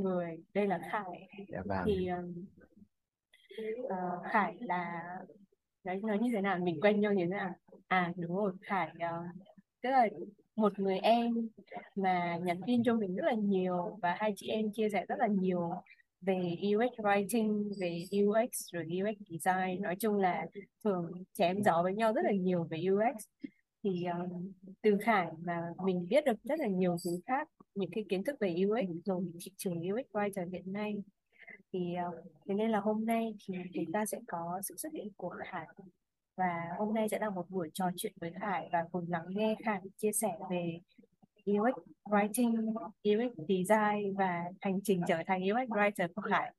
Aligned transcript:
người 0.00 0.38
đây 0.54 0.66
là 0.66 0.78
Khải. 0.90 1.28
Dạ 1.48 1.62
vâng. 1.64 1.84
Thì 1.86 2.08
ờ, 3.88 4.22
Khải 4.30 4.56
là 4.60 5.02
nói 5.84 6.00
nói 6.02 6.18
như 6.18 6.30
thế 6.34 6.40
nào 6.40 6.58
mình 6.58 6.80
quen 6.80 7.00
nhau 7.00 7.12
như 7.12 7.24
thế 7.24 7.30
nào? 7.30 7.54
À 7.86 8.12
đúng 8.16 8.36
rồi 8.36 8.52
Khải 8.62 8.90
ờ, 9.00 9.24
tức 9.82 9.90
là 9.90 10.08
một 10.56 10.78
người 10.78 10.98
em 10.98 11.48
mà 11.94 12.38
nhắn 12.42 12.60
tin 12.66 12.82
cho 12.84 12.94
mình 12.94 13.16
rất 13.16 13.24
là 13.26 13.34
nhiều 13.34 13.98
và 14.02 14.14
hai 14.18 14.32
chị 14.36 14.48
em 14.48 14.72
chia 14.72 14.88
sẻ 14.88 15.04
rất 15.08 15.18
là 15.18 15.26
nhiều 15.26 15.70
về 16.20 16.56
UX 16.76 17.00
writing 17.00 17.72
về 17.80 18.04
UX 18.24 18.72
rồi 18.72 18.84
UX 18.84 19.18
design. 19.28 19.82
Nói 19.82 19.96
chung 19.96 20.16
là 20.16 20.46
thường 20.84 21.12
chém 21.32 21.62
gió 21.62 21.82
với 21.82 21.94
nhau 21.94 22.12
rất 22.12 22.22
là 22.24 22.32
nhiều 22.32 22.64
về 22.64 22.82
UX 22.92 23.24
thì 23.84 24.04
um, 24.04 24.52
từ 24.82 24.98
Khải 25.00 25.26
mà 25.44 25.62
mình 25.84 26.06
biết 26.08 26.24
được 26.24 26.42
rất 26.44 26.60
là 26.60 26.66
nhiều 26.66 26.96
thứ 27.04 27.10
khác 27.26 27.48
những 27.74 27.90
cái 27.92 28.04
kiến 28.08 28.24
thức 28.24 28.36
về 28.40 28.54
UX 28.66 28.88
rồi. 29.04 29.24
thị 29.40 29.50
trường 29.56 29.78
UX 29.78 30.06
writer 30.12 30.50
hiện 30.52 30.72
nay. 30.72 30.96
Thì 31.72 31.94
uh, 32.08 32.24
thế 32.48 32.54
nên 32.54 32.70
là 32.70 32.80
hôm 32.80 33.06
nay 33.06 33.34
thì 33.46 33.54
chúng 33.74 33.92
ta 33.92 34.06
sẽ 34.06 34.20
có 34.26 34.60
sự 34.62 34.76
xuất 34.76 34.92
hiện 34.92 35.08
của 35.16 35.34
Khải 35.50 35.66
và 36.36 36.68
hôm 36.78 36.94
nay 36.94 37.08
sẽ 37.08 37.18
là 37.18 37.30
một 37.30 37.50
buổi 37.50 37.70
trò 37.74 37.90
chuyện 37.96 38.12
với 38.20 38.32
Khải 38.40 38.68
và 38.72 38.84
cùng 38.92 39.04
lắng 39.08 39.26
nghe 39.28 39.56
Khải 39.64 39.80
chia 39.96 40.12
sẻ 40.12 40.28
về 40.50 40.78
UX 41.50 41.74
writing, 42.04 42.74
UX 43.02 43.32
design 43.48 44.14
và 44.14 44.44
hành 44.60 44.80
trình 44.82 45.00
trở 45.08 45.16
thành 45.26 45.42
UX 45.42 45.68
writer 45.68 46.08
của 46.14 46.22
Khải. 46.22 46.54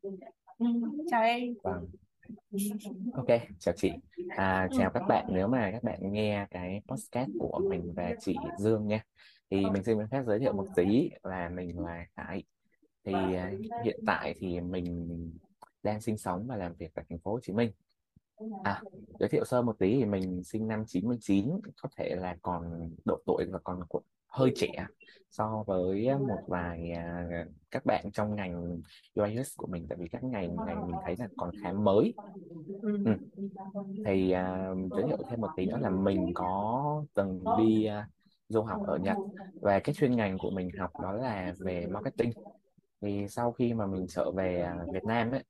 Ừ, 0.58 0.68
chào 1.12 1.24
em. 1.24 1.54
vâng. 1.64 1.86
Ok 3.14 3.28
chào 3.60 3.74
chị. 3.78 3.92
À, 4.30 4.68
chào 4.78 4.92
các 4.94 5.04
bạn. 5.08 5.26
Nếu 5.30 5.48
mà 5.48 5.72
các 5.72 5.84
bạn 5.84 6.00
nghe 6.12 6.46
cái 6.52 6.82
podcast 6.88 7.30
của 7.40 7.60
mình 7.70 7.94
và 7.96 8.14
chị 8.20 8.36
Dương 8.58 8.88
nha 8.88 9.04
thì 9.50 9.70
mình 9.70 9.84
xin 9.84 9.98
phép 10.12 10.24
giới 10.28 10.40
thiệu 10.40 10.54
một 10.54 10.68
tí 10.76 11.10
là 11.24 11.50
mình 11.50 11.80
là 11.80 12.06
Khải. 12.16 12.44
Thì 13.06 13.34
à, 13.34 13.54
hiện 13.84 14.00
tại 14.06 14.36
thì 14.38 14.62
mình 14.62 15.10
đang 15.84 16.02
sinh 16.02 16.18
sống 16.18 16.48
và 16.48 16.56
làm 16.56 16.74
việc 16.76 16.92
tại 16.96 17.06
thành 17.10 17.20
phố 17.20 17.32
Hồ 17.32 17.40
Chí 17.44 17.54
Minh. 17.54 17.72
À, 18.62 18.84
giới 19.20 19.30
thiệu 19.30 19.46
sơ 19.46 19.62
một 19.62 19.80
tí 19.80 19.94
thì 20.00 20.06
mình 20.06 20.44
sinh 20.44 20.68
năm 20.68 20.84
99, 20.88 21.50
có 21.82 21.90
thể 21.98 22.16
là 22.16 22.38
còn 22.42 22.92
độ 23.06 23.20
tuổi 23.26 23.46
và 23.52 23.60
còn 23.64 23.80
hơi 24.28 24.52
trẻ 24.56 24.88
so 25.32 25.64
với 25.68 26.10
một 26.20 26.44
vài 26.48 26.92
à, 26.92 27.28
các 27.72 27.86
bạn 27.86 28.12
trong 28.14 28.36
ngành 28.36 28.82
UI 29.16 29.36
UX 29.36 29.58
của 29.58 29.68
mình. 29.68 29.86
Tại 29.90 29.98
vì 30.02 30.08
các 30.08 30.24
ngành 30.24 30.66
này 30.66 30.82
mình 30.82 31.00
thấy 31.00 31.16
là 31.20 31.28
còn 31.38 31.52
khá 31.58 31.72
mới. 31.74 32.14
Ừ. 33.04 33.12
Ừ. 33.12 33.18
Thì 34.04 34.32
à, 34.32 34.68
giới 34.94 35.06
thiệu 35.06 35.18
thêm 35.30 35.42
một 35.42 35.56
tí 35.56 35.66
nữa 35.66 35.78
là 35.78 35.90
mình 35.90 36.32
có 36.34 37.06
từng 37.14 37.56
đi 37.56 37.86
à, 37.86 38.10
du 38.50 38.62
học 38.64 38.82
ở 38.82 38.98
Nhật. 38.98 39.18
và 39.62 39.80
cái 39.80 39.96
chuyên 39.96 40.16
ngành 40.16 40.38
của 40.38 40.50
mình 40.52 40.70
học 40.78 40.92
đó 40.98 41.14
là 41.14 41.54
về 41.60 41.88
marketing. 41.88 42.34
Thì 43.02 43.28
sau 43.30 43.52
khi 43.52 43.74
mà 43.74 43.86
mình 43.88 44.06
trở 44.10 44.32
về 44.32 44.62
à, 44.62 44.76
Việt 44.92 45.06
Nam 45.06 45.32
ấy 45.32 45.44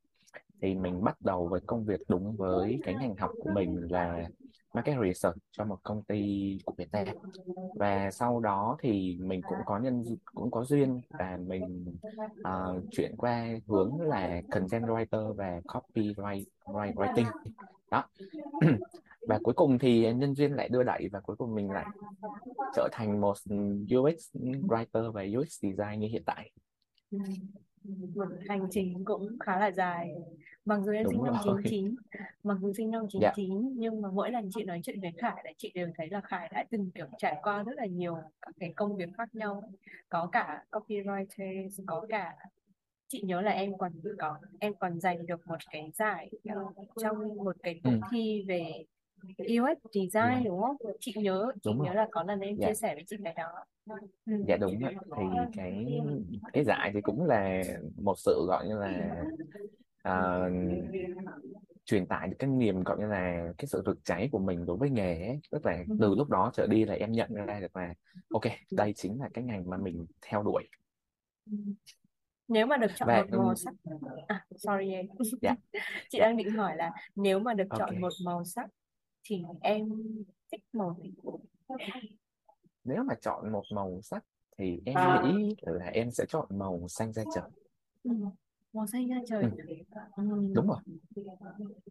thì 0.61 0.75
mình 0.75 1.03
bắt 1.03 1.17
đầu 1.21 1.47
với 1.47 1.61
công 1.65 1.85
việc 1.85 1.99
đúng 2.07 2.35
với 2.37 2.79
cái 2.83 2.95
ngành 2.95 3.15
học 3.17 3.31
của 3.39 3.49
mình 3.49 3.87
là 3.91 4.29
market 4.73 4.97
research 5.03 5.37
cho 5.52 5.65
một 5.65 5.79
công 5.83 6.03
ty 6.03 6.57
của 6.65 6.73
Việt 6.77 6.89
Nam. 6.91 7.07
Và 7.73 8.11
sau 8.11 8.39
đó 8.39 8.77
thì 8.81 9.17
mình 9.21 9.43
cũng 9.45 9.65
có 9.65 9.80
nhân 9.80 10.03
cũng 10.33 10.52
có 10.52 10.63
duyên 10.65 11.02
và 11.17 11.37
mình 11.41 11.97
ờ, 12.41 12.81
chuyển 12.89 13.15
qua 13.17 13.47
hướng 13.67 14.02
là 14.02 14.41
content 14.49 14.85
writer 14.85 15.33
và 15.33 15.61
copywriting. 15.67 17.31
Đó 17.91 18.09
và 19.27 19.39
cuối 19.43 19.53
cùng 19.53 19.79
thì 19.79 20.13
nhân 20.13 20.35
duyên 20.35 20.53
lại 20.53 20.69
đưa 20.69 20.83
đẩy 20.83 21.09
và 21.11 21.19
cuối 21.19 21.35
cùng 21.35 21.55
mình 21.55 21.71
lại 21.71 21.85
trở 22.75 22.89
thành 22.91 23.21
một 23.21 23.35
UX 23.97 24.35
writer 24.67 25.11
và 25.11 25.23
UX 25.39 25.59
design 25.61 25.99
như 25.99 26.07
hiện 26.07 26.23
tại. 26.25 26.51
Một 28.15 28.27
hành 28.47 28.67
trình 28.71 29.05
cũng 29.05 29.39
khá 29.39 29.59
là 29.59 29.71
dài. 29.71 30.15
Mặc 30.65 30.80
dù 30.85 30.91
em 30.91 31.05
sinh 31.09 31.17
đúng 31.17 31.25
năm 31.25 31.35
rồi. 31.45 31.61
99 31.69 31.95
mặc 32.43 32.58
dù 32.61 32.73
sinh 32.73 32.91
năm 32.91 33.05
dạ. 33.21 33.33
99 33.35 33.73
nhưng 33.80 34.02
mà 34.02 34.09
mỗi 34.11 34.31
lần 34.31 34.49
chị 34.53 34.64
nói 34.64 34.80
chuyện 34.83 35.02
với 35.02 35.11
Khải 35.17 35.41
là 35.45 35.52
chị 35.58 35.71
đều 35.75 35.89
thấy 35.97 36.09
là 36.09 36.21
Khải 36.21 36.49
đã 36.53 36.65
từng 36.69 36.91
kiểu 36.95 37.08
trải 37.17 37.35
qua 37.43 37.64
rất 37.64 37.73
là 37.75 37.85
nhiều 37.85 38.15
các 38.41 38.55
cái 38.59 38.73
công 38.75 38.97
việc 38.97 39.09
khác 39.17 39.35
nhau. 39.35 39.64
Có 40.09 40.30
cả 40.31 40.64
copywriter 40.71 41.69
có 41.85 42.05
cả 42.09 42.35
chị 43.08 43.21
nhớ 43.21 43.41
là 43.41 43.52
em 43.52 43.77
còn 43.77 43.91
có 44.19 44.37
em 44.59 44.73
còn 44.80 44.99
giành 44.99 45.25
được 45.25 45.47
một 45.47 45.58
cái 45.71 45.91
giải 45.93 46.31
trong 47.02 47.35
một 47.35 47.55
cái 47.64 47.80
cuộc 47.83 47.89
ừ, 47.89 47.99
thi 48.11 48.45
về 48.47 48.85
UX 49.39 49.77
design 49.93 50.09
dạ. 50.13 50.41
đúng 50.45 50.61
không? 50.61 50.75
Chị 50.99 51.13
nhớ 51.15 51.52
chị 51.53 51.59
đúng 51.65 51.77
nhớ 51.83 51.86
rồi. 51.86 51.95
là 51.95 52.08
có 52.11 52.23
lần 52.23 52.39
em 52.39 52.55
dạ. 52.58 52.67
chia 52.67 52.73
sẻ 52.73 52.95
với 52.95 53.03
chị 53.08 53.15
cái 53.23 53.33
đó. 53.33 53.65
Ừ. 54.25 54.43
dạ 54.47 54.58
đúng 54.58 54.83
ạ. 54.83 54.91
Thì 55.17 55.23
cái 55.55 56.02
cái 56.53 56.63
giải 56.63 56.91
thì 56.93 57.02
cũng 57.02 57.25
là 57.25 57.64
một 57.95 58.15
sự 58.17 58.45
gọi 58.47 58.67
như 58.67 58.77
là 58.80 59.23
à, 60.03 60.49
truyền 61.85 62.05
tải 62.05 62.27
được 62.27 62.35
cái 62.39 62.49
niềm 62.49 62.83
gọi 62.83 62.97
như 62.99 63.08
là 63.08 63.53
cái 63.58 63.67
sự 63.67 63.83
rực 63.85 63.97
cháy 64.03 64.30
của 64.31 64.39
mình 64.39 64.65
đối 64.65 64.77
với 64.77 64.89
nghề 64.89 65.27
ấy. 65.27 65.39
tức 65.52 65.65
là 65.65 65.83
Ừ. 65.89 65.95
từ 66.02 66.15
lúc 66.15 66.30
đó 66.30 66.52
trở 66.53 66.67
đi 66.67 66.85
là 66.85 66.93
em 66.93 67.11
nhận 67.11 67.33
ra 67.33 67.59
được 67.59 67.75
là 67.75 67.93
ok 68.33 68.43
đây 68.71 68.93
chính 68.95 69.21
là 69.21 69.30
cái 69.33 69.43
ngành 69.43 69.69
mà 69.69 69.77
mình 69.77 70.05
theo 70.21 70.43
đuổi. 70.43 70.64
Nếu 72.47 72.65
mà 72.65 72.77
được 72.77 72.91
chọn 72.95 73.08
và 73.08 73.21
một 73.21 73.37
màu 73.37 73.47
ừm, 73.47 73.55
sắc 73.55 73.73
à 74.27 74.45
sorry 74.58 74.91
em. 74.91 75.05
Dạ. 75.41 75.55
Chị 76.09 76.19
đang 76.19 76.37
định 76.37 76.52
hỏi 76.52 76.75
là 76.75 76.91
nếu 77.15 77.39
mà 77.39 77.53
được 77.53 77.67
ok. 77.69 77.80
chọn 77.80 78.02
một 78.02 78.14
màu 78.25 78.43
sắc 78.43 78.69
thì 79.25 79.43
em 79.61 79.89
thích 80.52 80.61
màu 80.73 80.97
gì? 81.03 81.11
Nếu 82.83 83.03
mà 83.03 83.15
chọn 83.21 83.52
một 83.52 83.63
màu 83.73 83.99
sắc 84.03 84.25
thì 84.58 84.81
em 84.86 84.95
nghĩ 85.23 85.55
là 85.61 85.86
em 85.86 86.11
sẽ 86.11 86.25
chọn 86.27 86.47
màu 86.49 86.87
xanh 86.87 87.13
da 87.13 87.23
trời. 87.35 87.49
Ừ. 88.03 88.11
màu 88.73 88.87
xanh 88.87 89.09
da 89.09 89.15
trời. 89.27 89.43
Ừ, 89.43 89.49
ừ. 90.15 90.52
đúng 90.55 90.67
rồi. 90.67 90.77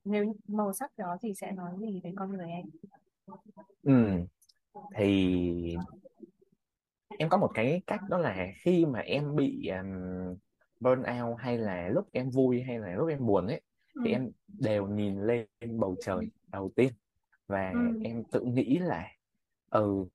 Nếu 0.04 0.34
màu 0.48 0.72
sắc 0.72 0.92
đó 0.96 1.16
thì 1.22 1.34
sẽ 1.34 1.52
nói 1.52 1.72
gì 1.80 2.00
về 2.04 2.12
con 2.16 2.36
người 2.36 2.50
em? 2.50 2.66
Ừ, 3.82 4.24
thì 4.96 5.76
em 7.18 7.28
có 7.28 7.36
một 7.36 7.50
cái 7.54 7.82
cách 7.86 8.00
đó 8.08 8.18
là 8.18 8.46
khi 8.62 8.86
mà 8.86 8.98
em 9.00 9.36
bị 9.36 9.68
um, 9.68 10.36
burn 10.80 11.02
out 11.20 11.38
hay 11.38 11.58
là 11.58 11.88
lúc 11.88 12.08
em 12.12 12.30
vui 12.30 12.62
hay 12.62 12.78
là 12.78 12.94
lúc 12.94 13.08
em 13.08 13.26
buồn 13.26 13.46
ấy 13.46 13.60
ừ. 13.94 14.02
thì 14.04 14.12
em 14.12 14.30
đều 14.48 14.86
nhìn 14.86 15.20
lên 15.22 15.46
bầu 15.78 15.96
trời 16.00 16.30
đầu 16.52 16.70
tiên 16.76 16.92
và 17.46 17.72
Ừ. 17.72 17.78
em 18.04 18.24
tự 18.32 18.40
nghĩ 18.40 18.78
là 18.78 19.08
ừ 19.70 20.06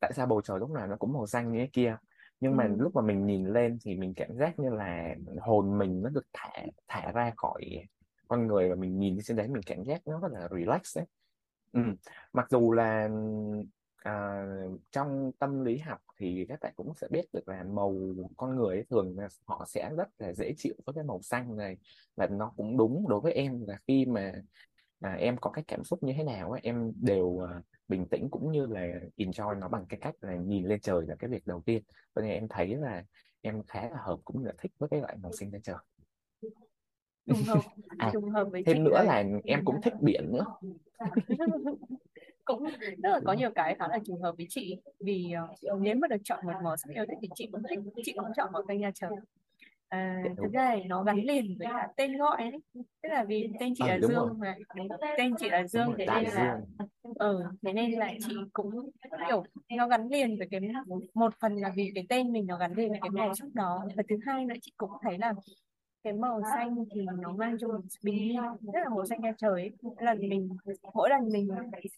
tại 0.00 0.12
sao 0.16 0.26
bầu 0.26 0.40
trời 0.42 0.58
lúc 0.58 0.70
nào 0.70 0.86
nó 0.86 0.96
cũng 0.96 1.12
màu 1.12 1.26
xanh 1.26 1.52
như 1.52 1.58
thế 1.58 1.68
kia 1.72 1.96
nhưng 2.40 2.56
mà 2.56 2.64
Ừ. 2.64 2.76
lúc 2.78 2.94
mà 2.94 3.02
mình 3.02 3.26
nhìn 3.26 3.46
lên 3.46 3.78
thì 3.84 3.96
mình 3.96 4.14
cảm 4.16 4.36
giác 4.38 4.58
như 4.58 4.70
là 4.70 5.14
hồn 5.40 5.78
mình 5.78 6.02
nó 6.02 6.10
được 6.10 6.26
thả 6.32 6.50
thả 6.88 7.12
ra 7.12 7.32
khỏi 7.36 7.64
con 8.28 8.46
người 8.46 8.68
và 8.70 8.74
mình 8.74 8.98
nhìn 8.98 9.18
trên 9.24 9.36
đấy 9.36 9.48
mình 9.48 9.62
cảm 9.66 9.84
giác 9.84 10.02
nó 10.06 10.20
rất 10.20 10.28
là 10.32 10.48
relax 10.52 10.98
ấy 10.98 11.04
ừ. 11.72 11.80
mặc 12.32 12.46
dù 12.50 12.72
là 12.72 13.08
à, 13.96 14.44
trong 14.90 15.32
tâm 15.38 15.64
lý 15.64 15.78
học 15.78 15.98
thì 16.18 16.46
các 16.48 16.58
bạn 16.62 16.72
cũng 16.76 16.94
sẽ 16.94 17.08
biết 17.10 17.24
được 17.32 17.48
là 17.48 17.64
màu 17.64 17.94
con 18.36 18.56
người 18.56 18.76
ấy, 18.76 18.84
thường 18.90 19.18
là 19.18 19.28
họ 19.46 19.64
sẽ 19.68 19.90
rất 19.96 20.08
là 20.18 20.32
dễ 20.32 20.54
chịu 20.56 20.74
với 20.86 20.94
cái 20.94 21.04
màu 21.04 21.22
xanh 21.22 21.56
này 21.56 21.76
và 22.16 22.26
nó 22.26 22.52
cũng 22.56 22.76
đúng 22.76 23.08
đối 23.08 23.20
với 23.20 23.32
em 23.32 23.64
là 23.66 23.78
khi 23.86 24.06
mà 24.06 24.32
à, 25.00 25.12
em 25.12 25.36
có 25.36 25.50
cái 25.50 25.64
cảm 25.68 25.84
xúc 25.84 26.02
như 26.02 26.12
thế 26.16 26.24
nào 26.24 26.50
ấy, 26.50 26.60
em 26.64 26.92
đều 27.00 27.46
à, 27.46 27.62
bình 27.88 28.06
tĩnh 28.06 28.28
cũng 28.30 28.52
như 28.52 28.66
là 28.66 28.86
enjoy 29.16 29.58
nó 29.58 29.68
bằng 29.68 29.86
cái 29.88 30.00
cách 30.00 30.14
là 30.20 30.36
nhìn 30.36 30.64
lên 30.64 30.80
trời 30.80 31.06
là 31.06 31.14
cái 31.18 31.30
việc 31.30 31.46
đầu 31.46 31.62
tiên. 31.66 31.82
Cho 32.14 32.22
nên 32.22 32.30
em 32.30 32.48
thấy 32.48 32.76
là 32.76 33.04
em 33.40 33.62
khá 33.62 33.90
là 33.90 33.98
hợp 34.00 34.18
cũng 34.24 34.44
là 34.44 34.52
thích 34.58 34.72
với 34.78 34.88
cái 34.88 35.00
loại 35.00 35.16
màu 35.22 35.32
xanh 35.32 35.52
lên 35.52 35.62
trời. 35.62 35.76
Trùng 37.26 37.42
hợp 37.46 37.60
à 37.98 38.10
trùng 38.12 38.30
hợp 38.30 38.48
với 38.50 38.62
chị 38.66 38.72
thêm 38.72 38.84
nữa 38.84 39.02
là 39.04 39.22
là 39.22 39.38
em 39.44 39.64
cũng 39.64 39.80
thích 39.82 39.94
biển 40.00 40.32
nữa. 40.32 40.44
Cũng 42.44 42.64
rất 43.02 43.10
là 43.10 43.20
có 43.24 43.32
nhiều 43.32 43.50
cái 43.54 43.76
khá 43.78 43.88
là 43.88 43.98
trùng 44.06 44.22
hợp 44.22 44.34
với 44.36 44.46
chị. 44.48 44.80
Vì 45.00 45.32
ờ, 45.62 45.78
nếu 45.80 45.94
mà 45.94 46.08
được 46.08 46.16
chọn 46.24 46.46
một 46.46 46.52
màu 46.64 46.76
sắc 46.76 46.94
yêu 46.94 47.04
thích 47.08 47.18
thì 47.22 47.28
chị 47.34 47.48
cũng 47.52 47.62
thích 47.68 47.78
chị 48.04 48.12
cũng 48.12 48.24
chọn 48.36 48.52
màu 48.52 48.62
xanh 48.68 48.80
da 48.80 48.90
trời 48.94 49.10
à, 49.90 50.22
thực 50.24 50.32
đúng. 50.36 50.52
ra 50.52 50.72
thì 50.76 50.84
nó 50.84 51.04
gắn 51.04 51.16
liền 51.16 51.56
với 51.58 51.66
cả 51.72 51.88
tên 51.96 52.16
gọi 52.18 52.36
ấy. 52.42 52.60
Tức 52.74 53.08
là 53.08 53.24
vì 53.24 53.48
tên 53.60 53.74
chị 53.76 53.84
ừ 53.84 53.88
là 53.88 53.98
đúng 54.02 54.10
rồi 54.10 54.28
Dương 54.30 54.38
mà 54.40 54.56
tên 55.16 55.34
chị 55.38 55.50
là 55.50 55.58
đúng 55.60 55.68
Dương 55.68 55.86
rồi 55.86 55.94
thế 55.98 56.06
đại 56.06 56.24
nên 56.24 56.34
là 56.34 56.60
dương. 56.78 57.14
ừ 57.14 57.44
thế 57.62 57.72
nên 57.72 57.92
là 57.92 58.12
chị 58.28 58.34
cũng 58.52 58.70
kiểu 59.28 59.44
nó 59.76 59.88
gắn 59.88 60.08
liền 60.08 60.38
với 60.38 60.48
cái 60.50 60.60
một 61.14 61.34
phần 61.40 61.56
là 61.56 61.72
vì 61.76 61.92
cái 61.94 62.06
tên 62.08 62.32
mình 62.32 62.46
nó 62.46 62.58
gắn 62.58 62.72
liền 62.74 62.90
với 62.90 62.98
cái 63.02 63.10
màu 63.10 63.34
sắc 63.34 63.48
đó. 63.54 63.84
Và 63.96 64.02
thứ 64.08 64.16
hai 64.26 64.44
nữa 64.44 64.54
chị 64.62 64.72
cũng 64.76 64.90
thấy 65.02 65.18
là 65.18 65.34
cái 66.02 66.12
màu 66.12 66.40
xanh 66.54 66.84
thì 66.94 67.06
nó 67.18 67.32
mang 67.32 67.56
cho 67.58 67.68
mình 67.68 67.88
sự 67.88 67.98
bình 68.02 68.18
yên 68.18 68.42
rất 68.72 68.80
là 68.82 68.88
màu 68.88 69.06
xanh 69.06 69.20
da 69.22 69.32
trời 69.38 69.52
ấy. 69.52 69.70
Mỗi 69.82 69.94
lần 69.98 70.18
mình 70.18 70.48
mỗi 70.94 71.10
lần 71.10 71.28
mình 71.32 71.48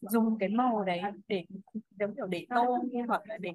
dùng 0.00 0.38
cái 0.38 0.48
màu 0.48 0.84
đấy 0.84 1.00
để 1.28 1.44
giống 1.98 2.14
kiểu 2.14 2.26
để 2.26 2.46
tô 2.50 2.78
hoặc 3.08 3.22
là 3.26 3.38
để 3.38 3.50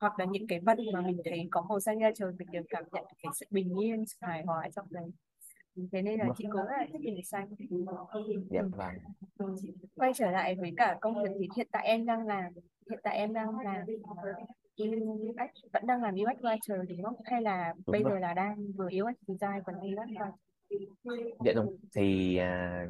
hoặc 0.00 0.18
là 0.18 0.24
những 0.24 0.46
cái 0.46 0.60
vật 0.60 0.78
mà 0.92 1.00
mình 1.00 1.20
thấy 1.24 1.48
có 1.50 1.66
màu 1.68 1.80
xanh 1.80 2.00
da 2.00 2.10
trời 2.14 2.32
mình 2.38 2.48
đều 2.50 2.62
cảm 2.68 2.84
nhận 2.92 3.04
cái 3.22 3.30
sự 3.34 3.46
bình 3.50 3.78
yên 3.80 4.06
sự 4.06 4.16
hài 4.20 4.42
hòa 4.44 4.68
trong 4.76 4.86
đấy 4.90 5.04
thế 5.92 6.02
nên 6.02 6.18
là 6.18 6.24
đúng 6.24 6.34
chị 6.38 6.44
cũng 6.44 6.62
rất 6.62 6.76
là 6.78 6.86
thích 6.92 7.02
màu 7.04 7.22
xanh 7.24 7.48
dạ 8.50 8.60
ừ. 8.60 8.70
vâng 8.76 8.96
Ừ. 9.38 9.56
quay 9.94 10.12
trở 10.14 10.30
lại 10.30 10.56
với 10.56 10.72
cả 10.76 10.98
công 11.00 11.22
việc 11.22 11.30
thì 11.40 11.48
hiện 11.56 11.68
tại 11.72 11.86
em 11.86 12.06
đang 12.06 12.26
làm 12.26 12.52
hiện 12.90 13.00
tại 13.02 13.16
em 13.16 13.32
đang 13.32 13.58
làm 13.58 13.86
UX 14.76 15.72
vẫn 15.72 15.86
đang 15.86 16.02
làm 16.02 16.14
UX 16.14 16.40
writer 16.40 16.86
đúng 16.88 17.02
không? 17.04 17.16
Hay 17.24 17.42
là 17.42 17.74
đúng 17.86 17.92
bây 17.92 18.02
rồi 18.02 18.12
giờ 18.12 18.18
là 18.18 18.34
đang 18.34 18.72
vừa 18.76 18.86
UX 18.86 19.16
design 19.28 19.62
còn 19.66 19.74
UX 19.74 20.08
writer? 20.10 20.32
dạ 21.44 21.52
đúng 21.56 21.76
thì 21.96 22.36
à, 22.36 22.86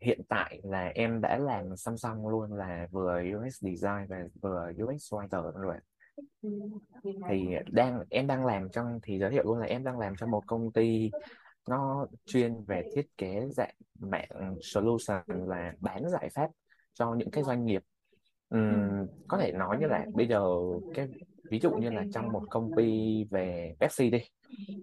hiện 0.00 0.20
tại 0.28 0.60
là 0.62 0.86
em 0.94 1.20
đã 1.20 1.38
làm 1.38 1.76
song 1.76 1.96
song 1.98 2.28
luôn 2.28 2.52
là 2.52 2.86
vừa 2.90 3.22
UX 3.36 3.62
design 3.62 4.06
và 4.08 4.16
vừa 4.42 4.72
UX 4.84 5.14
writer 5.14 5.52
rồi 5.52 5.76
Ừ. 6.42 6.48
thì 7.28 7.46
đang 7.72 8.04
em 8.10 8.26
đang 8.26 8.46
làm 8.46 8.68
trong 8.70 8.98
thì 9.02 9.18
giới 9.18 9.30
thiệu 9.30 9.42
luôn 9.44 9.58
là 9.58 9.66
em 9.66 9.84
đang 9.84 9.98
làm 9.98 10.16
cho 10.16 10.26
một 10.26 10.42
công 10.46 10.72
ty 10.72 11.10
nó 11.68 12.06
chuyên 12.26 12.64
về 12.64 12.82
thiết 12.94 13.16
kế 13.16 13.46
dạng 13.50 13.74
mạng 13.98 14.56
solution 14.62 15.22
là 15.28 15.72
bán 15.80 16.08
giải 16.10 16.28
pháp 16.34 16.50
cho 16.94 17.14
những 17.14 17.30
cái 17.30 17.44
doanh 17.44 17.64
nghiệp. 17.64 17.82
Ừm, 18.50 19.08
có 19.28 19.38
thể 19.38 19.52
nói 19.52 19.78
như 19.80 19.86
là 19.86 20.06
bây 20.14 20.28
giờ 20.28 20.46
cái 20.94 21.08
ví 21.50 21.60
dụ 21.62 21.72
như 21.74 21.90
là 21.90 22.06
trong 22.10 22.32
một 22.32 22.46
công 22.50 22.72
ty 22.72 22.84
về 23.30 23.74
Pepsi 23.80 24.10
đi 24.10 24.18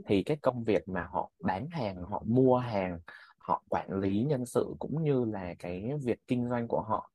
thì 0.05 0.23
cái 0.23 0.37
công 0.43 0.65
việc 0.65 0.89
mà 0.89 1.07
họ 1.11 1.31
bán 1.41 1.69
hàng 1.71 2.03
họ 2.03 2.23
mua 2.27 2.57
hàng 2.57 2.99
họ 3.39 3.63
quản 3.69 3.91
lý 4.01 4.23
nhân 4.23 4.45
sự 4.47 4.75
cũng 4.79 5.03
như 5.03 5.25
là 5.25 5.55
cái 5.59 5.91
việc 6.05 6.19
kinh 6.27 6.49
doanh 6.49 6.67
của 6.67 6.81
họ 6.81 7.11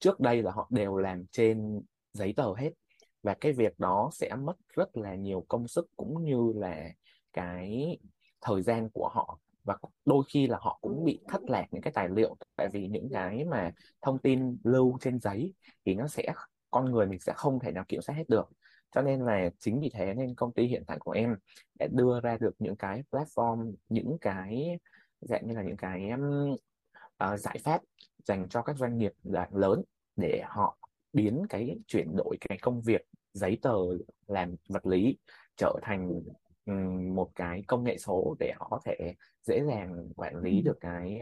trước 0.00 0.20
đây 0.20 0.42
là 0.42 0.52
họ 0.52 0.68
đều 0.72 0.98
làm 0.98 1.26
trên 1.32 1.82
giấy 2.12 2.34
tờ 2.36 2.54
hết. 2.58 2.70
Và 3.22 3.34
cái 3.40 3.52
việc 3.52 3.78
đó 3.80 4.10
sẽ 4.12 4.36
mất 4.36 4.56
rất 4.74 4.96
là 4.98 5.16
nhiều 5.16 5.46
công 5.48 5.68
sức 5.68 5.86
cũng 5.96 6.24
như 6.24 6.52
là 6.56 6.90
cái 7.32 7.98
thời 8.42 8.62
gian 8.62 8.90
của 8.90 9.08
họ 9.14 9.40
và 9.66 9.76
đôi 10.04 10.24
khi 10.28 10.46
là 10.46 10.58
họ 10.60 10.78
cũng 10.82 11.04
bị 11.04 11.20
thất 11.28 11.40
lạc 11.50 11.66
những 11.70 11.82
cái 11.82 11.92
tài 11.92 12.08
liệu 12.08 12.36
tại 12.56 12.68
vì 12.72 12.88
những 12.88 13.08
cái 13.12 13.44
mà 13.44 13.72
thông 14.02 14.18
tin 14.18 14.58
lưu 14.64 14.98
trên 15.00 15.20
giấy 15.20 15.54
thì 15.84 15.94
nó 15.94 16.08
sẽ 16.08 16.32
con 16.70 16.90
người 16.90 17.06
mình 17.06 17.20
sẽ 17.20 17.32
không 17.36 17.60
thể 17.60 17.72
nào 17.72 17.84
kiểm 17.88 18.02
soát 18.02 18.14
hết 18.14 18.28
được. 18.28 18.48
Cho 18.94 19.02
nên 19.02 19.20
là 19.20 19.50
chính 19.58 19.80
vì 19.80 19.90
thế 19.94 20.14
nên 20.14 20.34
công 20.34 20.52
ty 20.52 20.66
hiện 20.66 20.84
tại 20.86 20.98
của 21.00 21.10
em 21.10 21.36
đã 21.78 21.86
đưa 21.90 22.20
ra 22.20 22.36
được 22.40 22.54
những 22.58 22.76
cái 22.76 23.02
platform 23.10 23.74
những 23.88 24.16
cái 24.20 24.78
dạng 25.20 25.46
như 25.46 25.54
là 25.54 25.62
những 25.62 25.76
cái 25.76 26.10
um, 26.10 27.36
giải 27.36 27.58
pháp 27.64 27.80
dành 28.24 28.48
cho 28.48 28.62
các 28.62 28.76
doanh 28.76 28.98
nghiệp 28.98 29.12
là 29.22 29.48
lớn 29.52 29.82
để 30.16 30.42
họ 30.46 30.78
biến 31.12 31.42
cái 31.48 31.78
chuyển 31.86 32.16
đổi 32.16 32.36
cái 32.40 32.58
công 32.62 32.82
việc 32.82 33.06
giấy 33.32 33.58
tờ 33.62 33.76
làm 34.26 34.56
vật 34.68 34.86
lý 34.86 35.18
trở 35.56 35.74
thành 35.82 36.22
một 37.14 37.30
cái 37.34 37.62
công 37.66 37.84
nghệ 37.84 37.98
số 37.98 38.36
để 38.38 38.52
họ 38.56 38.68
có 38.70 38.80
thể 38.84 39.14
dễ 39.42 39.62
dàng 39.68 40.08
quản 40.16 40.36
lý 40.36 40.62
được 40.62 40.78
cái 40.80 41.20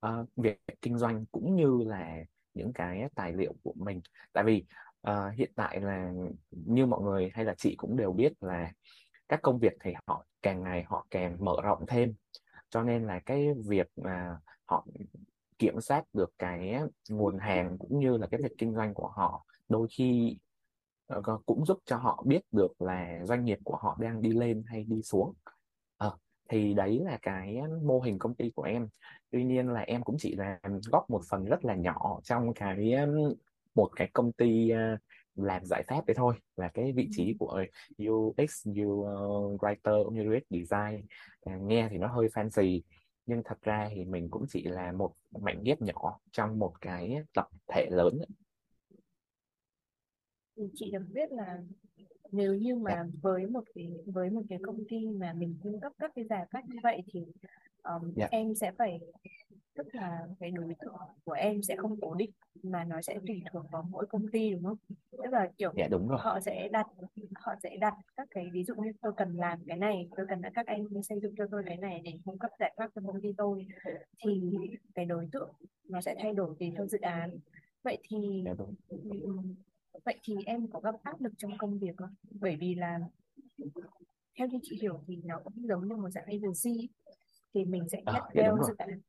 ờ, 0.00 0.26
việc 0.36 0.58
kinh 0.82 0.98
doanh 0.98 1.24
cũng 1.32 1.56
như 1.56 1.78
là 1.86 2.16
những 2.54 2.72
cái 2.72 3.08
tài 3.14 3.32
liệu 3.32 3.54
của 3.62 3.72
mình. 3.76 4.00
Tại 4.32 4.44
vì 4.44 4.64
ờ, 5.00 5.30
hiện 5.30 5.52
tại 5.54 5.80
là 5.80 6.12
như 6.50 6.86
mọi 6.86 7.02
người 7.02 7.30
hay 7.34 7.44
là 7.44 7.54
chị 7.58 7.74
cũng 7.76 7.96
đều 7.96 8.12
biết 8.12 8.32
là 8.40 8.72
các 9.28 9.42
công 9.42 9.58
việc 9.58 9.72
thì 9.80 9.92
họ 10.06 10.26
càng 10.42 10.62
ngày 10.62 10.84
họ 10.86 11.06
càng 11.10 11.36
mở 11.40 11.56
rộng 11.62 11.86
thêm. 11.86 12.14
Cho 12.70 12.82
nên 12.82 13.04
là 13.06 13.20
cái 13.20 13.48
việc 13.68 13.86
mà 13.96 14.36
họ 14.64 14.86
kiểm 15.58 15.80
soát 15.80 16.04
được 16.12 16.32
cái 16.38 16.80
nguồn 17.08 17.38
hàng 17.38 17.78
cũng 17.78 18.00
như 18.00 18.16
là 18.16 18.26
cái 18.26 18.40
việc 18.42 18.52
kinh 18.58 18.74
doanh 18.74 18.94
của 18.94 19.08
họ 19.08 19.46
đôi 19.68 19.88
khi 19.90 20.38
cũng 21.46 21.66
giúp 21.66 21.78
cho 21.84 21.96
họ 21.96 22.22
biết 22.26 22.40
được 22.52 22.82
là 22.82 23.20
doanh 23.24 23.44
nghiệp 23.44 23.58
của 23.64 23.76
họ 23.76 23.96
đang 24.00 24.22
đi 24.22 24.30
lên 24.30 24.64
hay 24.66 24.84
đi 24.84 25.02
xuống. 25.02 25.34
Ờ, 25.96 26.16
thì 26.48 26.74
đấy 26.74 27.00
là 27.04 27.18
cái 27.22 27.60
mô 27.82 28.00
hình 28.00 28.18
công 28.18 28.34
ty 28.34 28.50
của 28.50 28.62
em. 28.62 28.88
Tuy 29.30 29.44
nhiên 29.44 29.68
là 29.68 29.80
em 29.80 30.02
cũng 30.02 30.16
chỉ 30.18 30.34
làm 30.34 30.80
góp 30.92 31.10
một 31.10 31.22
phần 31.30 31.44
rất 31.44 31.64
là 31.64 31.74
nhỏ 31.74 32.20
trong 32.24 32.54
cái 32.54 32.94
một 33.74 33.90
cái 33.96 34.10
công 34.12 34.32
ty 34.32 34.70
uh, 34.72 35.00
làm 35.34 35.64
giải 35.64 35.82
pháp 35.86 36.06
đấy 36.06 36.14
thôi 36.14 36.34
là 36.56 36.68
cái 36.68 36.92
vị 36.92 37.08
trí 37.10 37.36
của 37.38 37.64
UX, 38.08 38.66
UI 38.66 39.56
writer 39.58 40.04
cũng 40.04 40.14
như 40.14 40.36
UX 40.36 40.42
design. 40.50 41.06
À, 41.44 41.56
nghe 41.56 41.88
thì 41.90 41.98
nó 41.98 42.08
hơi 42.08 42.28
fancy 42.28 42.80
nhưng 43.26 43.42
thật 43.44 43.62
ra 43.62 43.88
thì 43.94 44.04
mình 44.04 44.28
cũng 44.30 44.44
chỉ 44.48 44.62
là 44.62 44.92
một 44.92 45.12
mảnh 45.40 45.62
ghép 45.64 45.82
nhỏ 45.82 46.18
trong 46.32 46.58
một 46.58 46.80
cái 46.80 47.16
tập 47.34 47.48
thể 47.68 47.86
lớn 47.90 48.18
Thì 50.56 50.62
chị 50.74 50.90
được 50.90 51.04
biết 51.12 51.32
là 51.32 51.62
nếu 52.32 52.54
như 52.54 52.74
dạ. 52.74 52.80
mà 52.82 53.04
với 53.22 53.46
một 53.46 53.64
cái 53.74 53.90
với 54.06 54.30
một 54.30 54.42
cái 54.48 54.58
công 54.62 54.84
ty 54.88 55.06
mà 55.06 55.32
mình 55.32 55.56
cung 55.62 55.80
cấp 55.80 55.92
các 55.98 56.12
cái 56.14 56.24
giải 56.24 56.46
pháp 56.50 56.62
như 56.68 56.76
vậy 56.82 57.02
thì 57.12 57.24
um, 57.82 58.12
dạ. 58.16 58.28
em 58.30 58.54
sẽ 58.54 58.72
phải 58.78 59.00
tức 59.74 59.94
là 59.94 60.26
cái 60.40 60.50
đối 60.50 60.74
tượng 60.80 60.94
của 61.24 61.32
em 61.32 61.62
sẽ 61.62 61.76
không 61.76 62.00
cố 62.00 62.14
định 62.14 62.30
mà 62.62 62.84
nó 62.84 63.02
sẽ 63.02 63.18
tùy 63.26 63.42
thuộc 63.52 63.70
vào 63.70 63.82
mỗi 63.90 64.06
công 64.06 64.28
ty 64.32 64.50
đúng 64.50 64.62
không? 64.62 64.76
Tức 65.10 65.32
là 65.32 65.50
kiểu 65.58 65.72
dạ 65.76 65.88
đúng 65.90 66.08
rồi. 66.08 66.18
họ 66.22 66.40
sẽ 66.40 66.68
đặt 66.68 66.86
họ 67.34 67.52
sẽ 67.62 67.76
đặt 67.76 67.94
các 68.16 68.28
cái 68.30 68.50
ví 68.52 68.64
dụ 68.64 68.74
như 68.74 68.92
tôi 69.02 69.12
cần 69.16 69.36
làm 69.36 69.58
cái 69.66 69.76
này 69.76 70.08
tôi 70.16 70.26
cần 70.28 70.42
các 70.54 70.66
anh 70.66 71.02
xây 71.02 71.20
dựng 71.20 71.34
cho 71.38 71.46
tôi 71.50 71.62
cái 71.66 71.76
này 71.76 72.00
để 72.04 72.12
cung 72.24 72.38
cấp 72.38 72.50
giải 72.60 72.74
pháp 72.76 72.90
cho 72.94 73.02
công 73.06 73.20
ty 73.20 73.32
tôi 73.36 73.66
thì 74.24 74.42
cái 74.94 75.04
đối 75.04 75.28
tượng 75.32 75.50
nó 75.88 76.00
sẽ 76.00 76.14
thay 76.22 76.34
đổi 76.34 76.54
tùy 76.58 76.72
theo 76.76 76.86
dự 76.86 76.98
án. 76.98 77.30
Vậy 77.82 77.98
thì 78.08 78.42
dạ 78.46 78.54
đúng 78.58 78.74
vậy 80.04 80.18
thì 80.24 80.34
em 80.46 80.68
có 80.68 80.80
gặp 80.80 80.94
áp 81.02 81.20
lực 81.20 81.32
trong 81.38 81.58
công 81.58 81.78
việc 81.78 81.96
không? 81.96 82.14
Bởi 82.40 82.56
vì 82.56 82.74
là 82.74 82.98
theo 84.38 84.48
như 84.48 84.58
chị 84.62 84.78
hiểu 84.82 85.00
thì 85.06 85.16
nó 85.24 85.40
cũng 85.44 85.66
giống 85.66 85.88
như 85.88 85.96
một 85.96 86.10
dạng 86.10 86.26
agency 86.26 86.88
thì 87.54 87.64
mình 87.64 87.88
sẽ 87.88 88.02
nhận 88.06 88.14
Ờ, 88.14 88.30
dạ 88.34 88.42
đúng 88.48 88.56
theo 88.56 88.64
dự 88.66 88.74
án. 88.78 89.00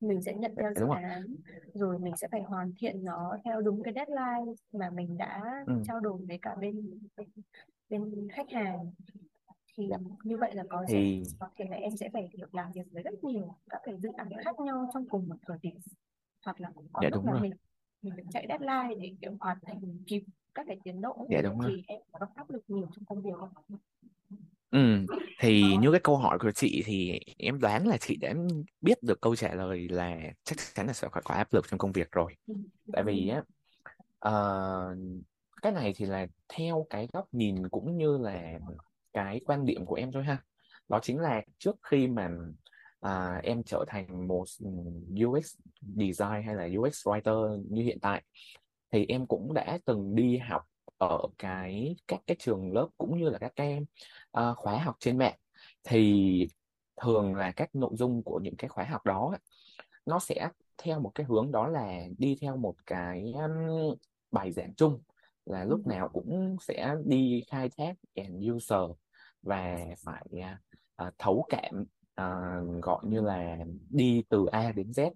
Mình 0.00 0.22
sẽ 0.22 0.34
nhận 0.34 0.54
dạ 0.56 0.62
theo 0.62 0.74
dự 0.74 0.80
đúng 0.80 0.90
rồi. 0.90 1.02
án 1.02 1.36
rồi 1.74 1.98
mình 1.98 2.16
sẽ 2.16 2.28
phải 2.30 2.42
hoàn 2.42 2.72
thiện 2.78 3.04
nó 3.04 3.36
theo 3.44 3.60
đúng 3.60 3.82
cái 3.82 3.94
deadline 3.94 4.52
mà 4.72 4.90
mình 4.90 5.16
đã 5.16 5.64
ừ. 5.66 5.82
trao 5.84 6.00
đổi 6.00 6.18
với 6.26 6.38
cả 6.42 6.54
bên 6.60 7.00
bên, 7.16 7.28
bên 7.88 8.28
khách 8.32 8.50
hàng. 8.50 8.92
Thì 9.76 9.86
dạ. 9.90 9.96
như 10.24 10.36
vậy 10.36 10.54
là 10.54 10.64
có 10.68 10.84
sẽ 10.88 10.94
thì 10.94 11.22
có 11.38 11.48
thể 11.56 11.64
là 11.70 11.76
em 11.76 11.96
sẽ 11.96 12.08
phải 12.12 12.28
được 12.38 12.54
làm 12.54 12.72
việc 12.72 12.86
với 12.90 13.02
rất 13.02 13.24
nhiều 13.24 13.54
các 13.70 13.80
cái 13.84 13.94
dự 14.02 14.08
án 14.16 14.28
khác 14.44 14.60
nhau 14.60 14.90
trong 14.94 15.08
cùng 15.08 15.28
một 15.28 15.36
thời 15.46 15.58
điểm. 15.62 15.78
Hoặc 16.44 16.60
là 16.60 16.72
có 16.92 17.00
dạ 17.02 17.08
lúc 17.08 17.24
đúng 17.24 17.26
là 17.26 17.32
rồi. 17.32 17.40
mình 17.40 17.52
mình 18.02 18.14
phải 18.14 18.24
chạy 18.32 18.46
deadline 18.48 18.94
để 19.00 19.12
kiểu 19.20 19.32
hoàn 19.40 19.58
thành 19.66 19.80
kịp 20.06 20.22
các 20.54 20.66
cái 20.66 20.78
tiến 20.84 21.00
độ 21.00 21.26
dạ 21.30 21.42
đúng 21.42 21.58
rồi 21.58 21.70
thì 21.76 21.82
em 21.86 22.00
có 22.12 22.26
áp 22.34 22.50
lực 22.50 22.62
nhiều 22.68 22.86
trong 22.96 23.04
công 23.04 23.22
việc 23.22 23.32
không? 23.38 23.78
Ừ, 24.70 25.06
thì 25.40 25.76
như 25.80 25.90
cái 25.90 26.00
câu 26.04 26.16
hỏi 26.16 26.38
của 26.38 26.52
chị 26.52 26.82
thì 26.86 27.20
em 27.38 27.60
đoán 27.60 27.86
là 27.86 27.96
chị 27.96 28.16
đã 28.16 28.34
biết 28.80 29.02
được 29.02 29.20
câu 29.20 29.36
trả 29.36 29.54
lời 29.54 29.88
là 29.88 30.18
chắc 30.44 30.56
chắn 30.74 30.86
là 30.86 30.92
sẽ 30.92 31.08
phải 31.12 31.22
có 31.24 31.34
áp 31.34 31.52
lực 31.52 31.68
trong 31.68 31.78
công 31.78 31.92
việc 31.92 32.12
rồi. 32.12 32.36
Ừ. 32.46 32.54
Tại 32.92 33.04
vì 33.04 33.28
á, 33.28 33.42
ờ, 34.18 34.96
cái 35.62 35.72
này 35.72 35.92
thì 35.96 36.06
là 36.06 36.26
theo 36.48 36.86
cái 36.90 37.08
góc 37.12 37.26
nhìn 37.32 37.68
cũng 37.68 37.96
như 37.96 38.18
là 38.18 38.58
cái 39.12 39.40
quan 39.46 39.64
điểm 39.64 39.86
của 39.86 39.94
em 39.94 40.12
thôi 40.12 40.24
ha. 40.24 40.42
Đó 40.88 40.98
chính 41.02 41.18
là 41.18 41.42
trước 41.58 41.76
khi 41.90 42.08
mà 42.08 42.30
à, 43.00 43.40
em 43.42 43.62
trở 43.62 43.84
thành 43.88 44.28
một 44.28 44.44
UX 45.24 45.54
design 45.96 46.42
hay 46.46 46.54
là 46.54 46.68
UX 46.78 47.06
writer 47.08 47.62
như 47.70 47.82
hiện 47.82 48.00
tại 48.00 48.22
thì 48.92 49.06
em 49.08 49.26
cũng 49.26 49.54
đã 49.54 49.78
từng 49.84 50.14
đi 50.14 50.38
học 50.38 50.62
ở 50.98 51.18
cái 51.38 51.96
các 52.08 52.20
cái 52.26 52.36
trường 52.40 52.72
lớp 52.72 52.88
cũng 52.98 53.18
như 53.18 53.28
là 53.28 53.38
các 53.38 53.52
cái 53.56 53.80
ờ, 54.30 54.54
khóa 54.54 54.78
học 54.78 54.96
trên 55.00 55.18
mạng. 55.18 55.36
Thì 55.84 56.48
thường 57.02 57.34
là 57.34 57.52
các 57.56 57.74
nội 57.74 57.90
dung 57.94 58.22
của 58.22 58.40
những 58.42 58.56
cái 58.56 58.68
khóa 58.68 58.84
học 58.84 59.06
đó 59.06 59.34
nó 60.06 60.18
sẽ 60.18 60.48
theo 60.78 61.00
một 61.00 61.12
cái 61.14 61.26
hướng 61.26 61.52
đó 61.52 61.68
là 61.68 62.00
đi 62.18 62.36
theo 62.40 62.56
một 62.56 62.74
cái 62.86 63.32
um, 63.34 63.94
bài 64.30 64.52
giảng 64.52 64.74
chung 64.74 65.02
là 65.44 65.64
lúc 65.64 65.86
nào 65.86 66.08
cũng 66.08 66.56
sẽ 66.60 66.94
đi 67.04 67.44
khai 67.50 67.70
thác 67.78 67.94
end 68.14 68.50
user 68.52 68.90
và 69.42 69.78
phải 70.04 70.26
à, 70.96 71.10
thấu 71.18 71.46
cảm 71.48 71.84
à, 72.14 72.56
gọi 72.82 73.00
như 73.04 73.20
là 73.20 73.58
đi 73.90 74.22
từ 74.28 74.46
A 74.46 74.72
đến 74.72 74.90
Z 74.90 75.10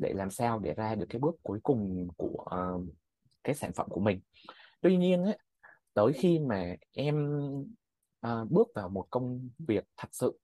để 0.00 0.12
làm 0.14 0.30
sao 0.30 0.58
để 0.58 0.74
ra 0.74 0.94
được 0.94 1.06
cái 1.08 1.20
bước 1.20 1.36
cuối 1.42 1.60
cùng 1.62 2.08
của 2.16 2.44
à, 2.50 2.58
cái 3.44 3.54
sản 3.54 3.72
phẩm 3.72 3.86
của 3.90 4.00
mình 4.00 4.20
tuy 4.80 4.96
nhiên 4.96 5.24
á, 5.24 5.32
tới 5.94 6.12
khi 6.14 6.38
mà 6.38 6.76
em 6.92 7.28
à, 8.20 8.44
bước 8.50 8.68
vào 8.74 8.88
một 8.88 9.06
công 9.10 9.50
việc 9.58 9.84
thật 9.96 10.08
sự 10.12 10.38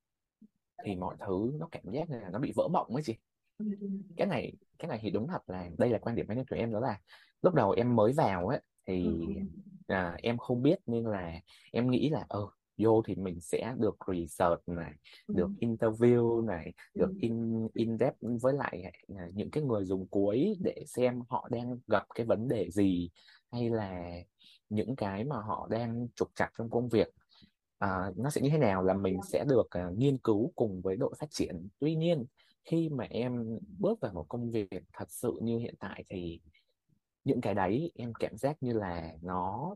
thì 0.85 0.97
mọi 0.97 1.17
thứ 1.27 1.53
nó 1.59 1.69
cảm 1.73 1.83
giác 1.93 2.11
là 2.11 2.29
nó 2.33 2.39
bị 2.39 2.53
vỡ 2.57 2.69
mộng 2.69 2.89
ấy 2.95 3.03
chị 3.07 3.15
Ừ. 3.59 3.67
Ừ. 3.81 3.87
cái 4.17 4.27
này 4.27 4.53
cái 4.79 4.89
này 4.89 4.99
thì 5.03 5.11
đúng 5.11 5.29
thật 5.29 5.43
là 5.51 5.69
đây 5.79 5.91
là 5.91 5.99
quan 5.99 6.17
điểm 6.17 6.27
cá 6.29 6.35
nhân 6.35 6.47
của 6.51 6.57
em 6.57 6.73
đó 6.73 6.81
là 6.81 7.01
lúc 7.43 7.55
đầu 7.55 7.71
em 7.71 7.97
mới 7.97 8.13
vào 8.13 8.49
Ừ. 8.49 8.59
thì 8.87 9.05
à, 9.87 10.17
em 10.23 10.39
không 10.39 10.63
biết 10.63 10.79
nên 10.87 11.05
là 11.05 11.41
em 11.73 11.91
nghĩ 11.91 12.11
là 12.11 12.27
ờ 12.29 12.49
vô 12.79 13.03
thì 13.07 13.15
mình 13.15 13.41
sẽ 13.41 13.75
được 13.79 13.97
research 14.07 14.69
này 14.69 14.93
Ừ. 15.27 15.35
được 15.37 15.51
interview 15.61 16.45
này 16.45 16.73
Ừ. 16.95 17.01
được 17.01 17.13
in 17.21 17.69
in 17.75 17.99
depth 17.99 18.19
với 18.43 18.53
lại 18.55 18.93
à, 19.17 19.29
những 19.35 19.51
cái 19.51 19.63
người 19.63 19.85
dùng 19.85 20.07
cuối 20.07 20.57
để 20.61 20.85
xem 20.87 21.21
họ 21.29 21.49
đang 21.51 21.79
gặp 21.87 22.07
cái 22.15 22.27
vấn 22.27 22.49
đề 22.49 22.71
gì 22.71 23.11
hay 23.53 23.71
là 23.71 24.11
những 24.69 24.97
cái 24.97 25.25
mà 25.25 25.37
họ 25.37 25.69
đang 25.71 26.09
trục 26.17 26.29
trặc 26.35 26.53
trong 26.59 26.71
công 26.71 26.89
việc 26.89 27.09
à, 27.79 28.13
nó 28.17 28.31
sẽ 28.31 28.41
như 28.41 28.51
thế 28.51 28.59
nào 28.59 28.83
là 28.83 28.95
mình 28.95 29.19
sẽ 29.23 29.45
được 29.49 29.71
à, 29.71 29.91
nghiên 29.97 30.19
cứu 30.19 30.53
cùng 30.55 30.81
với 30.81 30.97
đội 30.97 31.15
phát 31.19 31.31
triển 31.31 31.69
tuy 31.79 31.95
nhiên 31.95 32.25
khi 32.65 32.89
mà 32.89 33.05
em 33.05 33.59
bước 33.79 34.01
vào 34.01 34.13
một 34.13 34.27
công 34.29 34.51
việc 34.51 34.69
thật 34.93 35.11
sự 35.11 35.39
như 35.43 35.59
hiện 35.59 35.75
tại 35.79 36.05
thì 36.09 36.41
những 37.25 37.41
cái 37.41 37.55
đấy 37.55 37.93
em 37.95 38.13
cảm 38.15 38.37
giác 38.37 38.57
như 38.63 38.73
là 38.73 39.13
nó 39.23 39.75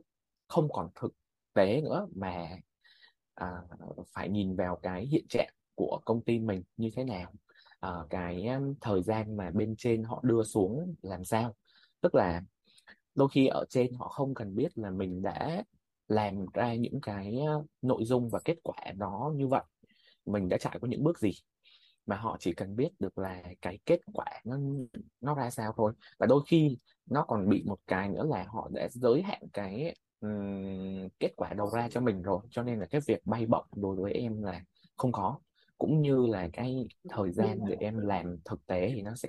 không 0.49 0.69
còn 0.73 0.89
thực 0.95 1.15
tế 1.55 1.81
nữa 1.81 2.09
mà 2.15 2.49
à, 3.41 3.63
phải 4.13 4.29
nhìn 4.29 4.57
vào 4.57 4.77
cái 4.83 5.07
hiện 5.07 5.27
trạng 5.29 5.53
của 5.75 6.01
công 6.05 6.23
ty 6.25 6.39
mình 6.39 6.63
như 6.77 6.91
thế 6.97 7.05
nào 7.05 7.33
à, 7.81 7.91
cái 8.11 8.49
thời 8.81 9.03
gian 9.03 9.37
mà 9.37 9.51
bên 9.51 9.75
trên 9.79 10.03
họ 10.03 10.21
đưa 10.23 10.43
xuống 10.43 10.95
làm 11.03 11.25
sao. 11.25 11.55
Tức 12.01 12.15
là 12.15 12.43
đôi 13.15 13.29
khi 13.33 13.47
ở 13.47 13.65
trên 13.69 13.95
họ 13.95 14.09
không 14.09 14.35
cần 14.35 14.55
biết 14.57 14.79
là 14.79 14.91
mình 14.91 15.23
đã 15.23 15.63
làm 16.09 16.47
ra 16.53 16.75
những 16.75 17.01
cái 17.01 17.39
nội 17.83 18.05
dung 18.05 18.31
và 18.31 18.41
kết 18.45 18.57
quả 18.63 18.77
nó 18.97 19.33
như 19.37 19.47
vậy 19.47 19.63
mình 20.27 20.49
đã 20.49 20.59
trải 20.59 20.79
qua 20.81 20.89
những 20.91 21.05
bước 21.05 21.19
gì. 21.19 21.31
Mà 22.07 22.17
họ 22.17 22.37
chỉ 22.41 22.53
cần 22.53 22.77
biết 22.77 22.89
được 22.99 23.19
là 23.19 23.43
cái 23.63 23.79
kết 23.87 24.01
quả 24.13 24.27
nó 24.45 24.59
nó 25.21 25.35
ra 25.35 25.51
sao 25.51 25.73
thôi. 25.77 25.93
Và 26.19 26.27
đôi 26.27 26.43
khi 26.47 26.79
nó 27.07 27.25
còn 27.29 27.49
bị 27.49 27.63
một 27.67 27.79
cái 27.87 28.09
nữa 28.09 28.27
là 28.31 28.45
họ 28.49 28.69
đã 28.73 28.89
giới 28.91 29.23
hạn 29.23 29.43
cái 29.53 29.95
kết 31.21 31.33
quả 31.37 31.55
đầu 31.55 31.71
ra 31.71 31.89
cho 31.91 32.01
mình 32.01 32.23
rồi 32.23 32.41
cho 32.51 32.63
nên 32.63 32.79
là 32.81 32.87
cái 32.91 33.01
việc 33.07 33.21
bay 33.27 33.47
bổng 33.47 33.67
đối 33.77 33.97
với 33.97 34.13
em 34.13 34.43
là 34.43 34.61
không 34.97 35.13
có 35.13 35.39
cũng 35.79 36.03
như 36.03 36.27
là 36.27 36.49
cái 36.53 36.87
thời 37.09 37.33
gian 37.33 37.65
để 37.65 37.77
em 37.81 37.99
làm 37.99 38.37
thực 38.45 38.67
tế 38.67 38.91
thì 38.95 39.03
nó 39.03 39.15
sẽ 39.17 39.29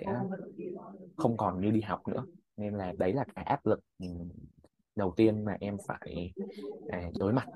không 1.15 1.37
còn 1.37 1.61
như 1.61 1.71
đi 1.71 1.81
học 1.81 2.07
nữa. 2.07 2.25
Nên 2.57 2.73
là 2.73 2.93
đấy 2.97 3.13
là 3.13 3.25
cái 3.35 3.45
áp 3.45 3.65
lực 3.65 3.79
đầu 4.95 5.13
tiên 5.17 5.45
mà 5.45 5.57
em 5.59 5.77
phải 5.87 6.33
à, 6.87 7.11
đối 7.19 7.33
mặt. 7.33 7.49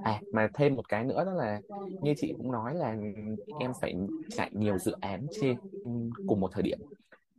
À 0.00 0.22
mà 0.30 0.48
thêm 0.54 0.74
một 0.76 0.88
cái 0.88 1.04
nữa 1.04 1.24
đó 1.24 1.32
là 1.32 1.62
như 2.00 2.14
chị 2.16 2.34
cũng 2.38 2.52
nói 2.52 2.74
là 2.74 2.96
em 3.56 3.74
phải 3.74 3.94
chạy 4.28 4.50
nhiều 4.54 4.78
dự 4.78 4.92
án 5.00 5.28
trên 5.30 5.58
cùng 6.26 6.40
một 6.40 6.50
thời 6.52 6.62
điểm 6.62 6.78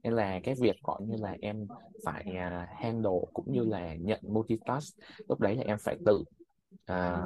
nên 0.03 0.13
là 0.13 0.39
cái 0.43 0.55
việc 0.62 0.75
gọi 0.83 1.01
như 1.01 1.15
là 1.19 1.38
em 1.41 1.67
phải 2.03 2.24
à, 2.36 2.67
handle 2.75 3.12
cũng 3.33 3.45
như 3.51 3.65
là 3.65 3.95
nhận 3.95 4.19
multitask 4.24 4.98
lúc 5.27 5.39
đấy 5.39 5.55
là 5.55 5.63
em 5.67 5.77
phải 5.81 5.98
tự 6.05 6.24
à, 6.86 7.22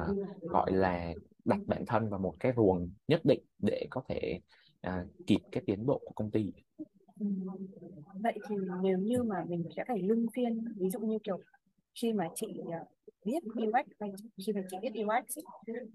gọi 0.48 0.72
là 0.72 1.14
đặt 1.44 1.60
bản 1.66 1.84
thân 1.86 2.10
vào 2.10 2.20
một 2.20 2.34
cái 2.40 2.52
ruồng 2.56 2.90
nhất 3.08 3.20
định 3.24 3.42
để 3.58 3.86
có 3.90 4.02
thể 4.08 4.40
à, 4.80 5.04
kịp 5.26 5.38
cái 5.52 5.62
tiến 5.66 5.86
độ 5.86 5.98
của 6.04 6.12
công 6.14 6.30
ty. 6.30 6.52
Vậy 8.22 8.38
thì 8.48 8.56
nếu 8.82 8.98
như 8.98 9.22
mà 9.22 9.44
mình 9.48 9.64
sẽ 9.76 9.84
phải 9.88 10.02
luân 10.02 10.26
phiên 10.34 10.64
ví 10.76 10.90
dụ 10.90 10.98
như 11.00 11.18
kiểu 11.24 11.40
khi 12.02 12.12
mà 12.12 12.28
chị 12.34 12.46
viết 13.24 13.38
UX 13.44 13.86
hay 14.00 14.10
khi 14.46 14.52
mà 14.52 14.60
chị 14.70 14.76
viết 14.82 14.92
UX 14.94 15.38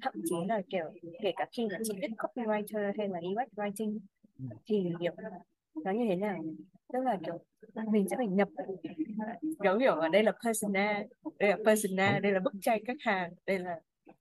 thậm 0.01 0.13
chí 0.25 0.35
là 0.47 0.61
kiểu 0.69 0.85
kể 1.21 1.31
cả 1.35 1.45
khi 1.57 1.67
mà 1.71 1.77
chị 1.83 1.93
viết 2.01 2.07
copywriter 2.17 2.93
hay 2.97 3.07
là 3.07 3.19
UX 3.19 3.53
writing 3.55 3.99
Ừ. 4.39 4.45
thì 4.65 4.83
kiểu 4.99 5.11
nó 5.83 5.91
như 5.91 6.05
thế 6.09 6.15
nào? 6.15 6.43
Tức 6.93 6.99
là 7.03 7.17
kiểu 7.25 7.37
mình 7.91 8.07
sẽ 8.09 8.17
phải 8.17 8.27
nhập 8.27 8.49
dấu 9.63 9.77
hiểu 9.77 9.93
ở 9.93 10.09
đây 10.09 10.23
là 10.23 10.31
persona 10.45 11.03
đây 11.39 11.49
là 11.49 11.57
persona 11.65 12.11
đúng 12.11 12.21
đây 12.21 12.31
là 12.31 12.39
bức 12.39 12.53
tranh 12.61 12.85
khách 12.85 13.01
hàng 13.01 13.33
đây 13.45 13.59
là 13.59 13.79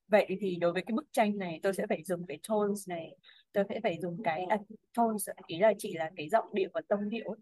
vậy 0.09 0.37
thì 0.41 0.57
đối 0.57 0.73
với 0.73 0.83
cái 0.83 0.95
bức 0.95 1.07
tranh 1.13 1.39
này 1.39 1.61
tôi 1.63 1.75
sẽ 1.75 1.87
phải 1.89 2.03
dùng 2.05 2.27
cái 2.27 2.39
tones 2.49 2.89
này 2.89 3.17
tôi 3.53 3.65
sẽ 3.69 3.81
phải 3.83 3.99
dùng 4.01 4.23
cái 4.23 4.45
à, 4.45 4.59
tones 4.97 5.29
ý 5.47 5.59
là 5.59 5.73
chỉ 5.79 5.95
là 5.95 6.11
cái 6.17 6.29
giọng 6.29 6.49
điệu 6.53 6.71
và 6.75 6.81
tông 6.89 7.09
điệu 7.09 7.35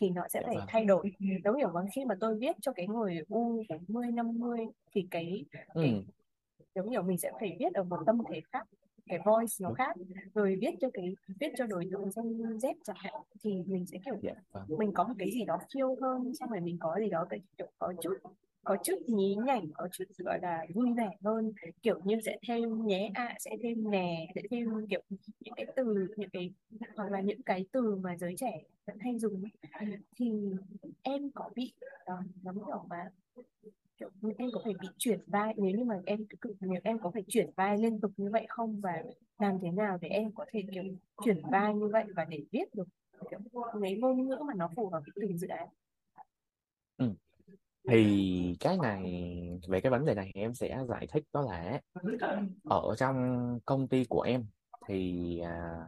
thì 0.00 0.10
nó 0.10 0.22
sẽ 0.28 0.40
dạ 0.40 0.46
phải 0.46 0.56
vâng. 0.56 0.66
thay 0.68 0.84
đổi. 0.84 1.12
Dấu 1.44 1.54
hiểu 1.54 1.68
vâng 1.72 1.86
khi 1.94 2.04
mà 2.04 2.14
tôi 2.20 2.38
viết 2.38 2.56
cho 2.60 2.72
cái 2.72 2.86
người 2.88 3.18
U 3.28 3.62
40 3.68 4.06
50 4.12 4.58
thì 4.92 5.06
cái 5.10 5.44
cái 5.52 5.64
ừ, 5.74 5.82
giống 6.74 6.90
như 6.90 7.02
mình 7.02 7.18
sẽ 7.18 7.30
phải 7.40 7.56
viết 7.58 7.74
ở 7.74 7.82
một 7.82 7.98
tâm 8.06 8.18
thế 8.30 8.40
khác 8.52 8.68
cái 9.08 9.18
voice 9.24 9.54
nó 9.60 9.72
khác. 9.72 9.96
Rồi 10.34 10.58
viết 10.60 10.74
cho 10.80 10.88
cái 10.94 11.14
viết 11.40 11.52
cho 11.56 11.66
đối 11.66 11.84
tượng 11.90 12.08
Gen 12.16 12.56
Z 12.56 12.74
chẳng 12.84 12.96
hạn 12.98 13.14
thì 13.42 13.62
mình 13.66 13.86
sẽ 13.86 13.98
kiểu 14.04 14.14
dạ 14.22 14.34
vâng. 14.52 14.64
mình 14.78 14.92
có 14.94 15.04
một 15.04 15.14
cái 15.18 15.30
gì 15.30 15.44
đó 15.44 15.58
chill 15.68 15.86
hơn 16.00 16.34
xong 16.34 16.50
rồi 16.50 16.60
mình 16.60 16.76
có 16.80 16.96
gì 16.98 17.10
đó 17.10 17.26
cái 17.30 17.40
kiểu 17.58 17.66
có 17.78 17.92
chút 18.02 18.14
có 18.64 18.76
chút 18.84 18.98
nhí 19.06 19.36
nhảnh 19.46 19.66
có 19.74 19.88
chút 19.92 20.04
gọi 20.18 20.38
là 20.42 20.66
vui 20.74 20.92
vẻ 20.96 21.10
hơn. 21.24 21.52
Kiểu 21.82 22.00
như 22.04 22.20
sẽ 22.24 22.38
thêm 22.48 22.86
nhé 22.86 23.10
ạ 23.14 23.36
sẽ 23.38 23.50
thêm 23.62 23.90
nè 23.90 24.26
sẽ 24.34 24.42
thêm 24.50 24.86
kiểu 24.90 25.00
những 25.40 25.54
cái 25.56 25.66
từ 25.76 26.08
những 26.16 26.30
cái 26.30 26.50
hoặc 26.96 27.10
là 27.10 27.20
những 27.20 27.42
cái 27.42 27.66
từ 27.72 27.96
mà 27.96 28.16
giới 28.16 28.34
trẻ 28.38 28.62
vẫn 28.86 28.98
hay 29.00 29.18
dùng 29.18 29.44
thì 30.16 30.32
em 31.02 31.30
có 31.30 31.50
bị 31.54 31.72
uh, 32.12 32.24
giống 32.42 32.58
kiểu 32.66 32.84
mà 32.88 33.10
kiểu 34.22 34.32
em 34.38 34.50
có 34.52 34.60
phải 34.64 34.74
bị 34.80 34.88
chuyển 34.98 35.20
vai 35.26 35.54
nếu 35.56 35.76
như 35.78 35.84
mà 35.84 35.94
em 36.06 36.24
cứ- 36.40 36.54
nếu 36.60 36.80
em 36.84 36.98
có 36.98 37.10
phải 37.10 37.22
chuyển 37.28 37.50
vai 37.56 37.78
liên 37.78 38.00
tục 38.00 38.10
như 38.16 38.30
vậy 38.32 38.46
không 38.48 38.80
và 38.80 39.02
làm 39.38 39.58
thế 39.62 39.70
nào 39.70 39.98
để 40.00 40.08
em 40.08 40.32
có 40.34 40.44
thể 40.52 40.62
kiểu 40.74 40.84
chuyển 41.24 41.42
vai 41.50 41.74
như 41.74 41.88
vậy 41.92 42.04
và 42.16 42.24
để 42.24 42.44
viết 42.52 42.74
được 42.74 42.88
kiểu 43.30 43.38
lấy 43.80 43.96
ngôn 43.96 44.28
ngữ 44.28 44.36
mà 44.46 44.54
nó 44.56 44.70
phù 44.76 44.88
hợp 44.88 45.00
với 45.00 45.28
từng 45.28 45.38
dự 45.38 45.48
án 45.48 45.68
ừ. 46.96 47.14
thì 47.88 48.56
cái 48.60 48.76
này 48.82 49.02
về 49.68 49.80
cái 49.80 49.90
vấn 49.90 50.04
đề 50.04 50.14
này 50.14 50.30
em 50.34 50.54
sẽ 50.54 50.78
giải 50.88 51.06
thích 51.06 51.24
đó 51.32 51.42
là 51.42 51.80
ở 52.64 52.94
trong 52.98 53.16
công 53.64 53.88
ty 53.88 54.04
của 54.04 54.22
em 54.22 54.46
thì 54.88 55.38
à, 55.40 55.86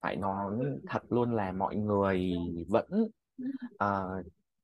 phải 0.00 0.16
nói 0.16 0.58
thật 0.86 1.02
luôn 1.08 1.34
là 1.34 1.52
mọi 1.52 1.76
người 1.76 2.32
vẫn 2.68 3.08
à, 3.78 4.02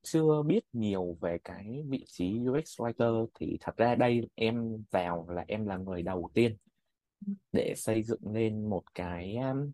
chưa 0.02 0.42
biết 0.46 0.64
nhiều 0.72 1.16
về 1.20 1.38
cái 1.44 1.82
vị 1.88 2.04
trí 2.08 2.38
UX 2.50 2.80
writer 2.80 3.26
thì 3.40 3.56
thật 3.60 3.76
ra 3.76 3.94
đây 3.94 4.28
em 4.34 4.84
vào 4.90 5.26
là 5.28 5.44
em 5.48 5.66
là 5.66 5.76
người 5.76 6.02
đầu 6.02 6.30
tiên 6.34 6.56
để 7.52 7.74
xây 7.76 8.02
dựng 8.02 8.32
lên 8.32 8.70
một 8.70 8.82
cái 8.94 9.36
um, 9.36 9.70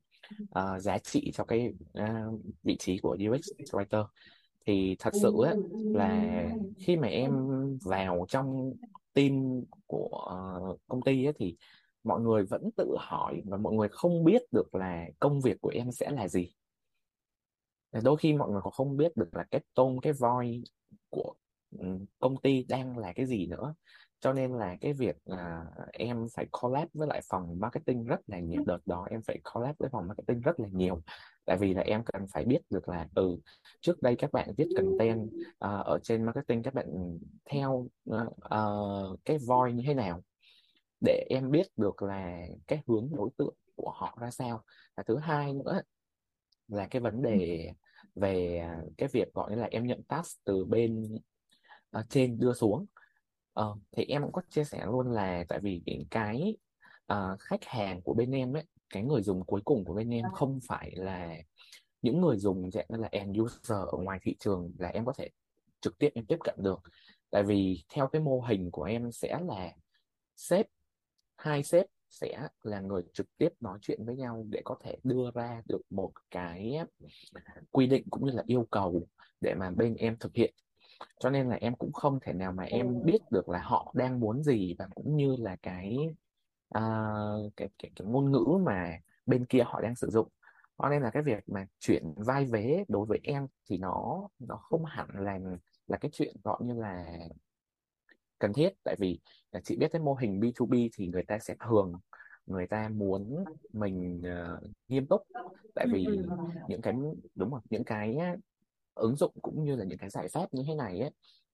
ờ, 0.51 0.79
giá 0.79 0.99
trị 0.99 1.31
cho 1.35 1.45
cái 1.45 1.73
uh, 1.99 2.41
vị 2.63 2.77
trí 2.79 2.99
của 2.99 3.17
UX 3.31 3.73
writer. 3.73 4.07
Thì 4.67 4.97
thật 4.99 5.11
sự 5.23 5.33
á, 5.47 5.55
là 5.95 6.45
khi 6.79 6.97
mà 6.97 7.09
em 7.09 7.33
vào 7.85 8.27
trong 8.29 8.73
team 9.15 9.63
của 9.87 10.09
ờ, 10.29 10.61
công 10.89 11.03
ty 11.03 11.25
ấy, 11.25 11.33
thì 11.39 11.57
mọi 12.05 12.21
người 12.21 12.45
vẫn 12.45 12.71
tự 12.77 12.97
hỏi 12.99 13.43
và 13.45 13.57
mọi 13.57 13.75
người 13.75 13.89
không 13.91 14.25
biết 14.25 14.43
được 14.53 14.75
là 14.75 15.07
công 15.21 15.41
việc 15.41 15.61
của 15.61 15.73
em 15.75 15.93
sẽ 15.93 16.11
là 16.11 16.29
gì 16.29 16.53
đôi 17.93 18.17
khi 18.17 18.33
mọi 18.33 18.51
người 18.51 18.61
còn 18.65 18.73
không 18.73 18.97
biết 18.97 19.17
được 19.17 19.29
là 19.33 19.45
cái 19.51 19.61
tôm 19.75 19.99
cái 19.99 20.13
voi 20.13 20.63
của 21.11 21.35
ừ, 21.79 21.87
công 22.19 22.37
ty 22.43 22.65
đang 22.69 22.99
là 22.99 23.13
cái 23.13 23.27
gì 23.27 23.47
nữa. 23.47 23.75
Cho 24.21 24.33
nên 24.33 24.53
là 24.53 24.77
cái 24.81 24.93
việc 24.93 25.17
là 25.25 25.67
em 25.93 26.27
phải 26.35 26.47
collab 26.61 26.89
với 26.95 27.09
lại 27.09 27.21
phòng 27.29 27.61
marketing 27.61 28.05
rất 28.05 28.21
là 28.27 28.41
nhiều 28.41 28.65
đợt 28.67 28.79
đó 28.87 29.07
em 29.11 29.23
phải 29.23 29.41
collab 29.55 29.77
với 29.79 29.89
phòng 29.93 30.09
marketing 30.09 30.41
rất 30.41 30.61
là 30.61 30.69
nhiều. 30.73 31.03
Tại 31.45 31.57
vì 31.57 31.75
là 31.75 31.83
em 31.83 32.05
cần 32.05 32.27
phải 32.33 32.45
biết 32.45 32.61
được 32.71 32.89
là 32.89 33.09
ừ 33.15 33.39
trước 33.81 34.03
đây 34.03 34.17
các 34.19 34.33
bạn 34.33 34.55
viết 34.57 34.69
content 34.77 35.29
uh, 35.49 35.87
ở 35.87 35.99
trên 36.03 36.25
marketing 36.25 36.63
các 36.63 36.75
bạn 36.75 37.19
theo 37.51 37.89
uh, 38.11 38.23
uh, 38.55 39.21
cái 39.25 39.39
voice 39.39 39.75
như 39.75 39.83
thế 39.87 39.95
nào 39.95 40.23
để 41.01 41.27
em 41.31 41.51
biết 41.51 41.67
được 41.77 42.03
là 42.03 42.47
cái 42.67 42.83
hướng 42.87 43.09
đối 43.13 43.31
tượng 43.39 43.55
của 43.75 43.91
họ 43.91 44.19
ra 44.21 44.31
sao. 44.31 44.63
Và 44.97 45.03
thứ 45.03 45.19
hai 45.19 45.55
nữa 45.55 45.81
là 46.69 46.87
cái 46.91 47.01
vấn 47.01 47.23
đề 47.23 47.73
về 48.15 48.59
à, 48.59 48.83
cái 48.99 49.09
việc 49.13 49.35
gọi 49.35 49.57
là 49.57 49.69
em 49.71 49.87
nhận 49.87 50.03
task 50.03 50.45
từ 50.45 50.65
bên 50.65 51.19
ờ, 51.91 52.03
trên 52.11 52.39
đưa 52.39 52.53
xuống. 52.53 52.87
Ờ, 53.53 53.77
thì 53.93 54.05
em 54.05 54.23
cũng 54.23 54.33
có 54.33 54.43
chia 54.51 54.65
sẻ 54.65 54.87
luôn 54.87 55.13
là 55.13 55.45
tại 55.49 55.61
vì 55.61 55.83
cái 56.11 56.57
ờ, 57.07 57.37
khách 57.41 57.65
hàng 57.65 58.03
của 58.03 58.15
bên 58.15 58.31
em 58.31 58.57
ấy 58.57 58.65
cái 58.91 59.03
người 59.03 59.23
dùng 59.23 59.45
cuối 59.45 59.61
cùng 59.65 59.85
của 59.85 59.95
bên 59.95 60.11
em 60.11 60.25
không 60.35 60.61
phải 60.69 60.93
là 60.95 61.37
những 62.03 62.21
người 62.21 62.37
dùng 62.37 62.71
dạng 62.71 62.87
như 62.89 62.97
là 62.97 63.09
end 63.13 63.41
user 63.41 63.79
ở 63.93 63.99
ngoài 63.99 64.19
thị 64.23 64.37
trường 64.41 64.73
là 64.79 64.89
em 64.89 65.05
có 65.05 65.13
thể 65.19 65.29
trực 65.81 65.99
tiếp 65.99 66.11
em 66.15 66.27
tiếp 66.27 66.39
cận 66.45 66.55
được. 66.59 66.83
Tại 67.31 67.43
vì 67.43 67.85
theo 67.89 68.07
cái 68.09 68.23
mô 68.23 68.41
hình 68.41 68.71
của 68.71 68.83
em 68.83 69.13
sẽ 69.13 69.41
là 69.49 69.73
sếp 70.37 70.67
hai 71.37 71.63
sếp 71.63 71.87
sẽ 72.21 72.49
là 72.63 72.81
người 72.81 73.03
trực 73.13 73.27
tiếp 73.39 73.49
nói 73.61 73.79
chuyện 73.83 74.05
với 74.05 74.17
nhau 74.17 74.47
để 74.51 74.63
có 74.65 74.77
thể 74.81 74.97
đưa 75.03 75.31
ra 75.35 75.63
được 75.67 75.81
một 75.91 76.13
cái 76.31 76.79
quy 77.71 77.87
định 77.87 78.05
cũng 78.11 78.27
như 78.27 78.33
là 78.33 78.43
yêu 78.47 78.67
cầu 78.71 79.07
để 79.41 79.55
mà 79.55 79.71
bên 79.71 79.95
em 79.95 80.17
thực 80.21 80.35
hiện. 80.35 80.55
Cho 81.21 81.31
nên 81.31 81.49
là 81.49 81.57
em 81.57 81.75
cũng 81.75 81.93
không 81.93 82.19
thể 82.23 82.33
nào 82.33 82.53
mà 82.53 82.65
em 82.65 83.05
biết 83.05 83.19
được 83.31 83.49
là 83.49 83.59
họ 83.63 83.93
đang 83.97 84.21
muốn 84.21 84.43
gì 84.43 84.75
và 84.79 84.89
cũng 84.95 85.17
như 85.17 85.37
là 85.37 85.57
cái 85.63 85.99
à, 86.71 86.83
cái, 87.57 87.69
cái 87.79 87.91
cái 87.97 88.07
ngôn 88.07 88.33
ngữ 88.33 88.59
mà 88.63 88.99
bên 89.27 89.47
kia 89.47 89.63
họ 89.67 89.81
đang 89.81 89.97
sử 89.97 90.11
dụng. 90.11 90.29
Cho 90.79 90.89
nên 90.89 91.03
là 91.03 91.11
cái 91.11 91.23
việc 91.23 91.49
mà 91.49 91.67
chuyển 91.79 92.15
vai 92.17 92.45
vế 92.45 92.85
đối 92.89 93.07
với 93.07 93.21
em 93.23 93.47
thì 93.69 93.79
nó 93.79 94.29
nó 94.39 94.57
không 94.57 94.85
hẳn 94.85 95.09
là 95.15 95.39
là 95.87 95.97
cái 95.97 96.11
chuyện 96.15 96.37
gọi 96.45 96.59
như 96.63 96.75
là 96.75 97.19
cần 98.39 98.53
thiết 98.53 98.69
tại 98.85 98.97
vì 98.99 99.21
là 99.53 99.61
chị 99.61 99.77
biết 99.77 99.89
cái 99.93 100.03
mô 100.03 100.15
hình 100.15 100.41
B2B 100.41 100.89
thì 100.93 101.07
người 101.07 101.23
ta 101.23 101.39
sẽ 101.39 101.55
thường 101.69 101.93
người 102.47 102.67
ta 102.67 102.89
muốn 102.89 103.45
mình 103.73 104.23
ờ, 104.25 104.61
nghiêm 104.89 105.07
túc 105.07 105.23
tại 105.75 105.85
ừ, 105.85 105.91
vì 105.93 106.07
ừ. 106.07 106.37
những 106.69 106.81
cái 106.81 106.95
đúng 107.35 107.51
rồi 107.51 107.61
những 107.71 107.85
cái 107.85 108.17
ứng 108.95 109.17
dụng 109.17 109.33
cũng 109.43 109.65
như 109.65 109.77
là 109.77 109.85
những 109.85 109.99
cái 109.99 110.11
giải 110.11 110.29
pháp 110.29 110.55
như 110.55 110.63
thế 110.67 110.75
này 110.75 111.01
ấy, 111.01 111.11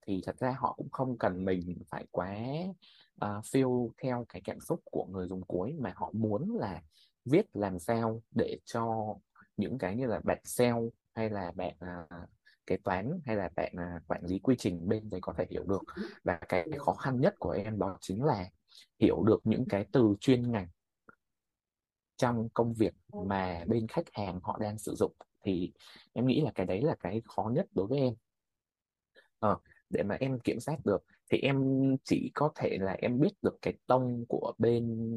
thì 0.07 0.21
thật 0.27 0.39
ra 0.39 0.57
họ 0.59 0.75
cũng 0.77 0.91
không 0.91 1.19
cần 1.19 1.45
mình 1.45 1.79
phải 1.91 2.07
quá 2.11 2.37
uh, 3.25 3.45
feel 3.45 3.89
theo 4.03 4.27
cái 4.29 4.43
cảm 4.45 4.61
xúc 4.61 4.81
của 4.85 5.07
người 5.11 5.29
dùng 5.29 5.43
cuối 5.43 5.75
mà 5.79 5.93
họ 5.97 6.11
muốn 6.15 6.57
là 6.57 6.83
viết 7.25 7.47
làm 7.57 7.79
sao 7.79 8.23
để 8.31 8.59
cho 8.65 9.15
những 9.57 9.79
cái 9.79 9.97
như 9.97 10.07
là 10.07 10.21
bạn 10.25 10.39
sale 10.45 10.81
hay 11.15 11.31
là 11.31 11.53
bạn 11.57 11.75
uh, 11.77 12.29
kế 12.73 12.77
toán 12.85 13.21
hay 13.25 13.37
là 13.37 13.51
bạn 13.57 13.73
à, 13.77 14.01
quản 14.07 14.25
lý 14.25 14.39
quy 14.39 14.55
trình 14.59 14.89
bên 14.89 15.11
đấy 15.11 15.21
có 15.23 15.35
thể 15.39 15.47
hiểu 15.51 15.65
được. 15.65 15.83
Và 16.25 16.41
cái 16.49 16.69
khó 16.79 16.93
khăn 16.93 17.21
nhất 17.21 17.35
của 17.39 17.51
em 17.51 17.79
đó 17.79 17.97
chính 18.01 18.25
là 18.25 18.51
hiểu 18.99 19.23
được 19.23 19.41
những 19.45 19.65
cái 19.69 19.87
từ 19.93 20.15
chuyên 20.21 20.53
ngành 20.53 20.69
trong 22.17 22.49
công 22.55 22.75
việc 22.75 22.95
mà 23.27 23.65
bên 23.67 23.89
khách 23.89 24.07
hàng 24.13 24.41
họ 24.43 24.59
đang 24.61 24.79
sử 24.79 24.95
dụng. 24.95 25.13
Thì 25.45 25.73
em 26.13 26.27
nghĩ 26.27 26.41
là 26.41 26.53
cái 26.55 26.67
đấy 26.67 26.83
là 26.83 26.95
cái 27.01 27.23
khó 27.25 27.51
nhất 27.55 27.67
đối 27.73 27.87
với 27.87 27.99
em. 27.99 28.15
Ờ, 29.39 29.59
để 29.91 30.03
mà 30.03 30.17
em 30.21 30.39
kiểm 30.41 30.61
soát 30.61 30.77
được 30.85 31.05
thì 31.31 31.39
em 31.39 31.57
chỉ 32.05 32.31
có 32.35 32.53
thể 32.55 32.79
là 32.81 32.93
em 32.93 33.21
biết 33.21 33.33
được 33.43 33.59
cái 33.63 33.75
tông 33.87 34.25
của 34.29 34.53
bên 34.59 35.11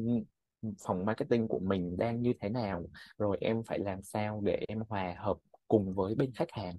phòng 0.86 1.04
marketing 1.04 1.48
của 1.48 1.58
mình 1.58 1.96
đang 1.98 2.22
như 2.22 2.32
thế 2.40 2.48
nào 2.48 2.82
rồi 3.18 3.36
em 3.40 3.62
phải 3.62 3.78
làm 3.78 4.02
sao 4.02 4.40
để 4.44 4.64
em 4.68 4.82
hòa 4.88 5.14
hợp 5.18 5.36
cùng 5.68 5.94
với 5.94 6.14
bên 6.14 6.32
khách 6.32 6.50
hàng 6.52 6.76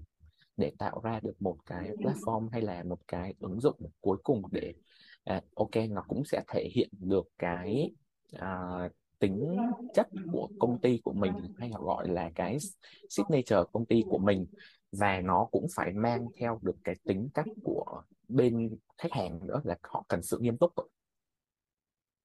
để 0.58 0.72
tạo 0.78 1.02
ra 1.04 1.20
được 1.24 1.42
một 1.42 1.58
cái 1.66 1.92
platform 1.98 2.50
hay 2.52 2.62
là 2.62 2.84
một 2.84 3.00
cái 3.08 3.34
ứng 3.40 3.60
dụng 3.60 3.78
cuối 4.02 4.18
cùng 4.24 4.42
để 4.52 4.74
à, 5.24 5.42
ok 5.56 5.76
nó 5.90 6.04
cũng 6.08 6.26
sẽ 6.26 6.44
thể 6.48 6.70
hiện 6.74 6.90
được 6.92 7.28
cái 7.38 7.92
à, 8.32 8.90
tính 9.20 9.58
chất 9.94 10.08
của 10.32 10.50
công 10.60 10.82
ty 10.82 11.02
của 11.04 11.14
mình 11.14 11.34
hay 11.58 11.70
là 11.70 11.78
gọi 11.80 12.10
là 12.10 12.32
cái 12.36 12.58
signature 13.10 13.64
công 13.74 13.86
ty 13.86 14.04
của 14.10 14.18
mình. 14.18 14.46
Và 14.92 15.22
nó 15.22 15.48
cũng 15.52 15.68
phải 15.76 15.94
mang 15.94 16.28
theo 16.38 16.60
được 16.62 16.76
cái 16.84 16.96
tính 17.04 17.30
cách 17.34 17.46
của 17.64 18.02
bên 18.28 18.78
khách 18.98 19.12
hàng 19.12 19.48
nữa 19.48 19.62
là 19.64 19.78
họ 19.84 20.06
cần 20.08 20.22
sự 20.22 20.38
nghiêm 20.40 20.58
túc 20.58 20.72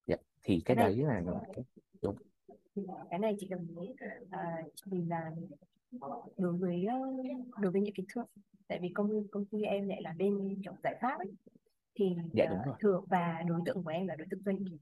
dạ. 0.06 0.16
thì 0.42 0.62
cái 0.64 0.76
đấy 0.76 0.96
là 0.96 1.22
đúng. 2.02 2.16
Cái 3.10 3.18
này 3.18 3.36
chị 3.38 3.48
đồng 3.48 3.66
ý 3.80 3.88
à, 4.30 4.62
vì 4.86 5.02
là 5.02 5.30
đối 6.36 6.52
với 6.52 6.84
ờ, 6.84 6.98
đối 7.60 7.72
với 7.72 7.80
những 7.80 7.94
cái 7.96 8.06
thương 8.14 8.26
tại 8.68 8.78
vì 8.82 8.88
công 8.88 9.28
công 9.28 9.44
ty 9.44 9.62
em 9.62 9.88
lại 9.88 10.02
là 10.02 10.14
bên 10.18 10.60
kiểu 10.62 10.72
giải 10.82 10.98
pháp 11.02 11.18
ấy, 11.18 11.32
thì 11.94 12.16
dạ 12.32 12.44
ờ, 12.44 12.54
đúng 12.54 12.64
rồi. 12.64 12.76
thường 12.80 13.04
và 13.08 13.42
đối 13.48 13.60
tượng 13.66 13.82
của 13.84 13.90
em 13.90 14.06
là 14.06 14.16
đối 14.16 14.26
tượng 14.30 14.42
doanh 14.44 14.62
nghiệp. 14.64 14.78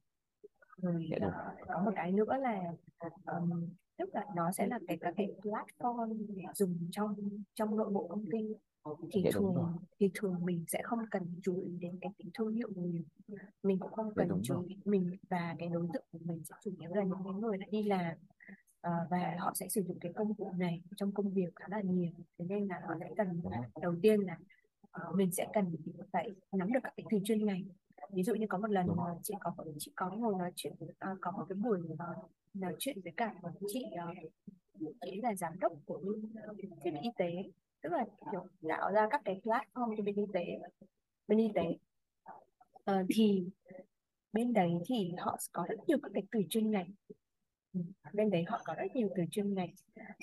Rồi 0.82 1.08
dạ 1.10 1.18
đúng. 1.20 1.30
ờ, 1.30 1.54
có 1.68 1.82
một 1.84 1.90
cái 1.96 2.12
nữa 2.12 2.36
là 2.36 2.72
ừm, 3.26 3.68
tức 3.98 4.08
là 4.12 4.26
nó 4.36 4.52
sẽ 4.52 4.66
là 4.66 4.78
cái 4.88 4.96
các 5.00 5.14
cái 5.16 5.34
platform 5.42 6.26
để 6.28 6.42
dùng 6.54 6.88
trong 6.90 7.14
trong 7.54 7.76
nội 7.76 7.90
bộ 7.90 8.08
công 8.08 8.24
ty. 8.30 8.54
Thì 9.12 9.22
dạ 9.24 9.30
đúng 9.34 9.54
thường 9.54 9.76
thì 9.98 10.10
thường 10.14 10.36
mình 10.44 10.64
sẽ 10.68 10.80
không 10.84 10.98
cần 11.10 11.34
chú 11.42 11.60
ý 11.60 11.76
đến 11.80 11.98
cái 12.00 12.10
tính 12.18 12.30
thương 12.34 12.52
hiệu 12.52 12.68
nhiều 12.76 13.02
mình. 13.62 13.78
Cũng 13.78 13.92
không 13.92 14.06
dạ 14.06 14.12
cần 14.16 14.28
đúng 14.28 14.40
chú 14.44 14.64
ý 14.68 14.76
mình 14.84 15.16
và 15.28 15.56
cái 15.58 15.68
đối 15.68 15.88
tượng 15.92 16.04
của 16.12 16.18
mình 16.24 16.44
sẽ 16.44 16.54
chủ 16.64 16.70
yếu 16.80 16.90
là 16.94 17.04
những 17.04 17.18
cái 17.24 17.32
người 17.32 17.58
đã 17.58 17.66
đi 17.70 17.82
làm 17.82 18.16
và 18.82 19.36
họ 19.38 19.52
sẽ 19.54 19.68
sử 19.68 19.82
dụng 19.82 19.98
cái 20.00 20.12
công 20.12 20.34
cụ 20.34 20.52
này 20.58 20.82
trong 20.96 21.12
công 21.12 21.34
việc 21.34 21.56
khá 21.56 21.66
là 21.68 21.80
nhiều. 21.80 22.12
Thế 22.38 22.44
nên 22.48 22.68
là 22.68 22.80
họ 22.86 22.94
sẽ 23.00 23.10
cần 23.16 23.42
đầu 23.82 23.94
tiên 24.02 24.20
là 24.20 24.38
ờ, 24.90 25.12
mình 25.14 25.30
sẽ 25.32 25.46
cần 25.52 25.76
phải 26.12 26.30
nắm 26.52 26.72
được 26.72 26.80
các 26.82 26.92
cái 26.96 27.04
từ 27.10 27.18
chuyên 27.24 27.46
ngành. 27.46 27.62
Ví 28.12 28.22
dụ 28.22 28.34
như 28.34 28.46
có 28.48 28.58
một 28.58 28.70
lần 28.70 28.86
mà 28.96 29.04
chị 29.22 29.34
có 29.40 29.54
chị 29.78 29.92
có 29.96 30.10
ngồi 30.10 30.34
nói 30.38 30.52
chuyện 30.56 30.72
à, 30.98 31.14
có 31.20 31.30
một 31.30 31.44
cái 31.48 31.56
buổi 31.56 31.80
ờ, 31.98 32.14
nói 32.54 32.74
chuyện 32.78 33.00
với 33.04 33.12
cả 33.16 33.34
một 33.42 33.50
chị 33.68 33.84
ờ, 33.98 34.14
chị 35.00 35.20
là 35.22 35.34
giám 35.34 35.58
đốc 35.60 35.72
của 35.86 35.98
bên 35.98 36.32
ờ, 36.42 36.54
thiết 36.84 36.90
bị 36.90 36.98
y 37.02 37.10
tế. 37.16 37.30
Tức 37.82 37.92
là 37.92 38.04
kiểu 38.32 38.46
tạo 38.68 38.92
ra 38.92 39.06
các 39.10 39.22
cái 39.24 39.40
platform 39.44 39.96
cho 39.96 40.02
bên 40.02 40.16
y 40.16 40.24
tế. 40.32 40.58
Bên 41.28 41.38
y 41.38 41.48
tế. 41.54 41.62
Ờ, 42.84 43.04
thì 43.08 43.44
bên 44.32 44.52
đấy 44.52 44.70
thì 44.86 45.12
họ 45.18 45.38
có 45.52 45.66
rất 45.68 45.76
nhiều 45.86 45.98
các 46.02 46.10
cái 46.14 46.22
từ 46.30 46.40
chuyên 46.48 46.70
ngành 46.70 46.90
bên 48.12 48.30
đấy 48.30 48.44
họ 48.46 48.60
có 48.64 48.74
rất 48.74 48.96
nhiều 48.96 49.08
từ 49.16 49.22
chuyên 49.30 49.54
ngành. 49.54 49.70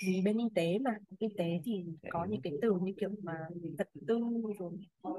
Vì 0.08 0.22
bên 0.26 0.38
y 0.38 0.46
tế 0.56 0.80
mà 0.80 0.98
y 1.20 1.28
tế 1.38 1.60
thì 1.64 1.86
có 2.10 2.26
những 2.26 2.42
cái 2.42 2.54
từ 2.62 2.74
như 2.82 2.94
kiểu 2.98 3.10
mà 3.24 3.34
vật 3.78 3.90
tư 4.08 4.20
rồi 4.60 4.72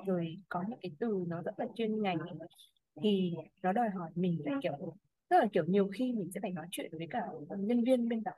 rồi 0.07 0.37
có 0.49 0.65
những 0.69 0.79
cái 0.83 0.93
từ 0.99 1.25
nó 1.29 1.43
rất 1.43 1.61
là 1.61 1.67
chuyên 1.75 2.03
ngành. 2.03 2.19
Thì 3.03 3.35
nó 3.63 3.73
đòi 3.73 3.91
hỏi 3.91 4.11
mình 4.15 4.41
phải 4.45 4.55
kiểu 4.63 4.97
tức 5.29 5.37
là 5.41 5.47
kiểu 5.53 5.65
nhiều 5.67 5.89
khi 5.89 6.13
mình 6.13 6.31
sẽ 6.35 6.41
phải 6.41 6.53
nói 6.53 6.67
chuyện 6.71 6.91
với 6.99 7.07
cả 7.11 7.21
nhân 7.59 7.85
viên 7.85 8.09
bên 8.09 8.23
đó. 8.23 8.33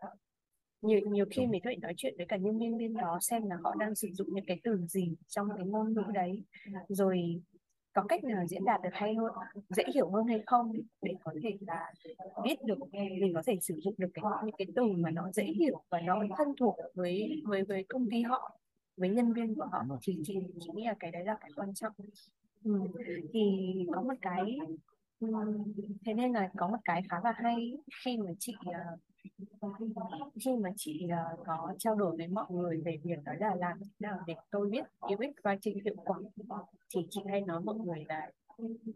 Nhiều 0.82 1.00
nhiều 1.00 1.24
khi 1.30 1.46
mình 1.46 1.60
phải 1.64 1.76
nói 1.76 1.94
chuyện 1.96 2.14
với 2.16 2.26
cả 2.26 2.36
nhân 2.36 2.58
viên 2.58 2.78
bên 2.78 2.94
đó 2.94 3.18
xem 3.20 3.46
là 3.46 3.56
họ 3.62 3.74
đang 3.80 3.94
sử 3.94 4.08
dụng 4.12 4.28
những 4.34 4.44
cái 4.46 4.60
từ 4.64 4.86
gì 4.86 5.14
trong 5.28 5.48
cái 5.56 5.66
ngôn 5.66 5.92
ngữ 5.94 6.02
đấy. 6.14 6.44
Rồi 6.88 7.40
có 7.92 8.02
cách 8.08 8.24
nào 8.24 8.46
diễn 8.46 8.64
đạt 8.64 8.82
được 8.82 8.90
hay 8.92 9.14
hơn? 9.14 9.32
Dễ 9.68 9.84
hiểu 9.94 10.10
hơn 10.10 10.26
hay 10.26 10.42
không? 10.46 10.72
Để 11.02 11.14
có 11.24 11.32
thể 11.42 11.58
là 11.60 11.92
biết 12.44 12.64
được 12.64 12.78
mình 12.92 13.34
có 13.34 13.42
thể 13.46 13.58
sử 13.60 13.74
dụng 13.80 13.94
được 13.98 14.08
cái 14.14 14.24
những 14.44 14.54
cái 14.58 14.66
từ 14.76 14.82
mà 14.82 15.10
nó 15.10 15.32
dễ 15.32 15.44
hiểu 15.44 15.82
và 15.90 16.00
nó 16.00 16.22
thân 16.36 16.48
thuộc 16.60 16.76
với 16.94 17.42
với 17.44 17.62
với 17.62 17.84
công 17.88 18.10
ty 18.10 18.22
họ 18.22 18.58
với 18.96 19.08
nhân 19.08 19.32
viên 19.32 19.54
của 19.54 19.66
họ. 19.72 19.84
Thì 20.02 20.18
chị 20.24 20.34
nghĩ 20.74 20.84
là 20.84 20.94
cái 21.00 21.10
đấy 21.10 21.24
là 21.24 21.36
cái 21.40 21.50
quan 21.56 21.74
trọng. 21.74 21.92
Ừ. 22.64 22.80
thì 23.32 23.40
có 23.92 24.02
một 24.02 24.14
cái 24.20 24.58
ừ, 25.20 25.28
thế 26.04 26.14
nên 26.14 26.32
là 26.32 26.50
có 26.56 26.68
một 26.68 26.76
cái 26.84 27.02
khá 27.10 27.16
là 27.24 27.32
hay 27.36 27.72
khi 28.04 28.16
mà 28.16 28.30
chị 28.38 28.54
uh, 28.68 29.00
khi 30.44 30.56
mà 30.56 30.70
chị 30.76 31.06
uh, 31.06 31.46
có 31.46 31.74
trao 31.78 31.94
đổi 31.94 32.16
với 32.16 32.28
mọi 32.28 32.46
người 32.50 32.80
về 32.84 33.00
việc 33.02 33.18
đó 33.24 33.32
là 33.38 33.54
làm 33.54 33.78
thế 33.80 33.86
nào 33.98 34.18
để 34.26 34.34
tôi 34.50 34.70
biết 34.70 34.84
UX 35.02 35.34
writing 35.42 35.84
hiệu 35.84 35.96
quả. 35.96 36.18
Thì 36.94 37.06
chị 37.10 37.20
hay 37.28 37.40
nói 37.40 37.60
mọi 37.60 37.78
người 37.78 38.04
là 38.08 38.30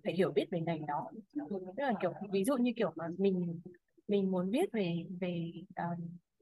phải 0.04 0.14
hiểu 0.14 0.32
biết 0.32 0.46
về 0.50 0.60
ngành 0.60 0.86
đó. 0.86 1.10
Tức 1.50 1.62
là 1.76 1.92
kiểu 2.00 2.12
ví 2.32 2.44
dụ 2.44 2.56
như 2.56 2.72
kiểu 2.76 2.92
mà 2.96 3.08
mình 3.18 3.60
mình 4.08 4.30
muốn 4.30 4.50
biết 4.50 4.72
về 4.72 5.06
về 5.20 5.52
uh, 5.92 5.98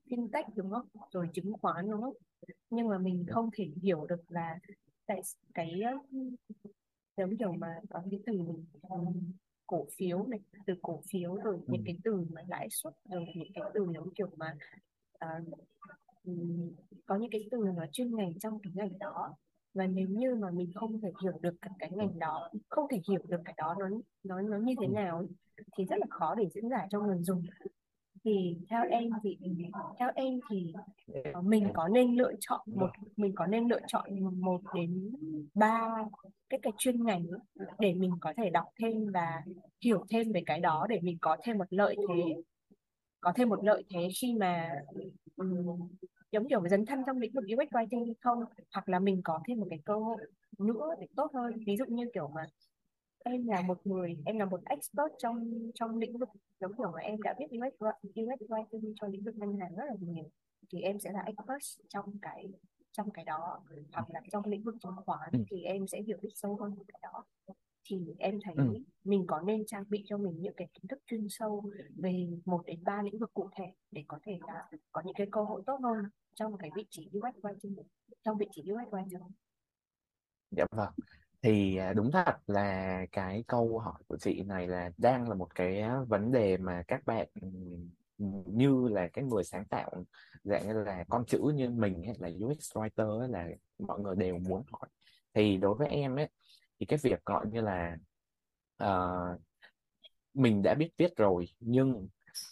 fintech 0.07 0.45
đúng 0.57 0.71
không? 0.71 0.87
Rồi 1.11 1.29
chứng 1.35 1.53
khoán 1.53 1.91
đúng 1.91 2.01
không? 2.01 2.15
Nhưng 2.71 2.89
mà 2.89 2.99
mình 2.99 3.27
không 3.29 3.51
thể 3.53 3.69
hiểu 3.83 4.07
được 4.07 4.23
là 4.29 4.59
tại 5.07 5.21
cái 5.55 5.81
uh, 5.97 6.07
giống 7.17 7.37
kiểu 7.37 7.53
mà 7.53 7.81
có 7.91 8.03
cái 8.11 8.21
từ 8.27 8.39
cổ 9.73 9.87
phiếu 9.97 10.27
này 10.27 10.41
từ 10.67 10.75
cổ 10.83 11.03
phiếu 11.11 11.35
rồi 11.35 11.55
ừ. 11.55 11.63
những 11.67 11.83
cái 11.87 11.97
từ 12.05 12.25
mà 12.33 12.43
lãi 12.49 12.69
suất 12.71 12.95
rồi 13.11 13.27
những 13.35 13.53
cái 13.55 13.65
từ 13.75 13.87
giống 13.95 14.15
kiểu 14.15 14.31
mà 14.37 14.57
ừm, 16.25 16.71
có 17.07 17.17
những 17.17 17.31
cái 17.31 17.49
từ 17.51 17.59
nó 17.77 17.85
chuyên 17.93 18.17
ngành 18.17 18.39
trong 18.39 18.59
cái 18.63 18.73
ngành 18.77 18.99
đó 18.99 19.35
và 19.75 19.87
nếu 19.87 20.09
như 20.09 20.35
mà 20.35 20.51
mình 20.51 20.73
không 20.75 21.01
thể 21.01 21.13
hiểu 21.23 21.33
được 21.43 21.55
cái, 21.63 21.73
cái 21.79 21.91
ngành 21.91 22.19
đó 22.19 22.51
không 22.69 22.87
thể 22.91 23.01
hiểu 23.09 23.21
được 23.29 23.41
cái 23.45 23.55
đó 23.57 23.75
nó 23.79 23.89
nó 24.25 24.41
nó 24.41 24.59
như 24.59 24.75
thế 24.81 24.87
ừ. 24.87 24.93
nào 24.93 25.25
thì 25.77 25.85
rất 25.85 25.97
là 25.99 26.07
khó 26.11 26.35
để 26.35 26.49
diễn 26.55 26.69
giải 26.69 26.89
cho 26.91 27.01
người 27.01 27.23
dùng 27.23 27.43
thì 28.25 28.57
theo 28.71 28.85
em 28.91 29.11
thì 29.23 29.39
theo 29.99 30.11
em 30.15 30.41
thì 30.51 30.73
dạ. 31.07 31.21
ờ, 31.35 31.43
mình 31.43 31.69
có 31.75 31.89
nên 31.89 32.17
lựa 32.17 32.33
chọn 32.41 32.61
một 32.67 32.81
rồi 32.81 32.91
mình 33.17 33.33
có 33.35 33.47
nên 33.47 33.69
lựa 33.69 33.81
chọn 33.87 34.41
một 34.41 34.61
đến 34.75 35.11
ba 35.55 36.05
cái 36.49 36.61
cái 36.63 36.73
chuyên 36.79 37.05
ngành 37.05 37.27
để 37.79 37.95
mình 37.95 38.13
có 38.21 38.33
thể 38.37 38.51
đọc 38.51 38.65
thêm 38.81 39.13
và 39.13 39.43
hiểu 39.85 40.05
thêm 40.11 40.33
về 40.33 40.43
cái 40.47 40.61
đó 40.61 40.87
để 40.89 41.01
mình 41.03 41.19
có 41.21 41.37
thêm 41.45 41.59
một 41.59 41.67
lợi 41.71 41.97
thế 42.09 42.43
có 43.23 43.33
thêm 43.37 43.49
một 43.49 43.65
lợi 43.65 43.85
thế 43.91 44.09
khi 44.21 44.35
mà 44.35 44.71
ừm, 45.37 45.67
giống 46.33 46.49
kiểu 46.49 46.69
dấn 46.69 46.87
thân 46.87 47.03
trong 47.07 47.19
lĩnh 47.19 47.33
vực 47.33 47.45
UX 47.45 47.69
writing 47.75 48.05
hay 48.07 48.15
không? 48.21 48.45
Hoặc 48.75 48.89
là 48.89 48.99
mình 48.99 49.21
có 49.25 49.41
thêm 49.49 49.61
một 49.61 49.67
cái 49.71 49.79
cơ 49.85 49.95
hội 49.95 50.17
nữa 50.59 50.95
để 51.01 51.07
tốt 51.17 51.31
hơn. 51.35 51.53
Ví 51.67 51.77
dụ 51.77 51.85
như 51.89 52.11
kiểu 52.15 52.29
mà 52.29 52.43
em 53.25 53.47
là 53.47 53.63
một 53.63 53.87
người 53.87 54.17
em 54.25 54.39
là 54.39 54.45
một 54.45 54.61
expert 54.65 55.13
trong 55.19 55.51
trong 55.75 55.99
lĩnh 55.99 56.19
vực 56.19 56.29
giống 56.61 56.73
kiểu 56.79 56.91
mà 56.91 57.01
em 57.01 57.23
đã 57.23 57.35
biết 57.39 57.47
UX 57.59 57.75
UX 58.05 58.51
writing 58.51 58.95
cho 59.01 59.07
lĩnh 59.07 59.25
vực 59.25 59.37
ngân 59.37 59.57
hàng 59.57 59.75
rất 59.77 59.85
là 59.89 59.95
nhiều 60.01 60.31
thì 60.73 60.81
em 60.81 61.01
sẽ 61.01 61.13
là 61.13 61.21
expert 61.27 61.81
trong 61.89 62.19
cái 62.23 62.49
trong 62.93 63.11
cái 63.11 63.25
đó 63.25 63.61
hoặc 63.93 64.11
là 64.11 64.21
trong 64.33 64.45
lĩnh 64.47 64.63
vực 64.63 64.75
chứng 64.83 64.97
khoán 65.07 65.31
ừ. 65.33 65.39
thì 65.51 65.63
em 65.63 65.87
sẽ 65.87 66.03
hiểu 66.03 66.19
biết 66.23 66.29
sâu 66.35 66.57
hơn 66.57 66.75
về 66.75 66.85
cái 66.89 67.01
đó 67.03 67.25
thì 67.85 68.15
em 68.19 68.39
thấy 68.45 68.55
Ừ. 68.57 68.65
mình 69.05 69.25
có 69.27 69.41
nên 69.41 69.67
trang 69.67 69.85
bị 69.89 70.03
cho 70.07 70.19
mình 70.19 70.41
những 70.41 70.55
cái 70.57 70.69
kiến 70.75 70.89
thức 70.89 70.99
chuyên 71.07 71.27
sâu 71.29 71.63
về 71.97 72.29
một 72.45 72.67
đến 72.67 72.85
ba 72.85 73.03
lĩnh 73.03 73.19
vực 73.19 73.35
cụ 73.35 73.49
thể 73.57 73.65
để 73.91 74.05
có 74.09 74.19
thể 74.23 74.39
là 74.47 74.69
có 74.93 75.03
những 75.05 75.15
cái 75.15 75.27
cơ 75.33 75.43
hội 75.45 75.63
tốt 75.67 75.81
hơn 75.83 76.05
trong 76.35 76.59
cái 76.59 76.71
vị 76.77 76.87
trí 76.91 77.11
UX 77.19 77.37
writing 77.45 77.75
trong 78.23 78.39
vị 78.39 78.47
trí 78.53 78.63
UX 78.63 78.89
writer 78.95 79.21
Dạ 80.51 80.65
vâng. 80.71 80.91
Thì 81.43 81.77
à, 81.77 81.93
đúng 81.93 82.11
thật 82.13 82.37
là 82.47 83.07
cái 83.13 83.45
câu 83.47 83.79
hỏi 83.79 84.03
của 84.09 84.17
chị 84.17 84.43
này 84.43 84.67
là 84.69 84.91
đang 84.99 85.29
là 85.29 85.35
một 85.35 85.55
cái 85.55 85.83
vấn 86.09 86.33
đề 86.33 86.57
mà 86.57 86.83
các 86.89 87.07
bạn 87.07 87.27
ừm, 87.41 88.45
như 88.47 88.89
là 88.89 89.09
cái 89.13 89.25
người 89.25 89.45
sáng 89.45 89.65
tạo 89.65 90.05
dạng 90.45 90.67
như 90.67 90.73
là 90.85 91.05
con 91.09 91.25
chữ 91.27 91.39
như 91.55 91.71
mình 91.71 92.03
hay 92.07 92.15
là 92.19 92.29
UX 92.41 92.77
writer 92.77 93.19
ấy, 93.21 93.29
là 93.29 93.49
mọi 93.79 94.01
người 94.01 94.17
đều 94.17 94.39
muốn 94.39 94.63
hỏi. 94.73 94.89
Thì 95.35 95.57
đối 95.57 95.75
với 95.75 95.89
em 95.89 96.17
ấy 96.17 96.29
thì 96.81 96.87
cái 96.87 96.99
việc 97.03 97.25
gọi 97.25 97.47
như 97.53 97.61
là 97.61 97.97
ờ, 98.77 99.39
mình 100.35 100.63
đã 100.63 100.75
biết 100.75 100.91
viết 100.99 101.17
rồi 101.17 101.47
nhưng 101.61 102.09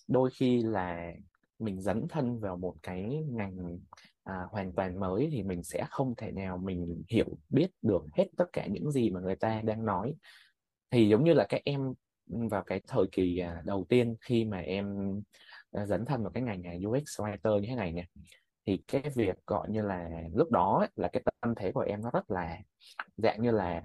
đôi 0.09 0.31
khi 0.35 0.62
là 0.62 1.12
mình 1.59 1.81
dấn 1.81 2.09
thân 2.09 2.40
vào 2.40 2.57
một 2.57 2.74
cái 2.83 3.24
ngành 3.31 3.79
à, 4.30 4.46
hoàn 4.50 4.72
toàn 4.72 5.00
mới 5.00 5.28
thì 5.32 5.42
mình 5.42 5.62
sẽ 5.62 5.84
không 5.90 6.14
thể 6.16 6.32
nào 6.32 6.58
mình 6.58 7.02
hiểu 7.08 7.26
biết 7.48 7.70
được 7.82 8.02
hết 8.12 8.26
tất 8.36 8.44
cả 8.52 8.66
những 8.66 8.90
gì 8.90 9.10
mà 9.10 9.20
người 9.20 9.36
ta 9.36 9.60
đang 9.64 9.84
nói. 9.84 10.14
Thì 10.90 11.08
giống 11.08 11.24
như 11.24 11.32
là 11.32 11.46
các 11.48 11.60
em 11.64 11.92
vào 12.26 12.62
cái 12.62 12.80
thời 12.88 13.04
kỳ 13.12 13.38
à, 13.38 13.62
đầu 13.64 13.86
tiên 13.88 14.16
khi 14.20 14.44
mà 14.44 14.58
em 14.58 14.86
dẫn 15.72 15.86
dấn 15.86 16.04
thân 16.04 16.22
vào 16.22 16.30
cái 16.32 16.42
ngành 16.42 16.62
à, 16.62 16.72
UX 16.88 17.20
writer 17.20 17.58
như 17.60 17.66
thế 17.68 17.74
này 17.74 17.92
nè 17.92 18.06
thì 18.66 18.82
cái 18.88 19.02
việc 19.14 19.36
gọi 19.46 19.68
như 19.70 19.82
là 19.82 20.10
lúc 20.34 20.50
đó 20.50 20.78
ấy, 20.78 20.88
là 20.96 21.08
cái 21.12 21.22
tâm 21.40 21.54
thế 21.54 21.72
của 21.72 21.80
em 21.80 22.02
nó 22.02 22.10
rất 22.10 22.30
là 22.30 22.58
dạng 23.16 23.42
như 23.42 23.50
là 23.50 23.82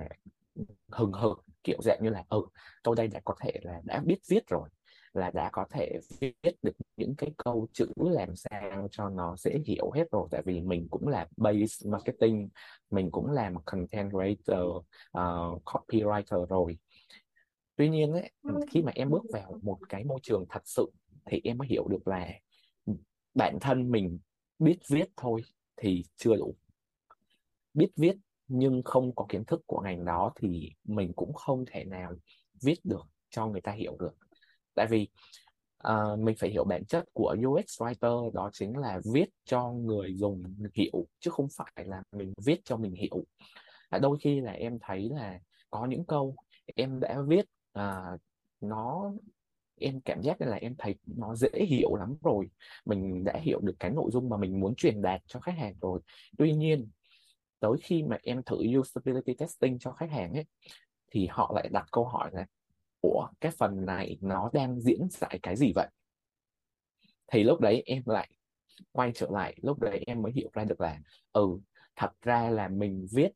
hừng 0.92 1.14
hực 1.14 1.46
kiểu 1.64 1.78
dạng 1.82 2.00
như 2.02 2.10
là 2.10 2.24
ừ 2.30 2.46
tôi 2.84 2.96
đây 2.96 3.08
đã 3.08 3.22
có 3.26 3.36
thể 3.42 3.52
là 3.64 3.82
đã 3.84 4.02
biết 4.06 4.20
viết 4.30 4.48
rồi 4.48 4.70
là 5.16 5.32
đã 5.32 5.50
có 5.54 5.66
thể 5.70 6.00
viết 6.20 6.56
được 6.62 6.76
những 6.98 7.16
cái 7.16 7.32
câu 7.38 7.68
chữ 7.74 7.88
làm 7.98 8.36
sao 8.36 8.88
cho 8.92 9.10
nó 9.10 9.36
dễ 9.38 9.60
hiểu 9.66 9.92
hết 9.92 10.12
rồi. 10.12 10.28
Tại 10.32 10.42
vì 10.46 10.62
mình 10.62 10.88
cũng 10.92 11.08
là 11.08 11.28
base 11.38 11.90
marketing 11.90 12.50
mình 12.92 13.12
cũng 13.12 13.32
làm 13.32 13.56
content 13.66 14.12
writer 14.12 14.78
uh, 14.78 15.64
copywriter 15.66 16.46
rồi. 16.46 16.78
Tuy 17.76 17.90
nhiên 17.90 18.12
ấy, 18.12 18.32
khi 18.72 18.82
mà 18.82 18.92
em 18.96 19.10
bước 19.10 19.24
vào 19.34 19.60
một 19.62 19.78
cái 19.90 20.04
môi 20.04 20.20
trường 20.24 20.46
thật 20.50 20.62
sự 20.66 20.92
thì 21.26 21.42
em 21.44 21.58
mới 21.58 21.68
hiểu 21.68 21.88
được 21.88 22.08
là 22.08 22.30
bản 23.34 23.58
thân 23.62 23.92
mình 23.92 24.20
biết 24.60 24.78
viết 24.90 25.10
thôi 25.18 25.42
thì 25.78 26.04
chưa 26.16 26.36
đủ. 26.36 26.56
Biết 27.74 27.90
viết 27.96 28.16
nhưng 28.48 28.82
không 28.84 29.16
có 29.16 29.26
kiến 29.30 29.46
thức 29.46 29.62
của 29.66 29.82
ngành 29.82 30.06
đó 30.06 30.34
thì 30.36 30.72
mình 30.84 31.14
cũng 31.16 31.34
không 31.34 31.66
thể 31.68 31.84
nào 31.84 32.14
viết 32.64 32.80
được 32.84 33.08
cho 33.30 33.48
người 33.48 33.62
ta 33.62 33.72
hiểu 33.72 33.98
được 34.00 34.16
tại 34.76 34.88
vì 34.90 35.08
uh, 35.88 36.20
mình 36.20 36.36
phải 36.40 36.50
hiểu 36.50 36.64
bản 36.64 36.86
chất 36.86 37.06
của 37.14 37.36
UX 37.48 37.82
writer 37.82 38.32
đó 38.34 38.50
chính 38.54 38.78
là 38.78 39.02
viết 39.14 39.26
cho 39.46 39.72
người 39.72 40.16
dùng 40.16 40.44
hiểu 40.74 41.08
chứ 41.20 41.32
không 41.32 41.48
phải 41.58 41.86
là 41.86 42.04
mình 42.12 42.34
viết 42.46 42.62
cho 42.66 42.78
mình 42.78 42.96
hiểu. 42.96 43.26
À, 43.90 44.00
đôi 44.00 44.18
khi 44.22 44.42
là 44.42 44.52
em 44.52 44.78
thấy 44.82 45.10
là 45.10 45.40
có 45.70 45.86
những 45.86 46.06
câu 46.06 46.36
em 46.76 47.00
đã 47.00 47.22
viết 47.28 47.46
uh, 47.80 48.22
nó 48.62 49.12
em 49.80 50.02
cảm 50.02 50.22
giác 50.22 50.42
là 50.42 50.56
em 50.56 50.76
thấy 50.78 50.96
nó 51.06 51.36
dễ 51.36 51.50
hiểu 51.70 51.96
lắm 51.96 52.16
rồi. 52.24 52.50
Mình 52.86 53.24
đã 53.24 53.34
hiểu 53.42 53.60
được 53.60 53.76
cái 53.80 53.92
nội 53.92 54.12
dung 54.14 54.30
mà 54.30 54.38
mình 54.38 54.60
muốn 54.60 54.76
truyền 54.76 55.02
đạt 55.02 55.22
cho 55.28 55.40
khách 55.40 55.58
hàng 55.58 55.76
rồi. 55.82 56.00
Tuy 56.38 56.54
nhiên 56.54 56.90
tới 57.60 57.72
khi 57.82 58.04
mà 58.04 58.18
em 58.24 58.44
thử 58.44 58.58
usability 58.80 59.34
testing 59.34 59.80
cho 59.80 59.92
khách 59.92 60.12
hàng 60.12 60.34
ấy 60.34 60.46
thì 61.12 61.28
họ 61.28 61.52
lại 61.56 61.70
đặt 61.72 61.86
câu 61.92 62.06
hỏi 62.06 62.30
là 62.34 62.46
ủa 63.14 63.28
cái 63.42 63.52
phần 63.52 63.86
này 63.86 64.18
nó 64.22 64.50
đang 64.54 64.80
diễn 64.80 65.08
giải 65.12 65.40
cái 65.44 65.56
gì 65.56 65.72
vậy? 65.76 65.88
Thì 67.28 67.44
lúc 67.44 67.60
đấy 67.60 67.84
em 67.86 68.04
lại 68.06 68.30
quay 68.92 69.12
trở 69.16 69.28
lại 69.32 69.56
lúc 69.62 69.80
đấy 69.80 70.04
em 70.08 70.22
mới 70.22 70.32
hiểu 70.32 70.50
ra 70.54 70.64
được 70.64 70.82
là 70.82 71.00
ừ 71.32 71.60
thật 71.96 72.12
ra 72.22 72.50
là 72.50 72.68
mình 72.68 73.06
viết 73.12 73.30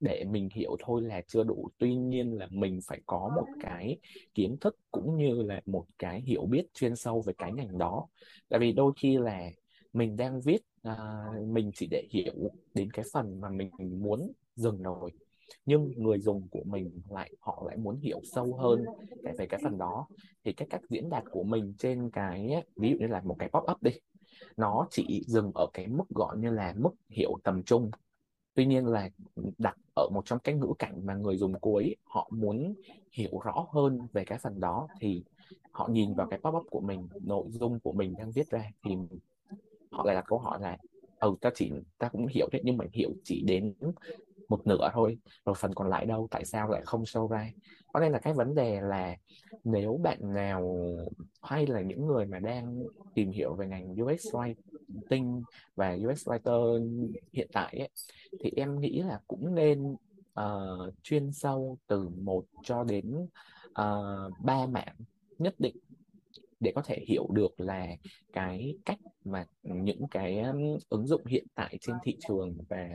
để 0.00 0.24
mình 0.24 0.48
hiểu 0.54 0.76
thôi 0.80 1.02
là 1.02 1.22
chưa 1.26 1.44
đủ. 1.44 1.70
Tuy 1.78 1.94
nhiên 1.94 2.38
là 2.38 2.46
mình 2.50 2.80
phải 2.86 3.00
có 3.06 3.30
một 3.36 3.46
cái 3.60 3.98
kiến 4.34 4.56
thức 4.60 4.76
cũng 4.90 5.16
như 5.16 5.42
là 5.42 5.60
một 5.66 5.86
cái 5.98 6.20
hiểu 6.20 6.46
biết 6.46 6.66
chuyên 6.74 6.96
sâu 6.96 7.22
về 7.26 7.32
cái 7.38 7.52
ngành 7.52 7.78
đó. 7.78 8.06
Tại 8.48 8.60
vì 8.60 8.72
đôi 8.72 8.92
khi 8.96 9.16
là 9.18 9.50
mình 9.92 10.16
đang 10.16 10.40
viết 10.40 10.60
uh, 10.88 11.48
mình 11.48 11.70
chỉ 11.74 11.86
để 11.90 12.02
hiểu 12.10 12.50
đến 12.74 12.90
cái 12.90 13.04
phần 13.12 13.40
mà 13.40 13.48
mình 13.50 13.70
muốn 13.78 14.32
dừng 14.56 14.82
rồi 14.82 15.10
nhưng 15.66 15.92
người 15.96 16.18
dùng 16.20 16.48
của 16.50 16.62
mình 16.64 17.00
lại, 17.10 17.32
họ 17.40 17.62
lại 17.66 17.76
muốn 17.76 17.96
hiểu 18.00 18.20
sâu 18.24 18.56
hơn 18.56 18.84
cái, 19.22 19.34
về 19.38 19.46
cái 19.46 19.60
phần 19.62 19.78
đó. 19.78 20.06
Thì 20.44 20.52
cái 20.52 20.68
cách 20.70 20.80
diễn 20.88 21.10
đạt 21.10 21.24
của 21.30 21.42
mình 21.44 21.74
trên 21.78 22.10
cái 22.10 22.64
ví 22.76 22.90
dụ 22.90 22.96
như 23.00 23.06
là 23.06 23.20
một 23.24 23.36
cái 23.38 23.48
pop 23.52 23.64
up 23.70 23.82
đi, 23.82 23.90
nó 24.56 24.86
chỉ 24.90 25.24
dừng 25.26 25.52
ở 25.54 25.66
cái 25.72 25.86
mức 25.86 26.04
gọi 26.08 26.38
như 26.38 26.50
là 26.50 26.74
mức 26.78 26.90
hiểu 27.10 27.38
tầm 27.44 27.62
trung. 27.62 27.90
Tuy 28.54 28.66
nhiên 28.66 28.86
là 28.86 29.10
đặt 29.58 29.76
ở 29.96 30.08
một 30.12 30.22
trong 30.26 30.38
cái 30.38 30.54
ngữ 30.54 30.74
cảnh 30.78 31.06
mà 31.06 31.14
người 31.14 31.36
dùng 31.36 31.60
cuối 31.60 31.96
họ 32.04 32.30
muốn 32.32 32.74
hiểu 33.12 33.40
rõ 33.44 33.66
hơn 33.72 34.08
về 34.12 34.24
cái 34.24 34.38
phần 34.38 34.60
đó, 34.60 34.88
thì 35.00 35.24
họ 35.70 35.88
nhìn 35.92 36.14
vào 36.14 36.26
cái 36.26 36.40
pop 36.44 36.54
up 36.54 36.66
của 36.70 36.80
mình, 36.80 37.08
nội 37.20 37.46
dung 37.50 37.80
của 37.80 37.92
mình 37.92 38.14
đang 38.18 38.32
viết 38.32 38.50
ra, 38.50 38.70
thì 38.84 38.96
họ 39.90 40.04
lại 40.06 40.14
đặt 40.14 40.24
câu 40.28 40.38
hỏi 40.38 40.58
là 40.60 40.78
ừ 41.18 41.36
ta 41.40 41.50
chỉ 41.54 41.72
ta 41.98 42.08
cũng 42.08 42.26
hiểu 42.26 42.48
thế, 42.52 42.60
nhưng 42.64 42.76
mà 42.76 42.84
hiểu 42.92 43.10
chỉ 43.24 43.42
đến 43.46 43.74
một 44.48 44.66
nửa 44.66 44.90
thôi 44.92 45.18
rồi 45.44 45.54
phần 45.58 45.74
còn 45.74 45.88
lại 45.88 46.06
đâu 46.06 46.28
tại 46.30 46.44
sao 46.44 46.70
lại 46.70 46.82
không 46.84 47.02
show 47.02 47.28
ra? 47.28 47.50
Có 47.92 48.00
nên 48.00 48.12
là 48.12 48.18
cái 48.18 48.32
vấn 48.32 48.54
đề 48.54 48.80
là 48.80 49.16
nếu 49.64 50.00
bạn 50.02 50.18
nào 50.34 50.78
hay 51.42 51.66
là 51.66 51.80
những 51.80 52.06
người 52.06 52.26
mà 52.26 52.38
đang 52.38 52.84
tìm 53.14 53.30
hiểu 53.30 53.54
về 53.54 53.66
ngành 53.66 53.96
UX 54.02 54.26
writing 54.26 55.42
và 55.76 55.96
UX 56.10 56.28
writer 56.28 56.88
hiện 57.32 57.48
tại 57.52 57.78
ấy, 57.78 57.90
thì 58.40 58.50
em 58.56 58.80
nghĩ 58.80 59.02
là 59.02 59.20
cũng 59.26 59.54
nên 59.54 59.96
uh, 60.40 60.94
chuyên 61.02 61.32
sâu 61.32 61.78
từ 61.86 62.08
một 62.08 62.44
cho 62.62 62.84
đến 62.84 63.26
uh, 63.68 64.32
ba 64.44 64.66
mạng 64.66 64.94
nhất 65.38 65.54
định 65.58 65.76
để 66.60 66.72
có 66.74 66.82
thể 66.84 67.04
hiểu 67.08 67.28
được 67.32 67.60
là 67.60 67.86
cái 68.32 68.74
cách 68.84 68.98
mà 69.24 69.44
những 69.62 70.08
cái 70.10 70.42
ứng 70.88 71.06
dụng 71.06 71.24
hiện 71.26 71.46
tại 71.54 71.78
trên 71.80 71.96
thị 72.02 72.16
trường 72.28 72.56
và 72.68 72.88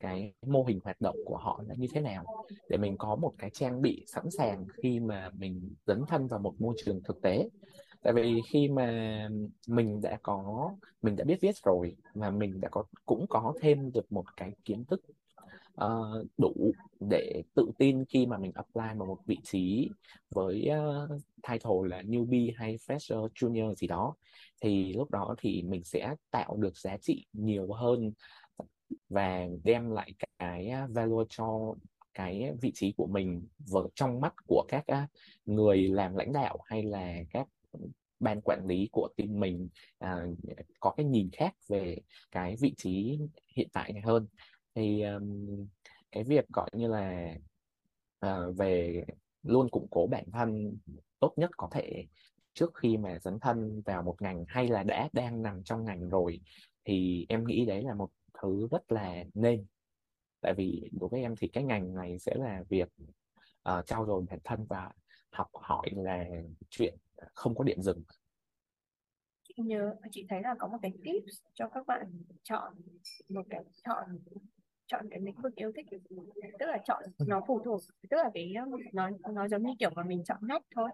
cái 0.00 0.32
mô 0.46 0.64
hình 0.64 0.80
hoạt 0.84 1.00
động 1.00 1.16
của 1.24 1.36
họ 1.36 1.62
là 1.68 1.74
như 1.78 1.86
thế 1.94 2.00
nào. 2.00 2.24
Để 2.68 2.76
mình 2.76 2.96
có 2.98 3.16
một 3.16 3.32
cái 3.38 3.50
trang 3.50 3.82
bị 3.82 4.04
sẵn 4.06 4.30
sàng 4.30 4.66
khi 4.82 5.00
mà 5.00 5.30
mình 5.38 5.74
dấn 5.86 6.02
thân 6.08 6.26
vào 6.26 6.40
một 6.40 6.54
môi 6.58 6.74
trường 6.84 7.00
thực 7.02 7.22
tế. 7.22 7.48
Tại 8.02 8.12
vì 8.12 8.40
khi 8.52 8.68
mà 8.68 9.28
mình 9.68 10.00
đã 10.00 10.18
có, 10.22 10.70
mình 11.02 11.16
đã 11.16 11.24
biết 11.24 11.38
viết 11.40 11.56
rồi 11.64 11.96
và 12.14 12.30
mình 12.30 12.60
đã 12.60 12.68
có, 12.68 12.84
cũng 13.06 13.26
có 13.28 13.54
thêm 13.60 13.92
được 13.92 14.12
một 14.12 14.24
cái 14.36 14.52
kiến 14.64 14.84
thức 14.84 15.00
uh, 15.84 16.26
đủ 16.38 16.72
để 17.00 17.42
tự 17.54 17.70
tin 17.78 18.04
khi 18.04 18.26
mà 18.26 18.38
mình 18.38 18.52
apply 18.54 18.98
vào 18.98 19.06
một 19.06 19.18
vị 19.26 19.38
trí 19.42 19.90
với 20.30 20.68
uh, 20.70 21.20
title 21.48 21.88
là 21.88 22.02
newbie 22.02 22.52
hay 22.56 22.76
fresher 22.76 23.28
junior 23.28 23.74
gì 23.74 23.86
đó 23.86 24.14
thì 24.60 24.92
lúc 24.92 25.10
đó 25.10 25.34
thì 25.38 25.62
mình 25.62 25.84
sẽ 25.84 26.14
tạo 26.30 26.56
được 26.56 26.76
giá 26.78 26.96
trị 26.96 27.26
nhiều 27.32 27.72
hơn 27.72 28.12
và 29.08 29.46
đem 29.64 29.90
lại 29.90 30.12
cái 30.38 30.68
ờ, 30.68 30.86
value 30.90 31.24
cho 31.28 31.74
cái 32.14 32.52
vị 32.60 32.72
trí 32.74 32.92
của 32.96 33.06
mình 33.06 33.46
vào 33.58 33.90
trong 33.94 34.20
mắt 34.20 34.34
của 34.46 34.64
các 34.68 34.84
người 35.46 35.88
làm 35.88 36.16
lãnh 36.16 36.32
đạo 36.32 36.58
hay 36.66 36.82
là 36.82 37.16
các 37.30 37.48
ban 38.20 38.40
quản 38.40 38.66
lý 38.66 38.88
của 38.92 39.08
team 39.16 39.40
mình 39.40 39.68
à, 39.98 40.16
có 40.80 40.94
cái 40.96 41.06
nhìn 41.06 41.30
khác 41.32 41.54
về 41.68 41.98
cái 42.30 42.56
vị 42.60 42.74
trí 42.76 43.18
hiện 43.56 43.68
tại 43.72 43.92
này 43.92 44.02
hơn 44.02 44.26
thì 44.76 45.02
um, 45.02 45.66
cái 46.12 46.24
việc 46.24 46.48
gọi 46.48 46.70
như 46.72 46.88
là 46.88 47.34
uh, 48.26 48.56
về 48.56 49.04
luôn 49.42 49.68
củng 49.70 49.86
cố 49.90 50.06
bản 50.06 50.24
thân 50.32 50.76
tốt 51.18 51.32
nhất 51.36 51.50
có 51.56 51.68
thể 51.72 52.06
trước 52.54 52.74
khi 52.74 52.96
mà 52.96 53.18
dấn 53.18 53.40
thân 53.40 53.82
vào 53.84 54.02
một 54.02 54.22
ngành 54.22 54.44
hay 54.48 54.68
là 54.68 54.82
đã 54.82 55.08
đang 55.12 55.42
nằm 55.42 55.62
trong 55.64 55.84
ngành 55.84 56.08
rồi 56.08 56.40
thì 56.84 57.26
em 57.28 57.46
nghĩ 57.46 57.64
đấy 57.66 57.82
là 57.82 57.94
một 57.94 58.10
thứ 58.42 58.68
rất 58.70 58.92
là 58.92 59.24
nên. 59.34 59.66
Tại 60.40 60.54
vì 60.56 60.90
đối 61.00 61.08
với 61.08 61.20
em 61.20 61.34
thì 61.36 61.48
cái 61.48 61.64
ngành 61.64 61.94
này 61.94 62.18
sẽ 62.18 62.34
là 62.34 62.62
việc 62.68 62.88
ờ, 63.62 63.78
uh, 63.78 63.86
trao 63.86 64.06
dồi 64.06 64.24
bản 64.30 64.38
thân 64.44 64.66
và 64.68 64.90
học 65.30 65.48
hỏi 65.52 65.90
là 65.96 66.24
chuyện 66.70 66.94
không 67.34 67.54
có 67.54 67.64
điểm 67.64 67.82
dừng. 67.82 68.02
Chị 69.42 69.54
nhớ 69.56 69.94
chị 70.10 70.26
thấy 70.28 70.40
là 70.42 70.54
có 70.58 70.68
một 70.68 70.78
cái 70.82 70.92
tips 71.04 71.42
cho 71.54 71.68
các 71.74 71.86
bạn 71.86 72.22
chọn 72.42 72.74
một 73.28 73.42
cái 73.50 73.64
chọn 73.84 74.18
chọn 74.86 75.06
cái 75.10 75.20
lĩnh 75.20 75.40
vực 75.42 75.54
yêu 75.54 75.72
thích 75.76 75.86
tức 76.58 76.66
là 76.66 76.78
chọn 76.84 77.02
nó 77.26 77.40
phụ 77.46 77.60
thuộc 77.64 77.80
tức 78.10 78.16
là 78.16 78.30
cái 78.34 78.54
nó 78.92 79.10
nó 79.32 79.48
giống 79.48 79.62
như 79.62 79.72
kiểu 79.78 79.90
mà 79.94 80.02
mình 80.02 80.24
chọn 80.24 80.38
ngách 80.42 80.62
thôi. 80.74 80.90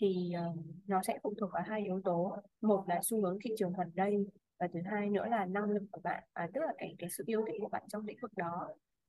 Thì 0.00 0.32
uh, 0.50 0.56
nó 0.86 1.02
sẽ 1.02 1.18
phụ 1.22 1.34
thuộc 1.38 1.50
vào 1.52 1.62
hai 1.66 1.82
yếu 1.84 2.00
tố. 2.04 2.36
Một 2.60 2.84
là 2.88 3.00
xu 3.02 3.22
hướng 3.22 3.38
thị 3.44 3.50
trường 3.58 3.72
gần 3.78 3.90
đây 3.94 4.26
và 4.58 4.68
thứ 4.72 4.80
hai 4.84 5.10
nữa 5.10 5.26
là 5.30 5.44
năng 5.44 5.70
lực 5.70 5.82
của 5.90 6.00
bạn 6.04 6.24
à, 6.32 6.48
tức 6.54 6.60
là 6.60 6.72
cái 6.78 6.94
cái 6.98 7.10
sự 7.10 7.24
yêu 7.26 7.44
thích 7.46 7.56
của 7.60 7.68
bạn 7.68 7.82
trong 7.88 8.06
lĩnh 8.06 8.18
vực 8.22 8.32
đó 8.36 8.68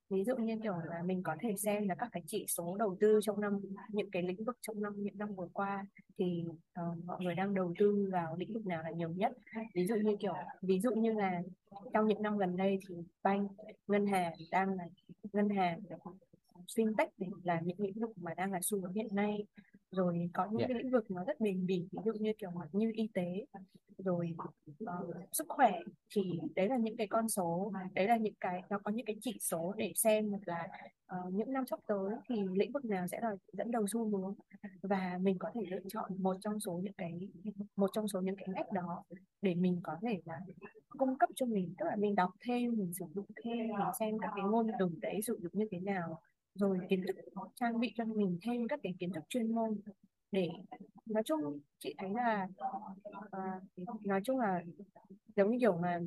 ví 0.09 0.23
dụ 0.23 0.35
như 0.35 0.59
kiểu 0.63 0.73
là 0.85 1.03
mình 1.03 1.23
có 1.23 1.35
thể 1.39 1.55
xem 1.57 1.87
là 1.87 1.95
các 1.95 2.09
cái 2.11 2.23
chỉ 2.27 2.45
số 2.47 2.75
đầu 2.79 2.97
tư 2.99 3.19
trong 3.23 3.41
năm 3.41 3.59
những 3.89 4.11
cái 4.11 4.23
lĩnh 4.23 4.43
vực 4.43 4.57
trong 4.61 4.81
năm 4.81 4.93
những 4.97 5.17
năm 5.17 5.35
vừa 5.35 5.47
qua 5.53 5.85
thì 6.17 6.45
uh, 6.81 7.05
mọi 7.05 7.17
người 7.23 7.35
đang 7.35 7.53
đầu 7.53 7.73
tư 7.79 8.09
vào 8.11 8.35
lĩnh 8.37 8.53
vực 8.53 8.65
nào 8.65 8.83
là 8.83 8.89
nhiều 8.89 9.09
nhất? 9.09 9.31
Ví 9.73 9.87
dụ 9.87 9.95
như 9.95 10.15
kiểu 10.19 10.33
ví 10.61 10.79
dụ 10.79 10.91
như 10.91 11.13
là 11.13 11.41
trong 11.93 12.07
những 12.07 12.21
năm 12.21 12.37
gần 12.37 12.57
đây 12.57 12.79
thì 12.87 12.95
bank 13.23 13.51
ngân 13.87 14.07
hàng 14.07 14.33
đang 14.51 14.77
là 14.77 14.85
ngân 15.33 15.49
hàng 15.49 15.79
fintech 16.75 17.07
là 17.43 17.59
những 17.59 17.79
lĩnh 17.79 17.99
vực 17.99 18.11
mà 18.15 18.33
đang 18.33 18.51
là 18.51 18.59
xu 18.61 18.81
hướng 18.81 18.93
hiện 18.93 19.07
nay 19.11 19.45
rồi 19.95 20.29
có 20.33 20.47
những 20.51 20.59
yeah. 20.59 20.69
cái 20.69 20.77
lĩnh 20.83 20.91
vực 20.91 21.11
nó 21.11 21.23
rất 21.23 21.39
bền 21.39 21.65
bỉ 21.65 21.87
ví 21.91 21.99
dụ 22.05 22.13
như 22.13 22.33
kiểu 22.37 22.51
như 22.71 22.91
y 22.95 23.09
tế 23.13 23.45
rồi 23.97 24.35
uh, 24.83 25.15
sức 25.31 25.45
khỏe 25.49 25.79
thì 26.15 26.39
đấy 26.55 26.67
là 26.67 26.77
những 26.77 26.97
cái 26.97 27.07
con 27.07 27.29
số 27.29 27.71
đấy 27.93 28.07
là 28.07 28.17
những 28.17 28.33
cái 28.39 28.61
nó 28.69 28.79
có 28.79 28.91
những 28.91 29.05
cái 29.05 29.15
chỉ 29.21 29.37
số 29.41 29.73
để 29.77 29.91
xem 29.95 30.31
là 30.45 30.67
uh, 31.17 31.33
những 31.33 31.53
năm 31.53 31.65
sắp 31.65 31.79
tới 31.87 32.11
thì 32.29 32.35
lĩnh 32.53 32.71
vực 32.71 32.85
nào 32.85 33.07
sẽ 33.07 33.19
là 33.21 33.35
dẫn 33.53 33.71
đầu 33.71 33.87
xu 33.87 34.09
hướng. 34.09 34.35
Và 34.81 35.17
mình 35.21 35.37
có 35.39 35.51
thể 35.55 35.61
lựa 35.67 35.79
chọn 35.89 36.11
một 36.17 36.35
trong 36.41 36.59
số 36.59 36.81
những 36.83 36.93
cái 36.93 37.19
một 37.75 37.89
trong 37.93 38.07
số 38.07 38.21
những 38.21 38.35
cái 38.35 38.47
ngách 38.47 38.71
đó 38.71 39.03
để 39.41 39.55
mình 39.55 39.79
có 39.83 39.97
thể 40.01 40.21
là 40.25 40.39
cung 40.87 41.17
cấp 41.17 41.29
cho 41.35 41.45
mình. 41.45 41.73
Tức 41.77 41.85
là 41.85 41.95
mình 41.95 42.15
đọc 42.15 42.31
thêm 42.45 42.77
mình 42.77 42.93
sử 42.93 43.05
dụng 43.13 43.25
thêm 43.43 43.57
mình 43.57 43.93
xem 43.99 44.19
các 44.19 44.31
cái 44.35 44.45
ngôn 44.45 44.67
từ 44.79 44.89
đấy 45.01 45.21
sử 45.21 45.39
dụng 45.41 45.51
như 45.53 45.65
thế 45.71 45.79
nào 45.79 46.21
rồi 46.55 46.79
kiến 46.89 47.03
thức 47.07 47.15
trang 47.55 47.79
bị 47.79 47.93
cho 47.97 48.05
mình 48.05 48.39
thêm 48.41 48.67
các 48.67 48.79
cái 48.83 48.93
kiến 48.99 49.11
thức 49.13 49.23
chuyên 49.29 49.55
môn 49.55 49.81
để 50.31 50.49
nói 51.05 51.23
chung 51.25 51.59
chị 51.79 51.95
thấy 51.97 52.09
là 52.09 52.47
uh, 53.07 54.05
nói 54.05 54.21
chung 54.23 54.39
là 54.39 54.61
giống 55.35 55.51
như 55.51 55.57
kiểu 55.59 55.77
mà 55.77 55.99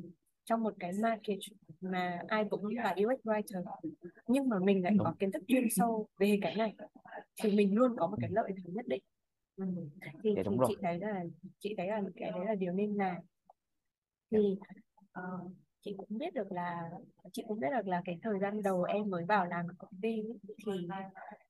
trong 0.45 0.63
một 0.63 0.73
cái 0.79 0.91
market 1.01 1.37
mà 1.81 2.21
ai 2.27 2.45
cũng 2.49 2.65
là 2.65 2.95
UX 3.05 3.27
writer 3.27 3.63
nhưng 4.27 4.49
mà 4.49 4.59
mình 4.59 4.83
lại 4.83 4.93
có 4.99 5.13
kiến 5.19 5.31
thức 5.31 5.43
chuyên 5.47 5.67
sâu 5.69 6.07
về 6.19 6.39
cái 6.41 6.55
này 6.55 6.75
thì 7.41 7.55
mình 7.55 7.75
luôn 7.75 7.95
có 7.97 8.07
một 8.07 8.17
cái 8.21 8.29
lợi 8.33 8.51
thế 8.57 8.71
nhất 8.73 8.87
định. 8.87 9.03
Ừ. 9.55 9.65
thì 10.23 10.33
dạ 10.35 10.43
thì 10.49 10.57
chị 10.67 10.75
thấy 10.81 10.99
là 10.99 11.23
chị 11.59 11.73
thấy 11.77 11.87
là 11.87 12.01
cái 12.15 12.31
đấy 12.31 12.45
là 12.45 12.55
điều 12.55 12.73
nên 12.73 12.95
làm. 12.95 13.17
Thì 14.31 14.57
ờ, 15.11 15.23
chị 15.81 15.95
cũng 15.97 16.17
biết 16.17 16.33
được 16.33 16.51
là 16.51 16.89
chị 17.33 17.43
cũng 17.47 17.59
biết 17.59 17.67
được 17.77 17.87
là 17.87 18.01
cái 18.05 18.19
thời 18.23 18.39
gian 18.39 18.63
đầu 18.63 18.83
em 18.83 19.09
mới 19.09 19.25
vào 19.25 19.45
làm 19.45 19.67
công 19.77 19.93
ty 20.01 20.23
thì 20.65 20.87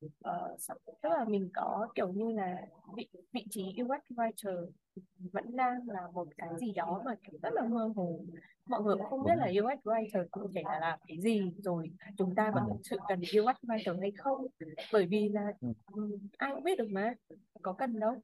uh, 0.04 0.78
tức 1.02 1.10
là 1.10 1.26
mình 1.28 1.50
có 1.54 1.88
kiểu 1.96 2.12
như 2.12 2.32
là 2.32 2.62
vị 2.96 3.08
vị 3.32 3.46
trí 3.50 3.63
UX 3.84 4.18
writer 4.18 4.70
vẫn 5.34 5.56
đang 5.56 5.90
là 5.90 6.08
một 6.14 6.28
cái 6.38 6.50
gì 6.60 6.72
đó 6.72 7.02
mà 7.06 7.16
kiểu 7.24 7.40
rất 7.44 7.54
là 7.54 7.64
mơ 7.64 7.92
hồ. 7.96 8.20
Mọi 8.66 8.82
người 8.84 8.96
cũng 8.96 9.06
không 9.10 9.24
biết 9.24 9.36
là 9.38 9.46
rồi 9.46 9.58
UX 9.58 9.88
writer 9.88 10.26
cụ 10.32 10.50
thể 10.56 10.62
là 10.66 10.80
làm 10.80 11.00
cái 11.08 11.18
gì 11.22 11.52
rồi 11.58 11.92
chúng 12.18 12.36
ta 12.36 12.52
có 12.56 12.62
ừ. 12.62 12.66
thực 12.70 12.80
sự 12.84 12.98
cần 13.08 13.20
UX 13.20 13.56
writer 13.64 14.02
hay 14.02 14.12
không? 14.18 14.48
Bởi 14.94 15.06
vì 15.06 15.30
là 15.30 15.54
Ừ. 15.62 15.68
ừ, 15.94 16.18
ai 16.38 16.52
cũng 16.54 16.64
biết 16.64 16.78
được 16.78 16.88
mà 16.92 17.14
có 17.62 17.74
cần 17.74 18.00
đâu. 18.00 18.16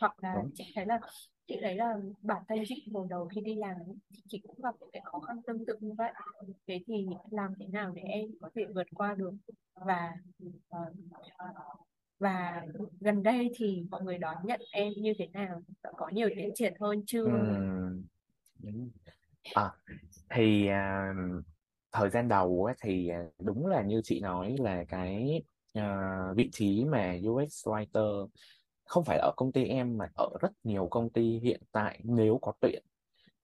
Hoặc 0.00 0.24
là 0.24 0.34
đúng 0.34 0.50
chị 0.54 0.72
thấy 0.74 0.86
là 0.86 1.00
chị 1.46 1.58
thấy 1.62 1.74
là 1.74 1.94
bản 2.22 2.42
thân 2.48 2.58
chị 2.68 2.88
hồi 2.92 3.06
đầu 3.10 3.28
khi 3.34 3.40
đi 3.40 3.54
làm 3.54 3.76
chị 4.28 4.42
cũng 4.46 4.62
gặp 4.62 4.74
những 4.80 4.90
cái 4.92 5.02
khó 5.04 5.20
khăn 5.20 5.42
tương 5.46 5.66
tự 5.66 5.76
như 5.80 5.92
vậy. 5.98 6.12
Thế 6.66 6.80
thì 6.86 7.06
làm 7.30 7.54
thế 7.58 7.66
nào 7.66 7.92
để 7.94 8.02
em 8.02 8.30
có 8.40 8.50
thể 8.54 8.64
vượt 8.74 8.86
qua 8.94 9.14
được? 9.14 9.32
Và 9.74 10.14
ờ, 10.68 10.92
và 12.20 12.62
gần 13.00 13.22
đây 13.22 13.50
thì 13.56 13.84
mọi 13.90 14.02
người 14.02 14.18
đón 14.18 14.36
nhận 14.44 14.60
em 14.72 14.92
như 14.96 15.12
thế 15.18 15.26
nào? 15.26 15.62
Đã 15.82 15.90
có 15.96 16.08
nhiều 16.12 16.28
tiến 16.36 16.50
triển 16.54 16.74
hơn 16.80 17.02
chưa? 17.06 17.24
Ừ. 18.62 18.70
À, 19.54 19.72
thì 20.34 20.66
à, 20.66 21.12
thời 21.92 22.10
gian 22.10 22.28
đầu 22.28 22.64
á, 22.64 22.74
thì 22.82 23.08
à, 23.08 23.24
đúng 23.38 23.66
là 23.66 23.82
như 23.82 24.00
chị 24.04 24.20
nói 24.20 24.56
là 24.58 24.84
cái 24.88 25.42
à, 25.74 26.08
vị 26.36 26.48
trí 26.52 26.84
mà 26.84 27.16
UX 27.28 27.68
writer 27.68 28.28
không 28.84 29.04
phải 29.04 29.18
ở 29.18 29.32
công 29.36 29.52
ty 29.52 29.64
em 29.64 29.98
mà 29.98 30.08
ở 30.14 30.28
rất 30.40 30.52
nhiều 30.64 30.88
công 30.90 31.10
ty 31.10 31.38
hiện 31.38 31.60
tại 31.72 32.00
nếu 32.04 32.38
có 32.42 32.52
tuyển 32.60 32.82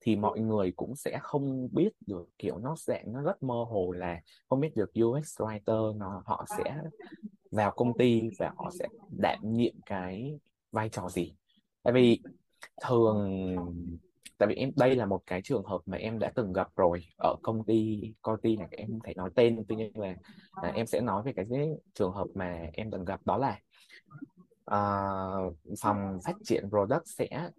thì 0.00 0.16
mọi 0.16 0.40
người 0.40 0.72
cũng 0.76 0.96
sẽ 0.96 1.18
không 1.22 1.68
biết 1.72 1.88
được 2.06 2.28
kiểu 2.38 2.58
nó 2.58 2.76
sẽ 2.76 3.04
nó 3.06 3.22
rất 3.22 3.42
mơ 3.42 3.64
hồ 3.68 3.92
là 3.92 4.20
không 4.48 4.60
biết 4.60 4.76
được 4.76 4.90
UX 5.04 5.40
writer 5.40 5.98
nó 5.98 6.22
họ 6.26 6.44
sẽ 6.58 6.82
vào 7.50 7.70
công 7.70 7.98
ty 7.98 8.22
và 8.38 8.52
họ 8.56 8.70
sẽ 8.78 8.86
đảm 9.18 9.38
nhiệm 9.42 9.74
cái 9.86 10.38
vai 10.72 10.88
trò 10.88 11.08
gì? 11.08 11.34
Tại 11.82 11.92
vì 11.92 12.20
thường 12.82 13.56
tại 14.38 14.48
vì 14.48 14.54
em 14.54 14.70
đây 14.76 14.96
là 14.96 15.06
một 15.06 15.22
cái 15.26 15.42
trường 15.42 15.64
hợp 15.64 15.80
mà 15.86 15.96
em 15.96 16.18
đã 16.18 16.32
từng 16.34 16.52
gặp 16.52 16.68
rồi. 16.76 17.04
Ở 17.18 17.36
công 17.42 17.64
ty 17.64 18.00
công 18.22 18.40
ty 18.40 18.56
này 18.56 18.68
em 18.70 18.88
không 18.90 19.00
thể 19.04 19.14
nói 19.14 19.30
tên 19.34 19.64
tuy 19.68 19.76
nhiên 19.76 19.98
là 19.98 20.14
à, 20.52 20.72
em 20.74 20.86
sẽ 20.86 21.00
nói 21.00 21.22
về 21.22 21.32
cái 21.32 21.46
trường 21.94 22.12
hợp 22.12 22.26
mà 22.34 22.66
em 22.72 22.90
từng 22.90 23.04
gặp 23.04 23.20
đó 23.24 23.38
là 23.38 23.60
à, 24.64 24.80
phòng 25.80 26.18
phát 26.24 26.36
triển 26.44 26.68
product 26.68 27.06
sẽ 27.06 27.50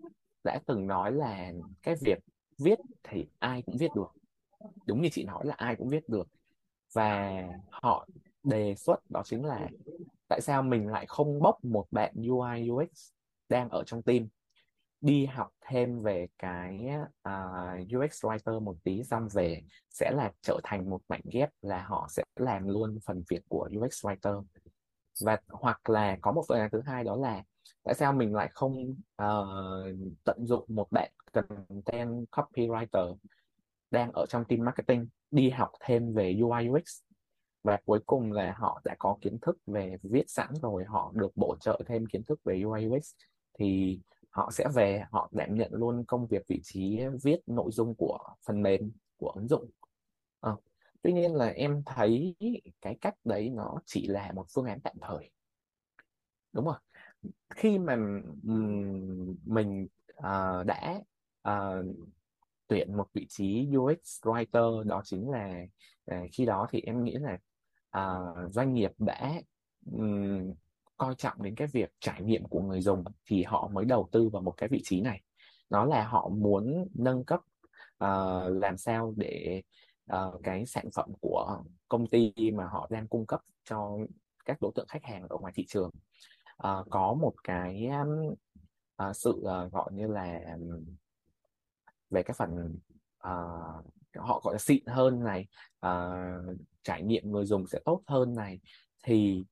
đã 0.43 0.59
từng 0.65 0.87
nói 0.87 1.11
là 1.11 1.51
cái 1.83 1.95
việc 2.01 2.19
viết 2.57 2.79
thì 3.03 3.25
ai 3.39 3.61
cũng 3.61 3.77
viết 3.77 3.91
được. 3.95 4.11
Đúng 4.85 5.01
như 5.01 5.09
chị 5.11 5.23
nói 5.23 5.45
là 5.45 5.55
ai 5.57 5.75
cũng 5.75 5.89
viết 5.89 6.09
được. 6.09 6.27
Và 6.93 7.43
họ 7.69 8.07
đề 8.43 8.75
xuất 8.75 9.11
đó 9.11 9.21
chính 9.25 9.45
là 9.45 9.69
tại 10.27 10.41
sao 10.41 10.63
mình 10.63 10.87
lại 10.87 11.05
không 11.07 11.39
bốc 11.39 11.65
một 11.65 11.85
bạn 11.91 12.13
UI 12.15 12.69
UX 12.69 13.11
đang 13.49 13.69
ở 13.69 13.83
trong 13.83 14.01
team 14.01 14.27
đi 15.01 15.25
học 15.25 15.49
thêm 15.61 16.01
về 16.01 16.27
cái 16.37 16.87
à, 17.21 17.73
uh, 17.81 17.87
UX 17.97 18.25
writer 18.25 18.59
một 18.59 18.75
tí 18.83 19.03
xong 19.03 19.27
về 19.33 19.61
sẽ 19.89 20.11
là 20.11 20.31
trở 20.41 20.59
thành 20.63 20.89
một 20.89 21.01
mảnh 21.07 21.21
ghép 21.31 21.49
là 21.61 21.83
họ 21.83 22.07
sẽ 22.09 22.23
làm 22.35 22.67
luôn 22.67 22.99
phần 23.05 23.23
việc 23.29 23.41
của 23.49 23.69
UX 23.77 24.05
writer. 24.05 24.43
Và 25.25 25.37
hoặc 25.47 25.89
là 25.89 26.17
có 26.21 26.31
một 26.31 26.43
phương 26.47 26.59
án 26.59 26.69
thứ 26.71 26.81
hai 26.85 27.03
đó 27.03 27.15
là 27.15 27.43
tại 27.83 27.95
sao 27.95 28.13
mình 28.13 28.35
lại 28.35 28.49
không 28.51 28.95
uh, 29.23 30.15
tận 30.23 30.45
dụng 30.45 30.65
một 30.67 30.87
bạn 30.91 31.11
content 31.33 32.25
copywriter 32.31 33.15
đang 33.91 34.11
ở 34.11 34.25
trong 34.29 34.45
team 34.45 34.65
marketing 34.65 35.07
đi 35.31 35.49
học 35.49 35.71
thêm 35.79 36.13
về 36.13 36.39
UI 36.41 36.69
UX 36.69 37.01
và 37.67 37.77
cuối 37.85 37.99
cùng 38.05 38.31
là 38.31 38.55
họ 38.57 38.81
đã 38.85 38.95
có 38.99 39.17
kiến 39.21 39.37
thức 39.41 39.57
về 39.65 39.97
viết 40.03 40.29
sẵn 40.29 40.47
rồi 40.61 40.83
họ 40.85 41.11
được 41.15 41.31
bổ 41.37 41.55
trợ 41.59 41.81
thêm 41.85 42.05
kiến 42.05 42.23
thức 42.23 42.39
về 42.43 42.61
UI 42.63 42.87
UX 42.87 43.13
thì 43.59 43.99
họ 44.29 44.51
sẽ 44.51 44.67
về 44.75 45.03
họ 45.11 45.29
đảm 45.31 45.55
nhận 45.55 45.73
luôn 45.73 46.03
công 46.05 46.27
việc 46.27 46.47
vị 46.47 46.59
trí 46.63 46.99
viết 47.23 47.37
nội 47.47 47.71
dung 47.71 47.95
của 47.95 48.19
phần 48.45 48.61
mềm 48.61 48.91
của 49.17 49.29
ứng 49.29 49.47
dụng. 49.47 49.69
À, 50.41 50.51
tuy 51.01 51.13
nhiên 51.13 51.35
là 51.35 51.47
em 51.47 51.83
thấy 51.85 52.35
cái 52.81 52.97
cách 53.01 53.15
đấy 53.23 53.49
nó 53.49 53.75
chỉ 53.85 54.07
là 54.07 54.31
một 54.31 54.45
phương 54.53 54.65
án 54.65 54.79
tạm 54.81 54.95
thời. 55.01 55.31
Đúng 56.53 56.65
rồi. 56.65 56.77
Khi 57.55 57.79
mà 57.79 57.97
mình 59.45 59.87
uh, 60.17 60.65
đã 60.65 61.01
uh, 61.49 61.85
tuyển 62.67 62.97
một 62.97 63.07
vị 63.13 63.25
trí 63.29 63.67
UX 63.77 64.21
writer 64.21 64.83
đó 64.83 65.01
chính 65.05 65.29
là 65.29 65.65
uh, 66.11 66.29
khi 66.31 66.45
đó 66.45 66.67
thì 66.69 66.81
em 66.81 67.03
nghĩ 67.03 67.13
là 67.13 67.37
uh, 67.97 68.51
doanh 68.51 68.73
nghiệp 68.73 68.91
đã 68.97 69.41
um, 69.91 70.53
coi 70.97 71.15
trọng 71.15 71.43
đến 71.43 71.55
cái 71.55 71.67
việc 71.67 71.93
trải 71.99 72.21
nghiệm 72.21 72.43
của 72.43 72.61
người 72.61 72.81
dùng 72.81 73.03
thì 73.25 73.43
họ 73.43 73.69
mới 73.73 73.85
đầu 73.85 74.09
tư 74.11 74.29
vào 74.29 74.41
một 74.41 74.53
cái 74.57 74.69
vị 74.69 74.81
trí 74.83 75.01
này. 75.01 75.21
Đó 75.69 75.85
là 75.85 76.07
họ 76.07 76.29
muốn 76.29 76.87
nâng 76.93 77.23
cấp 77.25 77.39
uh, 78.03 78.61
làm 78.61 78.77
sao 78.77 79.13
để 79.17 79.61
uh, 80.13 80.39
cái 80.43 80.65
sản 80.65 80.85
phẩm 80.95 81.09
của 81.21 81.63
công 81.89 82.07
ty 82.07 82.33
mà 82.53 82.67
họ 82.67 82.87
đang 82.89 83.07
cung 83.07 83.25
cấp 83.25 83.41
cho 83.63 83.97
các 84.45 84.57
đối 84.61 84.71
tượng 84.75 84.87
khách 84.87 85.03
hàng 85.03 85.27
ở 85.29 85.37
ngoài 85.37 85.53
thị 85.55 85.65
trường 85.67 85.89
uh, 86.67 86.87
có 86.89 87.13
một 87.13 87.33
cái 87.43 87.87
um, 87.87 88.33
uh, 89.09 89.15
sự 89.15 89.31
uh, 89.31 89.71
gọi 89.71 89.93
như 89.93 90.07
là 90.07 90.39
um, 90.53 90.85
về 92.09 92.23
cái 92.23 92.33
phần 92.37 92.79
uh, 93.27 93.85
họ 94.15 94.41
gọi 94.43 94.53
là 94.53 94.59
xịn 94.59 94.85
hơn 94.85 95.23
này. 95.23 95.47
Uh, 95.85 96.57
trải 96.87 97.03
nghiệm 97.03 97.31
người 97.31 97.45
dùng 97.45 97.67
sẽ 97.67 97.79
tốt 97.85 98.01
hơn 98.07 98.35
này 98.35 98.59
thì 99.03 99.45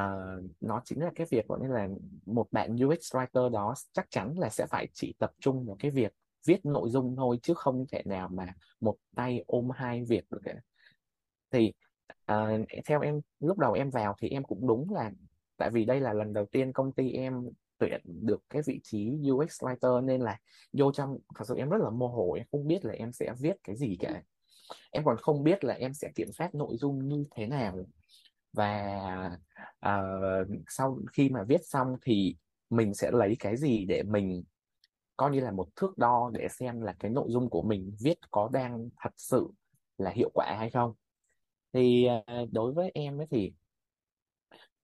uh, 0.00 0.44
nó 0.60 0.82
chính 0.84 1.00
là 1.02 1.10
cái 1.14 1.26
việc 1.30 1.48
gọi 1.48 1.58
như 1.62 1.68
là 1.68 1.88
một 2.26 2.46
bạn 2.52 2.76
UX 2.86 3.14
writer 3.14 3.48
đó 3.50 3.74
chắc 3.92 4.06
chắn 4.10 4.38
là 4.38 4.48
sẽ 4.48 4.66
phải 4.66 4.88
chỉ 4.92 5.14
tập 5.18 5.32
trung 5.40 5.66
vào 5.66 5.76
cái 5.78 5.90
việc 5.90 6.12
viết 6.46 6.64
nội 6.64 6.90
dung 6.90 7.16
thôi 7.16 7.38
chứ 7.42 7.54
không 7.54 7.84
thể 7.92 8.02
nào 8.04 8.28
mà 8.28 8.54
một 8.80 8.96
tay 9.14 9.44
ôm 9.46 9.68
hai 9.74 10.04
việc 10.04 10.24
được 10.30 10.40
cả. 10.44 10.54
Thì 11.50 11.72
uh, 12.32 12.68
theo 12.86 13.00
em 13.00 13.20
lúc 13.40 13.58
đầu 13.58 13.72
em 13.72 13.90
vào 13.90 14.14
thì 14.18 14.28
em 14.28 14.44
cũng 14.44 14.66
đúng 14.66 14.94
là 14.94 15.10
tại 15.56 15.70
vì 15.70 15.84
đây 15.84 16.00
là 16.00 16.12
lần 16.12 16.32
đầu 16.32 16.46
tiên 16.46 16.72
công 16.72 16.92
ty 16.92 17.10
em 17.10 17.48
tuyển 17.78 18.00
được 18.04 18.42
cái 18.50 18.62
vị 18.66 18.80
trí 18.82 19.10
UX 19.30 19.64
writer 19.64 20.04
nên 20.04 20.20
là 20.20 20.38
vô 20.72 20.92
trong 20.92 21.18
thật 21.34 21.44
sự 21.48 21.54
em 21.56 21.68
rất 21.68 21.78
là 21.82 21.90
mơ 21.90 22.06
hồ 22.06 22.32
em 22.32 22.46
không 22.52 22.66
biết 22.66 22.84
là 22.84 22.92
em 22.92 23.12
sẽ 23.12 23.34
viết 23.40 23.56
cái 23.64 23.76
gì 23.76 23.96
cả 24.00 24.22
em 24.90 25.04
còn 25.04 25.16
không 25.16 25.44
biết 25.44 25.64
là 25.64 25.74
em 25.74 25.94
sẽ 25.94 26.12
kiểm 26.14 26.32
soát 26.32 26.54
nội 26.54 26.76
dung 26.76 27.08
như 27.08 27.24
thế 27.36 27.46
nào. 27.46 27.78
Và 28.52 29.38
uh, 29.86 30.48
sau 30.68 30.98
khi 31.12 31.28
mà 31.28 31.42
viết 31.48 31.60
xong 31.66 31.96
thì 32.02 32.36
mình 32.70 32.94
sẽ 32.94 33.10
lấy 33.10 33.36
cái 33.40 33.56
gì 33.56 33.84
để 33.84 34.02
mình 34.02 34.44
coi 35.16 35.30
như 35.30 35.40
là 35.40 35.50
một 35.50 35.68
thước 35.76 35.98
đo 35.98 36.30
để 36.34 36.48
xem 36.48 36.80
là 36.80 36.94
cái 36.98 37.10
nội 37.10 37.26
dung 37.28 37.50
của 37.50 37.62
mình 37.62 37.96
viết 38.00 38.18
có 38.30 38.48
đang 38.52 38.88
thật 38.96 39.12
sự 39.16 39.48
là 39.98 40.10
hiệu 40.10 40.30
quả 40.34 40.56
hay 40.58 40.70
không. 40.70 40.94
Thì 41.72 42.08
uh, 42.42 42.52
đối 42.52 42.72
với 42.72 42.90
em 42.94 43.20
ấy 43.20 43.26
thì 43.30 43.52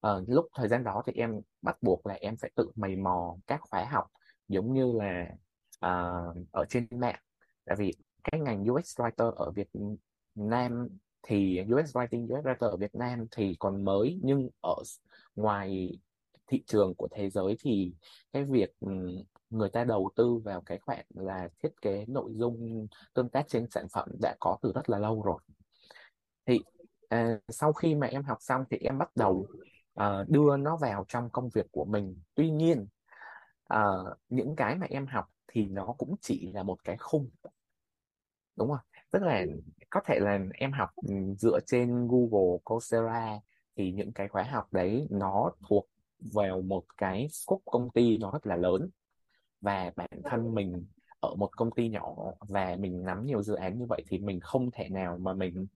uh, 0.07 0.29
lúc 0.29 0.47
thời 0.55 0.68
gian 0.68 0.85
đó 0.85 1.03
thì 1.07 1.12
em 1.16 1.40
bắt 1.62 1.77
buộc 1.83 2.07
là 2.07 2.14
em 2.14 2.37
phải 2.37 2.51
tự 2.55 2.71
mày 2.75 2.97
mò 2.97 3.37
các 3.47 3.61
khóa 3.61 3.85
học 3.85 4.07
giống 4.49 4.75
như 4.75 4.92
là 4.92 5.27
uh, 5.87 6.37
ở 6.53 6.64
trên 6.68 6.87
mạng. 6.90 7.21
Tại 7.64 7.77
vì 7.77 7.95
cái 8.24 8.40
ngành 8.40 8.64
UX 8.70 9.00
writer 9.00 9.30
ở 9.30 9.50
Việt 9.50 9.68
Nam 10.35 10.88
thì 11.22 11.61
UX 11.61 11.96
writing 11.96 12.24
UX 12.24 12.44
writer 12.46 12.68
ở 12.68 12.76
Việt 12.76 12.94
Nam 12.94 13.26
thì 13.30 13.56
còn 13.58 13.85
mới 13.85 14.18
nhưng 14.22 14.48
ở 14.61 14.74
ngoài 15.37 15.98
thị 16.46 16.62
trường 16.66 16.94
của 16.94 17.08
thế 17.11 17.30
giới 17.30 17.56
thì 17.61 17.92
cái 18.32 18.44
việc 18.44 18.70
người 19.50 19.70
ta 19.70 19.85
đầu 19.85 20.11
tư 20.16 20.37
vào 20.44 20.61
cái 20.61 20.78
khoản 20.78 21.06
là 21.14 21.48
thiết 21.62 21.80
kế 21.82 22.04
nội 22.08 22.32
dung 22.35 22.87
tương 23.14 23.28
tác 23.28 23.48
trên 23.48 23.66
sản 23.70 23.87
phẩm 23.92 24.08
đã 24.20 24.37
có 24.40 24.58
từ 24.62 24.72
rất 24.74 24.90
là 24.90 24.98
lâu 24.98 25.22
rồi. 25.22 25.38
Thì 26.46 26.61
à, 27.08 27.38
sau 27.48 27.72
khi 27.72 27.94
mà 27.94 28.06
em 28.06 28.22
học 28.22 28.38
xong 28.40 28.64
thì 28.70 28.76
em 28.76 28.98
bắt 28.98 29.11
đầu 29.16 29.46
à, 29.94 30.24
đưa 30.28 30.56
nó 30.56 30.76
vào 30.76 31.04
trong 31.08 31.30
công 31.30 31.48
việc 31.48 31.66
của 31.72 31.85
mình. 31.85 32.16
Tuy 32.35 32.50
nhiên 32.50 32.87
à, 33.68 33.87
những 34.28 34.56
cái 34.56 34.76
mà 34.76 34.87
em 34.90 35.06
học 35.06 35.26
thì 35.48 35.66
nó 35.66 35.94
cũng 35.98 36.14
chỉ 36.20 36.52
là 36.52 36.62
một 36.62 36.85
cái 36.85 36.96
khung 36.96 37.30
đúng 38.56 38.68
không 38.68 38.86
tức 39.10 39.22
là 39.22 39.44
có 39.90 40.00
thể 40.04 40.18
là 40.20 40.38
em 40.54 40.72
học 40.72 40.90
dựa 41.38 41.58
trên 41.66 42.08
Google 42.08 42.58
Coursera 42.64 43.38
thì 43.76 43.92
những 43.92 44.12
cái 44.12 44.28
khóa 44.28 44.42
học 44.42 44.72
đấy 44.72 45.06
nó 45.10 45.50
thuộc 45.68 45.88
vào 46.32 46.60
một 46.60 46.84
cái 46.96 47.28
scope 47.28 47.62
công 47.64 47.90
ty 47.90 48.18
nó 48.18 48.30
rất 48.30 48.46
là 48.46 48.56
lớn. 48.56 48.90
Và 49.60 49.92
bản 49.96 50.10
thân 50.24 50.54
mình 50.54 50.86
ở 51.20 51.34
một 51.34 51.56
công 51.56 51.70
ty 51.70 51.88
nhỏ 51.88 52.16
và 52.48 52.76
mình 52.80 53.04
nắm 53.04 53.26
nhiều 53.26 53.42
dự 53.42 53.54
án 53.54 53.78
như 53.78 53.86
vậy 53.88 54.02
thì 54.08 54.18
mình 54.18 54.40
không 54.40 54.70
thể 54.70 54.88
nào 54.88 55.18
mà 55.18 55.32
mình 55.32 55.66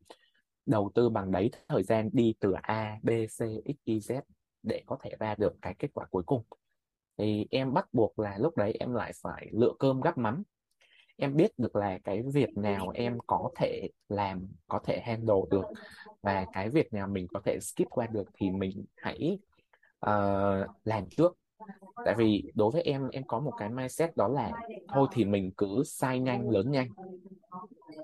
đầu 0.66 0.90
tư 0.94 1.08
bằng 1.08 1.30
đấy 1.30 1.50
thời 1.68 1.82
gian 1.82 2.10
đi 2.12 2.34
từ 2.40 2.52
A, 2.62 2.98
B, 3.02 3.08
C, 3.08 3.38
X, 3.64 3.76
Y, 3.84 3.98
Z 3.98 4.20
để 4.62 4.82
có 4.86 4.98
thể 5.02 5.10
ra 5.18 5.34
được 5.38 5.52
cái 5.62 5.74
kết 5.78 5.88
quả 5.94 6.06
cuối 6.10 6.22
cùng. 6.26 6.42
Thì 7.18 7.46
em 7.50 7.72
bắt 7.72 7.88
buộc 7.92 8.18
là 8.18 8.38
lúc 8.38 8.56
đấy 8.56 8.76
em 8.80 8.94
lại 8.94 9.12
phải 9.22 9.48
lựa 9.52 9.72
cơm 9.78 10.00
gắp 10.00 10.18
mắm 10.18 10.42
em 11.16 11.36
biết 11.36 11.50
được 11.58 11.76
là 11.76 11.98
cái 12.04 12.22
việc 12.22 12.56
nào 12.56 12.90
em 12.94 13.18
có 13.26 13.50
thể 13.56 13.88
làm 14.08 14.46
có 14.68 14.80
thể 14.84 15.00
handle 15.00 15.40
được 15.50 15.64
và 16.22 16.46
cái 16.52 16.70
việc 16.70 16.92
nào 16.92 17.08
mình 17.08 17.26
có 17.28 17.40
thể 17.44 17.60
skip 17.60 17.90
qua 17.90 18.06
được 18.06 18.28
thì 18.34 18.50
mình 18.50 18.84
hãy 18.96 19.38
uh, 20.06 20.68
làm 20.84 21.06
trước. 21.10 21.36
Tại 22.04 22.14
vì 22.18 22.52
đối 22.54 22.70
với 22.70 22.82
em 22.82 23.08
em 23.08 23.22
có 23.26 23.40
một 23.40 23.52
cái 23.58 23.68
mindset 23.68 24.16
đó 24.16 24.28
là 24.28 24.52
thôi 24.88 25.08
thì 25.12 25.24
mình 25.24 25.50
cứ 25.56 25.82
sai 25.84 26.20
nhanh 26.20 26.50
lớn 26.50 26.70
nhanh. 26.70 26.88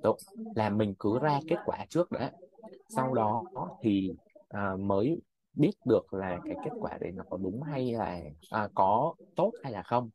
Đúng, 0.02 0.16
là 0.54 0.70
mình 0.70 0.94
cứ 0.98 1.18
ra 1.18 1.40
kết 1.48 1.58
quả 1.64 1.86
trước 1.88 2.12
đã. 2.12 2.32
Sau 2.88 3.14
đó 3.14 3.42
thì 3.82 4.12
uh, 4.56 4.80
mới 4.80 5.20
biết 5.54 5.72
được 5.84 6.14
là 6.14 6.38
cái 6.44 6.54
kết 6.64 6.70
quả 6.80 6.98
đấy 7.00 7.12
nó 7.12 7.24
có 7.30 7.36
đúng 7.36 7.62
hay 7.62 7.92
là 7.92 8.20
à, 8.50 8.68
có 8.74 9.14
tốt 9.36 9.52
hay 9.62 9.72
là 9.72 9.82
không 9.82 10.10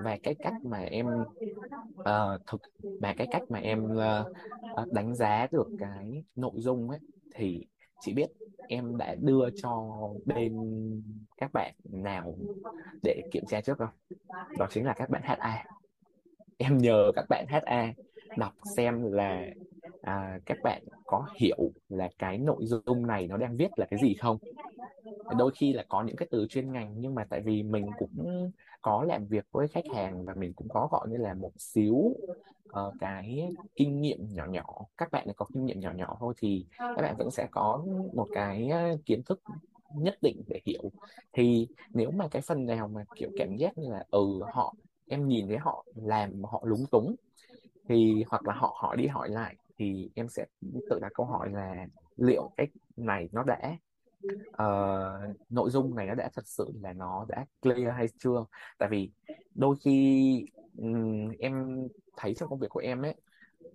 và 0.00 0.18
cái 0.22 0.34
cách 0.34 0.54
mà 0.62 0.78
em 0.78 1.06
uh, 2.00 2.40
thực 2.46 2.60
và 3.00 3.14
cái 3.16 3.26
cách 3.30 3.42
mà 3.48 3.58
em 3.58 3.84
uh, 3.84 4.92
đánh 4.92 5.14
giá 5.14 5.46
được 5.52 5.68
cái 5.78 6.24
nội 6.36 6.54
dung 6.56 6.90
ấy 6.90 6.98
thì 7.34 7.66
chị 8.00 8.12
biết 8.12 8.30
em 8.68 8.96
đã 8.96 9.14
đưa 9.20 9.48
cho 9.62 9.90
bên 10.24 10.52
các 11.36 11.52
bạn 11.52 11.74
nào 11.84 12.34
để 13.02 13.22
kiểm 13.32 13.44
tra 13.48 13.60
trước 13.60 13.78
không? 13.78 14.18
Đó 14.58 14.66
chính 14.70 14.84
là 14.86 14.94
các 14.94 15.10
bạn 15.10 15.22
HA 15.24 15.64
em 16.58 16.78
nhờ 16.78 17.12
các 17.14 17.24
bạn 17.28 17.46
HA 17.48 17.92
đọc 18.36 18.52
xem 18.76 19.12
là 19.12 19.46
à, 20.00 20.38
các 20.46 20.58
bạn 20.62 20.84
có 21.06 21.26
hiểu 21.36 21.72
là 21.88 22.10
cái 22.18 22.38
nội 22.38 22.66
dung 22.66 23.06
này 23.06 23.26
nó 23.26 23.36
đang 23.36 23.56
viết 23.56 23.78
là 23.78 23.86
cái 23.90 23.98
gì 23.98 24.14
không? 24.14 24.38
Đôi 25.36 25.52
khi 25.56 25.72
là 25.72 25.84
có 25.88 26.02
những 26.02 26.16
cái 26.16 26.28
từ 26.30 26.46
chuyên 26.48 26.72
ngành 26.72 26.94
nhưng 26.98 27.14
mà 27.14 27.24
tại 27.30 27.40
vì 27.44 27.62
mình 27.62 27.94
cũng 27.96 28.50
có 28.82 29.04
làm 29.04 29.26
việc 29.26 29.44
với 29.52 29.68
khách 29.68 29.86
hàng 29.92 30.24
và 30.24 30.34
mình 30.34 30.52
cũng 30.54 30.68
có 30.70 30.88
gọi 30.92 31.08
như 31.10 31.16
là 31.16 31.34
một 31.34 31.52
xíu 31.58 31.94
uh, 31.94 32.94
cái 32.98 33.52
kinh 33.76 34.00
nghiệm 34.00 34.18
nhỏ 34.34 34.46
nhỏ. 34.46 34.86
Các 34.96 35.10
bạn 35.12 35.26
có 35.36 35.46
kinh 35.52 35.64
nghiệm 35.64 35.80
nhỏ 35.80 35.92
nhỏ 35.92 36.16
thôi 36.20 36.34
thì 36.38 36.66
các 36.94 37.02
bạn 37.02 37.16
vẫn 37.18 37.30
sẽ 37.30 37.48
có 37.50 37.86
một 38.12 38.28
cái 38.32 38.68
ờ, 38.68 38.96
kiến 39.06 39.22
thức 39.24 39.40
nhất 39.88 40.18
định 40.22 40.42
để 40.48 40.60
hiểu. 40.66 40.92
Thì 41.32 41.68
nếu 41.92 42.10
mà 42.10 42.28
cái 42.30 42.42
phần 42.42 42.66
nào 42.66 42.88
mà 42.88 43.04
kiểu 43.14 43.30
cảm 43.36 43.56
giác 43.56 43.78
như 43.78 43.88
là 43.90 44.04
ừ 44.10 44.40
họ 44.52 44.76
em 45.06 45.28
nhìn 45.28 45.48
thấy 45.48 45.58
họ 45.58 45.86
làm 45.94 46.42
họ 46.44 46.62
lúng 46.66 46.86
túng 46.90 47.16
thì 47.88 48.24
hoặc 48.28 48.46
là 48.48 48.54
họ 48.54 48.76
hỏi 48.82 48.96
đi 48.96 49.06
hỏi 49.06 49.28
lại 49.30 49.56
thì 49.80 50.10
em 50.14 50.28
sẽ 50.28 50.46
tự 50.90 50.98
đặt 51.00 51.12
câu 51.14 51.26
hỏi 51.26 51.50
là 51.52 51.86
liệu 52.16 52.50
cái 52.56 52.66
này 52.96 53.28
nó 53.32 53.42
đã 53.42 53.76
uh, 54.48 55.36
nội 55.48 55.70
dung 55.70 55.94
này 55.94 56.06
nó 56.06 56.14
đã 56.14 56.30
thật 56.34 56.46
sự 56.46 56.72
là 56.82 56.92
nó 56.92 57.26
đã 57.28 57.46
clear 57.62 57.94
hay 57.96 58.06
chưa? 58.18 58.44
Tại 58.78 58.88
vì 58.92 59.10
đôi 59.54 59.76
khi 59.84 60.44
um, 60.76 61.28
em 61.38 61.86
thấy 62.16 62.34
trong 62.34 62.48
công 62.48 62.58
việc 62.58 62.70
của 62.70 62.80
em 62.80 63.02
ấy 63.02 63.14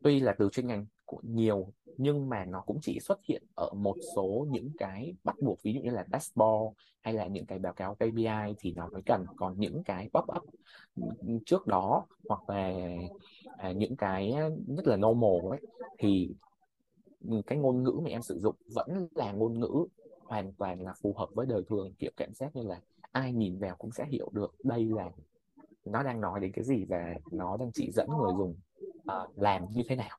tuy 0.03 0.19
là 0.19 0.35
từ 0.39 0.49
chuyên 0.51 0.67
ngành 0.67 0.85
của 1.05 1.21
nhiều 1.23 1.67
nhưng 1.97 2.29
mà 2.29 2.45
nó 2.45 2.61
cũng 2.61 2.79
chỉ 2.81 2.99
xuất 2.99 3.19
hiện 3.23 3.43
ở 3.55 3.69
một 3.73 3.95
số 4.15 4.47
những 4.49 4.69
cái 4.77 5.13
bắt 5.23 5.35
buộc 5.41 5.63
ví 5.63 5.73
dụ 5.73 5.81
như 5.81 5.89
là 5.89 6.05
dashboard 6.11 6.75
hay 7.01 7.13
là 7.13 7.27
những 7.27 7.45
cái 7.45 7.59
báo 7.59 7.73
cáo 7.73 7.95
KPI 7.95 8.55
thì 8.59 8.73
nó 8.75 8.89
mới 8.89 9.01
cần 9.01 9.25
còn 9.35 9.59
những 9.59 9.83
cái 9.83 10.09
pop 10.13 10.25
up 10.37 10.43
trước 11.45 11.67
đó 11.67 12.05
hoặc 12.29 12.49
là 12.49 12.73
à, 13.57 13.71
những 13.71 13.95
cái 13.95 14.33
rất 14.77 14.87
là 14.87 14.95
normal 14.95 15.51
ấy. 15.51 15.61
Thì 15.99 16.29
cái 17.45 17.57
ngôn 17.57 17.83
ngữ 17.83 17.99
mà 18.03 18.09
em 18.09 18.21
sử 18.21 18.39
dụng 18.39 18.55
vẫn 18.75 19.07
là 19.15 19.31
ngôn 19.31 19.59
ngữ 19.59 19.85
hoàn 20.23 20.53
toàn 20.53 20.81
là 20.81 20.93
phù 21.01 21.13
hợp 21.13 21.29
với 21.33 21.45
đời 21.45 21.63
thường 21.69 21.93
kiểu 21.99 22.11
cảm 22.17 22.33
giác 22.33 22.55
như 22.55 22.63
là 22.63 22.81
ai 23.11 23.33
nhìn 23.33 23.59
vào 23.59 23.75
cũng 23.75 23.91
sẽ 23.91 24.05
hiểu 24.09 24.29
được 24.33 24.55
đây 24.63 24.85
là 24.85 25.11
nó 25.85 26.03
đang 26.03 26.21
nói 26.21 26.39
đến 26.39 26.51
cái 26.51 26.65
gì 26.65 26.85
và 26.85 27.13
nó 27.31 27.57
đang 27.57 27.71
chỉ 27.73 27.91
dẫn 27.91 28.07
người 28.07 28.33
dùng 28.37 28.55
uh, 28.93 29.37
làm 29.37 29.65
như 29.71 29.81
thế 29.87 29.95
nào 29.95 30.17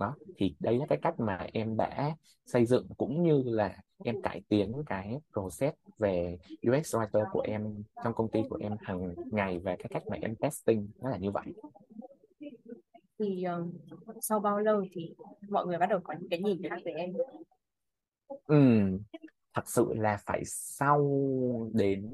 đó 0.00 0.14
thì 0.36 0.54
đây 0.60 0.78
là 0.78 0.86
cái 0.88 0.98
cách 1.02 1.20
mà 1.20 1.46
em 1.52 1.76
đã 1.76 2.16
xây 2.44 2.66
dựng 2.66 2.88
cũng 2.98 3.22
như 3.22 3.42
là 3.46 3.76
em 4.04 4.22
cải 4.22 4.42
tiến 4.48 4.72
cái 4.86 5.18
process 5.32 5.76
về 5.98 6.38
UX 6.68 6.94
writer 6.94 7.24
của 7.32 7.40
em 7.40 7.82
trong 8.04 8.14
công 8.14 8.30
ty 8.30 8.40
của 8.50 8.58
em 8.60 8.72
hàng 8.80 9.14
ngày 9.32 9.58
và 9.58 9.76
cái 9.78 9.88
cách 9.90 10.02
mà 10.10 10.16
em 10.22 10.34
testing 10.36 10.88
nó 10.98 11.10
là 11.10 11.16
như 11.16 11.30
vậy. 11.30 11.46
Thì 13.18 13.44
uh, 13.60 13.74
sau 14.20 14.40
bao 14.40 14.58
lâu 14.58 14.84
thì 14.92 15.14
mọi 15.48 15.66
người 15.66 15.78
bắt 15.78 15.86
đầu 15.86 16.00
có 16.04 16.14
những 16.20 16.28
cái 16.30 16.40
nhìn 16.42 16.62
khác 16.70 16.78
về 16.84 16.92
em? 16.92 17.12
Ừ, 18.46 18.56
thật 19.54 19.62
sự 19.68 19.94
là 19.94 20.18
phải 20.26 20.42
sau 20.44 21.00
đến 21.72 22.10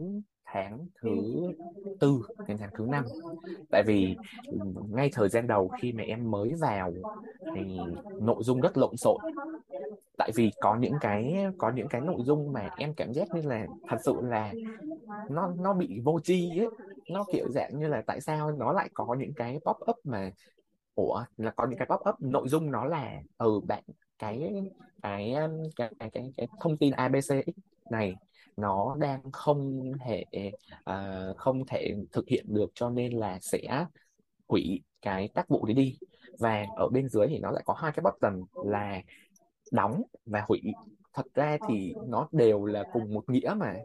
tháng 0.57 0.87
thứ 1.03 1.09
tư 1.99 2.23
đến 2.47 2.59
tháng 2.59 2.71
thứ 2.75 2.87
năm. 2.89 3.05
Tại 3.71 3.83
vì 3.87 4.19
ngay 4.91 5.11
thời 5.13 5.29
gian 5.29 5.47
đầu 5.47 5.69
khi 5.69 5.93
mà 5.93 6.03
em 6.03 6.31
mới 6.31 6.55
vào 6.61 6.95
thì 7.55 7.87
nội 8.19 8.45
dung 8.45 8.61
rất 8.61 8.77
lộn 8.79 8.97
xộn. 8.97 9.23
Tại 10.19 10.31
vì 10.37 10.53
có 10.61 10.77
những 10.77 10.99
cái 10.99 11.35
có 11.59 11.71
những 11.71 11.89
cái 11.89 12.01
nội 12.01 12.23
dung 12.25 12.53
mà 12.53 12.71
em 12.77 12.95
cảm 12.95 13.15
giác 13.15 13.29
như 13.35 13.43
là 13.43 13.69
thật 13.87 13.97
sự 14.01 14.21
là 14.23 14.55
nó 15.29 15.49
nó 15.59 15.75
bị 15.75 16.01
vô 16.05 16.21
tri 16.25 16.59
ấy. 16.61 16.71
Nó 17.09 17.25
kiểu 17.31 17.49
dạng 17.51 17.79
như 17.79 17.89
là 17.89 18.03
tại 18.07 18.21
sao 18.21 18.53
nó 18.53 18.73
lại 18.73 18.91
có 18.95 19.15
những 19.19 19.35
cái 19.35 19.61
pop 19.67 19.77
up 19.91 19.97
mà 20.05 20.31
ủa 20.95 21.25
là 21.37 21.53
có 21.57 21.67
những 21.67 21.79
cái 21.79 21.89
pop 21.91 22.01
up 22.11 22.17
nội 22.23 22.49
dung 22.49 22.71
nó 22.71 22.85
là 22.85 23.23
ừ 23.39 23.61
bạn 23.69 23.85
cái 24.19 24.53
cái 25.03 25.35
cái 25.79 25.91
cái 26.01 26.11
cái, 26.13 26.33
cái 26.37 26.49
thông 26.61 26.79
tin 26.79 26.93
abc 26.93 27.37
này 27.89 28.19
nó 28.57 28.97
đang 28.99 29.31
không 29.33 29.93
thể 30.05 30.25
uh, 30.91 31.37
không 31.37 31.67
thể 31.67 31.95
thực 32.13 32.29
hiện 32.29 32.45
được 32.49 32.71
cho 32.75 32.91
nên 32.91 33.13
là 33.13 33.39
sẽ 33.43 33.87
hủy 34.49 34.83
cái 35.03 35.29
tác 35.35 35.49
vụ 35.49 35.67
đấy 35.67 35.75
đi. 35.75 35.99
Và 36.39 36.67
ở 36.77 36.89
bên 36.89 37.09
dưới 37.09 37.27
thì 37.29 37.39
nó 37.39 37.51
lại 37.51 37.63
có 37.67 37.75
hai 37.75 37.93
cái 37.93 38.03
button 38.03 38.43
là 38.65 39.03
đóng 39.73 40.03
và 40.27 40.45
hủy. 40.49 40.63
Thật 41.15 41.27
ra 41.35 41.59
thì 41.69 41.95
nó 42.07 42.29
đều 42.33 42.65
là 42.65 42.85
cùng 42.93 43.15
một 43.15 43.31
nghĩa 43.31 43.55
mà. 43.57 43.77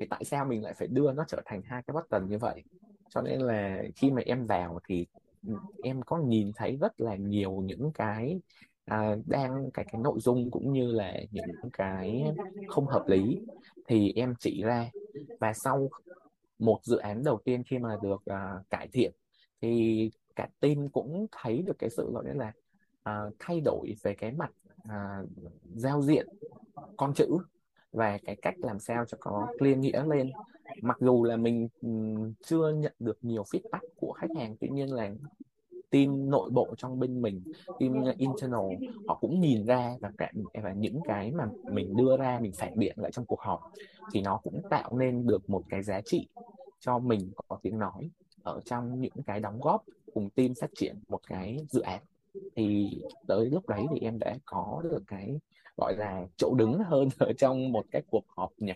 Thì 0.00 0.06
tại 0.10 0.24
sao 0.24 0.44
mình 0.44 0.62
lại 0.64 0.74
phải 0.74 0.88
đưa 0.88 1.12
nó 1.12 1.24
trở 1.28 1.42
thành 1.44 1.62
hai 1.62 1.82
cái 1.86 1.94
button 1.94 2.28
như 2.28 2.38
vậy? 2.38 2.62
Cho 3.08 3.22
nên 3.22 3.40
là 3.40 3.82
khi 3.96 4.10
mà 4.10 4.22
em 4.26 4.46
vào 4.46 4.78
thì 4.88 5.06
ừ, 5.46 5.54
em 5.82 6.02
có 6.02 6.18
nhìn 6.18 6.52
thấy 6.56 6.76
rất 6.76 7.00
là 7.00 7.16
nhiều 7.16 7.52
những 7.52 7.92
cái 7.92 8.40
à, 8.88 9.16
đang 9.26 9.70
cái 9.70 9.84
cái 9.92 10.00
nội 10.00 10.20
dung 10.20 10.50
cũng 10.50 10.72
như 10.72 10.92
là 10.92 11.14
những 11.30 11.70
cái 11.72 12.24
không 12.68 12.86
hợp 12.86 13.04
lý. 13.06 13.40
Thì 13.86 14.12
em 14.16 14.34
chỉ 14.38 14.62
ra 14.62 14.90
và 15.40 15.52
sau 15.52 15.90
một 16.58 16.78
dự 16.82 16.96
án 16.96 17.24
đầu 17.24 17.38
tiên 17.44 17.62
khi 17.62 17.78
mà 17.78 17.96
được 18.02 18.22
uh, 18.30 18.70
cải 18.70 18.88
thiện 18.88 19.12
thì 19.60 20.10
cả 20.36 20.48
team 20.60 20.88
cũng 20.88 21.26
thấy 21.32 21.62
được 21.62 21.78
cái 21.78 21.90
sự 21.90 22.10
gọi 22.12 22.24
là 22.34 22.52
uh, 23.10 23.34
thay 23.38 23.60
đổi 23.60 23.94
về 24.02 24.14
cái 24.14 24.32
mặt 24.32 24.50
uh, 24.84 25.28
giao 25.74 26.02
diện 26.02 26.26
con 26.96 27.14
chữ 27.14 27.38
và 27.92 28.18
cái 28.24 28.36
cách 28.42 28.54
làm 28.58 28.78
sao 28.78 29.04
cho 29.04 29.18
có 29.20 29.46
clear 29.58 29.78
nghĩa 29.78 30.04
lên. 30.06 30.30
Mặc 30.82 30.96
dù 31.00 31.24
là 31.24 31.36
mình 31.36 31.68
um, 31.80 32.32
chưa 32.44 32.72
nhận 32.72 32.92
được 32.98 33.18
nhiều 33.22 33.42
feedback 33.42 33.88
của 33.96 34.12
khách 34.12 34.30
hàng 34.36 34.56
tuy 34.60 34.68
nhiên 34.68 34.94
là 34.94 35.10
team 35.90 36.30
nội 36.30 36.50
bộ 36.50 36.74
trong 36.78 36.98
bên 36.98 37.22
mình, 37.22 37.44
team 37.78 38.02
ờ, 38.04 38.14
internal, 38.18 38.60
họ 39.06 39.14
cũng 39.20 39.40
nhìn 39.40 39.66
ra 39.66 39.96
và 40.00 40.10
cả, 40.18 40.32
và 40.62 40.72
những 40.72 41.02
cái 41.02 41.32
mà 41.32 41.44
mình 41.66 41.96
đưa 41.96 42.16
ra, 42.16 42.38
mình 42.42 42.52
phản 42.58 42.72
biện 42.78 42.94
lại 42.98 43.10
trong 43.12 43.26
cuộc 43.26 43.40
họp 43.40 43.60
thì 44.10 44.20
nó 44.22 44.36
cũng 44.42 44.62
tạo 44.68 44.96
nên 44.98 45.26
được 45.26 45.48
một 45.50 45.62
cái 45.68 45.82
giá 45.82 46.00
trị 46.00 46.28
cho 46.80 46.98
mình 46.98 47.32
có 47.48 47.58
tiếng 47.62 47.78
nói 47.78 48.10
ở 48.42 48.60
trong 48.64 49.00
những 49.00 49.12
cái 49.26 49.40
đóng 49.40 49.60
góp 49.60 49.84
cùng 50.12 50.30
team 50.30 50.54
phát 50.60 50.70
triển 50.74 51.02
một 51.08 51.20
cái 51.26 51.56
dự 51.70 51.80
án. 51.80 52.02
Thì 52.56 52.90
tới 53.26 53.46
lúc 53.50 53.68
đấy 53.68 53.86
thì 53.90 53.98
em 54.00 54.18
đã 54.18 54.36
có 54.44 54.82
được 54.90 55.02
cái, 55.06 55.40
gọi 55.76 55.96
là, 55.96 56.26
chỗ 56.36 56.54
đứng 56.54 56.78
hơn 56.78 57.08
ở 57.18 57.32
trong 57.38 57.72
một 57.72 57.86
cái 57.90 58.02
cuộc 58.10 58.24
họp 58.28 58.52
nhỏ 58.58 58.74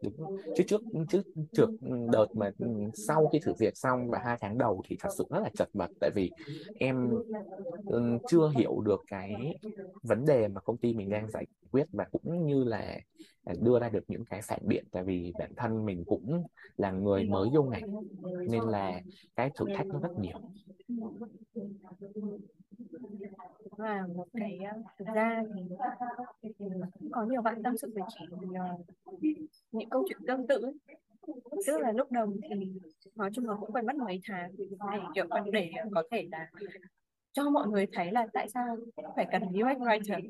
đúng 0.00 0.28
chứ 0.52 0.64
trước 0.66 0.82
trước 1.08 1.22
trước 1.52 1.66
đợt 2.12 2.26
mà 2.34 2.50
ừ, 2.58 2.66
sau 2.94 3.28
khi 3.28 3.38
thử 3.42 3.52
việc 3.58 3.76
xong 3.76 4.10
và 4.10 4.18
hai 4.24 4.36
tháng 4.40 4.58
đầu 4.58 4.82
thì 4.88 4.96
thật 5.00 5.08
sự 5.12 5.24
rất 5.30 5.40
là 5.42 5.50
chật 5.54 5.68
vật. 5.72 5.90
Tại 6.00 6.10
vì 6.14 6.32
em 6.78 7.20
ừ, 7.86 8.18
chưa 8.26 8.48
hiểu 8.50 8.80
được 8.80 9.04
cái 9.06 9.54
vấn 10.02 10.26
đề 10.26 10.48
mà 10.48 10.60
công 10.60 10.78
ty 10.78 10.94
mình 10.94 11.10
đang 11.10 11.30
giải 11.30 11.46
quyết 11.70 11.84
và 11.92 12.04
cũng 12.12 12.46
như 12.46 12.64
là 12.64 12.98
à, 13.44 13.54
đưa 13.60 13.80
ra 13.80 13.88
được 13.88 14.04
những 14.08 14.24
cái 14.24 14.40
phản 14.44 14.60
biện. 14.68 14.84
Tại 14.92 15.04
vì 15.04 15.34
bản 15.38 15.52
thân 15.56 15.84
mình 15.86 16.04
cũng 16.06 16.44
là 16.76 16.90
người 16.90 17.24
mới 17.24 17.50
vô 17.54 17.62
ngành 17.62 17.84
nên 18.44 18.64
là 18.64 19.00
cái 19.36 19.50
thử 19.54 19.66
thách 19.72 19.86
nó 19.92 20.00
rất 20.00 20.18
nhiều 20.18 20.38
là 23.76 24.06
một 24.06 24.26
cái 24.32 24.58
thực 24.98 25.08
ra 25.14 25.42
thì 26.42 26.50
có 27.12 27.24
nhiều 27.24 27.42
bạn 27.42 27.62
tâm 27.62 27.76
sự 27.76 27.92
với 27.94 28.02
chị 28.08 28.24
những 29.72 29.90
câu 29.90 30.04
chuyện 30.08 30.20
tương 30.26 30.46
tự 30.46 30.62
ấy. 30.62 30.74
tức 31.66 31.80
là 31.80 31.92
lúc 31.92 32.12
đầu 32.12 32.32
thì 32.42 32.72
nói 33.14 33.30
chung 33.32 33.48
là 33.48 33.54
cũng 33.60 33.72
phải 33.72 33.82
mất 33.82 33.96
mấy 33.96 34.20
tháng 34.28 34.50
để 34.58 34.98
kiểu 35.14 35.26
để 35.52 35.70
có 35.94 36.02
thể 36.10 36.28
là 36.32 36.50
cho 37.34 37.50
mọi 37.50 37.68
người 37.68 37.86
thấy 37.92 38.12
là 38.12 38.26
tại 38.32 38.48
sao 38.48 38.76
phải 39.16 39.26
cần 39.32 39.42
UX 39.42 39.78
writer. 39.78 40.20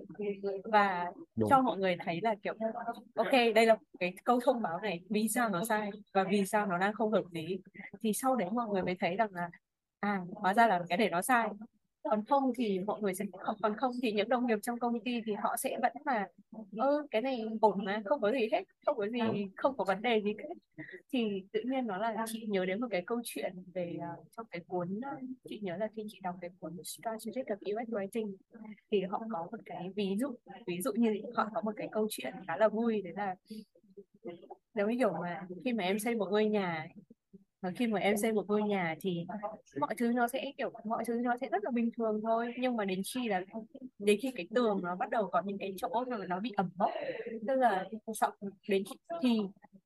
Và 0.64 1.12
đúng. 1.36 1.50
cho 1.50 1.60
mọi 1.60 1.78
người 1.78 1.96
thấy 2.04 2.20
là 2.22 2.34
kiểu 2.42 2.54
ok 3.14 3.32
đây 3.54 3.66
là 3.66 3.76
cái 3.98 4.14
câu 4.24 4.40
thông 4.44 4.62
báo 4.62 4.80
này 4.80 5.00
vì 5.10 5.28
sao 5.28 5.48
nó 5.48 5.64
sai 5.64 5.90
và 6.12 6.24
vì 6.24 6.46
sao 6.46 6.66
nó 6.66 6.78
đang 6.78 6.92
không 6.92 7.12
hợp 7.12 7.24
lý. 7.30 7.58
Thì 8.02 8.12
sau 8.12 8.36
đấy 8.36 8.48
mọi 8.52 8.68
người 8.68 8.82
mới 8.82 8.96
thấy 9.00 9.16
rằng 9.16 9.34
là 9.34 9.50
à 10.00 10.20
hóa 10.34 10.54
ra 10.54 10.66
là 10.66 10.82
cái 10.88 10.98
để 10.98 11.08
nó 11.10 11.22
sai 11.22 11.48
còn 12.04 12.24
không 12.24 12.52
thì 12.56 12.78
mọi 12.78 13.00
người 13.00 13.14
sẽ 13.14 13.24
còn 13.62 13.76
không 13.76 13.92
thì 14.02 14.12
những 14.12 14.28
đồng 14.28 14.46
nghiệp 14.46 14.58
trong 14.62 14.78
công 14.78 15.00
ty 15.00 15.20
thì 15.26 15.32
họ 15.32 15.56
sẽ 15.56 15.78
vẫn 15.82 15.92
là 16.04 16.28
ơ 16.76 17.06
cái 17.10 17.22
này 17.22 17.44
ổn 17.60 17.84
mà 17.84 18.02
không 18.04 18.20
có 18.20 18.32
gì 18.32 18.48
hết 18.52 18.62
không 18.86 18.96
có 18.96 19.08
gì 19.08 19.20
không 19.56 19.76
có 19.76 19.84
vấn 19.84 20.02
đề 20.02 20.20
gì 20.22 20.34
hết 20.38 20.54
thì 21.12 21.42
tự 21.52 21.60
nhiên 21.64 21.86
nó 21.86 21.98
là 21.98 22.24
chị 22.26 22.46
nhớ 22.48 22.64
đến 22.64 22.80
một 22.80 22.86
cái 22.90 23.02
câu 23.06 23.20
chuyện 23.24 23.52
về 23.74 23.96
uh, 23.98 24.26
trong 24.36 24.46
cái 24.50 24.60
cuốn 24.66 24.98
uh, 24.98 25.22
chị 25.48 25.60
nhớ 25.62 25.76
là 25.76 25.88
khi 25.96 26.02
chị 26.08 26.18
đọc 26.22 26.34
cái 26.40 26.50
cuốn 26.58 26.76
Strategic 26.84 27.46
of 27.46 27.56
UX 27.56 27.88
Writing 27.88 28.34
thì 28.90 29.02
họ 29.02 29.22
có 29.32 29.48
một 29.52 29.58
cái 29.64 29.92
ví 29.96 30.16
dụ 30.18 30.34
ví 30.66 30.80
dụ 30.80 30.92
như 30.92 31.22
họ 31.34 31.48
có 31.54 31.60
một 31.60 31.72
cái 31.76 31.88
câu 31.92 32.06
chuyện 32.10 32.34
khá 32.46 32.56
là 32.56 32.68
vui 32.68 33.02
đấy 33.02 33.12
là 33.16 33.36
giống 34.74 34.90
như 34.90 34.96
kiểu 34.98 35.12
mà 35.22 35.46
khi 35.64 35.72
mà 35.72 35.84
em 35.84 35.98
xây 35.98 36.14
một 36.14 36.28
ngôi 36.30 36.46
nhà 36.46 36.88
và 37.64 37.70
khi 37.76 37.86
mà 37.86 38.00
em 38.00 38.16
xây 38.16 38.32
một 38.32 38.44
ngôi 38.48 38.62
nhà 38.62 38.94
thì 39.00 39.26
mọi 39.80 39.94
thứ 39.98 40.12
nó 40.12 40.28
sẽ 40.28 40.52
kiểu 40.58 40.72
mọi 40.84 41.04
thứ 41.06 41.14
nó 41.14 41.36
sẽ 41.40 41.48
rất 41.52 41.64
là 41.64 41.70
bình 41.70 41.90
thường 41.96 42.20
thôi 42.22 42.54
nhưng 42.58 42.76
mà 42.76 42.84
đến 42.84 43.02
khi 43.14 43.28
là 43.28 43.42
đến 43.98 44.18
khi 44.22 44.32
cái 44.36 44.46
tường 44.54 44.80
nó 44.82 44.96
bắt 44.96 45.10
đầu 45.10 45.28
có 45.32 45.42
những 45.44 45.58
cái 45.58 45.74
chỗ 45.76 46.04
rồi 46.10 46.26
nó 46.28 46.40
bị 46.40 46.52
ẩm 46.56 46.70
mốc 46.76 46.90
tức 47.48 47.56
là 47.56 47.88
sợ 48.14 48.30
đến 48.68 48.82
khi, 48.90 48.96
thì 49.22 49.40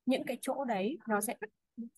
những 0.07 0.25
cái 0.27 0.39
chỗ 0.41 0.65
đấy 0.65 0.99
nó 1.09 1.21
sẽ 1.21 1.35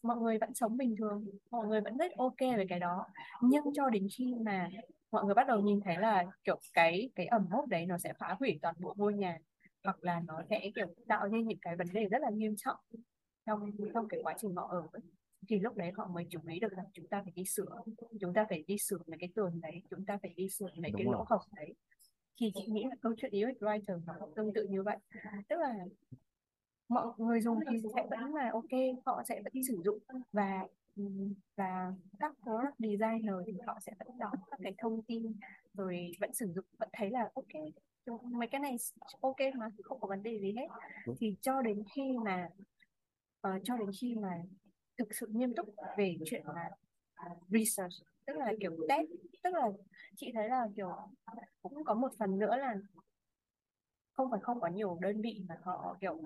mọi 0.02 0.16
người 0.16 0.38
vẫn 0.38 0.54
sống 0.54 0.76
bình 0.76 0.94
thường 0.98 1.24
mọi 1.50 1.66
người 1.66 1.80
vẫn 1.80 1.96
rất 1.96 2.12
ok 2.16 2.40
về 2.40 2.64
cái 2.68 2.80
đó 2.80 3.04
nhưng 3.42 3.64
cho 3.74 3.90
đến 3.90 4.08
khi 4.18 4.34
mà 4.44 4.68
mọi 5.12 5.24
người 5.24 5.34
bắt 5.34 5.46
đầu 5.46 5.60
nhìn 5.60 5.80
thấy 5.80 5.96
là 5.98 6.24
kiểu 6.44 6.60
cái 6.72 7.10
cái 7.14 7.26
ẩm 7.26 7.46
mốc 7.50 7.68
đấy 7.68 7.86
nó 7.86 7.98
sẽ 7.98 8.12
phá 8.18 8.36
hủy 8.38 8.58
toàn 8.62 8.74
bộ 8.78 8.94
ngôi 8.96 9.14
nhà 9.14 9.38
hoặc 9.84 10.04
là 10.04 10.20
nó 10.26 10.42
sẽ 10.50 10.70
kiểu 10.74 10.86
tạo 11.08 11.28
nên 11.28 11.48
những 11.48 11.58
cái 11.62 11.76
vấn 11.76 11.86
đề 11.92 12.08
rất 12.08 12.18
là 12.22 12.30
nghiêm 12.30 12.54
trọng 12.56 12.76
trong 13.46 13.70
trong 13.94 14.08
cái 14.08 14.20
quá 14.22 14.34
trình 14.38 14.54
họ 14.54 14.68
ở 14.70 14.82
ấy 14.92 15.02
thì 15.48 15.60
lúc 15.60 15.76
đấy 15.76 15.92
họ 15.96 16.08
mới 16.08 16.26
chú 16.30 16.40
ý 16.48 16.60
được 16.60 16.72
rằng 16.72 16.86
chúng 16.92 17.08
ta 17.08 17.22
phải 17.22 17.32
đi 17.36 17.44
sửa. 17.44 17.82
Chúng 18.20 18.34
ta 18.34 18.46
phải 18.48 18.64
đi 18.66 18.78
sửa 18.78 18.98
mấy 19.06 19.18
cái 19.20 19.28
tường 19.34 19.60
đấy 19.60 19.82
chúng 19.90 20.04
ta 20.04 20.18
phải 20.22 20.34
đi 20.36 20.48
sửa 20.48 20.68
mấy 20.76 20.90
cái 20.96 21.04
đúng 21.04 21.12
lỗ 21.12 21.18
rồi. 21.18 21.26
hổng 21.28 21.48
đấy. 21.56 21.74
Thì 22.40 22.52
chị 22.54 22.66
nghĩ 22.66 22.84
là 22.90 22.96
câu 23.00 23.12
chuyện 23.16 23.32
UX 23.32 23.62
writer 23.62 24.00
nó 24.06 24.14
cũng 24.20 24.34
tương 24.36 24.52
tự 24.54 24.66
như 24.70 24.82
vậy. 24.82 24.96
Tức 25.48 25.56
là 25.58 25.74
mọi 26.88 27.06
người 27.18 27.40
dùng 27.40 27.58
thì 27.70 27.78
sẽ 27.96 28.06
vẫn 28.10 28.34
là 28.34 28.50
ok 28.52 29.04
họ 29.06 29.22
sẽ 29.28 29.42
vẫn 29.42 29.52
sử 29.68 29.80
dụng 29.84 29.98
và 30.32 30.66
và 31.56 31.92
các 32.18 32.34
product 32.42 32.74
designer 32.78 33.34
thì 33.46 33.52
họ 33.66 33.78
sẽ 33.80 33.92
vẫn 33.98 34.18
đọc 34.18 34.32
các 34.50 34.60
cái 34.62 34.74
thông 34.78 35.02
tin 35.02 35.32
rồi 35.74 36.12
vẫn 36.20 36.34
sử 36.34 36.52
dụng 36.54 36.64
vẫn 36.78 36.88
thấy 36.92 37.10
là 37.10 37.30
ok. 37.34 37.62
Mấy 38.22 38.48
cái 38.48 38.60
này 38.60 38.76
ok 39.20 39.36
mà 39.54 39.68
không 39.82 40.00
có 40.00 40.08
vấn 40.08 40.22
đề 40.22 40.38
gì 40.40 40.54
hết. 40.56 40.66
Thì 41.18 41.34
cho 41.40 41.62
đến 41.62 41.82
khi 41.94 42.18
mà 42.24 42.48
ờ, 43.40 43.50
cho 43.64 43.76
đến 43.76 43.90
khi 44.00 44.14
mà 44.14 44.42
thực 45.00 45.14
sự 45.14 45.26
nghiêm 45.30 45.54
túc 45.54 45.74
về 45.96 46.16
chuyện 46.26 46.42
là 46.54 46.70
research 47.48 47.94
tức 48.26 48.36
là 48.36 48.52
kiểu 48.60 48.76
test 48.88 49.08
tức 49.42 49.54
là 49.54 49.68
chị 50.16 50.30
thấy 50.34 50.48
là 50.48 50.68
kiểu 50.76 50.90
cũng 51.62 51.84
có 51.84 51.94
một 51.94 52.12
phần 52.18 52.38
nữa 52.38 52.56
là 52.56 52.74
không 54.12 54.30
phải 54.30 54.40
không 54.40 54.60
có 54.60 54.68
nhiều 54.68 54.98
đơn 55.00 55.20
vị 55.20 55.42
mà 55.48 55.56
họ 55.62 55.96
kiểu 56.00 56.20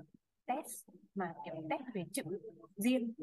test 0.46 0.88
mà 1.14 1.34
kiểu 1.44 1.54
test 1.70 1.82
về 1.94 2.04
chữ 2.12 2.22
riêng. 2.76 3.14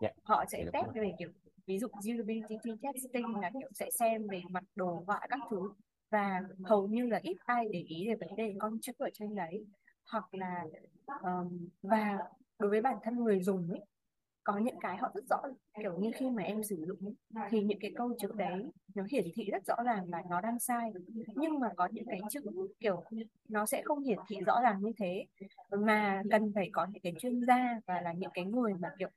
Dạ. 0.00 0.08
Họ 0.22 0.44
sẽ 0.48 0.64
test 0.72 0.86
về 0.94 1.12
kiểu 1.18 1.28
ví 1.66 1.78
dụ 1.78 1.86
usability 1.86 2.70
testing 2.82 3.40
là 3.40 3.50
kiểu 3.60 3.68
sẽ 3.74 3.90
xem 3.90 4.26
về 4.28 4.42
mặt 4.50 4.64
đồ 4.74 5.04
họa 5.06 5.20
các 5.30 5.40
thứ 5.50 5.72
và 6.10 6.40
hầu 6.64 6.88
như 6.88 7.06
là 7.06 7.20
ít 7.22 7.36
ai 7.46 7.68
để 7.72 7.84
ý 7.86 8.08
về 8.08 8.14
vấn 8.14 8.36
đề 8.36 8.54
con 8.58 8.78
chữ 8.80 8.92
ở 8.98 9.08
trên 9.14 9.34
đấy 9.34 9.66
hoặc 10.10 10.34
là 10.34 10.64
um, 11.06 11.68
và 11.82 12.18
đối 12.58 12.70
với 12.70 12.80
bản 12.80 12.96
thân 13.02 13.24
người 13.24 13.42
dùng 13.42 13.70
ấy 13.70 13.80
có 14.44 14.58
những 14.58 14.80
cái 14.80 14.96
họ 14.96 15.10
rất 15.14 15.24
rõ 15.30 15.42
kiểu 15.78 15.98
như 15.98 16.10
khi 16.14 16.30
mà 16.30 16.42
em 16.42 16.62
sử 16.62 16.84
dụng 16.86 17.14
thì 17.50 17.62
những 17.62 17.78
cái 17.80 17.92
câu 17.96 18.14
chữ 18.18 18.28
đấy 18.36 18.70
nó 18.94 19.04
hiển 19.10 19.24
thị 19.34 19.50
rất 19.52 19.62
rõ 19.66 19.74
ràng 19.84 20.10
là 20.10 20.22
nó 20.30 20.40
đang 20.40 20.58
sai. 20.58 20.92
Nhưng 21.34 21.58
mà 21.58 21.68
có 21.76 21.88
những 21.92 22.04
cái 22.06 22.20
chữ 22.30 22.40
kiểu 22.80 23.04
nó 23.48 23.66
sẽ 23.66 23.82
không 23.84 24.00
hiển 24.00 24.18
thị 24.28 24.36
rõ 24.46 24.60
ràng 24.62 24.80
như 24.82 24.92
thế. 24.98 25.26
Mà 25.70 26.22
cần 26.30 26.52
phải 26.54 26.70
có 26.72 26.86
những 26.92 27.02
cái 27.02 27.14
chuyên 27.18 27.40
gia 27.46 27.80
và 27.86 28.00
là 28.00 28.12
những 28.12 28.30
cái 28.34 28.44
người 28.44 28.74
mà 28.74 28.88
kiểu 28.98 29.08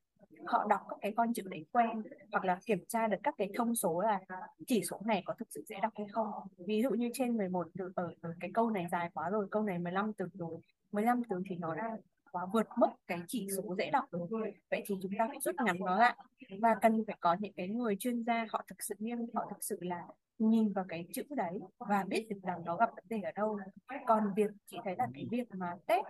họ 0.45 0.65
đọc 0.69 0.82
các 0.89 0.97
cái 1.01 1.13
con 1.17 1.34
chữ 1.34 1.43
đấy 1.45 1.65
quen 1.71 2.01
hoặc 2.32 2.45
là 2.45 2.59
kiểm 2.65 2.86
tra 2.88 3.07
được 3.07 3.17
các 3.23 3.36
cái 3.38 3.49
thông 3.55 3.76
số 3.76 4.01
là 4.01 4.19
chỉ 4.67 4.82
số 4.84 5.01
này 5.05 5.21
có 5.26 5.34
thực 5.34 5.47
sự 5.51 5.63
dễ 5.67 5.76
đọc 5.82 5.93
hay 5.95 6.07
không. 6.11 6.28
Ví 6.57 6.82
dụ 6.82 6.89
như 6.89 7.09
trên 7.13 7.38
11 7.38 7.67
từ 7.78 7.91
ở, 7.95 8.13
ở 8.21 8.34
cái 8.39 8.51
câu 8.53 8.69
này 8.69 8.88
dài 8.91 9.09
quá 9.13 9.30
rồi 9.30 9.47
câu 9.51 9.63
này 9.63 9.80
15 9.80 10.13
từ 10.13 10.26
rồi 10.34 10.57
15 10.91 11.21
từ 11.30 11.41
thì 11.49 11.55
nó 11.55 11.76
đã 11.76 11.97
quá 12.36 12.45
vượt 12.53 12.67
mức 12.77 12.88
cái 13.07 13.19
chỉ 13.27 13.47
số 13.57 13.75
dễ 13.77 13.89
đọc 13.91 14.05
rồi 14.11 14.53
vậy 14.71 14.83
thì 14.86 14.95
chúng 15.01 15.11
ta 15.19 15.27
phải 15.27 15.38
rút 15.41 15.55
ngắn 15.65 15.77
nó 15.79 15.95
lại. 15.95 16.15
Và 16.59 16.75
cần 16.81 17.03
phải 17.07 17.17
có 17.19 17.36
những 17.39 17.53
cái 17.53 17.67
người 17.67 17.95
chuyên 17.95 18.23
gia 18.23 18.45
họ 18.49 18.65
thực 18.67 18.83
sự 18.83 18.95
nghiêm 18.99 19.19
họ 19.33 19.45
thực 19.49 19.63
sự 19.63 19.77
là 19.81 20.07
nhìn 20.39 20.73
vào 20.73 20.86
cái 20.89 21.05
chữ 21.13 21.23
đấy 21.29 21.59
và 21.77 22.03
biết 22.07 22.27
được 22.29 22.39
rằng 22.43 22.61
nó 22.65 22.77
gặp 22.77 22.89
vấn 22.95 23.05
đề 23.09 23.21
ở 23.21 23.31
đâu. 23.36 23.59
Còn 24.05 24.33
việc 24.36 24.51
chị 24.67 24.77
thấy 24.83 24.95
là 24.97 25.07
cái 25.13 25.25
việc 25.31 25.47
mà 25.51 25.75
test 25.86 26.05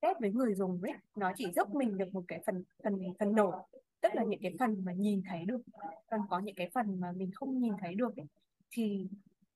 test 0.00 0.18
với 0.20 0.32
người 0.32 0.54
dùng 0.54 0.82
ấy 0.82 0.92
nó 1.16 1.32
chỉ 1.36 1.52
giúp 1.56 1.74
mình 1.74 1.98
được 1.98 2.14
một 2.14 2.24
cái 2.28 2.42
phần 2.46 2.64
phần 2.84 2.98
phần 3.18 3.34
nổi 3.34 3.52
tức 4.00 4.14
là 4.14 4.24
những 4.24 4.40
cái 4.42 4.54
phần 4.58 4.84
mà 4.84 4.92
nhìn 4.92 5.22
thấy 5.28 5.44
được 5.44 5.60
còn 6.10 6.20
có 6.30 6.38
những 6.38 6.54
cái 6.54 6.70
phần 6.74 7.00
mà 7.00 7.12
mình 7.12 7.30
không 7.34 7.58
nhìn 7.58 7.72
thấy 7.80 7.94
được 7.94 8.16
ấy, 8.16 8.26
thì 8.70 9.06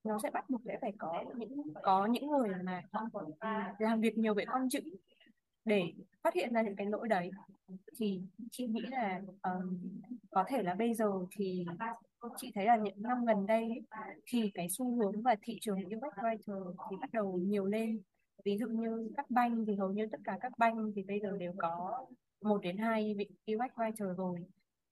nó 0.04 0.18
sẽ 0.22 0.30
bắt 0.30 0.50
buộc 0.50 0.60
sẽ 0.64 0.78
phải 0.80 0.92
có 0.98 1.24
những 1.36 1.62
có 1.82 2.06
những 2.06 2.30
người 2.30 2.48
mà 2.62 2.82
làm 3.78 4.00
việc 4.00 4.18
nhiều 4.18 4.34
với 4.34 4.46
con 4.46 4.68
chữ 4.68 4.80
để 5.64 5.82
phát 6.22 6.34
hiện 6.34 6.52
ra 6.52 6.62
những 6.62 6.76
cái 6.76 6.86
lỗi 6.86 7.08
đấy 7.08 7.30
thì 7.98 8.20
chị 8.50 8.66
nghĩ 8.66 8.82
là 8.90 9.20
um, 9.42 9.78
có 10.30 10.44
thể 10.48 10.62
là 10.62 10.74
bây 10.74 10.94
giờ 10.94 11.10
thì 11.36 11.64
chị 12.36 12.50
thấy 12.54 12.64
là 12.64 12.76
những 12.76 13.02
năm 13.02 13.24
gần 13.24 13.46
đây 13.46 13.68
thì 14.26 14.50
cái 14.54 14.66
xu 14.70 14.96
hướng 14.96 15.22
và 15.22 15.36
thị 15.42 15.58
trường 15.60 15.76
UX 15.76 16.14
writer 16.16 16.74
thì 16.90 16.96
bắt 17.00 17.12
đầu 17.12 17.38
nhiều 17.42 17.66
lên. 17.66 18.00
Ví 18.44 18.58
dụ 18.58 18.66
như 18.68 19.10
các 19.16 19.30
banh 19.30 19.64
thì 19.66 19.74
hầu 19.74 19.92
như 19.92 20.06
tất 20.12 20.18
cả 20.24 20.38
các 20.40 20.52
banh 20.58 20.92
thì 20.96 21.02
bây 21.02 21.20
giờ 21.20 21.36
đều 21.36 21.52
có 21.58 22.06
một 22.42 22.62
đến 22.62 22.78
hai 22.78 23.14
vị 23.18 23.28
UX 23.54 23.72
writer 23.74 24.14
rồi. 24.14 24.38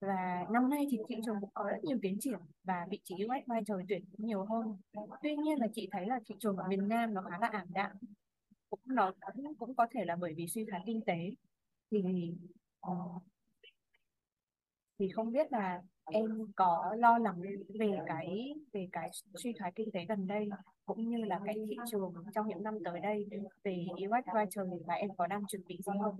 Và 0.00 0.46
năm 0.50 0.70
nay 0.70 0.86
thì 0.90 0.98
thị 1.08 1.16
trường 1.26 1.40
cũng 1.40 1.50
có 1.54 1.64
rất 1.70 1.84
nhiều 1.84 1.98
tiến 2.02 2.16
triển 2.20 2.38
và 2.64 2.86
vị 2.90 3.00
trí 3.04 3.14
UX 3.14 3.48
writer 3.48 3.84
tuyển 3.88 4.04
cũng 4.16 4.26
nhiều 4.26 4.44
hơn. 4.44 4.76
Tuy 5.22 5.36
nhiên 5.36 5.58
là 5.58 5.66
chị 5.74 5.88
thấy 5.92 6.06
là 6.06 6.20
thị 6.26 6.34
trường 6.40 6.56
ở 6.56 6.68
miền 6.68 6.88
Nam 6.88 7.14
nó 7.14 7.22
khá 7.22 7.38
là 7.40 7.48
ảm 7.48 7.66
đạm 7.72 7.90
cũng 8.70 8.80
nó 8.84 9.12
cũng, 9.34 9.54
cũng 9.54 9.74
có 9.74 9.86
thể 9.90 10.04
là 10.04 10.16
bởi 10.16 10.34
vì 10.34 10.46
suy 10.48 10.64
thoái 10.70 10.82
kinh 10.86 11.00
tế 11.06 11.30
thì 11.90 12.02
ờ, 12.80 12.94
thì 14.98 15.08
không 15.08 15.32
biết 15.32 15.52
là 15.52 15.82
em 16.04 16.52
có 16.56 16.94
lo 16.98 17.18
lắng 17.18 17.40
về 17.78 17.90
cái 18.06 18.54
về 18.72 18.88
cái 18.92 19.10
suy 19.34 19.52
thoái 19.58 19.72
kinh 19.74 19.90
tế 19.92 20.04
gần 20.08 20.26
đây 20.26 20.48
cũng 20.86 21.08
như 21.08 21.24
là 21.24 21.40
cái 21.44 21.54
thị 21.68 21.76
trường 21.90 22.14
trong 22.34 22.48
những 22.48 22.62
năm 22.62 22.78
tới 22.84 23.00
đây 23.00 23.26
về 23.64 23.86
UX 23.92 24.26
writer 24.26 24.78
và 24.86 24.94
em 24.94 25.10
có 25.16 25.26
đang 25.26 25.46
chuẩn 25.46 25.62
bị 25.68 25.76
gì 25.76 25.92
không? 26.02 26.16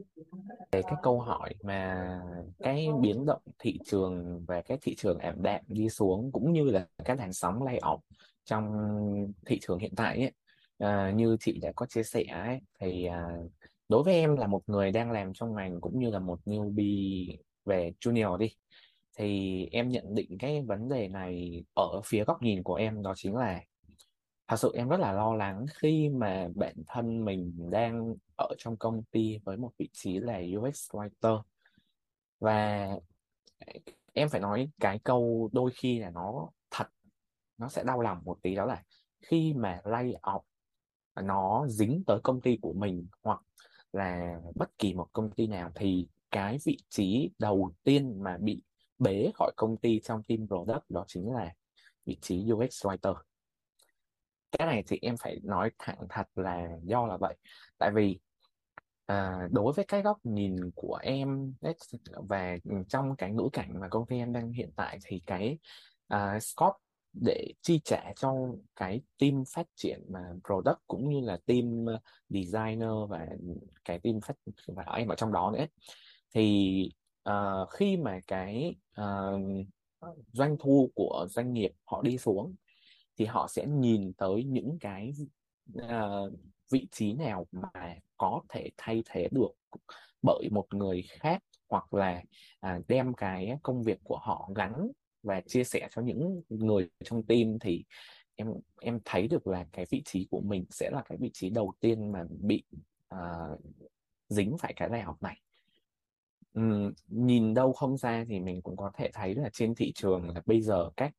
về 0.72 0.82
cái 0.82 0.96
câu 1.02 1.20
hỏi 1.20 1.54
mà 1.62 2.20
cái 2.58 2.88
biến 3.00 3.26
động 3.26 3.42
thị 3.58 3.78
trường 3.84 4.44
và 4.46 4.62
cái 4.62 4.78
thị 4.80 4.94
trường 4.98 5.18
ảm 5.18 5.42
đạm 5.42 5.60
đi 5.68 5.88
xuống 5.88 6.32
cũng 6.32 6.52
như 6.52 6.64
là 6.64 6.86
cái 7.04 7.16
làn 7.16 7.32
sóng 7.32 7.64
layoff 7.64 7.98
trong 8.44 8.64
thị 9.46 9.58
trường 9.62 9.78
hiện 9.78 9.92
tại 9.96 10.20
ấy, 10.20 10.32
à, 10.78 11.10
như 11.10 11.36
chị 11.40 11.58
đã 11.62 11.72
có 11.76 11.86
chia 11.86 12.02
sẻ 12.02 12.24
ấy, 12.24 12.60
thì 12.80 13.04
à, 13.04 13.28
đối 13.88 14.02
với 14.02 14.14
em 14.14 14.36
là 14.36 14.46
một 14.46 14.62
người 14.66 14.92
đang 14.92 15.10
làm 15.10 15.32
trong 15.32 15.54
ngành 15.54 15.80
cũng 15.80 15.98
như 15.98 16.10
là 16.10 16.18
một 16.18 16.40
newbie 16.44 17.36
về 17.64 17.92
junior 18.00 18.36
đi 18.36 18.54
thì 19.18 19.66
em 19.72 19.88
nhận 19.88 20.14
định 20.14 20.38
cái 20.38 20.62
vấn 20.62 20.88
đề 20.88 21.08
này 21.08 21.64
ở 21.74 22.00
phía 22.04 22.24
góc 22.24 22.42
nhìn 22.42 22.62
của 22.62 22.74
em 22.74 23.02
đó 23.02 23.12
chính 23.16 23.36
là 23.36 23.60
thật 24.48 24.56
sự 24.56 24.72
em 24.74 24.88
rất 24.88 25.00
là 25.00 25.12
lo 25.12 25.34
lắng 25.34 25.66
khi 25.74 26.08
mà 26.08 26.48
bản 26.54 26.74
thân 26.86 27.24
mình 27.24 27.70
đang 27.70 28.14
ở 28.38 28.48
trong 28.58 28.76
công 28.76 29.02
ty 29.10 29.38
với 29.44 29.56
một 29.56 29.70
vị 29.78 29.88
trí 29.92 30.18
là 30.18 30.40
UX 30.58 30.90
writer. 30.90 31.42
Và 32.40 32.88
em 34.12 34.28
phải 34.28 34.40
nói 34.40 34.70
cái 34.80 34.98
câu 35.04 35.50
đôi 35.52 35.70
khi 35.74 35.98
là 35.98 36.10
nó 36.10 36.48
thật 36.70 36.86
nó 37.58 37.68
sẽ 37.68 37.84
đau 37.84 38.00
lòng 38.00 38.20
một 38.24 38.38
tí 38.42 38.54
đó 38.54 38.64
là 38.64 38.82
khi 39.22 39.54
mà 39.56 39.80
lay 39.84 40.14
off 40.22 40.40
nó 41.22 41.66
dính 41.68 42.02
tới 42.06 42.18
công 42.22 42.40
ty 42.40 42.58
của 42.62 42.72
mình 42.72 43.06
hoặc 43.22 43.40
là 43.92 44.40
bất 44.54 44.78
kỳ 44.78 44.94
một 44.94 45.08
công 45.12 45.30
ty 45.30 45.46
nào 45.46 45.70
thì 45.74 46.08
cái 46.30 46.58
vị 46.64 46.78
trí 46.88 47.30
đầu 47.38 47.72
tiên 47.84 48.22
mà 48.22 48.38
bị 48.40 48.62
bế 48.98 49.30
khỏi 49.34 49.52
công 49.56 49.76
ty 49.76 50.00
trong 50.00 50.22
team 50.22 50.46
product 50.46 50.84
đó 50.90 51.04
chính 51.08 51.32
là 51.32 51.54
vị 52.04 52.18
trí 52.20 52.52
UX 52.52 52.86
writer. 52.86 53.14
Cái 54.52 54.66
này 54.66 54.84
thì 54.86 54.98
em 55.02 55.16
phải 55.16 55.40
nói 55.42 55.70
thẳng 55.78 56.06
thật 56.08 56.28
là 56.34 56.68
do 56.82 57.06
là 57.06 57.16
vậy. 57.16 57.36
Tại 57.78 57.90
vì 57.94 58.18
À, 59.08 59.48
đối 59.50 59.72
với 59.72 59.84
cái 59.84 60.02
góc 60.02 60.18
nhìn 60.24 60.70
của 60.74 60.98
em 61.02 61.54
và 62.28 62.56
trong 62.88 63.16
cái 63.16 63.32
ngữ 63.32 63.48
cảnh 63.52 63.80
mà 63.80 63.88
công 63.88 64.06
ty 64.06 64.18
em 64.18 64.32
đang 64.32 64.52
hiện 64.52 64.70
tại 64.76 64.98
thì 65.04 65.22
cái 65.26 65.58
à, 66.08 66.40
scope 66.40 66.78
để 67.12 67.52
chi 67.62 67.80
trả 67.84 68.12
cho 68.16 68.34
cái 68.76 69.00
team 69.18 69.44
phát 69.54 69.66
triển 69.76 70.00
mà 70.08 70.20
product 70.44 70.78
cũng 70.86 71.08
như 71.08 71.20
là 71.20 71.38
team 71.46 71.86
ờ, 71.86 72.00
designer 72.28 72.90
và 73.08 73.26
cái 73.84 73.98
team 73.98 74.20
phát 74.20 74.34
và 74.66 74.84
em 74.96 75.08
ở 75.08 75.14
trong 75.14 75.32
đó 75.32 75.50
nữa. 75.50 75.66
Thì 76.34 76.90
uh, 77.28 77.70
khi 77.70 77.96
mà 77.96 78.20
cái 78.26 78.74
uh, 79.00 79.66
doanh 80.32 80.56
thu 80.60 80.90
của 80.94 81.26
doanh 81.30 81.52
nghiệp 81.52 81.70
họ 81.84 82.02
đi 82.02 82.18
xuống 82.18 82.54
thì 83.18 83.24
họ 83.24 83.48
sẽ 83.48 83.66
nhìn 83.66 84.12
tới 84.12 84.44
những 84.44 84.78
cái 84.80 85.12
uh, 85.78 86.32
vị 86.70 86.88
trí 86.90 87.12
nào 87.12 87.46
mà 87.52 87.96
có 88.16 88.42
thể 88.48 88.70
thay 88.76 89.02
thế 89.06 89.28
được 89.30 89.50
bởi 90.22 90.48
một 90.50 90.74
người 90.74 91.02
khác 91.08 91.42
hoặc 91.68 91.94
là 91.94 92.22
à, 92.60 92.80
đem 92.88 93.14
cái 93.14 93.58
công 93.62 93.82
việc 93.82 93.98
của 94.04 94.18
họ 94.18 94.50
gắn 94.54 94.88
và 95.22 95.40
chia 95.40 95.64
sẻ 95.64 95.88
cho 95.90 96.02
những 96.02 96.42
người 96.48 96.88
trong 97.04 97.22
team 97.22 97.58
thì 97.60 97.84
em 98.36 98.52
em 98.80 98.98
thấy 99.04 99.28
được 99.28 99.46
là 99.46 99.66
cái 99.72 99.86
vị 99.90 100.02
trí 100.04 100.28
của 100.30 100.40
mình 100.40 100.64
sẽ 100.70 100.90
là 100.90 101.02
cái 101.08 101.18
vị 101.18 101.30
trí 101.32 101.50
đầu 101.50 101.72
tiên 101.80 102.12
mà 102.12 102.24
bị 102.40 102.62
uh, 103.14 103.60
dính 104.28 104.56
phải 104.58 104.72
cái 104.76 104.88
bài 104.88 105.02
học 105.02 105.22
này. 105.22 105.40
Uhm, 106.60 106.92
nhìn 107.06 107.54
đâu 107.54 107.72
không 107.72 107.96
ra 107.96 108.24
thì 108.28 108.40
mình 108.40 108.62
cũng 108.62 108.76
có 108.76 108.90
thể 108.94 109.10
thấy 109.14 109.34
là 109.34 109.50
trên 109.52 109.74
thị 109.74 109.92
trường 109.94 110.28
là 110.28 110.42
bây 110.46 110.60
giờ 110.60 110.90
các 110.96 111.12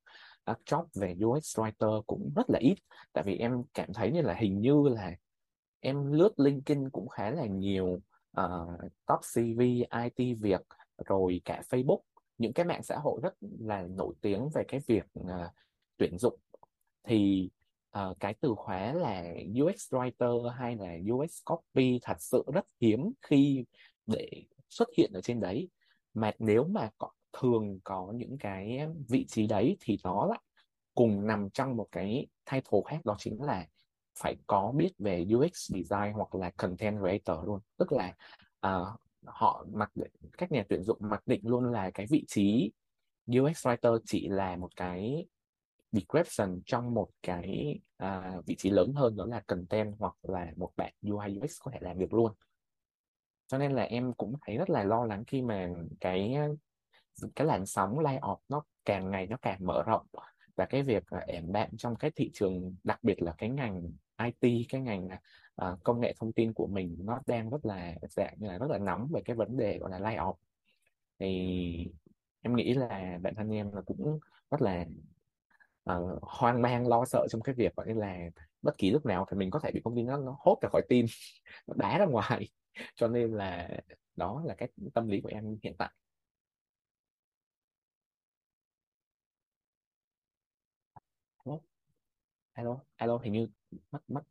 các 0.45 0.59
job 0.65 0.85
về 0.95 1.15
UX 1.25 1.59
writer 1.59 2.01
cũng 2.07 2.31
rất 2.35 2.49
là 2.49 2.59
ít. 2.59 2.75
Tại 3.13 3.23
vì 3.23 3.37
em 3.37 3.63
cảm 3.73 3.93
thấy 3.93 4.11
như 4.11 4.21
là 4.21 4.33
hình 4.33 4.61
như 4.61 4.83
là 4.95 5.15
em 5.79 6.11
lướt 6.11 6.39
LinkedIn 6.39 6.89
cũng 6.89 7.07
khá 7.07 7.31
là 7.31 7.45
nhiều 7.45 8.01
uh, 8.41 8.91
top 9.05 9.19
CV 9.33 9.59
IT 10.03 10.37
Việt 10.39 10.61
rồi 11.05 11.41
cả 11.45 11.61
Facebook 11.69 11.99
những 12.39 12.53
cái 12.53 12.65
mạng 12.65 12.83
xã 12.83 12.97
hội 12.97 13.19
rất 13.23 13.33
là 13.59 13.81
nổi 13.81 14.13
tiếng 14.21 14.49
về 14.55 14.63
cái 14.67 14.79
việc 14.87 15.05
uh, 15.19 15.25
tuyển 15.97 16.17
dụng. 16.17 16.39
Thì 17.03 17.49
uh, 17.99 18.19
cái 18.19 18.33
từ 18.41 18.53
khóa 18.57 18.93
là 18.93 19.33
UX 19.63 19.93
writer 19.93 20.49
hay 20.49 20.75
là 20.75 21.13
UX 21.13 21.37
copy 21.45 21.99
thật 22.01 22.17
sự 22.19 22.43
rất 22.53 22.65
hiếm 22.81 23.11
khi 23.21 23.65
để 24.07 24.43
xuất 24.69 24.89
hiện 24.97 25.11
ở 25.13 25.21
trên 25.21 25.39
đấy. 25.39 25.69
Mà 26.13 26.31
nếu 26.39 26.63
mà 26.63 26.89
có, 26.97 27.11
thường 27.33 27.79
có 27.83 28.11
những 28.15 28.37
cái 28.37 28.87
vị 29.09 29.25
trí 29.27 29.47
đấy 29.47 29.77
thì 29.79 29.97
nó 30.03 30.25
lại 30.25 30.39
cùng 30.95 31.27
nằm 31.27 31.49
trong 31.49 31.75
một 31.75 31.87
cái 31.91 32.27
title 32.51 32.79
khác 32.85 33.05
đó 33.05 33.15
chính 33.19 33.41
là 33.41 33.67
phải 34.19 34.35
có 34.47 34.71
biết 34.75 34.91
về 34.97 35.25
UX 35.35 35.71
design 35.71 36.13
hoặc 36.13 36.35
là 36.35 36.49
content 36.49 36.99
creator 36.99 37.45
luôn. 37.47 37.59
Tức 37.77 37.91
là 37.91 38.15
uh, 38.67 38.99
họ 39.39 39.65
mặc 39.73 39.91
định 39.95 40.11
các 40.37 40.51
nhà 40.51 40.63
tuyển 40.69 40.83
dụng 40.83 40.97
mặc 41.01 41.23
định 41.25 41.41
luôn 41.43 41.71
là 41.71 41.91
cái 41.93 42.05
vị 42.09 42.25
trí 42.27 42.71
UX 43.31 43.67
writer 43.67 43.99
chỉ 44.05 44.27
là 44.27 44.55
một 44.55 44.75
cái 44.75 45.25
description 45.91 46.61
trong 46.65 46.93
một 46.93 47.09
cái 47.23 47.79
uh, 48.03 48.45
vị 48.45 48.55
trí 48.55 48.69
lớn 48.69 48.93
hơn 48.95 49.15
đó 49.15 49.25
là 49.25 49.43
content 49.47 49.95
hoặc 49.99 50.15
là 50.21 50.53
một 50.55 50.71
bạn 50.75 50.93
UI 51.01 51.39
UX 51.39 51.57
có 51.63 51.71
thể 51.71 51.79
làm 51.81 51.97
việc 51.97 52.13
luôn. 52.13 52.33
Cho 53.47 53.57
nên 53.57 53.71
là 53.71 53.83
em 53.83 54.13
cũng 54.13 54.33
thấy 54.41 54.57
rất 54.57 54.69
là 54.69 54.83
lo 54.83 55.05
lắng 55.05 55.23
khi 55.27 55.41
mà 55.41 55.69
cái 55.99 56.35
cái 57.35 57.47
làn 57.47 57.65
sóng 57.65 57.99
layoff 57.99 58.37
nó 58.49 58.63
càng 58.85 59.11
ngày 59.11 59.27
nó 59.27 59.37
càng 59.41 59.65
mở 59.65 59.83
rộng 59.83 60.05
và 60.55 60.65
cái 60.65 60.83
việc 60.83 61.03
à, 61.09 61.19
ẻm 61.27 61.51
đạm 61.51 61.77
trong 61.77 61.95
cái 61.95 62.11
thị 62.15 62.31
trường 62.33 62.75
đặc 62.83 62.99
biệt 63.03 63.21
là 63.21 63.33
cái 63.37 63.49
ngành 63.49 63.91
IT 64.23 64.65
cái 64.69 64.81
ngành 64.81 65.09
à, 65.09 65.21
uh, 65.65 65.83
công 65.83 65.99
nghệ 65.99 66.13
thông 66.19 66.33
tin 66.33 66.53
của 66.53 66.67
mình 66.67 66.97
nó 66.99 67.19
đang 67.27 67.49
rất 67.49 67.65
là 67.65 67.95
dạng 68.09 68.35
như 68.39 68.47
là 68.47 68.57
rất 68.57 68.67
là 68.71 68.77
nóng 68.77 69.07
về 69.13 69.21
cái 69.25 69.35
vấn 69.35 69.57
đề 69.57 69.77
gọi 69.79 69.89
là 69.91 69.99
layoff. 69.99 70.33
Thì 71.19 71.91
em 72.41 72.55
nghĩ 72.55 72.73
là 72.73 73.19
bản 73.21 73.35
thân 73.35 73.49
em 73.49 73.71
là 73.71 73.81
cũng 73.81 74.19
rất 74.51 74.61
là 74.61 74.85
uh, 75.91 76.19
hoang 76.21 76.61
mang 76.61 76.87
lo 76.87 77.05
sợ 77.05 77.27
trong 77.29 77.41
cái 77.41 77.55
việc 77.55 77.75
gọi 77.75 77.93
là 77.95 78.17
bất 78.61 78.77
kỳ 78.77 78.91
lúc 78.91 79.05
nào 79.05 79.25
thì 79.31 79.37
mình 79.37 79.51
có 79.51 79.59
thể 79.59 79.71
bị 79.71 79.81
công 79.83 79.95
ty 79.95 80.03
nó, 80.03 80.17
nó 80.17 80.37
hốt 80.39 80.59
ra 80.61 80.69
khỏi 80.69 80.81
tim 80.89 81.05
nó 81.67 81.73
đá 81.77 81.97
ra 81.97 82.05
ngoài. 82.05 82.49
Cho 82.95 83.07
nên 83.07 83.33
là 83.33 83.69
đó 84.15 84.43
là 84.45 84.55
cái 84.57 84.69
tâm 84.93 85.07
lý 85.07 85.21
của 85.21 85.29
em 85.29 85.57
hiện 85.63 85.75
tại. 85.77 85.91
Alo 91.45 91.59
alo? 92.53 92.79
Alo 92.97 93.17
hình 93.17 93.33
như 93.33 93.47
mất 93.91 93.99
mất 94.07 94.21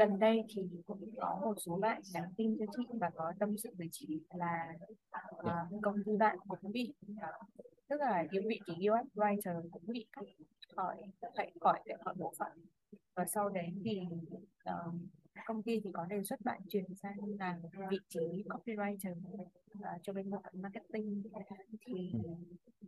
gần 0.00 0.18
đây 0.18 0.44
thì 0.48 0.62
cũng 0.86 1.10
có 1.20 1.40
một 1.42 1.54
số 1.56 1.76
bạn 1.76 2.02
nhắn 2.14 2.24
tin 2.36 2.56
cho 2.58 2.66
chị 2.76 2.82
và 3.00 3.10
có 3.14 3.32
tâm 3.38 3.58
sự 3.58 3.70
với 3.78 3.88
chị 3.92 4.20
là 4.34 4.72
uh, 5.36 5.82
công 5.82 5.96
ty 6.06 6.16
bạn 6.16 6.38
cũng 6.48 6.72
bị 6.72 6.94
tức 7.88 8.00
là 8.00 8.26
những 8.32 8.48
vị 8.48 8.60
trí 8.66 8.72
UX 8.72 9.06
writer 9.14 9.70
cũng 9.70 9.82
bị 9.86 10.06
cắt 10.12 10.22
khỏi 10.76 10.96
phải 11.36 11.52
khỏi 11.60 11.80
để 11.86 11.94
khỏi 12.04 12.14
bộ 12.18 12.32
phận. 12.38 12.52
Và 13.14 13.24
sau 13.26 13.48
đấy 13.48 13.72
thì 13.84 14.00
uh, 14.70 14.94
công 15.46 15.62
ty 15.62 15.80
thì 15.84 15.90
có 15.92 16.04
đề 16.04 16.22
xuất 16.22 16.40
bạn 16.44 16.60
chuyển 16.68 16.94
sang 17.02 17.16
làm 17.38 17.56
vị 17.90 17.98
trí 18.08 18.44
copywriter 18.48 19.16
uh, 19.78 20.02
cho 20.02 20.12
bên 20.12 20.30
bộ 20.30 20.40
phận 20.44 20.62
marketing. 20.62 21.22
Thì 21.86 22.12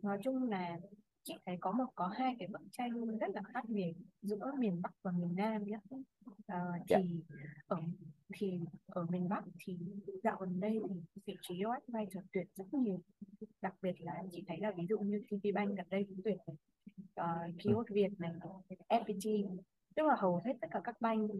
nói 0.01 0.17
chung 0.23 0.49
là 0.49 0.77
chị 1.23 1.33
thấy 1.45 1.57
có 1.61 1.71
một 1.71 1.85
có 1.95 2.07
hai 2.07 2.35
cái 2.39 2.47
bức 2.47 2.61
tranh 2.71 3.17
rất 3.19 3.29
là 3.33 3.41
khác 3.53 3.63
biệt 3.67 3.93
giữa 4.21 4.51
miền 4.59 4.81
Bắc 4.81 4.93
và 5.01 5.11
miền 5.11 5.35
Nam 5.35 5.63
nhé 5.63 5.77
à, 6.47 6.59
thì 6.87 7.23
ở 7.67 7.77
thì 8.33 8.59
ở 8.85 9.05
miền 9.09 9.29
Bắc 9.29 9.43
thì 9.65 9.77
dạo 10.23 10.37
gần 10.39 10.59
đây 10.59 10.81
thì 10.89 11.21
vị 11.25 11.35
trí 11.41 11.55
UX 11.55 11.89
writer 11.89 12.21
tuyển 12.33 12.47
rất 12.55 12.73
nhiều. 12.73 13.01
Đặc 13.61 13.75
biệt 13.81 14.01
là 14.01 14.23
chị 14.31 14.43
thấy 14.47 14.57
là 14.57 14.71
ví 14.77 14.85
dụ 14.89 14.99
như 14.99 15.23
TPBank 15.27 15.77
gần 15.77 15.85
đây 15.89 16.05
cũng 16.09 16.21
tuyển 16.23 16.37
uh, 17.21 17.63
Kiosk 17.63 17.89
Việt 17.89 18.09
này 18.19 18.31
FPT 18.89 19.57
tức 19.95 20.03
là 20.07 20.15
hầu 20.19 20.41
hết 20.45 20.53
tất 20.61 20.67
cả 20.71 20.81
các 20.83 21.01
bank 21.01 21.31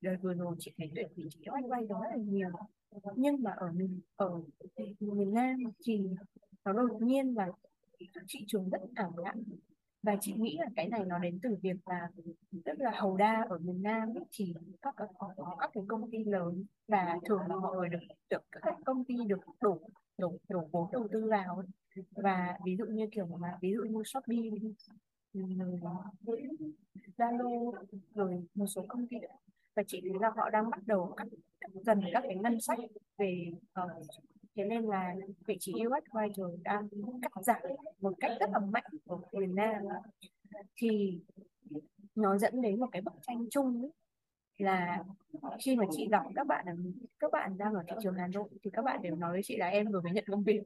đời 0.00 0.16
vừa 0.22 0.34
rồi 0.34 0.56
chị 0.58 0.72
thấy 0.78 0.90
tuyển 0.94 1.08
vị 1.16 1.24
trí 1.30 1.40
UX 1.40 1.70
writer 1.70 2.02
rất 2.02 2.08
là 2.10 2.16
nhiều. 2.16 2.50
Nhưng 3.16 3.42
mà 3.42 3.50
ở 3.50 3.72
miền 3.72 4.00
ở 4.16 4.42
miền 5.00 5.34
Nam 5.34 5.56
thì 5.86 6.00
nó 6.64 6.72
đột 6.72 7.02
nhiên 7.02 7.34
là 7.36 7.48
chị 8.26 8.44
trường 8.46 8.70
rất 8.70 8.80
ảm 8.94 9.10
lặng 9.16 9.42
và 10.02 10.16
chị 10.20 10.34
nghĩ 10.36 10.56
là 10.60 10.66
cái 10.76 10.88
này 10.88 11.04
nó 11.06 11.18
đến 11.18 11.38
từ 11.42 11.56
việc 11.62 11.76
là 11.86 12.08
rất 12.64 12.78
là 12.78 12.90
hầu 12.94 13.16
đa 13.16 13.46
ở 13.48 13.58
miền 13.58 13.82
Nam 13.82 14.08
ấy, 14.08 14.24
thì 14.32 14.54
các 14.82 14.94
các 14.96 15.08
có 15.18 15.56
các 15.60 15.70
cái 15.72 15.84
công 15.88 16.10
ty 16.10 16.24
lớn 16.24 16.64
và 16.88 17.18
thường 17.24 17.40
là 17.48 17.56
mọi 17.56 17.88
được 17.88 17.98
được 18.30 18.42
các 18.52 18.74
công 18.84 19.04
ty 19.04 19.14
được 19.26 19.40
đổ 19.60 19.80
đổ 20.18 20.38
đổ 20.48 20.68
vốn 20.72 20.92
đầu 20.92 21.08
tư 21.12 21.28
vào 21.30 21.56
ấy. 21.56 22.04
và 22.10 22.58
ví 22.64 22.76
dụ 22.76 22.84
như 22.84 23.06
kiểu 23.12 23.26
mà 23.26 23.58
ví 23.60 23.72
dụ 23.72 23.82
như 23.82 24.02
Shopee 24.04 24.38
Zalo 27.16 27.72
rồi 28.14 28.46
một 28.54 28.66
số 28.66 28.84
công 28.88 29.06
ty 29.06 29.16
và 29.76 29.82
chị 29.86 30.00
thấy 30.00 30.12
là 30.20 30.30
họ 30.36 30.50
đang 30.50 30.70
bắt 30.70 30.80
đầu 30.86 31.14
cắt 31.16 31.26
dần 31.74 32.00
các 32.12 32.22
cái 32.26 32.36
ngân 32.36 32.60
sách 32.60 32.78
về 33.18 33.50
uh, 33.80 33.90
thế 34.56 34.64
nên 34.64 34.82
là 34.82 35.14
vị 35.46 35.56
trí 35.60 35.72
UX 35.72 36.04
writer 36.10 36.56
đang 36.62 36.88
cắt 37.22 37.44
giảm 37.44 37.60
một 38.00 38.12
cách 38.20 38.30
rất 38.40 38.50
là 38.52 38.58
mạnh 38.58 38.84
ở 39.06 39.18
miền 39.32 39.54
Nam 39.54 39.82
thì 40.76 41.20
nó 42.14 42.38
dẫn 42.38 42.62
đến 42.62 42.80
một 42.80 42.86
cái 42.92 43.02
bức 43.02 43.14
tranh 43.22 43.46
chung 43.50 43.82
ấy, 43.82 43.90
là 44.58 45.04
khi 45.64 45.76
mà 45.76 45.84
chị 45.90 46.08
gặp 46.10 46.22
các 46.34 46.46
bạn 46.46 46.66
các 47.18 47.32
bạn 47.32 47.58
đang 47.58 47.74
ở 47.74 47.82
thị 47.88 47.96
trường 48.02 48.14
Hà 48.14 48.26
Nội 48.26 48.48
thì 48.62 48.70
các 48.70 48.84
bạn 48.84 49.02
đều 49.02 49.16
nói 49.16 49.32
với 49.32 49.40
chị 49.44 49.56
là 49.56 49.66
em 49.66 49.90
vừa 49.92 50.00
mới 50.00 50.12
nhận 50.12 50.24
công 50.26 50.42
việc. 50.42 50.62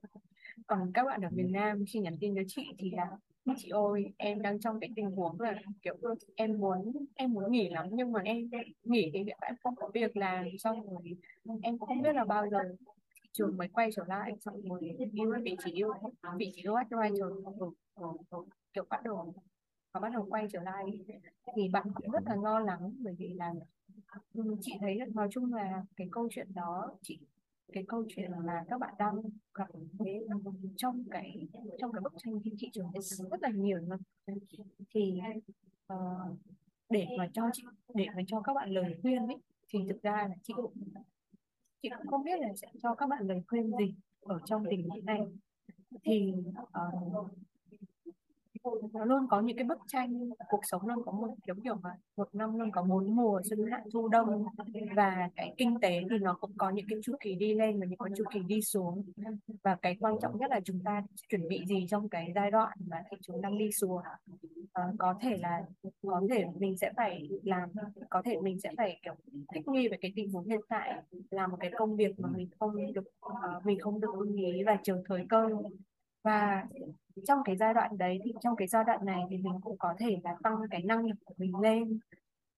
Còn 0.67 0.91
các 0.95 1.05
bạn 1.05 1.21
ở 1.21 1.29
miền 1.33 1.53
Nam 1.53 1.85
khi 1.89 2.01
nhắn 2.01 2.17
tin 2.21 2.35
với 2.35 2.45
chị 2.49 2.67
thì 2.79 2.91
là 2.91 3.11
chị 3.57 3.69
ơi 3.69 4.13
em 4.17 4.43
đang 4.43 4.61
trong 4.61 4.81
cái 4.81 4.91
tình 4.97 5.11
huống 5.11 5.41
là 5.41 5.55
kiểu 5.83 5.95
em 6.35 6.59
muốn 6.59 6.93
em 7.15 7.33
muốn 7.33 7.53
nghỉ 7.53 7.69
lắm 7.69 7.87
nhưng 7.91 8.13
mà 8.13 8.21
em 8.25 8.51
nghỉ 8.85 9.11
thì 9.15 9.25
em 9.41 9.55
không 9.63 9.77
có 9.77 9.91
việc 9.95 10.17
làm 10.17 10.47
xong 10.59 10.83
rồi 10.83 11.17
em 11.63 11.79
cũng 11.79 11.89
không 11.89 12.03
biết 12.03 12.15
là 12.15 12.25
bao 12.25 12.49
giờ 12.51 12.59
trường 13.33 13.57
mới 13.57 13.69
quay 13.69 13.91
trở 13.97 14.05
lại 14.09 14.33
xong 14.41 14.61
rồi 14.69 14.81
yêu 15.13 15.33
vị 15.45 15.57
trí 15.65 15.73
yêu 15.73 15.93
vị 16.39 16.53
trí 16.55 16.63
yêu 16.63 16.75
cho 16.91 17.01
anh 17.01 17.15
trường 17.17 17.45
ở, 17.95 18.13
kiểu 18.73 18.85
bắt 18.91 19.03
đầu 19.05 19.35
và 19.93 20.01
bắt 20.01 20.09
đầu 20.13 20.27
quay 20.31 20.47
trở 20.53 20.63
lại. 20.63 20.85
Thì 21.57 21.69
bạn 21.69 21.87
cũng 21.95 22.11
rất 22.11 22.23
là 22.27 22.37
lo 22.37 22.61
lắng 22.61 22.93
bởi 22.99 23.15
vì 23.19 23.29
là 23.35 23.55
ừ, 24.35 24.57
chị 24.61 24.73
thấy 24.81 24.99
nói 25.15 25.29
chung 25.31 25.55
là 25.55 25.85
cái 25.97 26.09
câu 26.13 26.29
chuyện 26.31 26.55
đó 26.55 26.95
chị 27.03 27.19
cái 27.73 27.85
câu 27.89 28.05
chuyện 28.09 28.31
là 28.45 28.65
các 28.69 28.81
bạn 28.81 28.95
đang 28.99 29.23
gặp 29.55 29.69
thế 29.99 30.27
trong 30.77 31.05
cái 31.11 31.49
trong 31.79 31.93
cái 31.93 32.01
bức 32.01 32.15
tranh 32.19 32.41
thị 32.61 32.71
trường 32.73 32.93
rất 33.31 33.43
là 33.43 33.49
nhiều 33.49 33.79
luôn. 33.79 33.99
Thì 34.95 35.21
uh, 35.93 35.99
để 36.91 37.07
mà 37.19 37.29
cho 37.33 37.51
chị 37.53 37.63
để 37.95 38.07
mà 38.17 38.23
cho 38.27 38.41
các 38.41 38.55
bạn 38.55 38.71
lời 38.71 38.99
khuyên 39.03 39.27
ấy 39.27 39.37
thì 39.69 39.79
thực 39.89 40.03
ra 40.03 40.27
là 40.29 40.35
chị 40.43 40.53
cũng 40.57 40.75
chị 41.83 41.89
cũng 41.97 42.07
không 42.07 42.25
biết 42.25 42.41
là 42.41 42.49
sẽ 42.57 42.69
cho 42.83 42.95
các 42.95 43.09
bạn 43.09 43.27
lời 43.27 43.43
khuyên 43.49 43.73
gì 43.79 43.95
ở 44.21 44.39
trong 44.45 44.65
tình 44.71 44.89
huống 44.89 45.05
này. 45.05 45.21
Thì 46.03 46.33
uh, 46.61 47.31
nó 48.93 49.05
luôn 49.05 49.27
có 49.31 49.41
những 49.41 49.57
cái 49.57 49.65
bức 49.65 49.79
tranh 49.87 50.31
cuộc 50.49 50.61
sống 50.63 50.87
luôn 50.87 51.05
có 51.05 51.13
một 51.13 51.35
kiểu 51.47 51.55
kiểu 51.65 51.75
mà 51.83 51.91
một 52.17 52.29
năm 52.35 52.59
luôn 52.59 52.71
có 52.71 52.83
bốn 52.83 53.17
mùa 53.17 53.41
xuân 53.45 53.67
hạ 53.71 53.83
thu 53.93 54.09
đông. 54.09 54.45
Và 54.97 55.29
cái 55.37 55.55
kinh 55.57 55.81
tế 55.81 56.01
thì 56.11 56.19
nó 56.19 56.35
cũng 56.41 56.53
có 56.59 56.71
những 56.71 56.87
cái 56.89 56.99
chu 57.03 57.15
kỳ 57.21 57.35
đi 57.35 57.55
lên 57.55 57.81
và 57.81 57.87
những 57.87 57.99
cái 57.99 58.13
chu 58.17 58.25
kỳ 58.33 58.41
đi 58.41 58.63
xuống. 58.63 59.05
Và 59.63 59.75
cái 59.75 59.97
quan 60.01 60.15
trọng 60.23 60.39
nhất 60.39 60.51
là 60.51 60.61
chúng 60.61 60.81
ta 60.85 61.03
chuẩn 61.29 61.49
bị 61.49 61.65
gì 61.67 61.87
trong 61.89 62.09
cái 62.09 62.33
giai 62.35 62.51
đoạn 62.51 62.79
mà 62.87 63.03
thị 63.11 63.17
trường 63.21 63.41
đang 63.41 63.59
đi 63.59 63.73
xuống. 63.73 64.03
À, 64.73 64.83
có 64.99 65.15
thể 65.21 65.37
là 65.37 65.63
có 66.03 66.23
thể 66.31 66.45
mình 66.59 66.77
sẽ 66.77 66.93
phải 66.97 67.29
làm 67.43 67.69
có 68.11 68.23
thể 68.25 68.37
mình 68.43 68.61
sẽ 68.61 68.71
phải 68.77 69.01
kiểu 69.03 69.15
thích 69.55 69.69
nghi 69.69 69.89
với 69.89 69.99
cái 70.01 70.13
tình 70.17 70.33
huống 70.33 70.49
hiện 70.49 70.61
tại 70.69 71.03
làm 71.31 71.51
một 71.51 71.57
cái 71.61 71.71
công 71.79 71.97
việc 71.97 72.21
mà 72.21 72.29
mình 72.37 72.49
không 72.59 72.93
được 72.93 73.05
uh, 73.27 73.67
mình 73.67 73.81
không 73.81 74.01
được 74.01 74.15
ưng 74.19 74.37
ý 74.37 74.63
và 74.63 74.77
chờ 74.83 75.03
thời 75.09 75.27
cơ 75.29 75.49
và 76.23 76.65
trong 77.27 77.39
cái 77.45 77.57
giai 77.57 77.75
đoạn 77.75 77.99
đấy 77.99 78.19
thì 78.25 78.33
trong 78.41 78.57
cái 78.57 78.69
giai 78.69 78.85
đoạn 78.85 79.05
này 79.05 79.23
thì 79.31 79.37
mình 79.37 79.61
cũng 79.63 79.79
có 79.79 79.95
thể 79.99 80.21
là 80.25 80.37
tăng 80.43 80.57
cái 80.71 80.83
năng 80.83 81.07
lực 81.07 81.17
của 81.25 81.35
mình 81.39 81.57
lên 81.57 81.99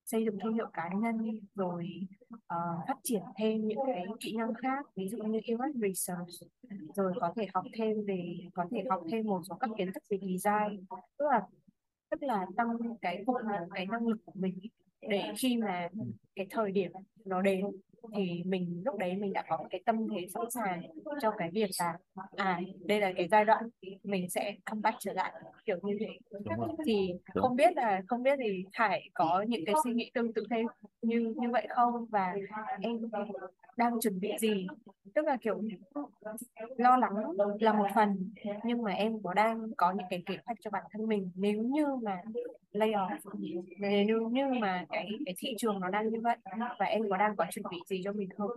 xây 0.05 0.25
dựng 0.25 0.39
thương 0.43 0.53
hiệu 0.53 0.67
cá 0.73 0.89
nhân 0.93 1.39
rồi 1.55 2.07
uh, 2.33 2.87
phát 2.87 2.97
triển 3.03 3.21
thêm 3.37 3.67
những 3.67 3.79
cái 3.87 4.05
kỹ 4.19 4.35
năng 4.37 4.53
khác 4.53 4.85
ví 4.95 5.09
dụ 5.09 5.17
như 5.17 5.39
keyword 5.39 5.81
research 5.81 6.51
rồi 6.95 7.13
có 7.19 7.33
thể 7.35 7.47
học 7.53 7.65
thêm 7.77 8.05
về 8.05 8.35
có 8.53 8.65
thể 8.71 8.83
học 8.89 9.03
thêm 9.11 9.25
một 9.25 9.41
số 9.49 9.55
các 9.55 9.69
kiến 9.77 9.91
thức 9.93 10.03
về 10.09 10.17
design 10.17 10.85
tức 11.17 11.25
là 11.31 11.41
tức 12.09 12.23
là 12.23 12.45
tăng 12.57 12.67
cái 13.01 13.23
phục 13.25 13.35
cái 13.73 13.85
năng 13.85 14.07
lực 14.07 14.17
của 14.25 14.33
mình 14.35 14.59
để 15.01 15.33
khi 15.37 15.57
mà 15.57 15.89
cái 16.35 16.47
thời 16.49 16.71
điểm 16.71 16.91
nó 17.25 17.41
đến 17.41 17.65
thì 18.15 18.43
mình 18.45 18.81
lúc 18.85 18.97
đấy 18.97 19.15
mình 19.15 19.33
đã 19.33 19.43
có 19.49 19.57
một 19.57 19.65
cái 19.69 19.81
tâm 19.85 20.07
thế 20.15 20.27
sẵn 20.33 20.51
sàng 20.51 20.81
cho 21.21 21.31
cái 21.37 21.49
việc 21.53 21.69
là 21.79 21.97
à 22.35 22.61
đây 22.85 22.99
là 23.01 23.11
cái 23.15 23.27
giai 23.27 23.45
đoạn 23.45 23.63
mình 24.03 24.29
sẽ 24.29 24.55
comeback 24.65 24.97
trở 24.99 25.13
lại 25.13 25.33
kiểu 25.65 25.77
như 25.83 25.97
thế. 25.99 26.07
Thì 26.85 27.13
đúng. 27.35 27.41
không 27.43 27.55
biết 27.55 27.73
là 27.75 28.01
không 28.07 28.23
biết 28.23 28.39
thì 28.43 28.63
Khải 28.73 29.09
có 29.13 29.45
những 29.47 29.65
cái 29.65 29.75
suy 29.83 29.93
nghĩ 29.93 30.11
tương 30.13 30.33
tự 30.33 30.43
thêm 30.49 30.65
như 31.01 31.33
như 31.37 31.49
vậy 31.51 31.67
không? 31.69 32.05
Và 32.05 32.35
em 32.81 33.01
đang 33.77 33.99
chuẩn 33.99 34.19
bị 34.19 34.31
gì 34.39 34.67
tức 35.15 35.25
là 35.25 35.37
kiểu 35.41 35.61
lo 36.77 36.97
lắng 36.97 37.13
là 37.59 37.73
một 37.73 37.87
phần 37.95 38.29
nhưng 38.63 38.81
mà 38.81 38.91
em 38.91 39.21
có 39.23 39.33
đang 39.33 39.73
có 39.77 39.91
những 39.91 40.07
cái 40.09 40.23
kế 40.25 40.37
hoạch 40.45 40.57
cho 40.61 40.71
bản 40.71 40.83
thân 40.91 41.07
mình. 41.07 41.31
Nếu 41.35 41.61
như 41.61 41.85
mà 42.03 42.21
lay 42.71 42.91
off 42.91 43.17
nếu 43.79 44.29
như 44.29 44.45
mà 44.61 44.85
cái 44.89 45.09
cái 45.25 45.35
thị 45.37 45.55
trường 45.57 45.79
nó 45.79 45.89
đang 45.89 46.09
như 46.09 46.21
vậy 46.21 46.37
và 46.79 46.85
em 46.85 47.09
có 47.09 47.17
đang 47.17 47.35
có 47.35 47.45
chuẩn 47.51 47.65
bị 47.71 47.77
gì 47.87 48.01
cho 48.03 48.11
mình 48.11 48.29
không? 48.37 48.51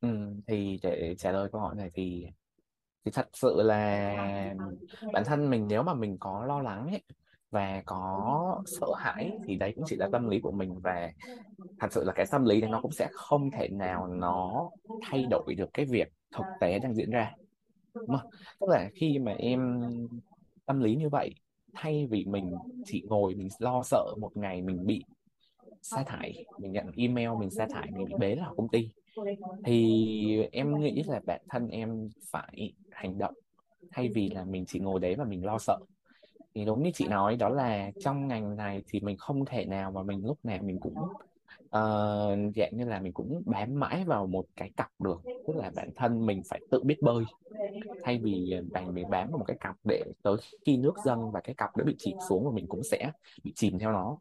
Ừ, 0.00 0.08
thì 0.46 0.78
để 0.82 1.14
trả 1.18 1.32
lời 1.32 1.48
câu 1.52 1.60
hỏi 1.60 1.74
này 1.74 1.90
thì 1.94 2.26
thì 3.04 3.12
thật 3.14 3.28
sự 3.32 3.62
là 3.62 4.14
bản 5.12 5.24
thân 5.24 5.50
mình 5.50 5.66
nếu 5.68 5.82
mà 5.82 5.94
mình 5.94 6.16
có 6.20 6.44
lo 6.44 6.60
lắng 6.60 6.88
ấy, 6.88 7.02
và 7.50 7.82
có 7.86 8.62
sợ 8.66 8.86
hãi 8.98 9.30
thì 9.46 9.56
đấy 9.56 9.72
cũng 9.76 9.84
chỉ 9.86 9.96
là 9.96 10.08
tâm 10.12 10.28
lý 10.28 10.40
của 10.40 10.52
mình. 10.52 10.80
Và 10.82 11.10
thật 11.80 11.88
sự 11.92 12.04
là 12.04 12.12
cái 12.12 12.26
tâm 12.30 12.44
lý 12.44 12.60
này 12.60 12.70
nó 12.70 12.80
cũng 12.80 12.92
sẽ 12.92 13.08
không 13.12 13.50
thể 13.50 13.68
nào 13.68 14.06
nó 14.06 14.70
thay 15.00 15.26
đổi 15.30 15.54
được 15.58 15.70
cái 15.74 15.86
việc 15.86 16.08
thực 16.36 16.44
tế 16.60 16.78
đang 16.78 16.94
diễn 16.94 17.10
ra 17.10 17.32
mà, 18.06 18.18
tức 18.60 18.66
là 18.70 18.90
khi 18.94 19.18
mà 19.18 19.32
em 19.32 19.80
tâm 20.66 20.80
lý 20.80 20.96
như 20.96 21.08
vậy 21.08 21.34
thay 21.74 22.06
vì 22.10 22.24
mình 22.24 22.54
chỉ 22.86 23.02
ngồi 23.08 23.34
mình 23.34 23.48
lo 23.58 23.82
sợ 23.84 24.14
một 24.20 24.36
ngày 24.36 24.62
mình 24.62 24.86
bị 24.86 25.04
sa 25.82 26.02
thải 26.06 26.44
mình 26.58 26.72
nhận 26.72 26.86
email 26.96 27.30
mình 27.40 27.50
sa 27.50 27.66
thải 27.70 27.90
mình 27.92 28.04
bị 28.04 28.14
bế 28.18 28.34
vào 28.34 28.54
công 28.56 28.68
ty 28.68 28.90
thì 29.64 30.48
em 30.52 30.80
nghĩ 30.80 31.02
là 31.06 31.20
bản 31.26 31.40
thân 31.50 31.68
em 31.68 32.08
phải 32.32 32.74
hành 32.90 33.18
động 33.18 33.34
thay 33.92 34.08
vì 34.14 34.30
là 34.30 34.44
mình 34.44 34.64
chỉ 34.66 34.78
ngồi 34.80 35.00
đấy 35.00 35.14
và 35.14 35.24
mình 35.24 35.44
lo 35.44 35.58
sợ 35.58 35.78
thì 36.56 36.66
đúng 36.66 36.84
như 36.84 36.92
chị 36.94 37.08
nói 37.08 37.36
đó 37.36 37.50
là 37.50 37.92
trong 37.98 38.28
ngành 38.28 38.56
này 38.56 38.84
thì 38.88 39.00
mình 39.00 39.18
không 39.18 39.46
thể 39.46 39.66
nào 39.66 39.92
mà 39.92 40.04
mình 40.04 40.26
lúc 40.26 40.40
nào 40.44 40.58
mình 40.64 40.80
cũng 40.80 41.10
ờ, 41.70 42.38
dạng 42.56 42.78
như 42.78 42.84
là 42.86 43.00
mình 43.00 43.14
cũng 43.14 43.42
bám 43.46 43.80
mãi 43.80 44.04
vào 44.06 44.26
một 44.26 44.46
cái 44.56 44.72
cặp 44.76 44.92
được 45.00 45.22
tức 45.46 45.56
là 45.56 45.70
bản 45.76 45.90
thân 45.96 46.26
mình 46.26 46.42
phải 46.50 46.62
tự 46.70 46.82
biết 46.84 47.02
bơi. 47.02 47.26
Thay 48.02 48.18
vì 48.24 48.54
bạn 48.72 48.94
mình 48.94 49.10
bám 49.10 49.30
vào 49.30 49.38
một 49.38 49.44
cái 49.48 49.58
cặp 49.60 49.76
để 49.84 50.04
tới 50.22 50.36
khi 50.66 50.78
nước 50.78 51.00
dâng 51.00 51.32
và 51.32 51.40
cái 51.44 51.54
cặp 51.56 51.76
đã 51.76 51.84
bị 51.84 51.96
chìm 51.98 52.16
xuống 52.20 52.44
và 52.46 52.52
mình 52.54 52.66
cũng 52.68 52.84
sẽ 52.84 53.12
bị 53.44 53.52
chìm 53.56 53.78
theo 53.78 53.92
nó. 53.92 54.18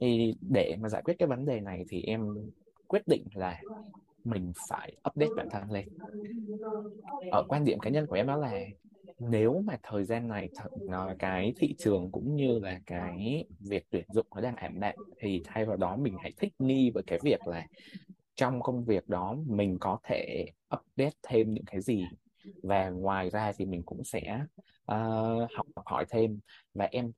Thì 0.00 0.36
để 0.40 0.76
mà 0.80 0.88
giải 0.90 1.02
quyết 1.04 1.14
cái 1.18 1.28
vấn 1.28 1.46
đề 1.46 1.60
này 1.60 1.84
thì 1.90 2.02
em 2.02 2.50
quyết 2.88 3.02
định 3.08 3.24
là 3.34 3.64
mình 4.24 4.52
phải 4.68 4.96
update 5.08 5.30
bản 5.36 5.48
thân 5.50 5.70
lên. 5.70 5.88
Ở 7.30 7.44
quan 7.48 7.64
điểm 7.64 7.78
cá 7.78 7.90
nhân 7.90 8.06
của 8.06 8.14
em 8.16 8.26
đó 8.26 8.36
là 8.36 8.52
nếu 9.18 9.62
mà 9.64 9.76
thời 9.82 10.04
gian 10.04 10.28
này 10.28 10.48
thật 10.54 10.68
là 10.74 11.14
cái 11.18 11.52
thị 11.56 11.74
trường 11.78 12.10
cũng 12.12 12.36
như 12.36 12.58
là 12.58 12.80
cái 12.86 13.44
việc 13.60 13.86
tuyển 13.90 14.04
dụng 14.12 14.26
nó 14.34 14.40
đang 14.40 14.56
ảm 14.56 14.80
đạm 14.80 14.94
thì 15.18 15.42
thay 15.44 15.64
vào 15.64 15.76
đó 15.76 15.96
mình 15.96 16.16
hãy 16.22 16.32
thích 16.36 16.52
nghi 16.58 16.90
với 16.90 17.02
cái 17.06 17.18
việc 17.22 17.46
là 17.46 17.66
trong 18.34 18.62
công 18.62 18.84
việc 18.84 19.08
đó 19.08 19.36
mình 19.46 19.76
có 19.80 19.98
thể 20.04 20.46
update 20.76 21.16
thêm 21.22 21.50
những 21.50 21.64
cái 21.64 21.80
gì. 21.80 22.04
Và 22.62 22.90
ngoài 22.90 23.30
ra 23.30 23.52
thì 23.52 23.64
mình 23.64 23.82
cũng 23.82 24.04
sẽ 24.04 24.40
uh, 24.92 25.50
học 25.56 25.66
hỏi 25.86 26.04
thêm. 26.10 26.40
Và 26.74 26.88
em 26.90 27.12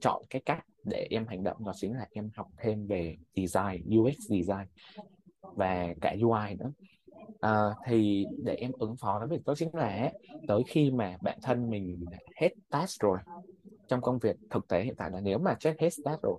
chọn 0.00 0.22
cái 0.30 0.42
cách 0.44 0.64
để 0.84 1.06
em 1.10 1.26
hành 1.26 1.44
động 1.44 1.64
đó 1.64 1.72
chính 1.76 1.92
là 1.92 2.06
em 2.10 2.30
học 2.34 2.48
thêm 2.58 2.86
về 2.86 3.16
design 3.36 3.98
UX 3.98 4.16
design 4.18 4.66
và 5.54 5.94
cả 6.00 6.16
UI 6.22 6.56
nữa. 6.58 6.70
À, 7.40 7.74
thì 7.86 8.26
để 8.44 8.54
em 8.54 8.72
ứng 8.78 8.96
phó 8.96 9.18
với 9.18 9.28
việc 9.28 9.44
đó 9.46 9.54
chính 9.56 9.74
là 9.74 10.12
tới 10.48 10.62
khi 10.66 10.90
mà 10.90 11.16
bản 11.22 11.38
thân 11.42 11.70
mình 11.70 12.04
hết 12.36 12.50
task 12.70 13.00
rồi 13.00 13.18
trong 13.88 14.00
công 14.00 14.18
việc 14.18 14.36
thực 14.50 14.68
tế 14.68 14.82
hiện 14.82 14.94
tại 14.94 15.10
là 15.10 15.20
nếu 15.20 15.38
mà 15.38 15.54
check 15.54 15.80
hết 15.80 15.90
task 16.04 16.22
rồi 16.22 16.38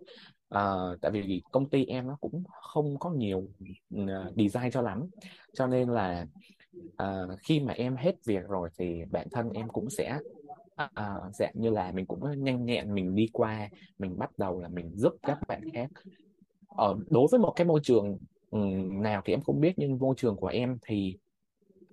à, 0.49 0.63
tại 1.01 1.11
vì 1.11 1.41
công 1.51 1.69
ty 1.69 1.85
em 1.85 2.07
nó 2.07 2.17
cũng 2.21 2.43
không 2.61 2.99
có 2.99 3.09
nhiều 3.09 3.47
uh, 3.95 4.09
design 4.35 4.71
cho 4.71 4.81
lắm. 4.81 5.05
Cho 5.53 5.67
nên 5.67 5.89
là 5.89 6.25
à, 6.97 7.23
khi 7.43 7.59
mà 7.59 7.73
em 7.73 7.95
hết 7.95 8.25
việc 8.25 8.47
rồi 8.47 8.69
thì 8.77 9.03
bản 9.11 9.27
thân 9.31 9.49
em 9.49 9.67
cũng 9.67 9.89
sẽ 9.89 10.19
à, 10.75 11.15
dạng 11.33 11.53
như 11.55 11.69
là 11.69 11.91
mình 11.91 12.05
cũng 12.05 12.43
nhanh 12.43 12.65
nhẹn 12.65 12.93
mình 12.93 13.15
đi 13.15 13.29
qua 13.33 13.69
mình 13.99 14.17
bắt 14.17 14.31
đầu 14.37 14.61
là 14.61 14.67
mình 14.67 14.91
giúp 14.95 15.13
các 15.21 15.39
bạn 15.47 15.61
khác. 15.73 15.89
Ở 16.67 16.95
đối 17.09 17.27
với 17.31 17.39
một 17.39 17.53
cái 17.55 17.65
môi 17.65 17.79
trường 17.83 18.17
Ừ, 18.49 18.57
nào 19.03 19.21
thì 19.25 19.33
em 19.33 19.41
không 19.41 19.59
biết 19.61 19.73
nhưng 19.77 19.97
môi 19.99 20.15
trường 20.17 20.35
của 20.37 20.47
em 20.47 20.77
thì 20.81 21.17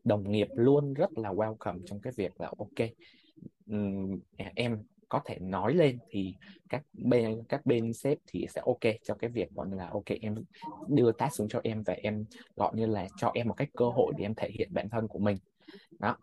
đồng 0.05 0.31
nghiệp 0.31 0.49
luôn 0.55 0.95
rất 0.95 1.19
là 1.19 1.31
welcome 1.33 1.83
trong 1.87 2.01
cái 2.01 2.13
việc 2.17 2.41
là 2.41 2.47
ok 2.59 2.89
um, 3.67 4.21
em 4.55 4.83
có 5.09 5.21
thể 5.25 5.39
nói 5.41 5.75
lên 5.75 6.01
thì 6.09 6.37
các 6.69 6.83
bên 6.93 7.43
các 7.49 7.67
bên 7.67 7.93
sếp 7.93 8.19
thì 8.27 8.47
sẽ 8.51 8.63
ok 8.67 8.95
cho 9.03 9.15
cái 9.15 9.31
việc 9.31 9.51
gọi 9.51 9.67
là 9.71 9.89
ok 9.93 10.05
em 10.21 10.35
đưa 10.87 11.13
task 11.13 11.35
xuống 11.35 11.49
cho 11.49 11.61
em 11.65 11.83
và 11.83 11.93
em 11.93 12.25
gọi 12.57 12.73
như 12.77 12.87
là 12.87 13.09
cho 13.17 13.31
em 13.35 13.49
một 13.49 13.55
cái 13.55 13.69
cơ 13.75 13.85
hội 13.91 14.13
để 14.17 14.25
em 14.25 14.35
thể 14.35 14.51
hiện 14.59 14.69
bản 14.73 14.89
thân 14.91 15.09
của 15.09 15.19
mình. 15.19 15.37
Đó 15.99 16.17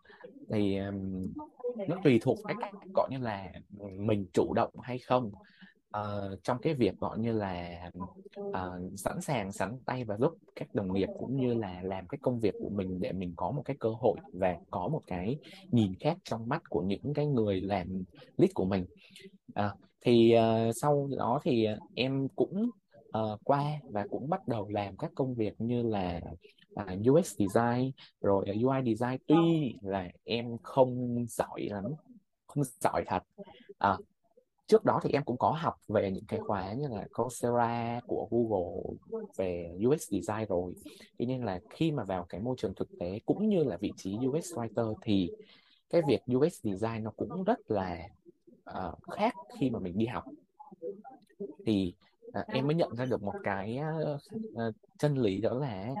thì 0.52 0.76
um, 0.78 1.28
nó 1.86 1.96
tùy 2.02 2.18
thuộc 2.22 2.40
cái 2.46 2.56
cách 2.60 2.74
gọi 2.94 3.08
như 3.10 3.18
là 3.18 3.52
mình 3.98 4.26
chủ 4.32 4.54
động 4.54 4.70
hay 4.82 4.98
không 4.98 5.32
uh, 6.00 6.42
trong 6.42 6.58
cái 6.62 6.74
việc 6.74 6.98
gọi 6.98 7.18
như 7.18 7.32
là 7.32 7.90
uh, 8.40 8.54
sẵn 8.96 9.20
sàng 9.20 9.52
sẵn 9.52 9.78
tay 9.86 10.04
và 10.04 10.16
giúp 10.16 10.32
các 10.54 10.74
đồng 10.74 10.92
nghiệp 10.92 11.08
cũng 11.18 11.36
như 11.36 11.54
là 11.54 11.80
làm 11.82 12.06
cái 12.06 12.18
công 12.22 12.40
việc 12.40 12.54
của 12.60 12.68
mình 12.68 13.00
để 13.00 13.12
mình 13.12 13.32
có 13.36 13.50
một 13.50 13.62
cái 13.64 13.76
cơ 13.80 13.88
hội 13.90 14.18
và 14.32 14.56
có 14.70 14.88
một 14.88 15.00
cái 15.06 15.38
nhìn 15.70 15.94
khác 16.00 16.18
trong 16.24 16.48
mắt 16.48 16.62
của 16.68 16.82
những 16.82 17.14
cái 17.14 17.26
người 17.26 17.60
làm 17.60 18.04
lead 18.36 18.50
của 18.54 18.64
mình. 18.64 18.86
Uh, 19.60 19.78
thì 20.00 20.34
uh, 20.36 20.74
sau 20.76 21.08
đó 21.18 21.40
thì 21.42 21.66
em 21.94 22.28
cũng 22.28 22.70
uh, 23.18 23.40
qua 23.44 23.64
và 23.90 24.06
cũng 24.10 24.28
bắt 24.28 24.48
đầu 24.48 24.68
làm 24.68 24.96
các 24.96 25.10
công 25.14 25.34
việc 25.34 25.54
như 25.58 25.82
là 25.82 26.20
à, 26.74 26.86
uh, 26.94 27.12
UX 27.12 27.34
design 27.38 27.90
rồi 28.20 28.44
UI 28.46 28.94
design. 28.94 29.18
Tuy 29.26 29.74
là 29.82 30.08
em 30.24 30.58
không 30.62 31.24
giỏi 31.28 31.68
lắm 31.70 31.84
không 32.46 32.64
giỏi 32.80 33.04
thật. 33.06 33.22
À, 33.78 33.96
trước 34.66 34.84
đó 34.84 35.00
thì 35.02 35.10
em 35.12 35.22
cũng 35.24 35.38
có 35.38 35.50
học 35.50 35.74
về 35.88 36.10
những 36.10 36.24
cái 36.28 36.40
khóa 36.40 36.72
như 36.72 36.88
là 36.88 37.06
Coursera 37.12 38.00
của 38.06 38.28
Google 38.30 38.96
về 39.36 39.78
UX 39.86 40.10
design 40.10 40.46
rồi. 40.48 40.74
Thế 41.18 41.26
nên 41.26 41.44
là 41.44 41.60
khi 41.70 41.92
mà 41.92 42.04
vào 42.04 42.24
cái 42.28 42.40
môi 42.40 42.56
trường 42.58 42.74
thực 42.74 42.88
tế 43.00 43.18
cũng 43.26 43.48
như 43.48 43.64
là 43.64 43.76
vị 43.76 43.92
trí 43.96 44.16
UX 44.26 44.52
writer 44.52 44.94
thì 45.02 45.30
cái 45.90 46.02
việc 46.08 46.20
UX 46.36 46.60
design 46.62 47.04
nó 47.04 47.10
cũng 47.16 47.44
rất 47.44 47.70
là 47.70 48.08
uh, 48.70 48.98
khác 49.10 49.34
khi 49.58 49.70
mà 49.70 49.78
mình 49.78 49.98
đi 49.98 50.06
học. 50.06 50.24
Thì 51.66 51.94
uh, 52.28 52.46
em 52.46 52.66
mới 52.66 52.74
nhận 52.74 52.96
ra 52.96 53.04
được 53.04 53.22
một 53.22 53.34
cái 53.42 53.80
uh, 54.14 54.74
chân 54.98 55.18
lý 55.18 55.40
đó 55.40 55.54
là 55.54 55.94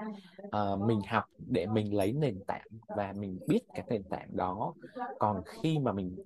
uh, 0.46 0.80
mình 0.80 1.00
học 1.08 1.24
để 1.38 1.66
mình 1.66 1.94
lấy 1.94 2.12
nền 2.12 2.40
tảng 2.46 2.66
và 2.96 3.12
mình 3.12 3.38
biết 3.46 3.60
cái 3.74 3.84
nền 3.88 4.02
tảng 4.02 4.36
đó. 4.36 4.74
Còn 5.18 5.42
khi 5.44 5.78
mà 5.78 5.92
mình 5.92 6.16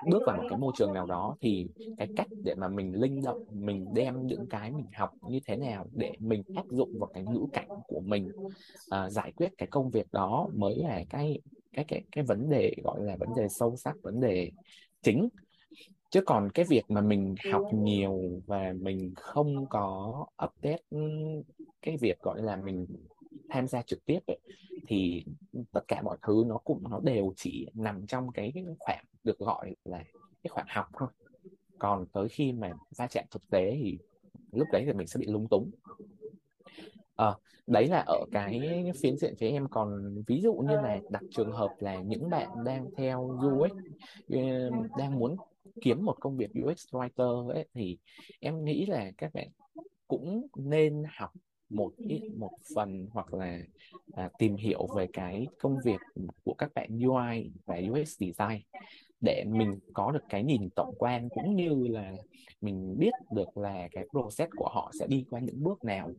bước 0.00 0.24
vào 0.26 0.36
một 0.36 0.44
cái 0.48 0.58
môi 0.58 0.72
trường 0.76 0.92
nào 0.92 1.06
đó 1.06 1.36
thì 1.40 1.68
cái 1.96 2.08
cách 2.14 2.28
để 2.42 2.54
mà 2.54 2.68
mình 2.68 2.94
linh 2.94 3.22
động 3.22 3.38
mình 3.48 3.94
đem 3.94 4.26
những 4.26 4.46
cái 4.46 4.70
mình 4.72 4.88
học 4.94 5.10
như 5.22 5.40
thế 5.46 5.56
nào 5.56 5.86
để 5.92 6.16
mình 6.20 6.42
áp 6.52 6.64
dụng 6.70 6.90
vào 6.98 7.10
cái 7.12 7.24
ngữ 7.24 7.46
cảnh 7.52 7.68
của 7.86 8.00
mình 8.00 8.32
uh, 8.94 9.10
giải 9.12 9.32
quyết 9.32 9.48
cái 9.58 9.68
công 9.70 9.90
việc 9.90 10.06
đó 10.12 10.48
mới 10.54 10.76
là 10.76 11.04
cái 11.10 11.40
cái 11.72 11.84
cái 11.88 12.02
cái 12.12 12.24
vấn 12.24 12.48
đề 12.50 12.74
gọi 12.84 13.00
là 13.02 13.16
vấn 13.16 13.34
đề 13.34 13.48
sâu 13.48 13.76
sắc 13.76 13.96
vấn 14.02 14.20
đề 14.20 14.50
chính. 15.02 15.28
Chứ 16.10 16.20
còn 16.26 16.50
cái 16.54 16.64
việc 16.68 16.84
mà 16.90 17.00
mình 17.00 17.34
học 17.52 17.64
nhiều 17.70 18.42
và 18.46 18.72
mình 18.80 19.12
không 19.16 19.68
có 19.68 20.14
update 20.44 20.82
ừ, 20.90 20.98
cái 21.82 21.96
việc 22.00 22.20
gọi 22.20 22.42
là 22.42 22.56
mình 22.56 22.86
tham 23.50 23.68
gia 23.68 23.82
trực 23.82 24.06
tiếp 24.06 24.20
ấy, 24.26 24.38
thì 24.86 25.24
tất 25.72 25.80
cả 25.88 26.02
mọi 26.02 26.16
thứ 26.22 26.44
nó 26.46 26.58
cũng 26.58 26.82
nó 26.90 27.00
đều 27.00 27.32
chỉ 27.36 27.66
nằm 27.74 28.06
trong 28.06 28.32
cái 28.32 28.52
khoảng 28.78 29.04
được 29.24 29.38
gọi 29.38 29.74
là 29.84 30.04
cái 30.42 30.48
khoảng 30.50 30.66
học 30.68 30.86
thôi. 30.98 31.08
Còn 31.78 32.06
tới 32.06 32.28
khi 32.28 32.52
mà 32.52 32.72
va 32.96 33.06
chạm 33.06 33.24
thực 33.30 33.50
tế 33.50 33.78
thì 33.82 33.98
lúc 34.52 34.68
đấy 34.72 34.82
thì 34.86 34.92
mình 34.92 35.06
sẽ 35.06 35.18
bị 35.18 35.26
lung 35.26 35.48
túng. 35.48 35.70
À, 37.16 37.34
đấy 37.66 37.86
là 37.86 38.04
ở 38.06 38.24
cái 38.32 38.60
phiến 39.00 39.16
diện 39.16 39.34
phía 39.38 39.48
em. 39.48 39.68
Còn 39.68 40.22
ví 40.26 40.40
dụ 40.40 40.54
như 40.54 40.74
là 40.74 41.00
đặt 41.10 41.22
trường 41.30 41.52
hợp 41.52 41.70
là 41.78 41.96
những 41.96 42.30
bạn 42.30 42.48
đang 42.64 42.86
theo 42.96 43.38
UX 43.44 43.72
ờ, 44.28 44.70
đang 44.98 45.18
muốn 45.18 45.36
kiếm 45.80 46.04
một 46.04 46.16
công 46.20 46.36
việc 46.36 46.50
UX 46.64 46.94
writer 46.94 47.48
ấy 47.48 47.68
thì 47.74 47.98
em 48.40 48.64
nghĩ 48.64 48.86
là 48.86 49.10
các 49.18 49.34
bạn 49.34 49.48
cũng 50.08 50.46
nên 50.56 51.02
học 51.16 51.30
một 51.70 51.92
ít 51.96 52.22
một 52.38 52.50
phần 52.74 53.08
hoặc 53.12 53.34
là 53.34 53.58
à, 54.12 54.30
tìm 54.38 54.56
hiểu 54.56 54.86
về 54.96 55.06
cái 55.12 55.46
công 55.58 55.78
việc 55.84 56.00
của 56.44 56.54
các 56.54 56.70
bạn 56.74 57.00
UI 57.02 57.52
và 57.66 57.80
UX 57.90 58.18
design 58.18 58.62
để 59.20 59.44
mình 59.48 59.78
có 59.92 60.10
được 60.12 60.24
cái 60.28 60.44
nhìn 60.44 60.70
tổng 60.76 60.94
quan 60.98 61.28
cũng 61.28 61.56
như 61.56 61.86
là 61.88 62.12
mình 62.60 62.96
biết 62.98 63.14
được 63.30 63.56
là 63.58 63.88
cái 63.92 64.04
process 64.10 64.50
của 64.56 64.68
họ 64.68 64.90
sẽ 64.98 65.06
đi 65.06 65.24
qua 65.30 65.40
những 65.40 65.62
bước 65.62 65.84
nào. 65.84 66.10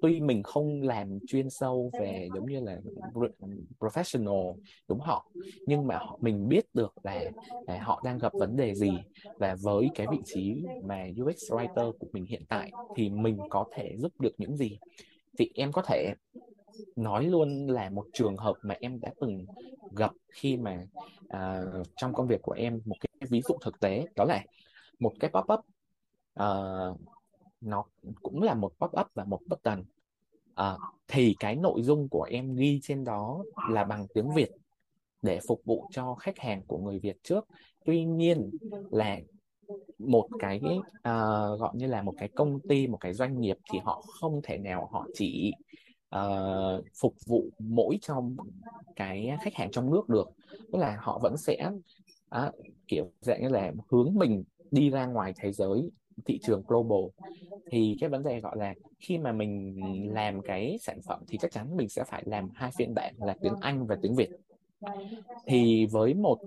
Tuy 0.00 0.20
mình 0.20 0.42
không 0.42 0.82
làm 0.82 1.18
chuyên 1.26 1.50
sâu 1.50 1.90
về 2.00 2.28
giống 2.34 2.46
như 2.46 2.60
là 2.60 2.80
professional 3.78 4.54
đúng 4.88 5.00
họ 5.00 5.30
nhưng 5.66 5.86
mà 5.86 6.00
mình 6.20 6.48
biết 6.48 6.64
được 6.74 6.94
là, 7.02 7.30
là 7.66 7.78
họ 7.82 8.00
đang 8.04 8.18
gặp 8.18 8.32
vấn 8.38 8.56
đề 8.56 8.74
gì 8.74 9.04
và 9.38 9.56
với 9.62 9.90
cái 9.94 10.06
vị 10.08 10.22
trí 10.24 10.68
mà 10.84 11.06
UX 11.16 11.52
writer 11.52 11.92
của 11.98 12.06
mình 12.12 12.24
hiện 12.24 12.42
tại 12.48 12.72
thì 12.94 13.10
mình 13.10 13.46
có 13.48 13.64
thể 13.70 13.96
giúp 13.98 14.12
được 14.20 14.32
những 14.38 14.56
gì? 14.56 14.78
Thì 15.38 15.50
em 15.54 15.72
có 15.72 15.82
thể 15.82 16.14
nói 16.96 17.24
luôn 17.24 17.66
là 17.66 17.90
một 17.90 18.06
trường 18.12 18.36
hợp 18.36 18.54
mà 18.62 18.76
em 18.80 19.00
đã 19.00 19.12
từng 19.20 19.44
gặp 19.96 20.12
khi 20.28 20.56
mà 20.56 20.86
uh, 21.26 21.86
trong 21.96 22.12
công 22.12 22.26
việc 22.26 22.42
của 22.42 22.52
em 22.52 22.80
một 22.84 22.96
cái 23.00 23.28
ví 23.30 23.42
dụ 23.48 23.54
thực 23.60 23.80
tế 23.80 24.06
đó 24.16 24.24
là 24.24 24.44
một 24.98 25.12
cái 25.20 25.30
pop 25.30 25.44
up 25.52 25.60
uh, 26.42 27.00
nó 27.60 27.84
cũng 28.22 28.42
là 28.42 28.54
một 28.54 28.72
pop 28.78 28.90
up 29.00 29.06
và 29.14 29.24
một 29.24 29.40
button. 29.46 29.84
Uh, 30.50 30.80
thì 31.08 31.36
cái 31.40 31.56
nội 31.56 31.82
dung 31.82 32.08
của 32.08 32.22
em 32.22 32.54
ghi 32.54 32.80
trên 32.82 33.04
đó 33.04 33.44
là 33.70 33.84
bằng 33.84 34.06
tiếng 34.14 34.34
Việt 34.34 34.50
để 35.22 35.40
phục 35.48 35.60
vụ 35.64 35.84
cho 35.90 36.14
khách 36.14 36.38
hàng 36.38 36.62
của 36.66 36.78
người 36.78 36.98
Việt 36.98 37.16
trước. 37.22 37.48
Tuy 37.84 38.04
nhiên 38.04 38.50
là 38.90 39.18
một 39.98 40.28
cái 40.38 40.60
uh, 40.76 41.60
gọi 41.60 41.70
như 41.74 41.86
là 41.86 42.02
một 42.02 42.14
cái 42.18 42.28
công 42.28 42.60
ty 42.68 42.86
một 42.86 42.98
cái 43.00 43.14
doanh 43.14 43.40
nghiệp 43.40 43.56
thì 43.72 43.78
họ 43.84 44.02
không 44.20 44.40
thể 44.42 44.58
nào 44.58 44.88
họ 44.92 45.06
chỉ 45.14 45.52
uh, 46.16 46.84
phục 47.00 47.14
vụ 47.26 47.44
mỗi 47.58 47.98
trong 48.02 48.36
cái 48.96 49.30
khách 49.42 49.54
hàng 49.54 49.70
trong 49.70 49.90
nước 49.90 50.08
được. 50.08 50.30
Tức 50.72 50.78
là 50.78 50.98
họ 51.00 51.18
vẫn 51.22 51.36
sẽ 51.36 51.70
uh, 52.36 52.54
kiểu 52.88 53.10
dạng 53.20 53.42
như 53.42 53.48
là 53.48 53.72
hướng 53.88 54.14
mình 54.14 54.44
đi 54.70 54.90
ra 54.90 55.06
ngoài 55.06 55.32
thế 55.36 55.52
giới 55.52 55.90
thị 56.24 56.38
trường 56.42 56.62
global. 56.66 57.30
Thì 57.70 57.96
cái 58.00 58.08
vấn 58.08 58.22
đề 58.22 58.40
gọi 58.40 58.56
là 58.56 58.74
khi 58.98 59.18
mà 59.18 59.32
mình 59.32 59.76
làm 60.14 60.42
cái 60.42 60.78
sản 60.80 61.00
phẩm 61.02 61.22
thì 61.28 61.38
chắc 61.38 61.52
chắn 61.52 61.76
mình 61.76 61.88
sẽ 61.88 62.04
phải 62.04 62.22
làm 62.26 62.48
hai 62.54 62.70
phiên 62.78 62.94
bản 62.94 63.14
là 63.18 63.36
tiếng 63.42 63.54
Anh 63.60 63.86
và 63.86 63.96
tiếng 64.02 64.14
Việt 64.14 64.28
thì 65.46 65.86
với 65.86 66.14
một 66.14 66.38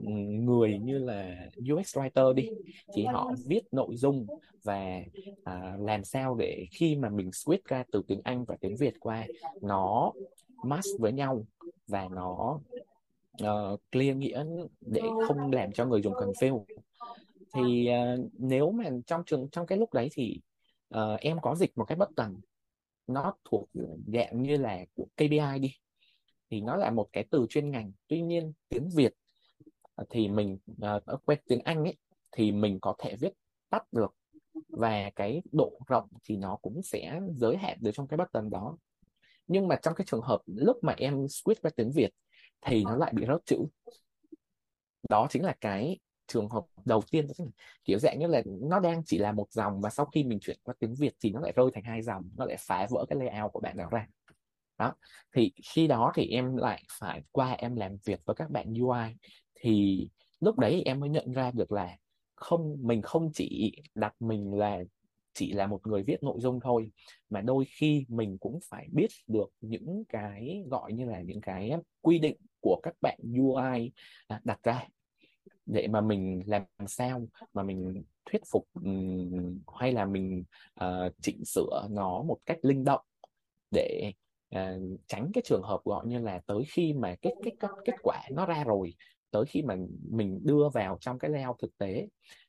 người 0.44 0.80
như 0.80 0.98
là 0.98 1.50
UX 1.74 1.98
writer 1.98 2.34
đi 2.34 2.50
thì 2.94 3.06
họ 3.06 3.34
viết 3.46 3.62
nội 3.72 3.96
dung 3.96 4.28
và 4.64 5.00
à, 5.44 5.78
làm 5.80 6.04
sao 6.04 6.36
để 6.36 6.66
khi 6.72 6.96
mà 6.96 7.10
mình 7.10 7.30
switch 7.30 7.60
ra 7.66 7.84
từ 7.92 8.02
tiếng 8.08 8.22
Anh 8.24 8.46
và 8.46 8.56
tiếng 8.62 8.76
Việt 8.78 8.94
qua 9.00 9.28
nó 9.62 10.12
match 10.64 10.86
với 11.00 11.12
nhau 11.12 11.46
và 11.88 12.08
nó 12.12 12.60
uh, 13.44 13.82
clear 13.92 14.18
nghĩa 14.18 14.46
để 14.82 15.02
không 15.28 15.52
làm 15.52 15.72
cho 15.72 15.86
người 15.86 16.02
dùng 16.02 16.14
confuse. 16.14 16.64
Thì 17.54 17.90
uh, 17.90 18.30
nếu 18.34 18.72
mà 18.72 18.84
trong 19.06 19.24
trường 19.26 19.50
trong 19.52 19.66
cái 19.66 19.78
lúc 19.78 19.94
đấy 19.94 20.10
thì 20.14 20.42
uh, 20.96 21.20
em 21.20 21.38
có 21.42 21.56
dịch 21.56 21.78
một 21.78 21.86
cái 21.86 21.96
bất 21.96 22.10
button 22.10 22.36
nó 23.08 23.34
thuộc 23.46 23.70
dạng 24.14 24.42
như 24.42 24.58
là 24.58 24.86
của 24.96 25.06
KPI 25.16 25.60
đi 25.60 25.76
thì 26.54 26.62
nó 26.62 26.76
là 26.76 26.92
một 26.92 27.08
cái 27.14 27.26
từ 27.30 27.46
chuyên 27.50 27.72
ngành. 27.72 27.92
Tuy 28.08 28.22
nhiên 28.22 28.54
tiếng 28.70 28.90
Việt 28.96 29.14
à, 29.96 30.04
thì 30.10 30.28
mình 30.28 30.58
à, 30.82 30.96
uh, 30.96 31.26
quen 31.26 31.40
tiếng 31.48 31.62
Anh 31.64 31.84
ấy 31.84 31.98
thì 32.32 32.52
mình 32.52 32.80
có 32.82 32.96
thể 33.00 33.16
viết 33.16 33.34
tắt 33.70 33.94
được. 33.94 34.16
Và 34.70 35.10
cái 35.16 35.42
độ 35.52 35.80
rộng 35.88 36.08
thì 36.24 36.38
nó 36.38 36.56
cũng 36.62 36.82
sẽ 36.84 37.20
giới 37.36 37.58
hạn 37.58 37.78
được 37.82 37.92
trong 37.94 38.08
cái 38.08 38.18
button 38.18 38.50
đó. 38.50 38.78
Nhưng 39.48 39.68
mà 39.68 39.76
trong 39.76 39.94
cái 39.96 40.06
trường 40.10 40.22
hợp 40.22 40.42
lúc 40.46 40.78
mà 40.82 40.94
em 40.98 41.26
switch 41.26 41.56
qua 41.62 41.72
tiếng 41.76 41.92
Việt 41.92 42.10
thì 42.62 42.84
nó 42.84 42.96
lại 42.96 43.14
bị 43.16 43.26
rớt 43.28 43.46
chữ. 43.46 43.58
Đó 45.10 45.28
chính 45.30 45.44
là 45.44 45.56
cái 45.62 46.00
trường 46.28 46.50
hợp 46.50 46.66
đầu 46.86 47.02
tiên. 47.12 47.28
Kiểu 47.86 48.00
dạng 48.00 48.20
như 48.20 48.28
là 48.28 48.42
nó 48.46 48.80
đang 48.80 49.04
chỉ 49.06 49.18
là 49.18 49.32
một 49.32 49.48
dòng 49.52 49.82
và 49.82 49.90
sau 49.90 50.06
khi 50.06 50.24
mình 50.24 50.40
chuyển 50.40 50.58
qua 50.64 50.76
tiếng 50.80 50.96
Việt 50.96 51.14
thì 51.20 51.30
nó 51.30 51.40
lại 51.40 51.54
rơi 51.56 51.72
thành 51.74 51.84
hai 51.84 52.02
dòng 52.02 52.30
nó 52.38 52.46
lại 52.46 52.58
phá 52.60 52.88
vỡ 52.90 53.06
cái 53.10 53.20
layout 53.20 53.52
của 53.54 53.60
bạn 53.60 53.78
đó 53.78 53.88
ra 53.92 54.08
đó. 54.84 54.94
Thì 55.36 55.52
khi 55.64 55.88
đó 55.88 56.12
thì 56.16 56.28
em 56.28 56.58
lại 56.58 56.84
phải 57.00 57.22
qua 57.32 57.52
em 57.52 57.76
làm 57.76 57.98
việc 58.06 58.22
với 58.26 58.36
các 58.36 58.50
bạn 58.50 58.74
UI 58.74 59.16
thì 59.56 60.08
lúc 60.40 60.60
đấy 60.60 60.82
em 60.86 61.00
mới 61.00 61.10
nhận 61.10 61.32
ra 61.32 61.52
được 61.52 61.72
là 61.72 61.98
không 62.36 62.78
mình 62.82 63.02
không 63.02 63.32
chỉ 63.34 63.76
đặt 63.96 64.16
mình 64.20 64.54
là 64.54 64.84
chỉ 65.34 65.52
là 65.54 65.68
một 65.68 65.88
người 65.88 66.04
viết 66.04 66.24
nội 66.24 66.40
dung 66.40 66.60
thôi 66.60 66.92
mà 67.30 67.42
đôi 67.42 67.66
khi 67.66 68.06
mình 68.10 68.38
cũng 68.38 68.60
phải 68.70 68.88
biết 68.92 69.10
được 69.28 69.50
những 69.62 70.04
cái 70.10 70.64
gọi 70.70 70.94
như 70.94 71.06
là 71.06 71.22
những 71.22 71.42
cái 71.42 71.72
quy 72.02 72.20
định 72.20 72.38
của 72.62 72.80
các 72.84 72.94
bạn 73.02 73.20
UI 73.38 73.92
à, 74.28 74.42
đặt 74.44 74.60
ra 74.64 74.88
để 75.66 75.88
mà 75.88 76.02
mình 76.02 76.44
làm 76.46 76.64
sao 76.88 77.28
mà 77.54 77.64
mình 77.64 78.04
thuyết 78.26 78.42
phục 78.52 78.68
hay 79.80 79.92
là 79.92 80.06
mình 80.06 80.44
uh, 80.84 81.14
chỉnh 81.22 81.46
sửa 81.46 81.88
nó 81.90 82.24
một 82.24 82.38
cách 82.46 82.58
linh 82.62 82.84
động 82.84 83.02
để 83.72 84.14
à, 84.54 84.76
tránh 85.08 85.32
cái 85.34 85.42
trường 85.46 85.64
hợp 85.64 85.82
gọi 85.86 86.08
như 86.08 86.20
là 86.20 86.42
tới 86.46 86.64
khi 86.68 86.94
mà 86.94 87.16
kết 87.22 87.34
kết 87.44 87.52
kết, 87.60 87.68
kết 87.86 87.96
quả 88.04 88.22
nó 88.32 88.46
ra 88.46 88.64
rồi 88.64 88.96
tới 89.32 89.46
khi 89.46 89.62
mà 89.62 89.76
mình 90.10 90.40
đưa 90.44 90.70
vào 90.74 90.98
trong 91.02 91.20
cái 91.20 91.32
layout 91.32 91.60
thực 91.60 91.78
tế 91.78 92.08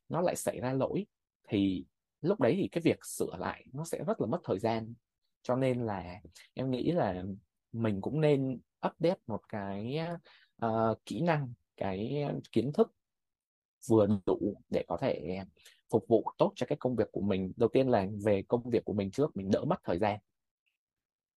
nó 0.09 0.21
lại 0.21 0.37
xảy 0.37 0.61
ra 0.61 0.73
lỗi 0.73 1.07
thì 1.49 1.85
lúc 2.21 2.41
đấy 2.41 2.55
thì 2.57 2.69
cái 2.73 2.83
việc 2.83 3.05
sửa 3.05 3.37
lại 3.39 3.67
nó 3.73 3.85
sẽ 3.85 4.05
rất 4.07 4.21
là 4.21 4.27
mất 4.27 4.41
thời 4.45 4.59
gian. 4.59 4.95
Cho 5.43 5.57
nên 5.57 5.87
là 5.87 6.21
em 6.55 6.71
nghĩ 6.71 6.93
là 6.93 7.25
mình 7.73 8.01
cũng 8.01 8.21
nên 8.21 8.59
update 8.87 9.21
một 9.27 9.41
cái 9.49 9.99
uh, 10.67 10.99
kỹ 11.07 11.21
năng 11.21 11.53
cái 11.77 12.25
kiến 12.53 12.73
thức 12.73 12.93
vừa 13.89 14.07
đủ 14.27 14.63
để 14.71 14.85
có 14.89 14.97
thể 14.97 15.39
phục 15.91 16.05
vụ 16.09 16.25
tốt 16.39 16.53
cho 16.57 16.67
cái 16.67 16.79
công 16.81 16.97
việc 16.97 17.09
của 17.13 17.21
mình. 17.21 17.53
Đầu 17.57 17.69
tiên 17.69 17.89
là 17.89 18.07
về 18.25 18.43
công 18.49 18.71
việc 18.71 18.85
của 18.85 18.93
mình 18.93 19.11
trước 19.11 19.37
mình 19.37 19.51
đỡ 19.51 19.65
mất 19.65 19.77
thời 19.85 19.99
gian. 19.99 20.21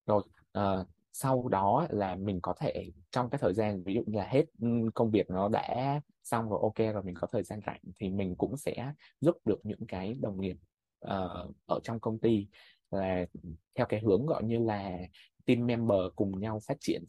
Rồi 0.05 0.23
uh, 0.57 0.87
sau 1.13 1.47
đó 1.47 1.87
là 1.89 2.15
mình 2.15 2.39
có 2.41 2.53
thể 2.59 2.91
trong 3.11 3.29
cái 3.29 3.39
thời 3.41 3.53
gian 3.53 3.83
ví 3.83 3.93
dụ 3.93 4.01
như 4.05 4.17
là 4.17 4.27
hết 4.27 4.45
ừ, 4.61 4.67
công 4.95 5.11
việc 5.11 5.29
nó 5.29 5.49
đã 5.49 6.01
xong 6.23 6.49
rồi 6.49 6.59
ok 6.61 6.93
rồi 6.93 7.03
mình 7.03 7.15
có 7.15 7.27
thời 7.31 7.43
gian 7.43 7.59
rảnh 7.65 7.81
thì 7.99 8.09
mình 8.09 8.35
cũng 8.35 8.57
sẽ 8.57 8.91
giúp 9.21 9.37
được 9.45 9.59
những 9.63 9.85
cái 9.87 10.17
đồng 10.21 10.41
nghiệp 10.41 10.57
uh, 11.05 11.55
ở 11.65 11.79
trong 11.83 11.99
công 11.99 12.19
ty 12.19 12.47
là 12.91 13.25
theo 13.75 13.85
cái 13.85 13.99
hướng 13.99 14.25
gọi 14.25 14.43
như 14.43 14.59
là 14.59 14.97
team 15.45 15.65
member 15.65 15.99
cùng 16.15 16.39
nhau 16.39 16.59
phát 16.67 16.77
triển 16.79 17.03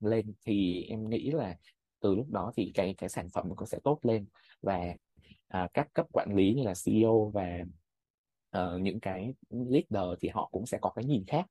lên. 0.00 0.32
Thì 0.46 0.84
em 0.88 1.10
nghĩ 1.10 1.30
là 1.30 1.56
từ 2.00 2.14
lúc 2.14 2.30
đó 2.30 2.52
thì 2.56 2.72
cái 2.74 2.94
cái 2.98 3.08
sản 3.08 3.28
phẩm 3.28 3.48
cũng 3.56 3.68
sẽ 3.68 3.78
tốt 3.84 3.98
lên 4.02 4.26
và 4.62 4.94
uh, 5.64 5.70
các 5.74 5.88
cấp 5.92 6.06
quản 6.12 6.34
lý 6.34 6.54
như 6.54 6.62
là 6.62 6.74
CEO 6.84 7.30
và 7.34 7.58
uh, 8.58 8.80
những 8.80 9.00
cái 9.00 9.34
leader 9.50 10.18
thì 10.20 10.28
họ 10.28 10.48
cũng 10.52 10.66
sẽ 10.66 10.78
có 10.82 10.90
cái 10.90 11.04
nhìn 11.04 11.24
khác. 11.26 11.46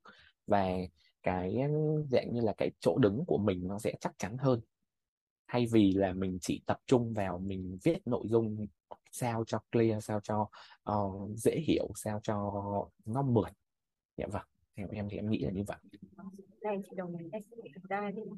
Và 0.48 0.68
cái 1.24 1.58
dạng 2.10 2.34
như 2.34 2.42
là 2.42 2.54
cái 2.58 2.72
chỗ 2.80 2.98
đứng 2.98 3.24
của 3.28 3.38
mình 3.38 3.68
nó 3.68 3.80
sẽ 3.80 3.94
chắc 4.00 4.14
chắn 4.18 4.38
hơn. 4.38 4.62
Thay 5.48 5.66
vì 5.72 5.92
là 5.92 6.14
mình 6.14 6.38
chỉ 6.42 6.62
tập 6.66 6.80
trung 6.86 7.14
vào 7.14 7.38
mình 7.38 7.78
viết 7.84 8.08
nội 8.08 8.28
dung 8.28 8.68
sao 9.12 9.44
cho 9.48 9.60
clear 9.72 10.04
sao 10.04 10.20
cho 10.20 10.50
uh, 10.92 11.38
dễ 11.38 11.60
hiểu 11.68 11.88
sao 11.96 12.20
cho 12.24 12.54
nó 13.06 13.22
mượt. 13.22 13.50
Dạ 14.18 14.28
vâng 14.32 14.46
theo 14.80 14.88
em 14.92 15.08
thì 15.10 15.18
em 15.18 15.30
nghĩ 15.30 15.40
là 15.40 15.52
như 15.52 15.64
vậy. 15.68 15.78
Đây 16.62 16.78
chị 16.90 16.96
đồng 16.96 17.18
ý. 17.18 17.30
Thực 17.76 17.84
ra 17.90 18.12
thì 18.16 18.22
uh, 18.22 18.38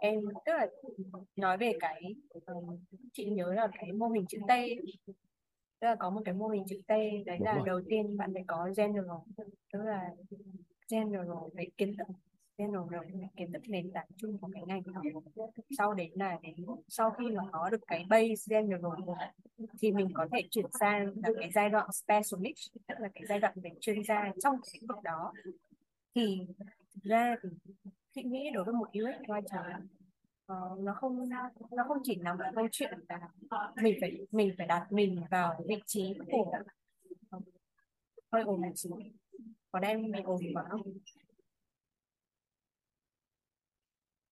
em 0.00 0.20
tức 0.46 0.52
là 0.52 0.66
nói 1.36 1.58
về 1.58 1.72
cái 1.80 2.14
uh, 2.52 2.80
chị 3.12 3.30
nhớ 3.30 3.54
là 3.54 3.68
cái 3.72 3.92
mô 3.92 4.08
hình 4.08 4.26
chữ 4.28 4.38
T 4.48 4.52
tức 5.80 5.88
là 5.88 5.96
có 5.98 6.10
một 6.10 6.20
cái 6.24 6.34
mô 6.34 6.48
hình 6.48 6.64
chữ 6.68 6.76
T 6.86 6.90
đấy 6.90 7.22
Đúng 7.26 7.42
là 7.42 7.54
rồi. 7.54 7.62
đầu 7.66 7.80
tiên 7.88 8.16
bạn 8.16 8.30
phải 8.34 8.44
có 8.46 8.70
general 8.76 9.18
tức 9.72 9.82
là 9.82 10.10
general 10.92 11.48
về 11.54 11.64
kiến 11.76 11.96
thức. 11.96 12.06
General 12.58 13.04
kiến 13.36 13.52
thức 13.52 13.62
nền 13.68 13.90
tảng 13.92 14.06
chung 14.16 14.38
của 14.38 14.48
cái 14.52 14.62
ngành 14.66 14.82
học. 14.94 15.04
Sau 15.78 15.94
đến 15.94 16.10
là 16.14 16.38
đến 16.42 16.54
sau 16.88 17.10
khi 17.10 17.24
mà 17.30 17.42
có 17.52 17.70
được 17.70 17.80
cái 17.86 18.04
base 18.08 18.56
general 18.56 18.92
thì 19.80 19.92
mình 19.92 20.08
có 20.14 20.28
thể 20.32 20.42
chuyển 20.50 20.66
sang 20.80 21.06
là 21.06 21.30
cái 21.40 21.50
giai 21.54 21.68
đoạn 21.68 21.92
specialist 21.92 22.72
tức 22.88 22.94
là 22.98 23.08
cái 23.14 23.22
giai 23.28 23.38
đoạn 23.38 23.54
về 23.56 23.70
chuyên 23.80 24.04
gia 24.04 24.32
trong 24.42 24.56
cái 24.62 24.70
lĩnh 24.74 24.86
vực 24.86 25.02
đó. 25.02 25.32
Thì 26.14 26.46
thực 26.94 27.02
ra 27.02 27.36
thì 27.42 27.48
chị 28.14 28.22
nghĩ 28.22 28.50
đối 28.54 28.64
với 28.64 28.74
một 28.74 28.88
UX 28.88 29.28
writer 29.28 29.80
uh, 30.52 30.80
nó 30.80 30.94
không 30.94 31.28
nó 31.70 31.84
không 31.88 31.98
chỉ 32.02 32.16
nằm 32.16 32.38
ở 32.38 32.50
câu 32.54 32.68
chuyện 32.72 32.98
là 33.08 33.20
mình 33.82 33.98
phải 34.00 34.26
mình 34.30 34.54
phải 34.58 34.66
đặt 34.66 34.92
mình 34.92 35.22
vào 35.30 35.64
vị 35.68 35.82
trí 35.86 36.14
của 36.32 36.52
ờ, 37.30 37.40
hơi 38.32 38.42
ổn 38.42 38.60
một 38.60 38.72
xíu 38.76 38.92
còn 39.72 39.82
em 39.82 40.12
bị 40.12 40.22
ổn 40.24 40.40
quá 40.54 40.64
không? 40.70 40.82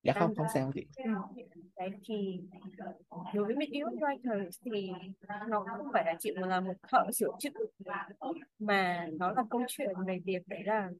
Dạ 0.03 0.13
không 0.19 0.35
không 0.35 0.47
sao 0.55 0.71
chị. 0.75 0.87
đấy 1.77 1.91
thì 2.05 2.41
đối 3.35 3.45
với 3.45 3.57
mình 3.57 3.71
UX 3.85 4.03
writer 4.03 4.51
thì 4.65 4.91
nó 5.49 5.65
không 5.79 5.87
phải 5.93 6.05
là 6.05 6.15
mà 6.41 6.47
là 6.47 6.61
một 6.61 6.73
thợ 6.89 7.05
sửa 7.13 7.31
chữ 7.39 7.51
mà 8.59 9.09
nó 9.19 9.33
là 9.33 9.43
câu 9.51 9.63
chuyện 9.69 9.91
về 10.07 10.19
việc 10.25 10.49
đấy 10.49 10.63
là 10.65 10.91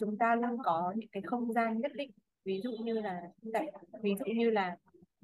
chúng 0.00 0.18
ta 0.18 0.34
luôn 0.34 0.58
có 0.64 0.92
những 0.96 1.08
cái 1.12 1.22
không 1.26 1.52
gian 1.52 1.80
nhất 1.80 1.92
định. 1.94 2.10
Ví 2.44 2.60
dụ 2.64 2.72
như 2.72 3.00
là 3.00 3.20
ví 4.02 4.14
dụ 4.18 4.24
như 4.34 4.50
là 4.50 4.76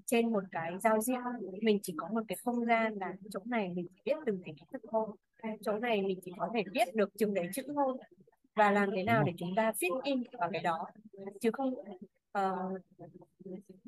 trên 0.06 0.32
một 0.32 0.44
cái 0.52 0.72
giao 0.80 1.00
diện 1.00 1.20
mình 1.62 1.78
chỉ 1.82 1.94
có 1.96 2.08
một 2.08 2.22
cái 2.28 2.36
không 2.44 2.64
gian 2.64 2.94
là 2.94 3.14
chỗ 3.30 3.40
này 3.44 3.68
mình 3.68 3.86
chỉ 3.94 4.00
biết 4.04 4.16
từng 4.26 4.42
cái 4.44 4.54
kiến 4.54 4.68
thức 4.72 4.82
thôi 4.90 5.16
chỗ 5.62 5.78
này 5.78 6.02
mình 6.02 6.18
chỉ 6.24 6.32
có 6.38 6.48
thể 6.54 6.62
viết 6.74 6.94
được 6.94 7.10
chừng 7.18 7.34
đấy 7.34 7.48
chữ 7.54 7.62
thôi. 7.74 7.96
Và 8.54 8.70
làm 8.70 8.90
thế 8.96 9.02
nào 9.02 9.22
để 9.22 9.32
chúng 9.36 9.54
ta 9.56 9.72
fit 9.80 10.00
in 10.02 10.22
vào 10.38 10.50
cái 10.52 10.62
đó. 10.62 10.86
Chứ 11.40 11.50
không 11.52 11.74
uh, 12.38 12.80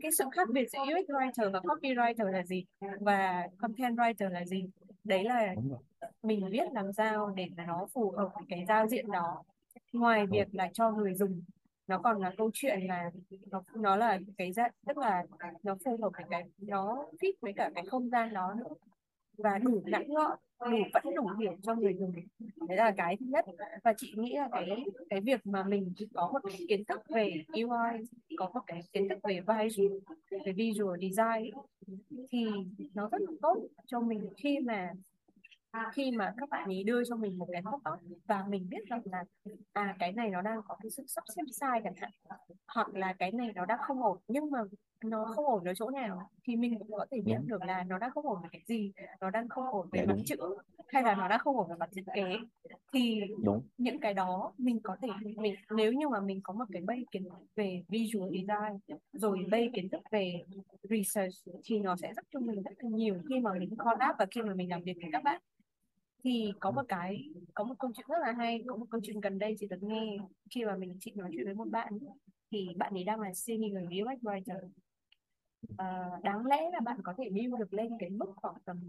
cái 0.03 0.13
sự 0.19 0.25
khác 0.33 0.49
biệt 0.53 0.71
giữa 0.71 0.79
UX 0.79 1.11
writer 1.11 1.53
và 1.53 1.61
copywriter 1.61 2.31
là 2.31 2.45
gì? 2.45 2.65
Và 3.01 3.49
content 3.59 3.97
writer 3.97 4.29
là 4.29 4.45
gì? 4.45 4.65
Đấy 5.05 5.25
là 5.25 5.55
mình 6.23 6.49
viết 6.51 6.73
làm 6.73 6.93
sao 6.93 7.33
để 7.37 7.49
nó 7.67 7.87
phù 7.93 8.11
hợp 8.11 8.29
với 8.35 8.45
cái 8.49 8.65
giao 8.69 8.89
diện 8.89 9.11
đó. 9.11 9.43
Ngoài 9.93 10.27
việc 10.27 10.49
là 10.53 10.71
cho 10.73 10.91
người 10.91 11.15
dùng 11.15 11.43
nó 11.87 11.99
còn 11.99 12.21
là 12.21 12.33
câu 12.37 12.51
chuyện 12.55 12.81
là 12.87 13.11
nó 13.51 13.63
nó 13.75 13.97
là 13.97 14.19
cái 14.39 14.53
dạng 14.53 14.71
tức 14.87 14.99
là 14.99 15.25
nó 15.63 15.77
phù 15.85 15.99
hợp 16.03 16.11
với 16.17 16.25
cái 16.31 16.45
nó 16.59 17.05
fit 17.21 17.33
với 17.41 17.53
cả 17.53 17.71
cái 17.75 17.85
không 17.87 18.11
gian 18.11 18.33
đó 18.33 18.55
nữa. 18.55 18.75
Và 19.39 19.59
đủ 19.59 19.83
ngắn 19.87 20.09
gọn 20.09 20.39
đủ 20.61 20.77
vẫn 20.93 21.15
đủ 21.15 21.29
hiểu 21.41 21.57
cho 21.63 21.75
người 21.75 21.95
dùng. 21.95 22.13
Đấy 22.69 22.77
là 22.77 22.95
cái 22.97 23.17
thứ 23.21 23.27
nhất. 23.29 23.45
Và 23.85 23.93
chị 23.97 24.13
nghĩ 24.17 24.35
là 24.37 24.49
cái 24.53 24.85
cái 25.11 25.21
việc 25.21 25.47
mà 25.47 25.65
mình 25.65 25.93
có 26.15 26.31
một 26.33 26.39
cái 26.49 26.59
kiến 26.69 26.85
thức 26.85 27.01
về 27.09 27.45
UI 27.53 28.07
có 28.37 28.51
một 28.55 28.61
cái 28.67 28.81
kiến 28.93 29.09
thức 29.09 29.19
về 29.23 29.41
visual 29.41 29.99
về 30.45 30.53
visual 30.53 31.01
design 31.01 31.51
thì 32.31 32.47
nó 32.95 33.09
rất 33.09 33.21
là 33.21 33.33
tốt 33.43 33.57
cho 33.87 34.01
mình 34.01 34.29
khi 34.37 34.59
mà 34.59 34.93
khi 35.93 36.11
mà 36.11 36.35
các 36.37 36.49
bạn 36.49 36.69
ấy 36.69 36.85
đưa 36.85 37.05
cho 37.05 37.17
mình 37.17 37.39
một 37.39 37.49
cái 37.53 37.63
pop 37.63 37.75
up 37.75 38.21
và 38.27 38.45
mình 38.49 38.69
biết 38.69 38.87
rằng 38.87 39.03
là 39.05 39.25
à 39.73 39.97
cái 39.99 40.13
này 40.13 40.31
nó 40.31 40.43
đang 40.43 40.61
có 40.69 40.77
cái 40.83 40.91
sự 40.91 41.05
sắp 41.07 41.25
xếp 41.37 41.43
sai 41.53 41.81
chẳng 41.85 41.95
hạn, 41.97 42.11
hoặc 42.67 42.95
là 42.95 43.13
cái 43.13 43.33
này 43.33 43.53
nó 43.55 43.67
đang 43.67 43.79
không 43.83 44.03
ổn. 44.03 44.19
Nhưng 44.29 44.51
mà 44.51 44.59
nó 45.05 45.25
không 45.25 45.45
ổn 45.45 45.65
ở 45.65 45.75
chỗ 45.75 45.91
nào. 45.91 46.31
Thì 46.45 46.57
mình 46.57 46.79
cũng 46.79 46.91
có 46.91 47.07
thể 47.11 47.19
nhận 47.25 47.47
được 47.47 47.63
là 47.63 47.85
nó 47.85 47.99
đang 47.99 48.11
không 48.11 48.27
ổn 48.27 48.39
về 48.43 48.49
cái 48.53 48.63
gì 48.67 48.93
nó 49.21 49.31
đang 49.31 49.49
không 49.49 49.65
ổn 49.65 49.89
về 49.93 50.07
mặt 50.07 50.15
đúng. 50.17 50.25
chữ 50.25 50.37
hay 50.89 51.03
là 51.03 51.15
nó 51.15 51.29
đang 51.29 51.39
không 51.39 51.57
ổn 51.57 51.69
về 51.69 51.75
mặt 51.79 51.91
thiết 51.93 52.05
kế. 52.15 52.37
Thì 52.93 53.21
đúng. 53.45 53.63
những 53.79 54.01
cái 54.01 54.15
đó 54.15 54.53
mình 54.59 54.81
có 54.81 54.97
thể 55.03 55.09
mình 55.37 55.55
nếu 55.71 55.93
như 55.93 56.09
mà 56.09 56.21
mình 56.21 56.41
có 56.45 56.53
một 56.53 56.65
cái 56.73 56.83
base 56.83 57.03
kiến 57.11 57.25
thức 57.25 57.47
về 57.57 57.83
visual 57.89 58.31
design 58.31 58.99
rồi 59.13 59.47
base 59.51 59.69
kiến 59.75 59.89
thức 59.89 60.01
về 60.11 60.43
research 60.83 61.35
thì 61.65 61.79
nó 61.79 61.97
sẽ 61.97 62.13
giúp 62.17 62.25
cho 62.33 62.41
mình 62.41 62.63
rất 62.63 62.75
là 62.79 62.91
nhiều 62.91 63.15
khi 63.29 63.41
mà 63.41 63.53
mình 63.59 63.77
collab 63.77 64.17
và 64.19 64.27
khi 64.31 64.43
mà 64.43 64.55
mình 64.55 64.71
làm 64.71 64.83
việc 64.83 64.97
với 65.03 65.11
các 65.13 65.23
bạn. 65.23 65.41
Thì 66.25 66.53
có 66.61 66.71
một 66.71 66.83
cái 66.89 67.29
có 67.55 67.65
một 67.65 67.75
câu 67.79 67.91
chuyện 67.95 68.07
rất 68.09 68.19
là 68.21 68.33
hay 68.33 68.65
có 68.67 68.77
một 68.77 68.87
câu 68.91 69.01
chuyện 69.05 69.21
gần 69.21 69.39
đây 69.39 69.57
chị 69.59 69.67
được 69.67 69.83
nghe 69.83 70.19
khi 70.51 70.65
mà 70.65 70.77
mình 70.77 70.97
chị 71.01 71.13
nói 71.15 71.31
chuyện 71.33 71.45
với 71.45 71.55
một 71.55 71.69
bạn 71.69 71.99
thì 72.51 72.69
bạn 72.77 72.95
ấy 72.95 73.05
đang 73.05 73.21
là 73.21 73.35
senior 73.35 73.85
UX 73.85 74.23
writer 74.23 74.69
à, 75.77 76.11
đáng 76.23 76.47
lẽ 76.47 76.71
là 76.73 76.81
bạn 76.81 77.03
có 77.03 77.15
thể 77.19 77.31
build 77.31 77.55
được 77.59 77.75
lên 77.75 77.97
cái 77.99 78.11
mức 78.11 78.33
khoảng 78.37 78.55
tầm 78.65 78.87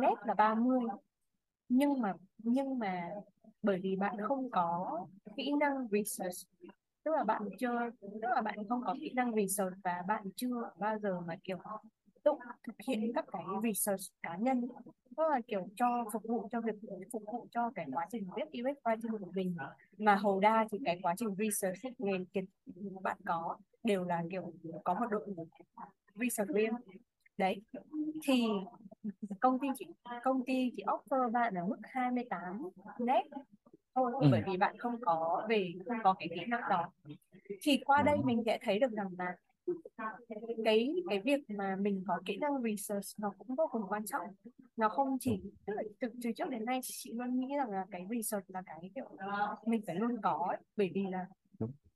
nét 0.00 0.14
là 0.26 0.34
30 0.34 0.80
nhưng 1.68 2.00
mà 2.00 2.14
nhưng 2.38 2.78
mà 2.78 3.10
bởi 3.62 3.80
vì 3.82 3.96
bạn 3.96 4.16
không 4.22 4.50
có 4.50 5.00
kỹ 5.36 5.52
năng 5.60 5.88
research 5.90 6.36
tức 7.04 7.12
là 7.12 7.24
bạn 7.24 7.42
chưa 7.58 7.78
tức 8.02 8.28
là 8.34 8.42
bạn 8.42 8.68
không 8.68 8.82
có 8.86 8.94
kỹ 9.00 9.12
năng 9.14 9.34
research 9.34 9.74
và 9.84 10.02
bạn 10.08 10.24
chưa 10.36 10.70
bao 10.78 10.98
giờ 10.98 11.20
mà 11.20 11.36
kiểu 11.44 11.58
tự 12.26 12.32
thực 12.66 12.76
hiện 12.88 13.12
các 13.14 13.24
cái 13.32 13.44
research 13.62 14.02
cá 14.22 14.36
nhân. 14.36 14.68
Tức 15.16 15.24
là 15.30 15.40
kiểu 15.46 15.68
cho 15.76 16.04
phục 16.12 16.22
vụ 16.22 16.48
cho 16.52 16.60
việc 16.60 16.74
phục 17.12 17.22
vụ 17.32 17.46
cho 17.50 17.70
cái 17.74 17.86
quá 17.92 18.06
trình 18.12 18.28
viết 18.36 18.62
UX 18.62 18.76
writing 18.84 19.18
của 19.18 19.30
mình. 19.34 19.56
Mà 19.98 20.14
hầu 20.14 20.40
đa 20.40 20.66
thì 20.72 20.78
cái 20.84 20.98
quá 21.02 21.14
trình 21.18 21.34
research 21.38 21.78
nền 21.98 22.24
kiến 22.24 22.44
bạn 23.02 23.16
có 23.26 23.56
đều 23.86 24.04
là 24.04 24.22
kiểu 24.30 24.52
có 24.84 24.94
một 24.94 25.06
đội 25.10 25.26
research 26.14 26.50
viên. 26.54 26.72
Đấy 27.38 27.62
thì 28.24 28.44
công 29.40 29.58
ty 29.58 29.68
chỉ 29.78 29.86
công 30.24 30.44
ty 30.44 30.72
chỉ 30.76 30.82
offer 30.86 31.30
bạn 31.32 31.54
ở 31.54 31.64
mức 31.66 31.76
28 31.82 32.62
net 32.98 33.22
thôi 33.94 34.12
Ừ. 34.20 34.28
bởi 34.30 34.42
vì 34.46 34.56
bạn 34.56 34.78
không 34.78 35.00
có 35.00 35.46
về 35.48 35.72
không 35.86 35.96
có 36.04 36.14
cái 36.18 36.28
kỹ 36.34 36.40
năng 36.48 36.60
đó. 36.70 36.90
Thì 37.62 37.80
qua 37.84 38.02
đây 38.02 38.16
mình 38.24 38.42
sẽ 38.46 38.58
thấy 38.62 38.78
được 38.78 38.92
rằng 38.92 39.10
là 39.18 39.36
cái 40.64 40.94
cái 41.08 41.20
việc 41.24 41.40
mà 41.48 41.76
mình 41.76 42.04
có 42.06 42.20
kỹ 42.24 42.36
năng 42.36 42.62
research 42.62 43.20
nó 43.20 43.32
cũng 43.38 43.56
vô 43.56 43.66
cùng 43.70 43.82
quan 43.88 44.06
trọng. 44.06 44.26
Nó 44.76 44.88
không 44.88 45.16
chỉ 45.20 45.40
tức 45.66 45.72
là 45.76 45.82
từ, 46.00 46.08
từ 46.22 46.32
trước 46.32 46.48
đến 46.50 46.64
nay 46.64 46.80
chị 46.82 47.12
luôn 47.12 47.40
nghĩ 47.40 47.56
rằng 47.56 47.70
là 47.70 47.86
cái 47.90 48.06
research 48.10 48.50
là 48.50 48.62
cái 48.66 48.90
kiểu 48.94 49.08
mình 49.66 49.82
phải 49.86 49.96
luôn 49.96 50.20
có 50.22 50.46
ấy, 50.50 50.58
bởi 50.76 50.90
vì 50.94 51.06
là 51.10 51.26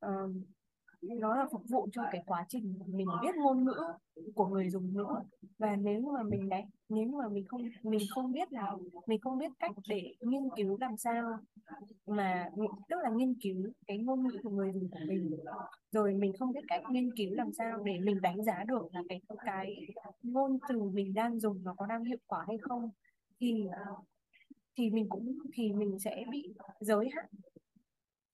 uh, 0.06 0.30
nó 1.02 1.36
là 1.36 1.46
phục 1.52 1.62
vụ 1.68 1.88
cho 1.92 2.02
cái 2.12 2.22
quá 2.26 2.44
trình 2.48 2.74
mình 2.86 3.06
biết 3.22 3.34
ngôn 3.36 3.64
ngữ 3.64 3.76
của 4.34 4.46
người 4.46 4.70
dùng 4.70 4.94
nữa. 4.94 5.22
Và 5.58 5.76
nếu 5.76 6.00
mà 6.00 6.22
mình 6.22 6.48
đấy 6.48 6.62
nếu 6.88 7.08
mà 7.08 7.28
mình 7.28 7.44
không 7.46 7.62
mình 7.82 8.00
không 8.10 8.32
biết 8.32 8.52
là, 8.52 8.76
mình 9.06 9.20
không 9.20 9.38
biết 9.38 9.52
cách 9.58 9.72
để 9.88 10.14
nghiên 10.20 10.42
cứu 10.56 10.76
làm 10.80 10.96
sao 10.96 11.38
mà 12.06 12.50
tức 12.88 12.96
là 13.02 13.10
nghiên 13.10 13.34
cứu 13.42 13.66
cái 13.86 13.98
ngôn 13.98 14.22
ngữ 14.22 14.38
của 14.42 14.50
người 14.50 14.72
dùng 14.72 14.90
của 14.90 14.98
mình, 15.08 15.36
rồi 15.92 16.14
mình 16.14 16.32
không 16.38 16.52
biết 16.52 16.60
cách 16.68 16.82
nghiên 16.90 17.16
cứu 17.16 17.34
làm 17.34 17.52
sao 17.52 17.82
để 17.84 18.00
mình 18.00 18.20
đánh 18.20 18.44
giá 18.44 18.64
được 18.68 18.94
là 18.94 19.02
cái 19.08 19.20
cái 19.44 19.88
ngôn 20.22 20.58
từ 20.68 20.82
mình 20.82 21.14
đang 21.14 21.40
dùng 21.40 21.64
nó 21.64 21.74
có 21.74 21.86
đang 21.86 22.04
hiệu 22.04 22.18
quả 22.26 22.44
hay 22.48 22.58
không, 22.58 22.90
thì 23.40 23.64
thì 24.78 24.90
mình 24.90 25.08
cũng, 25.08 25.38
thì 25.52 25.72
mình 25.72 25.98
sẽ 25.98 26.24
bị 26.30 26.54
giới 26.80 27.08
hạn 27.16 27.26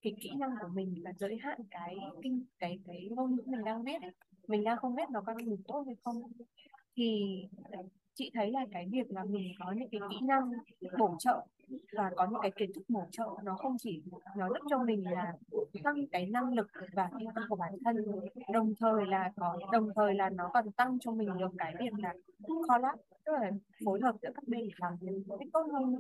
cái 0.06 0.14
kỹ 0.20 0.30
năng 0.38 0.50
của 0.60 0.68
mình 0.68 0.94
là 1.04 1.12
giới 1.18 1.38
hạn 1.42 1.58
cái 1.70 1.96
kinh, 2.22 2.44
cái 2.58 2.78
cái 2.86 3.08
ngôn 3.10 3.36
ngữ 3.36 3.42
mình 3.46 3.64
đang 3.64 3.84
biết 3.84 4.02
ấy. 4.02 4.10
mình 4.48 4.64
đang 4.64 4.76
không 4.78 4.94
biết 4.94 5.10
nó 5.10 5.20
có 5.26 5.34
được 5.34 5.56
tốt 5.68 5.82
hay 5.86 5.96
không 6.04 6.22
thì 6.96 7.22
chị 8.16 8.30
thấy 8.34 8.50
là 8.50 8.66
cái 8.72 8.86
việc 8.90 9.12
là 9.12 9.24
mình 9.24 9.52
có 9.58 9.72
những 9.72 9.88
cái 9.88 10.00
kỹ 10.10 10.16
năng 10.22 10.52
bổ 10.98 11.16
trợ 11.18 11.46
và 11.92 12.10
có 12.16 12.26
những 12.30 12.40
cái 12.42 12.50
kiến 12.50 12.72
thức 12.72 12.84
bổ 12.88 13.04
trợ 13.10 13.26
nó 13.44 13.56
không 13.56 13.76
chỉ 13.78 14.02
nó 14.36 14.48
giúp 14.48 14.66
cho 14.70 14.78
mình 14.78 15.10
là 15.10 15.34
tăng 15.82 16.06
cái 16.06 16.26
năng 16.26 16.54
lực 16.54 16.66
và 16.92 17.10
kỹ 17.18 17.26
năng 17.34 17.48
của 17.48 17.56
bản 17.56 17.72
thân 17.84 17.96
đồng 18.52 18.74
thời 18.74 19.06
là 19.06 19.32
có 19.36 19.58
đồng 19.72 19.90
thời 19.94 20.14
là 20.14 20.30
nó 20.30 20.50
còn 20.52 20.72
tăng 20.72 20.98
cho 21.00 21.12
mình 21.12 21.28
được 21.38 21.50
cái 21.58 21.74
việc 21.80 21.92
là 21.98 22.14
collab 22.46 22.98
tức 23.24 23.32
là 23.32 23.50
phối 23.84 24.00
hợp 24.00 24.16
giữa 24.22 24.30
các 24.34 24.48
bên 24.48 24.60
để 24.68 24.74
làm 24.78 24.96
việc 25.00 25.48
tốt 25.52 25.66
hơn. 25.72 25.96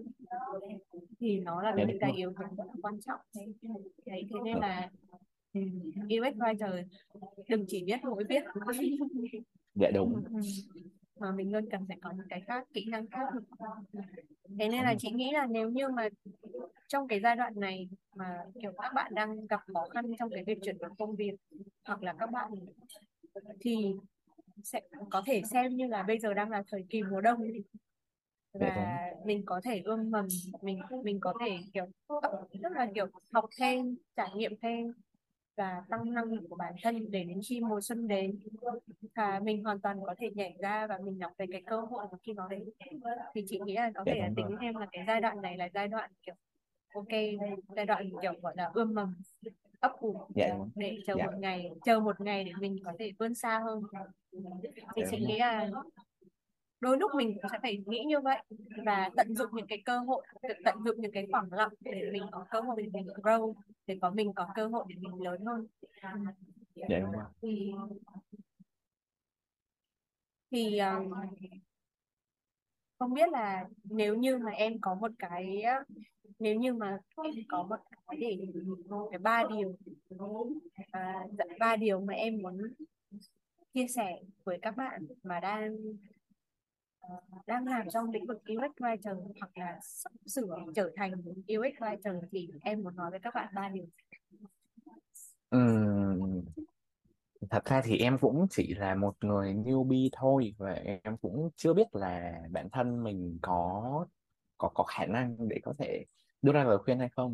Thì 1.20 1.40
nó 1.40 1.62
là 1.62 1.74
những 1.76 1.98
cái 2.00 2.12
yếu 2.16 2.32
tố 2.32 2.44
rất 2.56 2.64
là 2.66 2.74
quan 2.82 3.00
trọng. 3.00 3.20
Đấy 4.06 4.26
thế 4.30 4.36
nên 4.44 4.58
là 4.58 4.90
ừ, 5.52 5.60
UX 6.04 6.36
writer 6.36 6.84
đừng 7.48 7.64
chỉ 7.68 7.84
biết 7.84 8.00
mỗi 8.04 8.24
viết 8.28 8.42
dạ 9.74 9.90
đúng. 9.94 10.22
Ừ, 10.32 10.40
mà 11.18 11.32
mình 11.32 11.52
luôn 11.52 11.70
cần 11.70 11.86
phải 11.88 11.98
có 12.02 12.10
những 12.10 12.28
cái 12.28 12.40
khác 12.40 12.66
kỹ 12.72 12.86
năng 12.88 13.06
khác. 13.06 13.28
Thế 14.58 14.68
nên 14.68 14.84
là 14.84 14.94
chị 14.98 15.10
nghĩ 15.10 15.30
là 15.32 15.46
nếu 15.46 15.70
như 15.70 15.88
mà 15.88 16.08
trong 16.88 17.08
cái 17.08 17.20
giai 17.20 17.36
đoạn 17.36 17.60
này 17.60 17.88
mà 18.14 18.44
kiểu 18.62 18.72
các 18.78 18.92
bạn 18.94 19.14
đang 19.14 19.46
gặp 19.46 19.60
khó 19.74 19.86
khăn 19.90 20.04
trong 20.18 20.30
cái 20.30 20.44
việc 20.44 20.58
chuyển 20.62 20.78
đổi 20.78 20.90
công 20.98 21.16
việc 21.16 21.34
hoặc 21.84 22.02
là 22.02 22.14
các 22.18 22.30
bạn 22.30 22.50
thì 23.60 23.94
sẽ 24.62 24.80
có 25.10 25.22
thể 25.26 25.42
xem 25.50 25.76
như 25.76 25.86
là 25.86 26.02
bây 26.02 26.18
giờ 26.18 26.34
đang 26.34 26.50
là 26.50 26.62
thời 26.70 26.84
kỳ 26.88 27.02
mùa 27.02 27.20
đông 27.20 27.42
và 28.52 29.10
mình 29.24 29.42
có 29.46 29.60
thể 29.64 29.80
ươm 29.84 30.10
mầm 30.10 30.26
mình 30.62 30.80
mình 31.02 31.20
có 31.20 31.34
thể 31.40 31.58
kiểu 31.72 31.86
tức 32.62 32.72
là 32.72 32.90
kiểu 32.94 33.06
học 33.32 33.44
thêm 33.58 33.96
trải 34.16 34.28
nghiệm 34.34 34.52
thêm 34.62 34.92
và 35.56 35.82
tăng 35.88 36.14
năng 36.14 36.24
lực 36.24 36.46
của 36.50 36.56
bản 36.56 36.74
thân 36.82 37.10
để 37.10 37.24
đến 37.24 37.40
khi 37.48 37.60
mùa 37.60 37.80
xuân 37.80 38.08
đến. 38.08 38.38
Và 39.14 39.40
mình 39.40 39.64
hoàn 39.64 39.80
toàn 39.80 40.00
có 40.06 40.14
thể 40.18 40.30
nhảy 40.34 40.56
ra 40.60 40.86
và 40.86 40.98
mình 41.04 41.18
đọc 41.18 41.32
về 41.38 41.46
cái 41.52 41.62
cơ 41.66 41.80
hội 41.80 42.06
mà 42.12 42.18
khi 42.22 42.32
nó 42.32 42.48
đến. 42.48 42.64
Thì 43.34 43.44
chị 43.48 43.60
nghĩ 43.64 43.74
là 43.74 43.90
có 43.94 44.02
Dạ 44.06 44.12
thể 44.12 44.20
là 44.20 44.26
đúng 44.26 44.36
tính 44.36 44.46
rồi. 44.46 44.58
thêm 44.60 44.76
là 44.76 44.86
cái 44.92 45.04
giai 45.06 45.20
đoạn 45.20 45.42
này 45.42 45.56
là 45.56 45.68
giai 45.74 45.88
đoạn 45.88 46.10
kiểu 46.22 46.34
ok 46.94 47.08
giai 47.76 47.86
đoạn 47.86 48.10
kiểu 48.22 48.32
gọi 48.42 48.54
là 48.56 48.70
ươm 48.74 48.94
mầm 48.94 49.14
ấp 49.80 49.92
ủ 50.00 50.20
dạ 50.34 50.54
để 50.74 50.98
chờ 51.06 51.14
dạ. 51.18 51.26
một 51.26 51.32
ngày 51.38 51.70
chờ 51.84 52.00
một 52.00 52.20
ngày 52.20 52.44
để 52.44 52.52
mình 52.60 52.76
có 52.84 52.92
thể 52.98 53.12
vươn 53.18 53.34
xa 53.34 53.58
hơn. 53.58 53.82
Thì 54.32 54.38
dạ 54.96 55.08
chị 55.10 55.18
nghĩ 55.18 55.38
là 55.38 55.70
đôi 56.80 56.98
lúc 56.98 57.10
mình 57.14 57.34
cũng 57.34 57.50
sẽ 57.52 57.58
phải 57.62 57.82
nghĩ 57.86 58.04
như 58.06 58.20
vậy 58.20 58.42
và 58.86 59.10
tận 59.16 59.34
dụng 59.34 59.50
những 59.52 59.66
cái 59.66 59.82
cơ 59.84 59.98
hội 59.98 60.26
tận 60.64 60.74
dụng 60.84 61.00
những 61.00 61.12
cái 61.12 61.26
khoảng 61.32 61.52
lặng 61.52 61.72
để 61.80 62.10
mình 62.12 62.22
có 62.32 62.46
cơ 62.50 62.60
hội 62.60 62.82
để 62.82 62.88
mình 62.92 63.06
grow 63.06 63.54
để 63.86 63.98
có 64.02 64.10
mình 64.10 64.32
có 64.34 64.48
cơ 64.54 64.66
hội 64.66 64.84
để 64.88 64.94
mình 65.00 65.22
lớn 65.22 65.44
hơn. 65.44 65.66
Dạ 66.74 66.98
đúng 67.00 67.12
rồi. 67.12 67.24
Thì 67.42 67.72
thì 70.50 70.78
um, 70.78 71.12
không 72.98 73.14
biết 73.14 73.28
là 73.28 73.68
nếu 73.84 74.14
như 74.14 74.38
mà 74.38 74.50
em 74.50 74.80
có 74.80 74.94
một 74.94 75.10
cái 75.18 75.64
nếu 76.38 76.54
như 76.54 76.74
mà 76.74 76.98
em 77.24 77.34
có 77.48 77.62
một 77.62 77.76
cái 78.08 78.20
để 78.20 78.38
cái 79.10 79.18
ba 79.18 79.42
điều 79.50 79.76
à, 80.90 81.24
dạ, 81.38 81.44
ba 81.58 81.76
điều 81.76 82.00
mà 82.00 82.14
em 82.14 82.42
muốn 82.42 82.58
chia 83.74 83.86
sẻ 83.88 84.22
với 84.44 84.58
các 84.62 84.76
bạn 84.76 85.06
mà 85.22 85.40
đang 85.40 85.76
đang 87.46 87.66
làm 87.66 87.86
trong 87.90 88.10
lĩnh 88.10 88.26
vực 88.26 88.42
UX 88.42 88.82
writer 88.82 89.32
hoặc 89.40 89.50
là 89.58 89.78
sắp 89.82 90.12
sửa 90.26 90.56
trở 90.74 90.90
thành 90.96 91.12
UX 91.36 91.82
writer 91.82 92.20
thì 92.32 92.48
em 92.62 92.82
muốn 92.82 92.96
nói 92.96 93.10
với 93.10 93.20
các 93.20 93.34
bạn 93.34 93.48
ba 93.54 93.68
điều. 93.68 93.86
Ừ, 95.50 95.58
thật 97.50 97.64
ra 97.64 97.82
thì 97.84 97.98
em 97.98 98.18
cũng 98.18 98.46
chỉ 98.50 98.74
là 98.74 98.94
một 98.94 99.14
người 99.24 99.54
newbie 99.54 100.08
thôi 100.12 100.54
và 100.58 100.72
em 100.72 101.16
cũng 101.22 101.50
chưa 101.56 101.74
biết 101.74 101.94
là 101.94 102.42
bản 102.50 102.68
thân 102.72 103.04
mình 103.04 103.38
có 103.42 104.06
có 104.58 104.68
có 104.74 104.84
khả 104.84 105.06
năng 105.06 105.48
để 105.48 105.60
có 105.62 105.74
thể 105.78 106.04
đưa 106.42 106.52
ra 106.52 106.64
lời 106.64 106.78
khuyên 106.78 106.98
hay 106.98 107.08
không. 107.08 107.32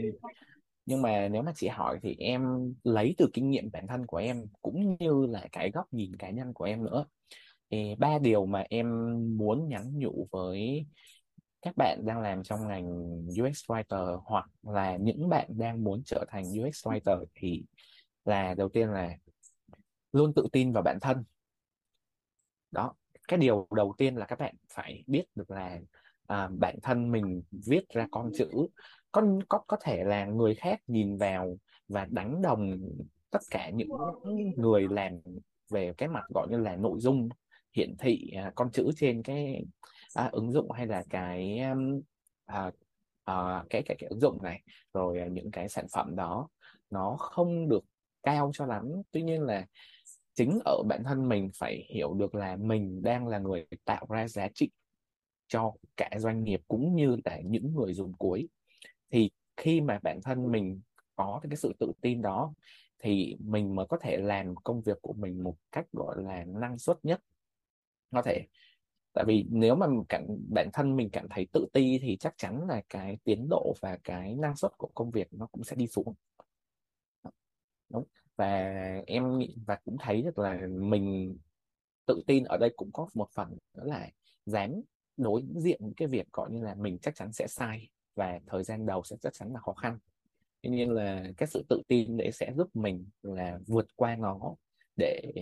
Nhưng 0.87 1.03
mà 1.03 1.29
nếu 1.29 1.43
mà 1.43 1.53
chị 1.55 1.69
hỏi 1.69 1.99
thì 2.03 2.17
em 2.19 2.75
lấy 2.85 3.15
từ 3.19 3.29
kinh 3.33 3.51
nghiệm 3.51 3.71
bản 3.73 3.87
thân 3.87 4.07
của 4.07 4.17
em 4.17 4.47
cũng 4.63 4.97
như 5.01 5.27
là 5.31 5.47
cái 5.53 5.71
góc 5.71 5.93
nhìn 5.93 6.17
cá 6.17 6.31
nhân 6.31 6.53
của 6.55 6.65
em 6.65 6.85
nữa 6.85 7.05
ba 7.99 8.19
điều 8.19 8.47
mà 8.47 8.65
em 8.71 8.87
muốn 9.39 9.69
nhắn 9.69 9.99
nhủ 9.99 10.29
với 10.31 10.87
các 11.63 11.77
bạn 11.77 12.01
đang 12.07 12.21
làm 12.21 12.43
trong 12.43 12.69
ngành 12.69 12.87
UX 13.43 13.71
writer 13.71 14.21
hoặc 14.25 14.51
là 14.63 14.97
những 14.97 15.29
bạn 15.29 15.49
đang 15.59 15.85
muốn 15.85 16.03
trở 16.05 16.25
thành 16.29 16.45
UX 16.45 16.87
writer 16.87 17.25
thì 17.35 17.65
là 18.25 18.55
đầu 18.55 18.69
tiên 18.69 18.89
là 18.89 19.17
luôn 20.13 20.33
tự 20.35 20.47
tin 20.53 20.73
vào 20.73 20.83
bản 20.83 20.99
thân. 21.01 21.25
Đó 22.71 22.95
cái 23.29 23.39
điều 23.39 23.67
đầu 23.77 23.95
tiên 23.99 24.17
là 24.17 24.27
các 24.27 24.39
bạn 24.39 24.55
phải 24.75 25.05
biết 25.07 25.25
được 25.35 25.51
là 25.51 25.81
à, 26.27 26.49
bản 26.59 26.77
thân 26.83 27.13
mình 27.13 27.43
viết 27.67 27.89
ra 27.89 28.07
con 28.11 28.31
chữ 28.35 28.49
có 29.13 29.23
có 29.49 29.65
có 29.67 29.77
thể 29.81 30.05
là 30.05 30.25
người 30.25 30.55
khác 30.55 30.81
nhìn 30.87 31.17
vào 31.17 31.59
và 31.89 32.07
đánh 32.11 32.43
đồng 32.43 32.79
tất 33.31 33.41
cả 33.51 33.71
những 33.71 33.89
người 34.57 34.89
làm 34.91 35.13
về 35.71 35.93
cái 35.99 36.09
mặt 36.09 36.25
gọi 36.35 36.49
như 36.51 36.59
là 36.59 36.77
nội 36.77 37.01
dung 37.01 37.29
hiển 37.73 37.97
thị 37.99 38.31
à, 38.37 38.53
con 38.55 38.71
chữ 38.71 38.91
trên 38.97 39.23
cái 39.23 39.65
à, 40.15 40.29
ứng 40.33 40.53
dụng 40.53 40.71
hay 40.71 40.87
là 40.87 41.05
cái 41.11 41.59
à, 42.47 42.71
à, 43.25 43.65
cái, 43.71 43.83
cái 43.83 43.97
cái 44.01 44.09
ứng 44.09 44.21
dụng 44.21 44.43
này 44.43 44.63
rồi 44.95 45.19
à, 45.19 45.27
những 45.27 45.51
cái 45.51 45.69
sản 45.69 45.87
phẩm 45.93 46.17
đó 46.17 46.49
nó 46.91 47.17
không 47.19 47.69
được 47.69 47.85
cao 48.23 48.51
cho 48.55 48.67
lắm. 48.67 48.93
Tuy 49.11 49.23
nhiên 49.23 49.43
là 49.43 49.67
chính 50.35 50.59
ở 50.65 50.83
bản 50.89 51.05
thân 51.05 51.29
mình 51.29 51.51
phải 51.55 51.87
hiểu 51.89 52.15
được 52.15 52.35
là 52.35 52.57
mình 52.57 53.03
đang 53.03 53.29
là 53.29 53.39
người 53.39 53.67
tạo 53.85 54.07
ra 54.09 54.29
giá 54.29 54.49
trị 54.55 54.71
cho 55.49 55.73
cả 55.97 56.11
doanh 56.17 56.45
nghiệp 56.45 56.61
cũng 56.69 56.95
như 56.95 57.17
là 57.25 57.41
những 57.45 57.75
người 57.75 57.95
dùng 57.95 58.13
cuối. 58.13 58.49
Thì 59.11 59.31
khi 59.57 59.81
mà 59.81 59.99
bản 60.03 60.21
thân 60.23 60.53
mình 60.53 60.81
có 61.17 61.41
cái 61.43 61.57
sự 61.57 61.73
tự 61.79 61.93
tin 62.01 62.23
đó 62.23 62.55
thì 62.99 63.37
mình 63.41 63.75
mới 63.75 63.87
có 63.89 63.99
thể 64.01 64.17
làm 64.17 64.55
công 64.55 64.83
việc 64.83 64.99
của 65.03 65.13
mình 65.13 65.43
một 65.43 65.57
cách 65.73 65.87
gọi 65.93 66.23
là 66.23 66.45
năng 66.45 66.79
suất 66.79 66.97
nhất 67.03 67.21
có 68.13 68.23
thể. 68.23 68.47
Tại 69.13 69.25
vì 69.25 69.47
nếu 69.51 69.75
mà 69.75 69.87
cảm, 70.09 70.23
bản 70.55 70.69
thân 70.73 70.97
mình 70.97 71.11
cảm 71.13 71.27
thấy 71.31 71.47
tự 71.53 71.67
ti 71.73 71.99
thì 72.03 72.17
chắc 72.17 72.35
chắn 72.37 72.69
là 72.69 72.83
cái 72.89 73.19
tiến 73.25 73.47
độ 73.51 73.75
và 73.81 73.99
cái 74.05 74.35
năng 74.35 74.57
suất 74.57 74.73
của 74.79 74.91
công 74.95 75.11
việc 75.11 75.29
nó 75.33 75.47
cũng 75.47 75.65
sẽ 75.65 75.77
đi 75.77 75.87
xuống. 75.87 76.15
Đúng. 77.89 78.05
Và 78.37 78.75
em 79.07 79.39
nghĩ 79.39 79.57
và 79.67 79.79
cũng 79.85 79.97
thấy 80.01 80.23
được 80.23 80.39
là 80.39 80.61
mình 80.67 81.37
tự 82.07 82.23
tin 82.27 82.45
ở 82.45 82.57
đây 82.57 82.73
cũng 82.77 82.91
có 82.93 83.09
một 83.15 83.31
phần 83.31 83.59
đó 83.75 83.85
là 83.85 84.11
dám 84.47 84.71
đối 85.17 85.43
diện 85.57 85.81
những 85.83 85.95
cái 85.95 86.09
việc 86.09 86.33
gọi 86.33 86.51
như 86.51 86.63
là 86.63 86.75
mình 86.75 86.99
chắc 86.99 87.15
chắn 87.15 87.33
sẽ 87.33 87.47
sai 87.47 87.89
và 88.15 88.41
thời 88.47 88.65
gian 88.65 88.87
đầu 88.87 89.03
sẽ 89.03 89.17
chắc 89.21 89.33
chắn 89.33 89.53
là 89.53 89.61
khó 89.61 89.73
khăn. 89.73 89.99
Tuy 90.63 90.71
nhiên 90.71 90.91
là 90.91 91.25
cái 91.37 91.47
sự 91.47 91.65
tự 91.69 91.83
tin 91.89 92.17
đấy 92.17 92.33
sẽ 92.33 92.53
giúp 92.57 92.77
mình 92.77 93.07
là 93.23 93.59
vượt 93.67 93.87
qua 93.97 94.17
nó 94.17 94.55
để 94.97 95.33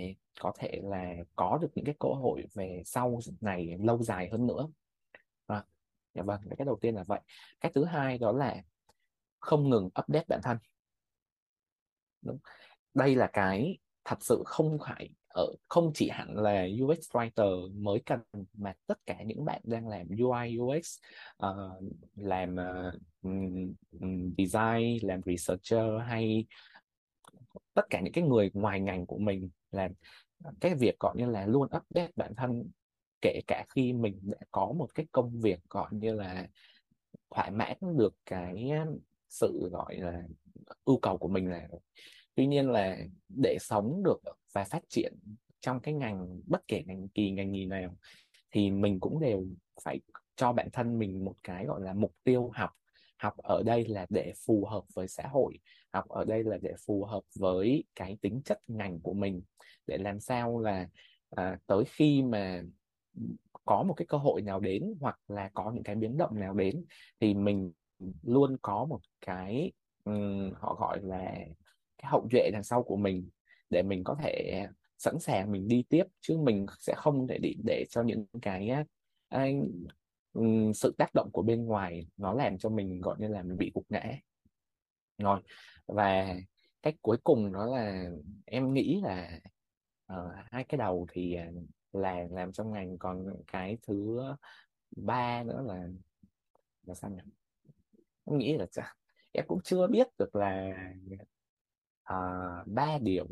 có 0.40 0.52
thể 0.58 0.80
là 0.82 1.14
có 1.36 1.58
được 1.62 1.68
những 1.74 1.84
cái 1.84 1.94
cơ 1.98 2.08
hội 2.08 2.46
về 2.54 2.82
sau 2.84 3.20
này 3.40 3.76
lâu 3.80 4.02
dài 4.02 4.28
hơn 4.32 4.46
nữa. 4.46 4.68
À, 5.46 5.64
dạ 6.14 6.22
vâng 6.22 6.40
cái 6.58 6.64
đầu 6.66 6.78
tiên 6.80 6.94
là 6.94 7.04
vậy. 7.06 7.20
Cái 7.60 7.72
thứ 7.74 7.84
hai 7.84 8.18
đó 8.18 8.32
là 8.32 8.62
không 9.40 9.70
ngừng 9.70 9.86
update 9.86 10.24
bản 10.28 10.40
thân. 10.42 10.58
Đúng. 12.22 12.38
Đây 12.94 13.14
là 13.16 13.30
cái 13.32 13.78
thật 14.04 14.18
sự 14.20 14.42
không 14.46 14.78
phải 14.86 15.10
ở 15.28 15.46
không 15.68 15.90
chỉ 15.94 16.08
hẳn 16.08 16.36
là 16.36 16.66
UX 16.84 17.10
writer 17.10 17.82
mới 17.82 18.02
cần 18.06 18.20
mà 18.54 18.72
tất 18.86 18.98
cả 19.06 19.22
những 19.22 19.44
bạn 19.44 19.60
đang 19.64 19.88
làm 19.88 20.06
UI 20.08 20.58
UX 20.58 20.78
uh, 20.78 21.00
ờ, 21.36 21.80
làm 22.16 22.56
uh, 22.56 22.94
design 24.38 24.98
làm 25.02 25.20
researcher 25.26 26.00
hay 26.06 26.46
tất 27.74 27.82
cả 27.90 28.00
những 28.00 28.12
cái 28.12 28.24
người 28.24 28.50
ngoài 28.54 28.80
ngành 28.80 29.06
của 29.06 29.18
mình 29.18 29.50
làm 29.70 29.92
cái 30.60 30.74
việc 30.74 30.98
gọi 30.98 31.16
như 31.16 31.26
là 31.26 31.46
luôn 31.46 31.68
update 31.76 32.10
bản 32.16 32.34
thân, 32.36 32.70
kể 33.20 33.40
cả 33.46 33.64
khi 33.68 33.92
mình 33.92 34.18
đã 34.22 34.38
có 34.50 34.72
một 34.72 34.94
cái 34.94 35.06
công 35.12 35.40
việc 35.40 35.60
gọi 35.70 35.88
như 35.92 36.14
là 36.14 36.48
thỏa 37.30 37.50
mãn 37.50 37.76
được 37.96 38.14
cái 38.26 38.70
sự 39.28 39.68
gọi 39.72 39.96
là 39.96 40.22
yêu 40.86 40.98
cầu 41.02 41.18
của 41.18 41.28
mình 41.28 41.50
là 41.50 41.68
tuy 42.34 42.46
nhiên 42.46 42.70
là 42.70 42.98
để 43.28 43.56
sống 43.60 44.02
được 44.04 44.20
và 44.52 44.64
phát 44.64 44.82
triển 44.88 45.14
trong 45.60 45.80
cái 45.80 45.94
ngành, 45.94 46.40
bất 46.46 46.60
kể 46.68 46.82
ngành 46.86 47.08
kỳ, 47.08 47.30
ngành 47.30 47.52
gì 47.52 47.66
nào 47.66 47.96
thì 48.50 48.70
mình 48.70 49.00
cũng 49.00 49.20
đều 49.20 49.46
phải 49.84 50.00
cho 50.36 50.52
bản 50.52 50.68
thân 50.72 50.98
mình 50.98 51.24
một 51.24 51.34
cái 51.42 51.66
gọi 51.66 51.80
là 51.80 51.94
mục 51.94 52.14
tiêu 52.24 52.50
học 52.54 52.70
học 53.20 53.36
ở 53.36 53.62
đây 53.62 53.84
là 53.88 54.06
để 54.08 54.32
phù 54.46 54.64
hợp 54.64 54.84
với 54.94 55.08
xã 55.08 55.26
hội 55.26 55.58
học 55.92 56.08
ở 56.08 56.24
đây 56.24 56.44
là 56.44 56.58
để 56.62 56.74
phù 56.86 57.04
hợp 57.04 57.22
với 57.38 57.84
cái 57.94 58.18
tính 58.20 58.40
chất 58.44 58.60
ngành 58.66 59.00
của 59.00 59.12
mình 59.12 59.42
để 59.86 59.98
làm 59.98 60.20
sao 60.20 60.58
là 60.58 60.88
à, 61.30 61.58
tới 61.66 61.84
khi 61.86 62.22
mà 62.22 62.62
có 63.64 63.82
một 63.82 63.94
cái 63.94 64.06
cơ 64.06 64.18
hội 64.18 64.42
nào 64.42 64.60
đến 64.60 64.94
hoặc 65.00 65.18
là 65.28 65.50
có 65.54 65.70
những 65.74 65.82
cái 65.82 65.94
biến 65.94 66.16
động 66.16 66.40
nào 66.40 66.54
đến 66.54 66.84
thì 67.20 67.34
mình 67.34 67.72
luôn 68.22 68.56
có 68.62 68.84
một 68.84 69.00
cái 69.20 69.72
um, 70.04 70.52
họ 70.54 70.76
gọi 70.80 71.00
là 71.02 71.34
cái 71.98 72.10
hậu 72.10 72.28
duệ 72.32 72.50
đằng 72.52 72.62
sau 72.62 72.82
của 72.82 72.96
mình 72.96 73.28
để 73.70 73.82
mình 73.82 74.04
có 74.04 74.16
thể 74.22 74.66
sẵn 74.98 75.18
sàng 75.18 75.52
mình 75.52 75.68
đi 75.68 75.84
tiếp 75.88 76.04
chứ 76.20 76.38
mình 76.38 76.66
sẽ 76.78 76.94
không 76.96 77.26
để 77.26 77.38
để, 77.38 77.54
để 77.64 77.84
cho 77.90 78.02
những 78.02 78.26
cái 78.42 78.70
uh, 79.34 79.40
sự 80.74 80.94
tác 80.98 81.14
động 81.14 81.30
của 81.32 81.42
bên 81.42 81.64
ngoài 81.64 82.06
nó 82.16 82.32
làm 82.32 82.58
cho 82.58 82.68
mình 82.68 83.00
gọi 83.00 83.16
như 83.18 83.28
là 83.28 83.42
mình 83.42 83.58
bị 83.58 83.70
gục 83.74 83.86
ngã 83.88 84.18
rồi 85.18 85.40
và 85.86 86.36
cách 86.82 86.94
cuối 87.02 87.16
cùng 87.24 87.52
đó 87.52 87.66
là 87.66 88.10
em 88.44 88.74
nghĩ 88.74 89.00
là 89.02 89.40
uh, 90.12 90.32
hai 90.34 90.64
cái 90.64 90.78
đầu 90.78 91.06
thì 91.12 91.34
à, 91.34 91.50
là 91.92 92.26
làm 92.30 92.52
trong 92.52 92.72
ngành 92.72 92.98
còn 92.98 93.26
cái 93.46 93.78
thứ 93.82 94.20
ba 94.96 95.42
nữa 95.42 95.62
là 95.66 95.88
là 96.86 96.94
sao 96.94 97.10
nhỉ? 97.10 97.22
Em 98.24 98.38
nghĩ 98.38 98.56
là 98.56 98.66
em 99.32 99.44
cũng 99.48 99.60
chưa 99.64 99.86
biết 99.86 100.06
được 100.18 100.36
là 100.36 100.72
uh, 102.12 102.66
ba 102.66 102.98
điều. 102.98 103.26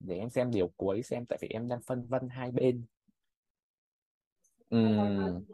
Để 0.00 0.18
em 0.18 0.30
xem 0.30 0.50
điều 0.50 0.68
cuối 0.76 1.02
xem 1.02 1.26
tại 1.26 1.38
vì 1.42 1.48
em 1.48 1.68
đang 1.68 1.82
phân 1.82 2.06
vân 2.06 2.28
hai 2.28 2.50
bên 2.50 2.84
uhm, 4.76 5.44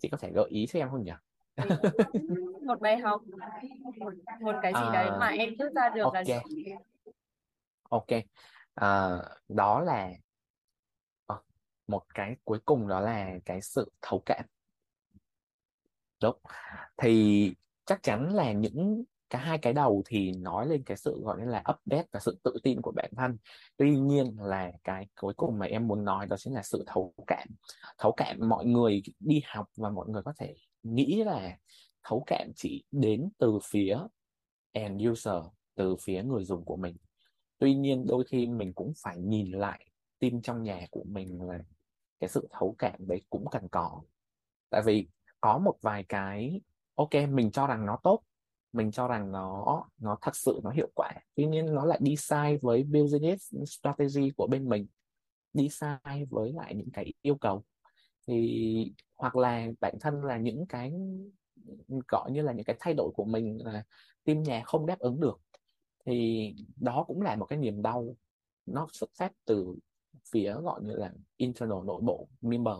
chị 0.00 0.08
có 0.08 0.16
thể 0.16 0.30
gợi 0.34 0.48
ý 0.48 0.66
cho 0.66 0.78
em 0.78 0.90
không 0.90 1.04
nhỉ? 1.04 1.12
Một 2.66 2.80
bài 2.80 2.98
học 2.98 3.22
một, 4.00 4.12
một 4.40 4.52
cái 4.62 4.72
gì 4.72 4.80
à, 4.80 4.92
đấy 4.92 5.10
mà 5.20 5.28
em 5.28 5.56
rút 5.58 5.72
ra 5.74 5.88
được 5.88 6.08
là 6.14 6.22
ok. 7.90 8.06
à, 8.74 9.18
đó 9.48 9.80
là 9.80 10.10
à, 11.26 11.36
một 11.86 12.02
cái 12.14 12.36
cuối 12.44 12.58
cùng 12.64 12.88
đó 12.88 13.00
là 13.00 13.38
cái 13.44 13.60
sự 13.62 13.90
thấu 14.02 14.22
cảm. 14.26 14.44
Đúng. 16.22 16.36
Thì 16.96 17.54
chắc 17.84 18.02
chắn 18.02 18.34
là 18.34 18.52
những 18.52 19.04
cả 19.32 19.38
hai 19.38 19.58
cái 19.58 19.72
đầu 19.72 20.02
thì 20.06 20.32
nói 20.32 20.66
lên 20.66 20.82
cái 20.82 20.96
sự, 20.96 21.20
gọi 21.24 21.46
là, 21.46 21.58
update 21.58 22.06
và 22.12 22.20
sự 22.20 22.40
tự 22.44 22.54
tin 22.62 22.82
của 22.82 22.92
bản 22.96 23.10
thân. 23.16 23.36
Tuy 23.76 23.98
nhiên 23.98 24.36
là 24.38 24.72
cái 24.84 25.06
cuối 25.20 25.34
cùng 25.36 25.58
mà 25.58 25.66
em 25.66 25.88
muốn 25.88 26.04
nói 26.04 26.26
đó 26.26 26.36
chính 26.36 26.54
là 26.54 26.62
sự 26.62 26.84
thấu 26.86 27.14
cảm. 27.26 27.48
Thấu 27.98 28.12
cảm 28.16 28.48
mọi 28.48 28.66
người 28.66 29.02
đi 29.20 29.42
học 29.46 29.66
và 29.76 29.90
mọi 29.90 30.08
người 30.08 30.22
có 30.22 30.32
thể 30.38 30.54
nghĩ 30.82 31.24
là 31.24 31.58
thấu 32.04 32.24
cảm 32.26 32.52
chỉ 32.56 32.84
đến 32.90 33.28
từ 33.38 33.58
phía 33.64 33.98
end 34.72 35.08
user, 35.08 35.44
từ 35.74 35.96
phía 36.00 36.22
người 36.22 36.44
dùng 36.44 36.64
của 36.64 36.76
mình. 36.76 36.96
Tuy 37.58 37.74
nhiên 37.74 38.06
đôi 38.08 38.24
khi 38.24 38.46
mình 38.46 38.72
cũng 38.72 38.92
phải 39.02 39.18
nhìn 39.18 39.50
lại 39.50 39.86
team 40.18 40.42
trong 40.42 40.62
nhà 40.62 40.86
của 40.90 41.04
mình 41.04 41.42
là 41.42 41.58
cái 42.20 42.28
sự 42.28 42.48
thấu 42.50 42.74
cảm 42.78 43.06
đấy 43.06 43.22
cũng 43.30 43.44
cần 43.50 43.68
có. 43.68 44.02
Tại 44.70 44.82
vì 44.84 45.08
có 45.40 45.58
một 45.58 45.74
vài 45.82 46.04
cái, 46.08 46.60
ok, 46.94 47.14
mình 47.30 47.50
cho 47.50 47.66
rằng 47.66 47.86
nó 47.86 47.98
tốt 48.02 48.22
mình 48.72 48.90
cho 48.90 49.08
rằng 49.08 49.32
nó 49.32 49.84
nó 49.98 50.18
thật 50.22 50.36
sự 50.36 50.60
nó 50.64 50.70
hiệu 50.70 50.88
quả. 50.94 51.12
Tuy 51.34 51.46
nhiên 51.46 51.74
nó 51.74 51.84
lại 51.84 51.98
đi 52.02 52.16
sai 52.16 52.58
với 52.62 52.82
business 52.82 53.54
strategy 53.66 54.30
của 54.36 54.46
bên 54.46 54.68
mình, 54.68 54.86
đi 55.52 55.68
sai 55.68 56.26
với 56.30 56.52
lại 56.52 56.74
những 56.74 56.90
cái 56.92 57.12
yêu 57.22 57.34
cầu. 57.34 57.62
Thì, 58.26 58.92
hoặc 59.14 59.36
là 59.36 59.66
bản 59.80 59.94
thân 60.00 60.24
là 60.24 60.38
những 60.38 60.66
cái, 60.66 60.92
gọi 62.08 62.30
như 62.30 62.42
là 62.42 62.52
những 62.52 62.64
cái 62.64 62.76
thay 62.80 62.94
đổi 62.94 63.10
của 63.14 63.24
mình 63.24 63.58
là 63.64 63.84
team 64.24 64.42
nhà 64.42 64.62
không 64.64 64.86
đáp 64.86 64.98
ứng 64.98 65.20
được, 65.20 65.40
thì 66.06 66.54
đó 66.76 67.04
cũng 67.06 67.22
là 67.22 67.36
một 67.36 67.46
cái 67.46 67.58
niềm 67.58 67.82
đau. 67.82 68.16
Nó 68.66 68.86
xuất 68.92 69.10
phát 69.18 69.32
từ 69.44 69.76
phía, 70.30 70.54
gọi 70.54 70.80
như 70.82 70.92
là, 70.92 71.12
internal 71.36 71.84
nội 71.84 72.00
bộ, 72.02 72.28
member. 72.40 72.76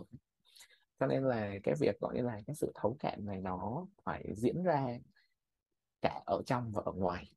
Cho 0.99 1.05
nên 1.07 1.23
là 1.23 1.53
cái 1.63 1.75
việc, 1.79 1.99
gọi 1.99 2.15
như 2.15 2.21
là, 2.21 2.41
cái 2.47 2.55
sự 2.55 2.71
thấu 2.75 2.95
cảm 2.99 3.25
này 3.25 3.41
nó 3.41 3.87
phải 4.03 4.33
diễn 4.35 4.63
ra 4.63 4.87
cả 6.03 6.23
ở 6.25 6.43
trong 6.47 6.71
và 6.71 6.83
ở 6.85 6.93
ngoài. 6.93 7.31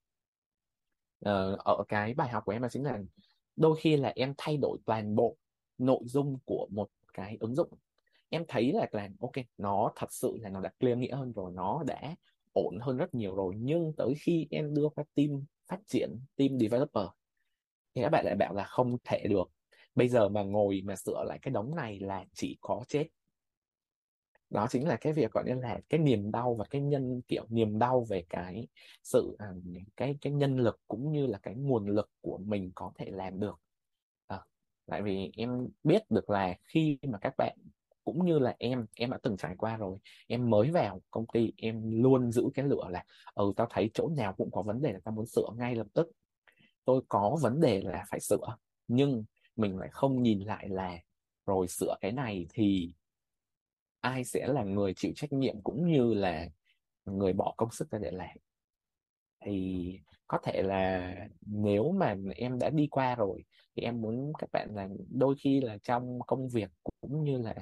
Ờ, 1.21 1.57
ở 1.65 1.85
cái 1.89 2.15
bài 2.15 2.29
học 2.29 2.43
của 2.47 2.53
em 2.53 2.63
là 2.63 2.69
chính 2.69 2.85
là 2.85 2.99
đôi 3.57 3.77
khi 3.81 3.97
là 3.97 4.13
em 4.17 4.35
thay 4.39 4.57
đổi 4.57 4.79
toàn 4.87 5.17
bộ 5.17 5.37
nội 5.79 6.01
dung 6.05 6.39
của 6.45 6.69
một 6.71 6.89
cái 7.15 7.37
ứng 7.41 7.55
dụng. 7.55 7.71
Em 8.29 8.45
thấy 8.49 8.73
là 8.73 8.89
là 8.93 9.09
ok 9.21 9.33
nó 9.59 9.93
thật 9.97 10.13
sự 10.13 10.39
là 10.41 10.49
nó 10.51 10.61
đã 10.61 10.71
clear 10.81 10.99
nghĩa 10.99 11.17
hơn 11.17 11.33
rồi 11.33 11.53
nó 11.53 11.83
đã 11.87 12.17
ổn 12.53 12.79
hơn 12.81 12.97
rất 12.97 13.15
nhiều 13.15 13.37
rồi 13.37 13.55
nhưng 13.59 13.93
tới 13.97 14.15
khi 14.21 14.47
em 14.51 14.75
đưa 14.75 14.89
qua 14.89 15.05
team 15.15 15.45
phát 15.69 15.81
triển 15.87 16.21
team 16.37 16.59
developer 16.59 17.07
thì 17.97 18.03
các 18.03 18.09
bạn 18.09 18.25
lại 18.27 18.37
bảo 18.37 18.55
là 18.55 18.65
không 18.65 18.97
thể 19.05 19.25
được. 19.31 19.51
Bây 19.95 20.09
giờ 20.09 20.29
mà 20.29 20.43
ngồi 20.43 20.83
mà 20.85 20.97
sửa 20.97 21.25
lại 21.29 21.39
cái 21.43 21.53
đống 21.53 21.75
này 21.77 22.01
là 22.01 22.25
chỉ 22.35 22.59
có 22.61 22.85
chết 22.89 23.07
đó 24.51 24.67
chính 24.71 24.89
là 24.89 24.97
cái 24.97 25.13
việc 25.13 25.33
gọi 25.33 25.45
như 25.47 25.55
là 25.55 25.81
cái 25.89 26.01
niềm 26.01 26.31
đau 26.31 26.55
và 26.55 26.65
cái 26.71 26.81
nhân 26.81 27.21
kiểu 27.29 27.47
niềm 27.49 27.79
đau 27.79 28.07
về 28.09 28.25
cái 28.29 28.67
sự 29.03 29.37
à, 29.39 29.47
cái 29.97 30.19
cái 30.21 30.33
nhân 30.33 30.57
lực 30.57 30.81
cũng 30.89 31.13
như 31.13 31.27
là 31.27 31.39
cái 31.39 31.55
nguồn 31.55 31.87
lực 31.87 32.11
của 32.21 32.39
mình 32.39 32.73
có 32.75 32.93
thể 32.99 33.07
làm 33.11 33.41
được. 33.41 33.61
À, 34.27 34.41
tại 34.87 35.03
vì 35.03 35.31
em 35.37 35.69
biết 35.85 36.03
được 36.11 36.31
là 36.31 36.55
khi 36.65 36.99
mà 37.09 37.19
các 37.19 37.35
bạn 37.39 37.59
cũng 38.05 38.27
như 38.27 38.39
là 38.39 38.57
em 38.59 38.87
em 38.95 39.11
đã 39.11 39.19
từng 39.23 39.37
trải 39.37 39.55
qua 39.59 39.77
rồi 39.77 39.99
em 40.27 40.51
mới 40.51 40.71
vào 40.71 41.01
công 41.11 41.27
ty 41.33 41.53
em 41.57 42.03
luôn 42.03 42.33
giữ 42.33 42.45
cái 42.55 42.65
lửa 42.65 42.89
là 42.91 43.05
ừ 43.35 43.53
tao 43.57 43.67
thấy 43.71 43.91
chỗ 43.95 44.09
nào 44.17 44.33
cũng 44.33 44.51
có 44.51 44.63
vấn 44.63 44.83
đề 44.83 44.93
là 44.93 44.99
tao 45.05 45.15
muốn 45.15 45.27
sửa 45.27 45.49
ngay 45.57 45.75
lập 45.75 45.87
tức. 45.95 46.11
Tôi 46.85 47.03
có 47.09 47.39
vấn 47.43 47.61
đề 47.61 47.83
là 47.83 48.05
phải 48.11 48.21
sửa 48.21 48.57
nhưng 48.89 49.25
mình 49.57 49.79
lại 49.79 49.89
không 49.93 50.23
nhìn 50.23 50.41
lại 50.41 50.69
là 50.69 50.99
rồi 51.47 51.69
sửa 51.69 51.97
cái 52.01 52.13
này 52.13 52.47
thì 52.51 52.93
ai 54.07 54.25
sẽ 54.25 54.47
là 54.47 54.65
người 54.65 54.95
chịu 54.95 55.13
trách 55.17 55.33
nhiệm 55.33 55.63
cũng 55.63 55.87
như 55.87 56.15
là 56.15 56.49
người 57.05 57.33
bỏ 57.33 57.55
công 57.57 57.71
sức 57.71 57.91
ra 57.91 57.99
để 57.99 58.11
làm? 58.11 58.37
Thì 59.45 60.01
có 60.27 60.39
thể 60.43 60.63
là 60.63 61.15
nếu 61.47 61.93
mà 61.93 62.17
em 62.37 62.59
đã 62.59 62.71
đi 62.71 62.87
qua 62.87 63.15
rồi 63.15 63.45
thì 63.77 63.83
em 63.83 64.01
muốn 64.01 64.33
các 64.39 64.51
bạn 64.53 64.75
là 64.75 64.89
đôi 65.11 65.35
khi 65.39 65.61
là 65.61 65.79
trong 65.83 66.19
công 66.27 66.49
việc 66.49 66.71
cũng 67.01 67.25
như 67.25 67.39
là 67.39 67.55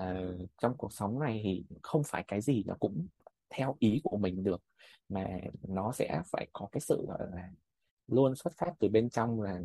uh, 0.00 0.48
trong 0.62 0.76
cuộc 0.76 0.92
sống 0.92 1.20
này 1.20 1.40
thì 1.44 1.64
không 1.82 2.02
phải 2.06 2.24
cái 2.28 2.40
gì 2.40 2.64
nó 2.66 2.74
cũng 2.80 3.06
theo 3.50 3.76
ý 3.78 4.00
của 4.04 4.16
mình 4.16 4.44
được 4.44 4.62
mà 5.08 5.26
nó 5.68 5.92
sẽ 5.92 6.22
phải 6.26 6.46
có 6.52 6.68
cái 6.72 6.80
sự 6.80 7.04
gọi 7.08 7.18
là 7.30 7.50
luôn 8.06 8.36
xuất 8.36 8.52
phát 8.56 8.72
từ 8.78 8.88
bên 8.88 9.10
trong 9.10 9.42
là 9.42 9.60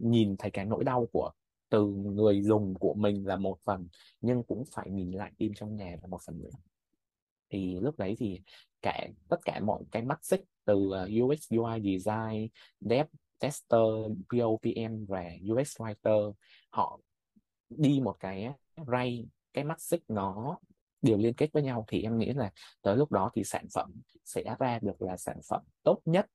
nhìn 0.00 0.36
thấy 0.36 0.50
cái 0.50 0.64
nỗi 0.64 0.84
đau 0.84 1.06
của 1.12 1.30
từ 1.68 1.86
người 1.86 2.42
dùng 2.42 2.74
của 2.74 2.94
mình 2.94 3.26
là 3.26 3.36
một 3.36 3.58
phần, 3.64 3.88
nhưng 4.20 4.42
cũng 4.42 4.64
phải 4.72 4.90
nhìn 4.90 5.10
lại 5.12 5.32
team 5.38 5.50
trong 5.54 5.76
nhà 5.76 5.96
là 6.02 6.06
một 6.08 6.20
phần 6.26 6.40
nữa. 6.40 6.50
Thì 7.50 7.78
lúc 7.80 7.98
đấy 7.98 8.16
thì 8.18 8.40
cả, 8.82 9.08
tất 9.28 9.36
cả 9.44 9.60
mọi 9.60 9.82
cái 9.90 10.02
mắt 10.02 10.18
xích 10.24 10.44
từ 10.64 10.90
ờ, 10.92 11.08
UX 11.22 11.52
UI 11.52 11.80
design, 11.98 12.48
dev 12.80 13.06
tester 13.38 13.80
POPM 14.28 15.04
và 15.08 15.24
UX 15.52 15.76
writer, 15.80 16.32
họ 16.70 17.00
đi 17.68 18.00
một 18.04 18.16
cái 18.20 18.52
ray, 18.86 19.26
cái 19.52 19.64
mắt 19.64 19.80
xích 19.80 20.02
nó 20.08 20.58
đều 21.02 21.18
liên 21.18 21.34
kết 21.34 21.52
với 21.52 21.62
nhau. 21.62 21.84
Thì 21.88 22.02
em 22.02 22.18
nghĩ 22.18 22.32
là 22.32 22.50
tới 22.82 22.96
lúc 22.96 23.12
đó 23.12 23.30
thì 23.34 23.44
sản 23.44 23.66
phẩm 23.74 23.92
sẽ 24.24 24.42
ra 24.58 24.78
được 24.82 25.02
là 25.02 25.16
sản 25.16 25.36
phẩm 25.48 25.62
tốt 25.82 26.00
nhất 26.04 26.26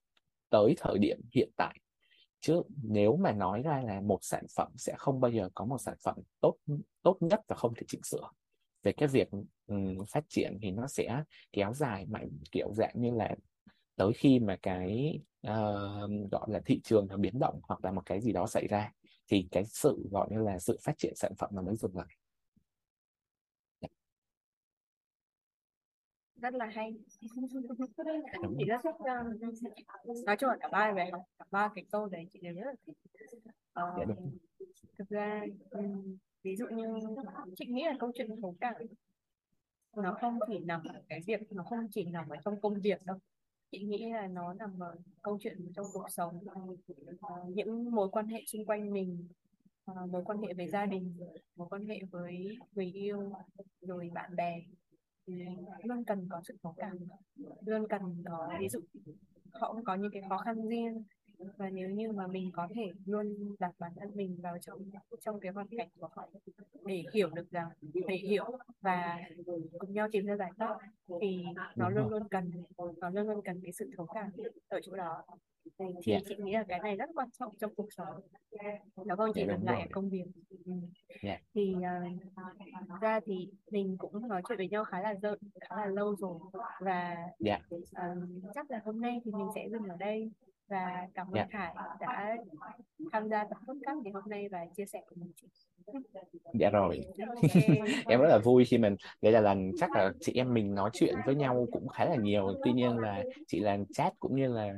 tới 0.49 0.75
thời 0.77 0.97
điểm 0.99 1.21
hiện 1.33 1.49
tại 1.57 1.79
chứ 2.43 2.61
nếu 2.83 3.15
mà 3.15 3.31
nói 3.31 3.61
ra 3.61 3.81
là 3.81 4.01
một 4.01 4.19
sản 4.21 4.45
phẩm 4.55 4.71
sẽ 4.77 4.93
không 4.97 5.19
bao 5.19 5.31
giờ 5.31 5.49
có 5.55 5.65
một 5.65 5.77
sản 5.77 5.95
phẩm 6.03 6.15
tốt 6.41 6.55
tốt 7.03 7.17
nhất 7.19 7.39
và 7.47 7.55
không 7.55 7.73
thể 7.75 7.81
chỉnh 7.87 8.01
sửa. 8.03 8.29
Về 8.83 8.91
cái 8.91 9.07
việc 9.07 9.29
um, 9.67 10.05
phát 10.09 10.23
triển 10.29 10.57
thì 10.61 10.71
nó 10.71 10.87
sẽ 10.87 11.23
kéo 11.51 11.73
dài 11.73 12.05
mạnh 12.05 12.29
kiểu 12.51 12.73
dạng 12.73 12.93
như 12.95 13.11
là 13.11 13.35
tới 13.95 14.13
khi 14.13 14.39
mà 14.39 14.57
cái 14.61 15.19
uh, 15.47 16.31
gọi 16.31 16.47
là 16.47 16.61
thị 16.65 16.81
trường 16.83 17.07
nó 17.07 17.17
biến 17.17 17.39
động 17.39 17.59
hoặc 17.63 17.85
là 17.85 17.91
một 17.91 18.01
cái 18.05 18.21
gì 18.21 18.31
đó 18.31 18.47
xảy 18.47 18.67
ra 18.67 18.91
thì 19.27 19.47
cái 19.51 19.63
sự 19.65 20.07
gọi 20.11 20.27
như 20.31 20.41
là 20.41 20.59
sự 20.59 20.77
phát 20.81 20.97
triển 20.97 21.13
sản 21.15 21.31
phẩm 21.37 21.49
nó 21.53 21.61
mới 21.61 21.75
dừng 21.75 21.97
lại. 21.97 22.07
Rất 26.43 26.53
là 26.53 26.65
hay. 26.65 26.95
Chị 28.57 28.65
rất 28.67 28.81
thích 28.83 28.95
uh, 28.95 30.25
nói 30.25 30.37
chung 30.37 30.49
là 30.49 30.57
cả 30.59 30.67
ba 30.71 30.93
bài 30.93 31.11
học 31.11 31.21
cả 31.39 31.45
ba 31.51 31.71
cái 31.75 31.85
câu 31.91 32.05
đấy 32.05 32.27
chị 32.33 32.39
đều 32.41 32.53
rất 32.53 32.65
là 32.65 32.73
thích. 32.85 32.97
Uh, 33.79 34.17
thực 34.97 35.09
ra 35.09 35.45
um, 35.69 36.17
ví 36.43 36.55
dụ 36.55 36.65
như 36.67 36.85
chị 37.55 37.65
nghĩ 37.65 37.83
là 37.83 37.95
câu 37.99 38.11
chuyện 38.15 38.41
thấu 38.41 38.55
cảm 38.61 38.73
nó 39.95 40.17
không 40.21 40.39
chỉ 40.47 40.59
nằm 40.59 40.83
ở 40.83 41.01
cái 41.09 41.21
việc 41.27 41.51
nó 41.51 41.63
không 41.63 41.87
chỉ 41.91 42.03
nằm 42.03 42.29
ở 42.29 42.35
trong 42.45 42.61
công 42.61 42.81
việc 42.81 43.05
đâu. 43.05 43.17
Chị 43.71 43.83
nghĩ 43.83 44.11
là 44.11 44.27
nó 44.27 44.53
nằm 44.53 44.79
ở 44.79 44.95
câu 45.21 45.37
chuyện 45.41 45.71
trong 45.75 45.85
cuộc 45.93 46.05
sống 46.09 46.39
những 47.47 47.91
mối 47.91 48.09
quan 48.09 48.27
hệ 48.27 48.43
xung 48.47 48.65
quanh 48.65 48.93
mình 48.93 49.27
uh, 49.91 50.09
mối 50.09 50.23
quan 50.25 50.41
hệ 50.41 50.53
với 50.53 50.69
gia 50.69 50.85
đình 50.85 51.17
mối 51.55 51.67
quan 51.69 51.85
hệ 51.85 51.99
với 52.11 52.57
người 52.71 52.91
yêu 52.91 53.33
rồi 53.81 54.09
bạn 54.13 54.35
bè 54.35 54.61
luôn 55.83 56.03
cần 56.07 56.27
có 56.29 56.41
sự 56.43 56.57
thấu 56.63 56.73
cảm 56.77 56.97
luôn 57.65 57.87
cần 57.89 58.23
có, 58.25 58.49
ví 58.59 58.69
dụ 58.69 58.79
họ 59.53 59.73
cũng 59.73 59.83
có 59.83 59.95
những 59.95 60.11
cái 60.11 60.21
khó 60.29 60.37
khăn 60.37 60.67
riêng 60.67 61.03
và 61.57 61.69
nếu 61.69 61.89
như 61.89 62.11
mà 62.11 62.27
mình 62.27 62.51
có 62.53 62.67
thể 62.75 62.91
luôn 63.05 63.55
đặt 63.59 63.71
bản 63.79 63.91
thân 63.95 64.11
mình 64.15 64.37
vào 64.41 64.57
trong 64.61 64.79
trong 65.21 65.39
cái 65.39 65.51
hoàn 65.51 65.67
cảnh 65.77 65.87
của 65.99 66.09
họ 66.11 66.29
để 66.85 67.03
hiểu 67.13 67.29
được 67.29 67.51
rằng 67.51 67.69
để 67.93 68.15
hiểu 68.15 68.45
và 68.81 69.19
cùng 69.79 69.93
nhau 69.93 70.07
tìm 70.11 70.25
ra 70.25 70.35
giải 70.35 70.51
pháp 70.57 70.77
thì 71.21 71.43
nó 71.75 71.89
luôn 71.89 72.09
luôn 72.09 72.27
cần 72.29 72.51
nó 73.01 73.09
luôn 73.09 73.27
luôn 73.27 73.41
cần 73.45 73.59
cái 73.63 73.71
sự 73.71 73.89
thấu 73.97 74.05
cảm 74.05 74.31
ở 74.67 74.79
chỗ 74.83 74.95
đó 74.95 75.23
thì 75.79 75.85
yeah. 75.85 76.03
Dạ. 76.05 76.19
chị 76.27 76.35
nghĩ 76.43 76.51
là 76.51 76.63
cái 76.67 76.79
này 76.79 76.95
rất 76.95 77.09
quan 77.15 77.29
trọng 77.39 77.55
trong 77.59 77.75
cuộc 77.75 77.87
sống 77.93 78.21
nó 79.05 79.15
không 79.15 79.31
chỉ 79.35 79.41
yeah, 79.41 79.51
dừng 79.51 79.65
lại 79.65 79.81
ở 79.81 79.87
công 79.91 80.09
việc 80.09 80.25
ừ. 80.65 80.71
yeah. 81.21 81.41
thì 81.53 81.75
uh, 81.75 83.01
ra 83.01 83.19
thì 83.25 83.49
mình 83.71 83.95
cũng 83.97 84.27
nói 84.27 84.41
chuyện 84.47 84.57
với 84.57 84.69
nhau 84.69 84.85
khá 84.85 85.01
là 85.01 85.15
dợ, 85.21 85.37
khá 85.61 85.75
là 85.75 85.85
lâu 85.85 86.15
rồi 86.15 86.39
và 86.79 87.15
yeah. 87.45 87.61
uh, 87.73 88.53
chắc 88.55 88.71
là 88.71 88.81
hôm 88.85 89.01
nay 89.01 89.21
thì 89.25 89.31
mình 89.31 89.47
sẽ 89.55 89.69
dừng 89.71 89.83
ở 89.83 89.95
đây 89.99 90.31
và 90.67 91.07
cảm 91.13 91.27
ơn 91.27 91.33
yeah. 91.33 91.51
Hải 91.51 91.73
đã 91.99 92.35
tham 93.11 93.29
gia 93.29 93.43
tập 93.43 93.57
podcast 93.67 93.97
ngày 94.03 94.13
hôm 94.13 94.23
nay 94.27 94.49
và 94.51 94.65
chia 94.77 94.85
sẻ 94.85 95.01
cùng 95.09 95.19
mình. 95.19 95.31
Chị 95.35 95.47
dạ 96.59 96.69
rồi. 96.69 97.01
Okay. 97.41 97.79
em 98.07 98.19
rất 98.19 98.27
là 98.27 98.37
vui 98.37 98.65
khi 98.65 98.77
mình 98.77 98.95
đây 99.21 99.33
là 99.33 99.41
lần 99.41 99.71
chắc 99.79 99.91
là 99.91 100.11
chị 100.19 100.33
em 100.35 100.53
mình 100.53 100.75
nói 100.75 100.89
chuyện 100.93 101.15
với 101.25 101.35
nhau 101.35 101.67
cũng 101.71 101.87
khá 101.87 102.05
là 102.05 102.15
nhiều. 102.15 102.53
Tuy 102.63 102.71
nhiên 102.71 102.97
là 102.97 103.23
chị 103.47 103.59
là 103.59 103.77
chat 103.93 104.13
cũng 104.19 104.35
như 104.35 104.53
là 104.53 104.73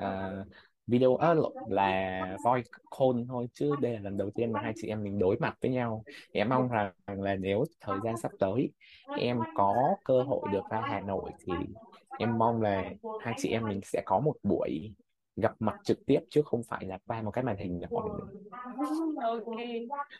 uh, 0.00 0.46
video 0.86 1.16
à, 1.16 1.34
là 1.68 2.20
voice 2.44 2.70
call 2.98 3.24
thôi 3.28 3.46
chứ 3.52 3.74
đây 3.80 3.92
là 3.92 4.00
lần 4.00 4.16
đầu 4.16 4.30
tiên 4.30 4.52
mà 4.52 4.60
hai 4.60 4.72
chị 4.76 4.88
em 4.88 5.02
mình 5.02 5.18
đối 5.18 5.36
mặt 5.36 5.56
với 5.60 5.70
nhau. 5.70 6.04
Thì 6.06 6.40
em 6.40 6.48
mong 6.48 6.68
rằng 6.68 6.92
là 7.06 7.34
nếu 7.34 7.64
thời 7.80 7.98
gian 8.04 8.16
sắp 8.16 8.32
tới 8.38 8.70
em 9.18 9.38
có 9.54 9.96
cơ 10.04 10.22
hội 10.22 10.48
được 10.52 10.62
ra 10.70 10.80
Hà 10.80 11.00
Nội 11.00 11.30
thì 11.46 11.52
em 12.18 12.38
mong 12.38 12.62
là 12.62 12.90
hai 13.20 13.34
chị 13.36 13.48
em 13.48 13.68
mình 13.68 13.80
sẽ 13.84 14.02
có 14.06 14.20
một 14.20 14.34
buổi 14.42 14.94
gặp 15.42 15.54
mặt 15.58 15.80
trực 15.84 16.06
tiếp 16.06 16.20
chứ 16.30 16.42
không 16.42 16.62
phải 16.62 16.84
là 16.84 16.98
qua 17.06 17.22
một 17.22 17.30
cái 17.30 17.44
màn 17.44 17.56
hình 17.56 17.78
người. 17.78 17.88
Ok. 19.22 19.56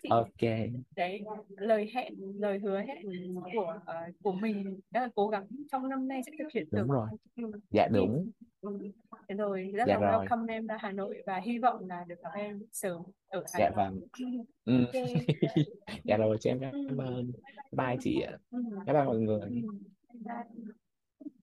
Chị, 0.03 0.09
ok. 0.09 0.51
đấy 0.97 1.23
lời 1.49 1.90
hẹn 1.95 2.15
lời 2.19 2.59
hứa 2.59 2.81
hẹn 2.81 3.35
của 3.55 3.74
uh, 3.77 4.15
của 4.23 4.32
mình 4.32 4.81
đó 4.90 5.01
là 5.01 5.09
cố 5.15 5.28
gắng 5.28 5.47
trong 5.73 5.89
năm 5.89 6.09
nay 6.09 6.23
sẽ 6.27 6.32
thực 6.39 6.53
hiện 6.55 6.69
được 6.70 6.78
đúng 6.78 6.90
rồi. 6.90 7.09
dạ 7.70 7.89
đúng. 7.89 8.31
ừ. 8.61 8.78
rồi 9.28 9.70
rất 9.74 9.85
dạ 9.86 9.99
là 9.99 10.12
rồi. 10.12 10.27
welcome 10.27 10.49
em 10.49 10.66
ra 10.66 10.77
Hà 10.81 10.93
Nội 10.93 11.23
và 11.27 11.40
hy 11.45 11.59
vọng 11.59 11.89
là 11.89 12.05
được 12.09 12.23
gặp 12.23 12.31
em 12.35 12.62
sớm 12.73 13.03
ở 13.28 13.45
Hà 13.53 13.59
dạ 13.59 13.70
vâng. 13.77 14.01
Ừ. 14.65 14.85
okay. 14.85 15.27
dạ 16.05 16.16
rồi 16.16 16.36
cho 16.40 16.51
em 16.51 16.61
cảm 16.61 16.99
ơn. 16.99 17.32
Bye 17.73 17.97
chị 18.01 18.20
ạ. 18.20 18.39
Ừ. 18.51 18.62
bye 18.86 18.95
bye 18.95 19.05
mọi 19.05 19.19
người. 19.19 19.62